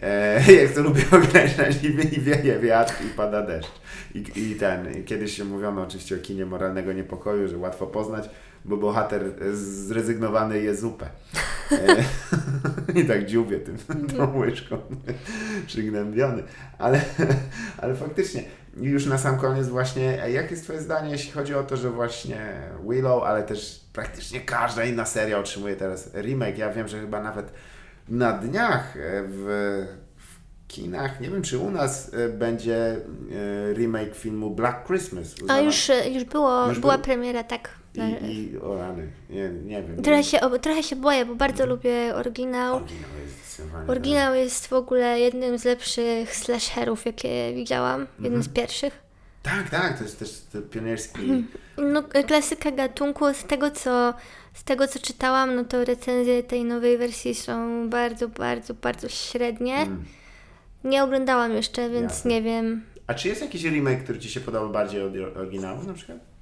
E, 0.01 0.53
jak 0.61 0.71
to 0.71 0.81
lubię 0.81 1.03
określać, 1.11 1.83
i, 1.83 2.15
i 2.17 2.21
wieje 2.21 2.59
wiatr 2.59 2.93
i 3.05 3.09
pada 3.09 3.41
deszcz. 3.41 3.71
I, 4.15 4.23
I 4.35 4.55
ten, 4.55 5.03
kiedyś 5.05 5.37
się 5.37 5.45
mówiono 5.45 5.81
oczywiście 5.81 6.15
o 6.15 6.19
kinie 6.19 6.45
moralnego 6.45 6.93
niepokoju, 6.93 7.47
że 7.47 7.57
łatwo 7.57 7.87
poznać, 7.87 8.29
bo 8.65 8.77
bohater 8.77 9.23
e, 9.23 9.55
zrezygnowany 9.55 10.61
je 10.61 10.75
zupę. 10.75 11.05
E, 11.71 11.95
I 12.99 13.05
tak 13.05 13.25
dziubie 13.25 13.59
tym, 13.59 13.77
tą 14.17 14.37
łyżką, 14.37 14.77
przygnębiony. 15.67 16.43
Ale, 16.77 17.01
ale 17.77 17.95
faktycznie, 17.95 18.43
już 18.75 19.05
na 19.05 19.17
sam 19.17 19.37
koniec 19.37 19.67
właśnie, 19.67 20.23
e, 20.23 20.31
jakie 20.31 20.51
jest 20.51 20.63
Twoje 20.63 20.81
zdanie, 20.81 21.11
jeśli 21.11 21.31
chodzi 21.31 21.55
o 21.55 21.63
to, 21.63 21.77
że 21.77 21.89
właśnie 21.89 22.53
Willow, 22.89 23.23
ale 23.23 23.43
też 23.43 23.85
praktycznie 23.93 24.41
każda 24.41 24.83
inna 24.83 25.05
seria 25.05 25.39
otrzymuje 25.39 25.75
teraz 25.75 26.09
remake. 26.13 26.57
Ja 26.57 26.69
wiem, 26.73 26.87
że 26.87 26.99
chyba 27.01 27.21
nawet 27.23 27.51
na 28.09 28.33
dniach 28.33 28.97
e, 28.97 29.23
w, 29.27 29.45
w 30.17 30.67
kinach, 30.67 31.21
nie 31.21 31.29
wiem 31.29 31.41
czy 31.41 31.57
u 31.57 31.71
nas 31.71 32.11
e, 32.13 32.29
będzie 32.29 32.97
remake 33.73 34.15
filmu 34.15 34.49
Black 34.49 34.87
Christmas. 34.87 35.35
A 35.47 35.59
już, 35.59 35.91
już 36.13 36.23
było, 36.23 36.67
Już 36.69 36.79
była 36.79 36.93
był? 36.95 37.03
premiera, 37.03 37.43
tak. 37.43 37.69
I, 37.97 38.51
i 38.51 38.57
o 38.57 38.77
rany, 38.77 39.07
nie, 39.29 39.49
nie 39.49 39.83
wiem. 39.83 40.03
Trochę 40.03 40.23
się, 40.23 40.39
trochę 40.61 40.83
się 40.83 40.95
boję, 40.95 41.25
bo 41.25 41.35
bardzo 41.35 41.65
lubię 41.65 42.15
oryginał. 42.15 42.81
Oryginał 43.87 44.35
jest 44.35 44.67
w 44.67 44.73
ogóle 44.73 45.19
jednym 45.19 45.57
z 45.57 45.65
lepszych 45.65 46.35
slasherów, 46.35 47.05
jakie 47.05 47.53
widziałam. 47.55 48.07
Jednym 48.19 48.43
z 48.43 48.49
pierwszych. 48.49 49.05
Tak, 49.43 49.69
tak, 49.69 49.97
to 49.97 50.03
jest 50.03 50.19
też 50.19 50.41
to 50.53 50.61
pionierski. 50.61 51.45
No, 51.77 52.03
klasyka 52.03 52.71
gatunku. 52.71 53.33
Z 53.33 53.43
tego, 53.43 53.71
co, 53.71 54.13
z 54.53 54.63
tego, 54.63 54.87
co 54.87 54.99
czytałam, 54.99 55.55
no 55.55 55.63
to 55.63 55.85
recenzje 55.85 56.43
tej 56.43 56.65
nowej 56.65 56.97
wersji 56.97 57.35
są 57.35 57.89
bardzo, 57.89 58.29
bardzo, 58.29 58.73
bardzo 58.73 59.09
średnie. 59.09 59.75
Mm. 59.75 60.05
Nie 60.83 61.03
oglądałam 61.03 61.51
jeszcze, 61.51 61.89
więc 61.89 62.11
Jasne. 62.11 62.31
nie 62.31 62.41
wiem. 62.41 62.83
A 63.07 63.13
czy 63.13 63.27
jest 63.27 63.41
jakiś 63.41 63.63
remake, 63.63 64.03
który 64.03 64.19
Ci 64.19 64.29
się 64.29 64.39
podobał 64.39 64.69
bardziej 64.69 65.01
od 65.01 65.37
oryginału 65.37 65.83
na 65.83 65.93
przykład? 65.93 66.34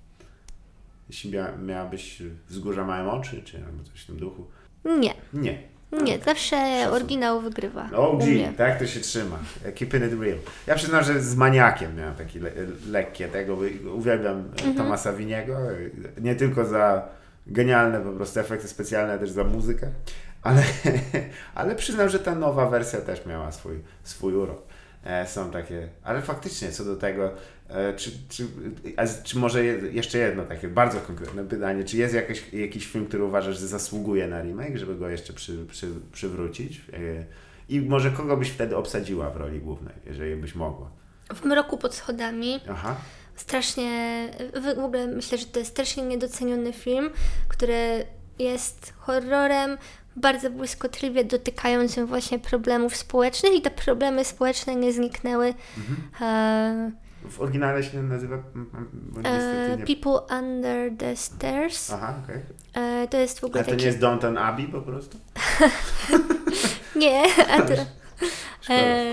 Jeśli 1.14 1.32
mia, 1.32 1.58
miałabyś 1.58 2.22
Wzgórza 2.50 2.86
Małe 2.86 3.12
Oczy, 3.12 3.42
czy 3.44 3.58
albo 3.66 3.84
coś 3.84 4.02
w 4.02 4.06
tym 4.06 4.18
duchu? 4.18 4.46
Nie, 4.86 5.14
Nie. 5.34 5.58
nie, 6.04 6.20
zawsze 6.20 6.56
Szacun. 6.56 6.94
oryginał 6.94 7.42
wygrywa. 7.42 7.90
OG, 7.92 8.24
tak 8.58 8.80
to 8.80 8.88
się 8.88 9.00
trzyma. 9.00 9.40
Keeping 9.76 10.06
it 10.06 10.20
real. 10.22 10.38
Ja 10.68 10.76
przyznam, 10.76 11.04
że 11.04 11.22
z 11.22 11.36
maniakiem 11.36 11.96
miałem 11.96 12.16
takie 12.16 12.40
le 12.40 12.52
lekkie 12.90 13.28
tego. 13.28 13.58
Uwielbiam 13.96 14.38
mhm. 14.38 14.76
Tomasa 14.76 15.14
Winiego. 15.14 15.58
Nie 16.22 16.36
tylko 16.36 16.66
za 16.66 17.10
genialne 17.48 18.02
po 18.02 18.12
prostu 18.12 18.40
efekty 18.40 18.68
specjalne, 18.68 19.20
też 19.20 19.32
za 19.32 19.44
muzykę. 19.44 19.88
Ale, 20.42 20.64
ale 21.56 21.76
przyznam, 21.76 22.10
że 22.10 22.20
ta 22.20 22.36
nowa 22.36 22.70
wersja 22.70 23.02
też 23.02 23.26
miała 23.26 23.52
swój, 23.52 23.80
swój 24.04 24.34
urok. 24.34 24.62
E, 25.04 25.28
są 25.28 25.52
takie, 25.52 25.88
ale 26.04 26.22
faktycznie 26.22 26.72
co 26.72 26.86
do 26.86 26.96
tego, 26.96 27.26
e, 27.26 27.32
czy, 27.96 28.12
czy, 28.30 28.48
a, 28.98 29.08
czy 29.24 29.38
może 29.38 29.66
je, 29.66 29.74
jeszcze 29.92 30.18
jedno 30.18 30.44
takie 30.44 30.68
bardzo 30.68 31.00
konkretne 31.00 31.44
pytanie, 31.44 31.84
czy 31.84 31.98
jest 31.98 32.14
jakiś, 32.14 32.54
jakiś 32.54 32.88
film, 32.88 33.06
który 33.06 33.24
uważasz, 33.24 33.60
że 33.60 33.68
zasługuje 33.68 34.28
na 34.28 34.42
remake, 34.42 34.78
żeby 34.78 34.96
go 34.96 35.10
jeszcze 35.10 35.34
przy, 35.34 35.66
przy, 35.66 35.88
przywrócić? 36.12 36.82
E, 36.94 37.26
I 37.70 37.82
może 37.82 38.12
kogo 38.12 38.38
byś 38.38 38.50
wtedy 38.50 38.76
obsadziła 38.78 39.30
w 39.30 39.38
roli 39.38 39.60
głównej, 39.60 39.94
jeżeli 40.06 40.36
byś 40.36 40.56
mogła? 40.56 40.90
W 41.36 41.46
mroku 41.46 41.78
pod 41.78 41.96
schodami 41.96 42.60
Aha, 42.70 42.96
strasznie, 43.36 44.30
w 44.76 44.80
ogóle 44.80 45.08
myślę, 45.08 45.38
że 45.38 45.46
to 45.46 45.60
jest 45.60 45.72
strasznie 45.72 46.04
niedoceniony 46.04 46.74
film, 46.74 47.10
który 47.48 48.06
jest 48.40 48.94
horrorem 48.98 49.78
bardzo 50.16 50.50
błyskotliwie 50.50 51.26
dotykającym 51.26 52.06
właśnie 52.06 52.40
problemów 52.40 52.96
społecznych 52.96 53.54
i 53.54 53.62
te 53.62 53.72
problemy 53.72 54.26
społeczne 54.26 54.76
nie 54.76 54.94
zniknęły. 54.94 55.54
E, 56.22 56.92
w 57.30 57.42
oryginale 57.42 57.84
się 57.84 58.04
nazywa, 58.04 58.36
e. 59.24 59.78
People 59.78 60.38
Under 60.40 60.98
the 60.98 61.16
Stairs. 61.16 61.92
Aha, 61.94 62.14
okej. 62.24 62.42
E, 62.74 63.08
to 63.08 63.18
jest 63.18 63.40
w 63.40 63.44
ogóle 63.44 63.60
Ale 63.60 63.66
to 63.66 63.72
taki... 63.72 63.82
nie 63.82 63.88
jest 63.88 64.00
Downton 64.00 64.38
Abbey 64.38 64.68
po 64.68 64.82
prostu? 64.82 65.18
Nie, 66.96 67.24
a 67.50 67.62
to... 67.62 67.74
E, 68.70 69.04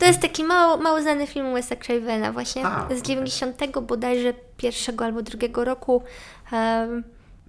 to 0.00 0.06
jest 0.06 0.20
taki 0.20 0.44
mało, 0.44 0.76
mało 0.76 1.02
znany 1.02 1.26
film 1.26 1.54
Wesa 1.54 1.76
Cravena 1.76 2.32
właśnie 2.32 2.66
A, 2.66 2.88
z 2.96 3.02
90 3.02 3.80
bodajże 3.82 4.34
pierwszego 4.56 5.04
albo 5.04 5.22
drugiego 5.22 5.64
roku. 5.64 6.02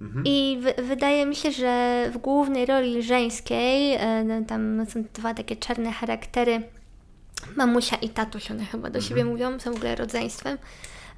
Mhm. 0.02 0.24
I 0.26 0.60
wy, 0.62 0.84
wydaje 0.84 1.26
mi 1.26 1.36
się, 1.36 1.52
że 1.52 2.06
w 2.14 2.18
głównej 2.18 2.66
roli 2.66 3.04
żeńskiej, 3.04 3.94
e, 3.94 4.24
no, 4.24 4.46
tam 4.46 4.86
są 4.86 5.04
dwa 5.14 5.34
takie 5.34 5.56
czarne 5.56 5.92
charaktery, 5.92 6.62
mamusia 7.56 7.96
i 7.96 8.10
tatuś, 8.10 8.52
one 8.52 8.66
chyba 8.66 8.90
do 8.90 9.02
siebie 9.02 9.26
mówią, 9.26 9.60
są 9.60 9.74
w 9.74 9.76
ogóle 9.76 9.96
rodzeństwem. 9.96 10.58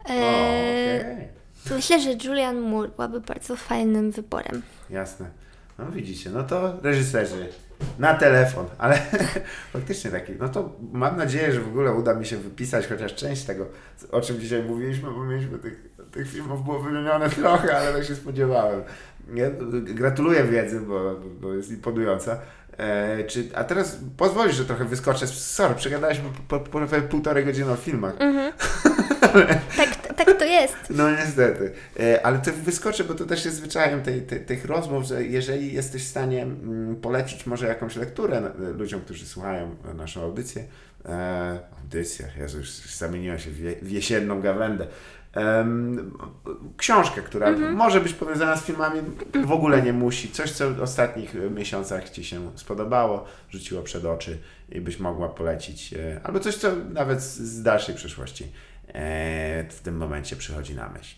E, 0.09 0.13
Mhm. 0.13 1.07
O, 1.07 1.11
okej. 1.15 1.27
Myślę, 1.75 1.99
że 2.01 2.09
Julian 2.27 2.59
Moore 2.61 2.89
byłaby 2.89 3.21
bardzo 3.21 3.55
fajnym 3.55 4.11
wyborem. 4.11 4.61
Jasne. 4.89 5.29
No 5.79 5.91
widzicie, 5.91 6.29
no 6.29 6.43
to 6.43 6.77
reżyserzy 6.83 7.47
na 7.99 8.13
telefon, 8.13 8.65
ale 8.77 9.01
faktycznie 9.73 10.11
taki, 10.11 10.33
no 10.39 10.49
to 10.49 10.75
mam 10.91 11.17
nadzieję, 11.17 11.53
że 11.53 11.61
w 11.61 11.67
ogóle 11.67 11.91
uda 11.93 12.13
mi 12.13 12.25
się 12.25 12.37
wypisać 12.37 12.87
chociaż 12.87 13.15
część 13.15 13.43
tego, 13.43 13.65
o 14.11 14.21
czym 14.21 14.39
dzisiaj 14.39 14.63
mówiliśmy, 14.63 15.11
bo 15.11 15.23
mieliśmy 15.23 15.57
tych, 15.59 15.89
tych 16.11 16.29
filmów 16.31 16.63
było 16.65 16.79
wymienione 16.79 17.29
trochę, 17.39 17.77
ale 17.77 17.93
tak 17.93 18.03
się 18.03 18.15
spodziewałem. 18.15 18.81
Nie? 19.27 19.51
Gratuluję 19.81 20.43
wiedzy, 20.43 20.79
bo, 20.79 21.15
bo 21.41 21.53
jest 21.53 21.71
imponująca. 21.71 22.39
E, 22.77 23.23
czy, 23.23 23.49
a 23.55 23.63
teraz 23.63 23.97
pozwolisz, 24.17 24.55
że 24.55 24.65
trochę 24.65 24.85
wyskoczę. 24.85 25.27
Sorry, 25.27 25.75
przegadaliśmy 25.75 26.29
po, 26.47 26.59
po, 26.59 26.79
po 26.79 27.01
półtorej 27.09 27.45
godziny 27.45 27.71
o 27.71 27.75
filmach. 27.75 28.13
Tak, 29.77 30.15
tak 30.15 30.37
to 30.39 30.45
jest. 30.45 30.75
No 30.89 31.11
niestety. 31.11 31.71
E, 31.99 32.25
Ale 32.25 32.39
to 32.39 32.51
wyskoczę, 32.53 33.03
bo 33.03 33.13
to 33.13 33.25
też 33.25 33.45
jest 33.45 33.57
zwyczajem 33.57 34.01
tej, 34.01 34.21
tej, 34.21 34.45
tych 34.45 34.65
rozmów, 34.65 35.03
że 35.03 35.23
jeżeli 35.23 35.73
jesteś 35.73 36.03
w 36.03 36.07
stanie 36.07 36.41
mm, 36.43 36.95
polecić 36.95 37.45
może 37.45 37.67
jakąś 37.67 37.95
lekturę 37.95 38.51
ludziom, 38.57 39.01
którzy 39.01 39.25
słuchają 39.25 39.75
e, 39.91 39.93
naszą 39.93 40.21
audycję, 40.21 40.63
e, 41.05 41.59
audycja, 41.81 42.27
Jezu, 42.37 42.57
już 42.57 42.69
zamieniła 42.71 43.39
się 43.39 43.51
w, 43.51 43.59
je, 43.59 43.75
w 43.81 43.91
jesienną 43.91 44.41
gawędę, 44.41 44.87
em, 45.33 46.11
książkę, 46.77 47.21
która 47.21 47.51
może 47.51 48.01
być 48.01 48.13
powiązana 48.13 48.57
z 48.57 48.63
filmami, 48.63 49.01
w 49.45 49.51
ogóle 49.51 49.81
nie 49.81 49.93
musi, 49.93 50.31
coś, 50.31 50.51
co 50.51 50.73
w 50.73 50.81
ostatnich 50.81 51.35
e, 51.35 51.49
miesiącach 51.49 52.09
Ci 52.09 52.23
się 52.23 52.51
spodobało, 52.55 53.25
rzuciło 53.49 53.81
przed 53.81 54.05
oczy 54.05 54.37
i 54.69 54.81
byś 54.81 54.99
mogła 54.99 55.29
polecić, 55.29 55.93
e, 55.93 56.21
albo 56.23 56.39
coś, 56.39 56.55
co 56.55 56.71
nawet 56.93 57.21
z, 57.21 57.63
dalszej 57.63 57.95
przyszłości 57.95 58.43
e, 58.87 59.65
w 59.69 59.79
tym 59.83 59.97
momencie 59.97 60.35
przychodzi 60.35 60.75
na 60.75 60.89
myśl. 60.89 61.15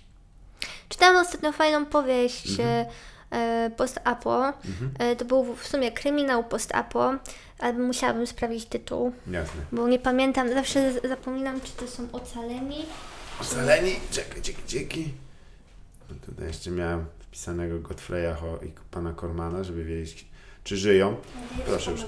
Czytałam 0.90 1.26
ostatnio 1.26 1.52
fajną 1.52 1.86
powieść 1.86 2.60
e, 2.60 2.86
e, 3.32 3.72
post-apo. 3.78 4.54
E, 5.00 5.16
to 5.16 5.26
był 5.26 5.56
w 5.56 5.68
sumie 5.68 5.92
kryminał 5.92 6.44
post-apo, 6.44 7.14
ale 7.60 7.74
musiałabym 7.74 8.28
sprawdzić 8.28 8.66
tytuł, 8.66 9.14
Jasne. 9.32 9.62
bo 9.72 9.88
nie 9.88 10.00
pamiętam, 10.00 10.50
zawsze 10.50 10.94
zapominam, 11.10 11.62
czy 11.62 11.72
to 11.72 11.88
są 11.88 12.08
ocaleni. 12.12 12.86
Ocaleni, 13.42 13.92
czekaj, 14.12 14.42
dzięki, 14.42 14.62
dzięki. 14.68 15.14
No 16.10 16.16
tutaj 16.26 16.48
jeszcze 16.48 16.72
miałem 16.72 17.06
wpisanego 17.20 17.80
Godfreya 17.80 18.36
i 18.66 18.72
pana 18.92 19.14
Kormana, 19.14 19.64
żeby 19.64 19.84
wiedzieć, 19.84 20.26
czy 20.64 20.78
żyją. 20.78 21.16
Proszę 21.66 21.92
już. 21.92 22.02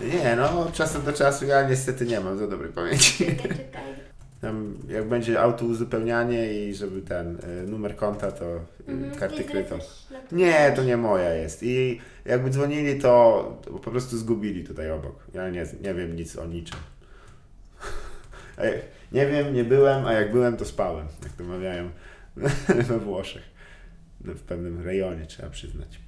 Nie, 0.00 0.36
no, 0.36 0.60
od 0.60 0.72
czasu 0.72 1.02
do 1.02 1.12
czasu 1.12 1.44
ja 1.46 1.68
niestety 1.68 2.06
nie 2.06 2.20
mam 2.20 2.38
za 2.38 2.46
dobrej 2.46 2.72
pamięci. 2.72 3.26
Czekaj, 3.26 3.48
czekaj. 3.48 4.06
Tam, 4.40 4.74
jak 4.88 5.08
będzie 5.08 5.40
autouzupełnianie 5.40 6.52
i 6.54 6.74
żeby 6.74 7.02
ten 7.02 7.36
y, 7.36 7.66
numer 7.66 7.96
konta, 7.96 8.32
to 8.32 8.44
y, 8.56 8.60
Mhm, 8.88 9.14
karty 9.14 9.38
nie 9.38 9.44
krytą. 9.44 9.68
zwracasz 9.76 10.10
na 10.10 10.20
to 10.20 10.36
Nie, 10.36 10.72
to 10.76 10.84
nie 10.84 10.96
moja 10.96 11.34
jest. 11.34 11.62
I 11.62 12.00
jakby 12.24 12.50
dzwonili, 12.50 13.00
to, 13.00 13.56
to 13.64 13.70
po 13.70 13.90
prostu 13.90 14.18
zgubili 14.18 14.64
tutaj 14.64 14.90
obok. 14.90 15.26
Ja 15.34 15.50
nie, 15.50 15.66
nie 15.82 15.94
wiem 15.94 16.16
nic 16.16 16.36
o 16.36 16.46
niczym. 16.46 16.78
Ej, 18.58 18.80
Nie 19.16 19.26
wiem, 19.26 19.54
nie 19.54 19.64
byłem, 19.64 20.06
a 20.06 20.12
jak 20.12 20.32
byłem, 20.32 20.56
to 20.56 20.64
spałem. 20.64 21.06
Jak 21.22 21.32
to 21.32 21.44
mawiają 21.44 21.90
we 22.88 22.98
Włoszech. 22.98 23.42
No, 24.24 24.34
W 24.34 24.40
pewnym 24.40 24.84
rejonie, 24.84 25.26
trzeba 25.26 25.50
przyznać. 25.50 26.00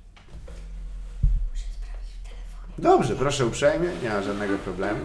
Dobrze, 2.78 3.16
proszę 3.16 3.46
uprzejmie, 3.46 3.88
nie 4.02 4.08
ma 4.08 4.22
żadnego 4.22 4.58
problemu. 4.58 5.00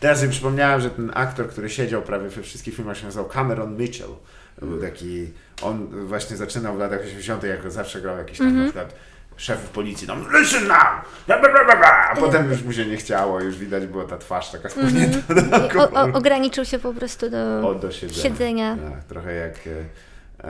Teraz 0.00 0.18
sobie 0.18 0.30
przypomniałem, 0.30 0.80
że 0.80 0.90
ten 0.90 1.10
aktor, 1.14 1.48
który 1.48 1.70
siedział 1.70 2.02
prawie 2.02 2.28
we 2.28 2.42
wszystkich 2.42 2.74
filmach 2.74 2.98
się 2.98 3.04
nazywał 3.06 3.28
Cameron 3.28 3.76
Mitchell. 3.76 4.14
To 4.60 4.66
Był 4.66 4.80
taki, 4.80 5.30
on 5.62 6.06
właśnie 6.06 6.36
zaczynał 6.36 6.76
w 6.76 6.78
latach 6.78 7.00
80., 7.00 7.42
jako 7.42 7.70
zawsze 7.70 8.00
grał 8.00 8.18
jakiś 8.18 8.38
tam 8.38 8.58
na 8.58 8.64
przykład 8.64 8.94
szefów 9.36 9.70
policji, 9.70 10.06
tam 10.06 10.24
listen 10.40 10.62
now! 10.68 10.78
Bla, 11.26 11.38
bla, 11.38 11.64
bla. 11.64 12.10
A 12.10 12.16
potem 12.16 12.50
już 12.50 12.62
mu 12.62 12.72
się 12.72 12.86
nie 12.86 12.96
chciało, 12.96 13.40
już 13.40 13.56
widać 13.58 13.86
była 13.86 14.04
ta 14.04 14.18
twarz 14.18 14.50
taka 14.50 14.68
spłynięta 14.68 15.34
do 15.34 15.40
I 15.40 15.78
o, 15.78 16.12
ograniczył 16.12 16.64
się 16.64 16.78
po 16.78 16.92
prostu 16.94 17.30
do, 17.30 17.68
O, 17.68 17.74
do 17.74 17.92
siedzenia. 17.92 18.22
siedzenia. 18.22 18.76
Tak, 18.90 19.04
trochę 19.04 19.34
jak, 19.34 19.54
e, 19.66 20.48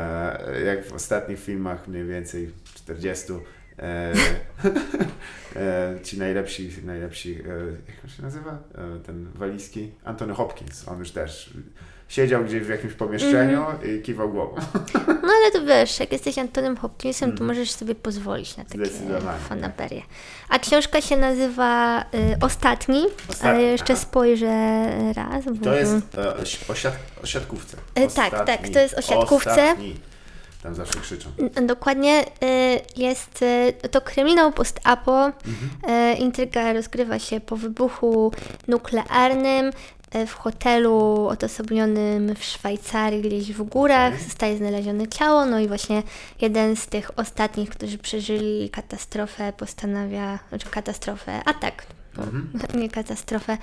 e, 0.55 0.61
jak 0.61 0.86
w 0.86 0.93
ostatnich 0.93 1.40
filmach, 1.40 1.89
mniej 1.89 2.05
więcej 2.05 2.51
40. 2.74 3.32
E, 3.78 4.12
e, 5.56 5.94
ci 6.02 6.19
najlepsi, 6.19 6.70
najlepsi, 6.85 7.32
e, 7.32 7.36
jak 7.89 8.05
on 8.05 8.11
się 8.11 8.23
nazywa? 8.23 8.59
E, 8.74 8.98
ten 9.06 9.28
walizki? 9.35 9.93
Anthony 10.05 10.35
Hopkins. 10.35 10.89
On 10.89 10.98
już 10.98 11.11
też 11.11 11.55
siedział 12.09 12.44
gdzieś 12.44 12.62
w 12.62 12.68
jakimś 12.68 12.93
pomieszczeniu 12.93 13.59
Mhm. 13.60 13.97
i 13.98 14.02
kiwał 14.02 14.31
głową. 14.31 14.56
No 15.22 15.28
ale 15.43 15.51
to 15.52 15.64
wiesz, 15.66 16.01
jak 16.01 16.12
jesteś 16.12 16.39
Antonem 16.39 16.76
Hopkinsem, 16.76 17.36
to 17.39 17.44
możesz 17.44 17.70
sobie 17.70 17.94
pozwolić 17.94 18.56
na 18.56 18.64
takie 18.64 18.78
Mhm. 18.82 19.39
Fanaberie. 19.48 20.02
A 20.48 20.59
książka 20.59 21.01
się 21.01 21.16
nazywa 21.16 22.01
y, 22.02 22.05
Ostatni, 22.40 23.05
Ostatni, 23.28 23.48
ale 23.51 23.62
jeszcze 23.62 23.93
aha. 23.93 24.02
spojrzę 24.02 24.85
raz. 25.16 25.44
Bo 25.44 25.64
To 25.64 25.74
jest 25.74 26.18
e, 26.18 26.28
o, 26.68 26.72
o, 26.72 26.74
siat, 26.74 26.94
o 27.22 27.26
siatkówce. 27.26 27.76
E, 27.94 28.09
tak, 28.09 28.31
tak, 28.31 28.40
Ostatni. 28.40 28.70
to 28.74 28.78
jest 28.81 28.94
o 28.98 29.02
siatkówce. 29.02 29.51
Ostatni. 29.51 29.97
Tam 30.62 30.74
zawsze 30.74 31.01
krzyczą. 31.01 31.28
Dokładnie 31.66 32.22
y, 32.22 32.81
jest 32.97 33.43
y, 33.43 33.89
to 33.90 34.01
kryminał 34.01 34.52
post-apo. 34.52 35.24
Mhm. 35.26 35.94
Y, 36.12 36.14
Intryga 36.16 36.72
rozgrywa 36.72 37.18
się 37.18 37.40
po 37.40 37.56
wybuchu 37.56 38.32
nuklearnym 38.68 39.66
y, 39.66 39.72
w 40.26 40.34
hotelu 40.34 41.26
odosobnionym 41.28 42.34
w 42.34 42.44
Szwajcarii, 42.44 43.22
gdzieś 43.22 43.52
w 43.52 43.62
górach. 43.62 44.20
Zostaje 44.20 44.56
znalezione 44.56 45.08
ciało, 45.08 45.46
no 45.46 45.60
i 45.60 45.68
właśnie 45.68 46.02
jeden 46.40 46.76
z 46.76 46.86
tych 46.86 47.18
ostatnich, 47.18 47.70
którzy 47.70 47.98
przeżyli 47.98 48.70
katastrofę, 48.70 49.52
postanawia, 49.52 50.38
znaczy 50.48 50.66
katastrofę, 50.70 51.40
atak 51.44 51.86
nie 52.74 52.90
katastrofę, 52.90 53.58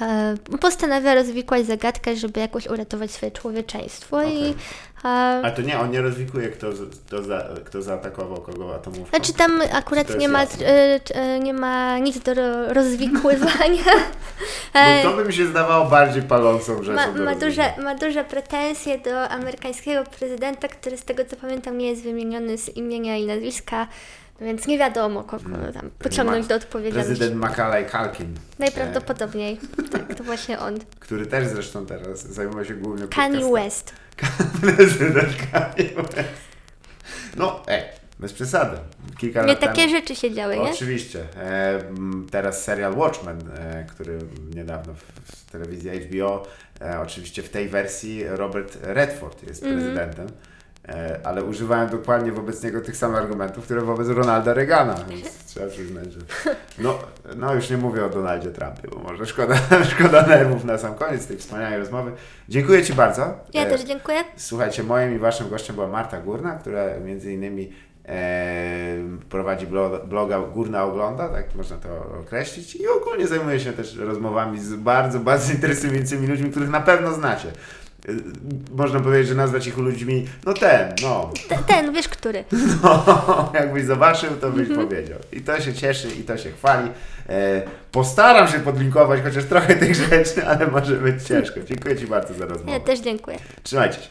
e, 0.00 0.34
postanawia 0.60 1.14
rozwikłać 1.14 1.66
zagadkę, 1.66 2.16
żeby 2.16 2.40
jakoś 2.40 2.66
uratować 2.66 3.10
swoje 3.10 3.32
człowieczeństwo 3.32 4.22
i 4.22 4.54
e, 5.04 5.40
A 5.44 5.50
to 5.50 5.62
nie, 5.62 5.78
on 5.80 5.90
nie 5.90 6.00
rozwikuje, 6.02 6.48
kto, 6.48 6.66
kto, 7.06 7.22
za, 7.22 7.44
kto 7.64 7.82
zaatakował 7.82 8.40
kogo 8.40 8.74
atomówką. 8.74 9.16
Znaczy 9.16 9.32
tam 9.32 9.60
akurat 9.72 10.18
nie 10.18 10.28
ma, 10.28 10.42
e, 10.42 11.38
nie 11.38 11.54
ma 11.54 11.98
nic 11.98 12.18
do 12.18 12.34
ro- 12.34 12.72
rozwikływania. 12.72 13.84
Bo 15.04 15.10
to 15.10 15.16
by 15.16 15.24
mi 15.24 15.32
się 15.32 15.46
zdawało 15.46 15.90
bardziej 15.90 16.22
palącą 16.22 16.82
rzeczą. 16.82 17.12
ma, 17.14 17.24
ma, 17.24 17.34
duże, 17.34 17.72
ma 17.82 17.94
duże 17.94 18.24
pretensje 18.24 18.98
do 18.98 19.28
amerykańskiego 19.28 20.04
prezydenta, 20.18 20.68
który 20.68 20.96
z 20.96 21.04
tego 21.04 21.24
co 21.24 21.36
pamiętam 21.36 21.78
nie 21.78 21.88
jest 21.90 22.02
wymieniony 22.02 22.58
z 22.58 22.68
imienia 22.76 23.16
i 23.16 23.26
nazwiska, 23.26 23.86
więc 24.40 24.66
nie 24.66 24.78
wiadomo 24.78 25.24
kogo 25.24 25.44
tam 25.74 25.90
pociągnąć 25.98 26.46
do 26.46 26.54
odpowiedzialności. 26.54 27.08
Prezydent 27.18 27.40
Macaulay 27.40 27.86
Culkin, 27.90 28.34
Najprawdopodobniej. 28.58 29.60
Tak, 29.92 30.14
to 30.14 30.24
właśnie 30.24 30.58
on. 30.58 30.78
który 31.00 31.26
też 31.26 31.46
zresztą 31.48 31.86
teraz 31.86 32.26
zajmuje 32.28 32.64
się 32.64 32.74
głównie 32.74 33.08
Kanye. 33.08 33.52
West. 33.52 33.94
Prezydent 34.60 35.28
Kanye 35.52 35.88
West. 35.96 36.50
No, 37.36 37.62
ej, 37.66 37.82
bez 38.18 38.32
przesady. 38.32 38.76
Kilka 39.18 39.44
Nie 39.44 39.56
takie 39.56 39.82
temu... 39.82 39.94
rzeczy 39.94 40.16
się 40.16 40.34
działy, 40.34 40.56
nie? 40.58 40.70
Oczywiście. 40.70 41.24
E, 41.36 41.80
teraz 42.30 42.64
serial 42.64 42.94
Watchmen, 42.94 43.38
e, 43.56 43.84
który 43.84 44.18
niedawno 44.54 44.94
w, 44.94 45.02
w 45.36 45.50
telewizji 45.50 45.90
HBO, 45.90 46.46
e, 46.80 47.00
oczywiście 47.00 47.42
w 47.42 47.48
tej 47.48 47.68
wersji 47.68 48.24
Robert 48.28 48.78
Redford 48.82 49.42
jest 49.48 49.62
Mhm. 49.62 49.80
prezydentem, 49.80 50.26
e, 50.26 50.49
ale 51.24 51.44
używają 51.44 51.88
dokładnie 51.88 52.32
wobec 52.32 52.62
niego 52.62 52.80
tych 52.80 52.96
samych 52.96 53.18
argumentów, 53.18 53.64
które 53.64 53.80
wobec 53.80 54.08
Ronalda 54.08 54.54
Reagana, 54.54 54.94
więc 55.08 55.44
trzeba 55.44 55.66
przyznać, 55.66 56.12
że 56.12 56.20
no, 56.78 56.98
no 57.36 57.54
już 57.54 57.70
nie 57.70 57.76
mówię 57.76 58.04
o 58.04 58.08
Donaldzie 58.08 58.50
Trumpie, 58.50 58.88
bo 58.88 58.98
może 58.98 59.26
szkoda, 59.26 59.54
szkoda 59.96 60.26
nerwów 60.26 60.64
na 60.64 60.78
sam 60.78 60.94
koniec 60.94 61.26
tej 61.26 61.36
wspaniałej 61.36 61.78
rozmowy. 61.78 62.12
Dziękuję 62.48 62.84
Ci 62.84 62.92
bardzo. 62.92 63.34
Ja 63.54 63.62
E, 63.62 63.70
też 63.70 63.82
dziękuję. 63.84 64.24
Słuchajcie, 64.36 64.82
moim 64.82 65.16
i 65.16 65.18
waszym 65.18 65.48
gościem 65.48 65.76
była 65.76 65.88
Marta 65.88 66.20
Górna, 66.20 66.52
która 66.52 67.00
między 67.04 67.32
innymi 67.32 67.72
e, 68.08 68.96
prowadzi 69.28 69.66
bloga, 69.66 69.98
bloga 69.98 70.40
Górna 70.40 70.84
Ogląda, 70.84 71.28
tak 71.28 71.54
można 71.54 71.76
to 71.76 71.88
określić 72.20 72.76
i 72.76 72.88
ogólnie 72.88 73.26
zajmuje 73.26 73.60
się 73.60 73.72
też 73.72 73.96
rozmowami 73.96 74.60
z 74.60 74.74
bardzo, 74.74 75.20
bardzo 75.20 75.52
interesującymi 75.52 76.26
ludźmi, 76.26 76.50
których 76.50 76.70
na 76.70 76.80
pewno 76.80 77.12
znacie. 77.12 77.52
E, 78.08 78.12
Można 78.76 79.00
powiedzieć, 79.00 79.28
że 79.28 79.34
nazwać 79.34 79.66
ich 79.66 79.76
ludźmi, 79.78 80.26
no 80.46 80.52
ten, 80.54 80.94
no, 81.02 81.30
Te- 81.48 81.58
Ten, 81.66 81.92
wiesz 81.92 82.08
który. 82.08 82.44
no, 82.82 83.52
jakbyś 83.54 83.84
zobaczył, 83.84 84.30
to 84.40 84.50
byś 84.50 84.68
powiedział. 84.68 85.18
I 85.32 85.40
to 85.40 85.60
się 85.60 85.74
cieszy, 85.74 86.08
i 86.20 86.22
to 86.22 86.36
się 86.38 86.50
chwali. 86.52 86.90
E, 87.28 87.62
postaram 87.92 88.48
się 88.48 88.60
podlinkować 88.60 89.20
chociaż 89.24 89.44
trochę 89.44 89.74
tych 89.76 89.94
rzeczy, 89.94 90.46
ale 90.46 90.66
może 90.66 90.96
być 90.96 91.22
ciężko. 91.22 91.60
Dziękuję 91.60 91.96
Ci 91.96 92.06
bardzo 92.06 92.34
za 92.34 92.46
rozmowę. 92.46 92.72
Ja 92.72 92.80
też 92.80 93.00
dziękuję. 93.00 93.36
Trzymajcie 93.62 93.94
się. 93.96 94.08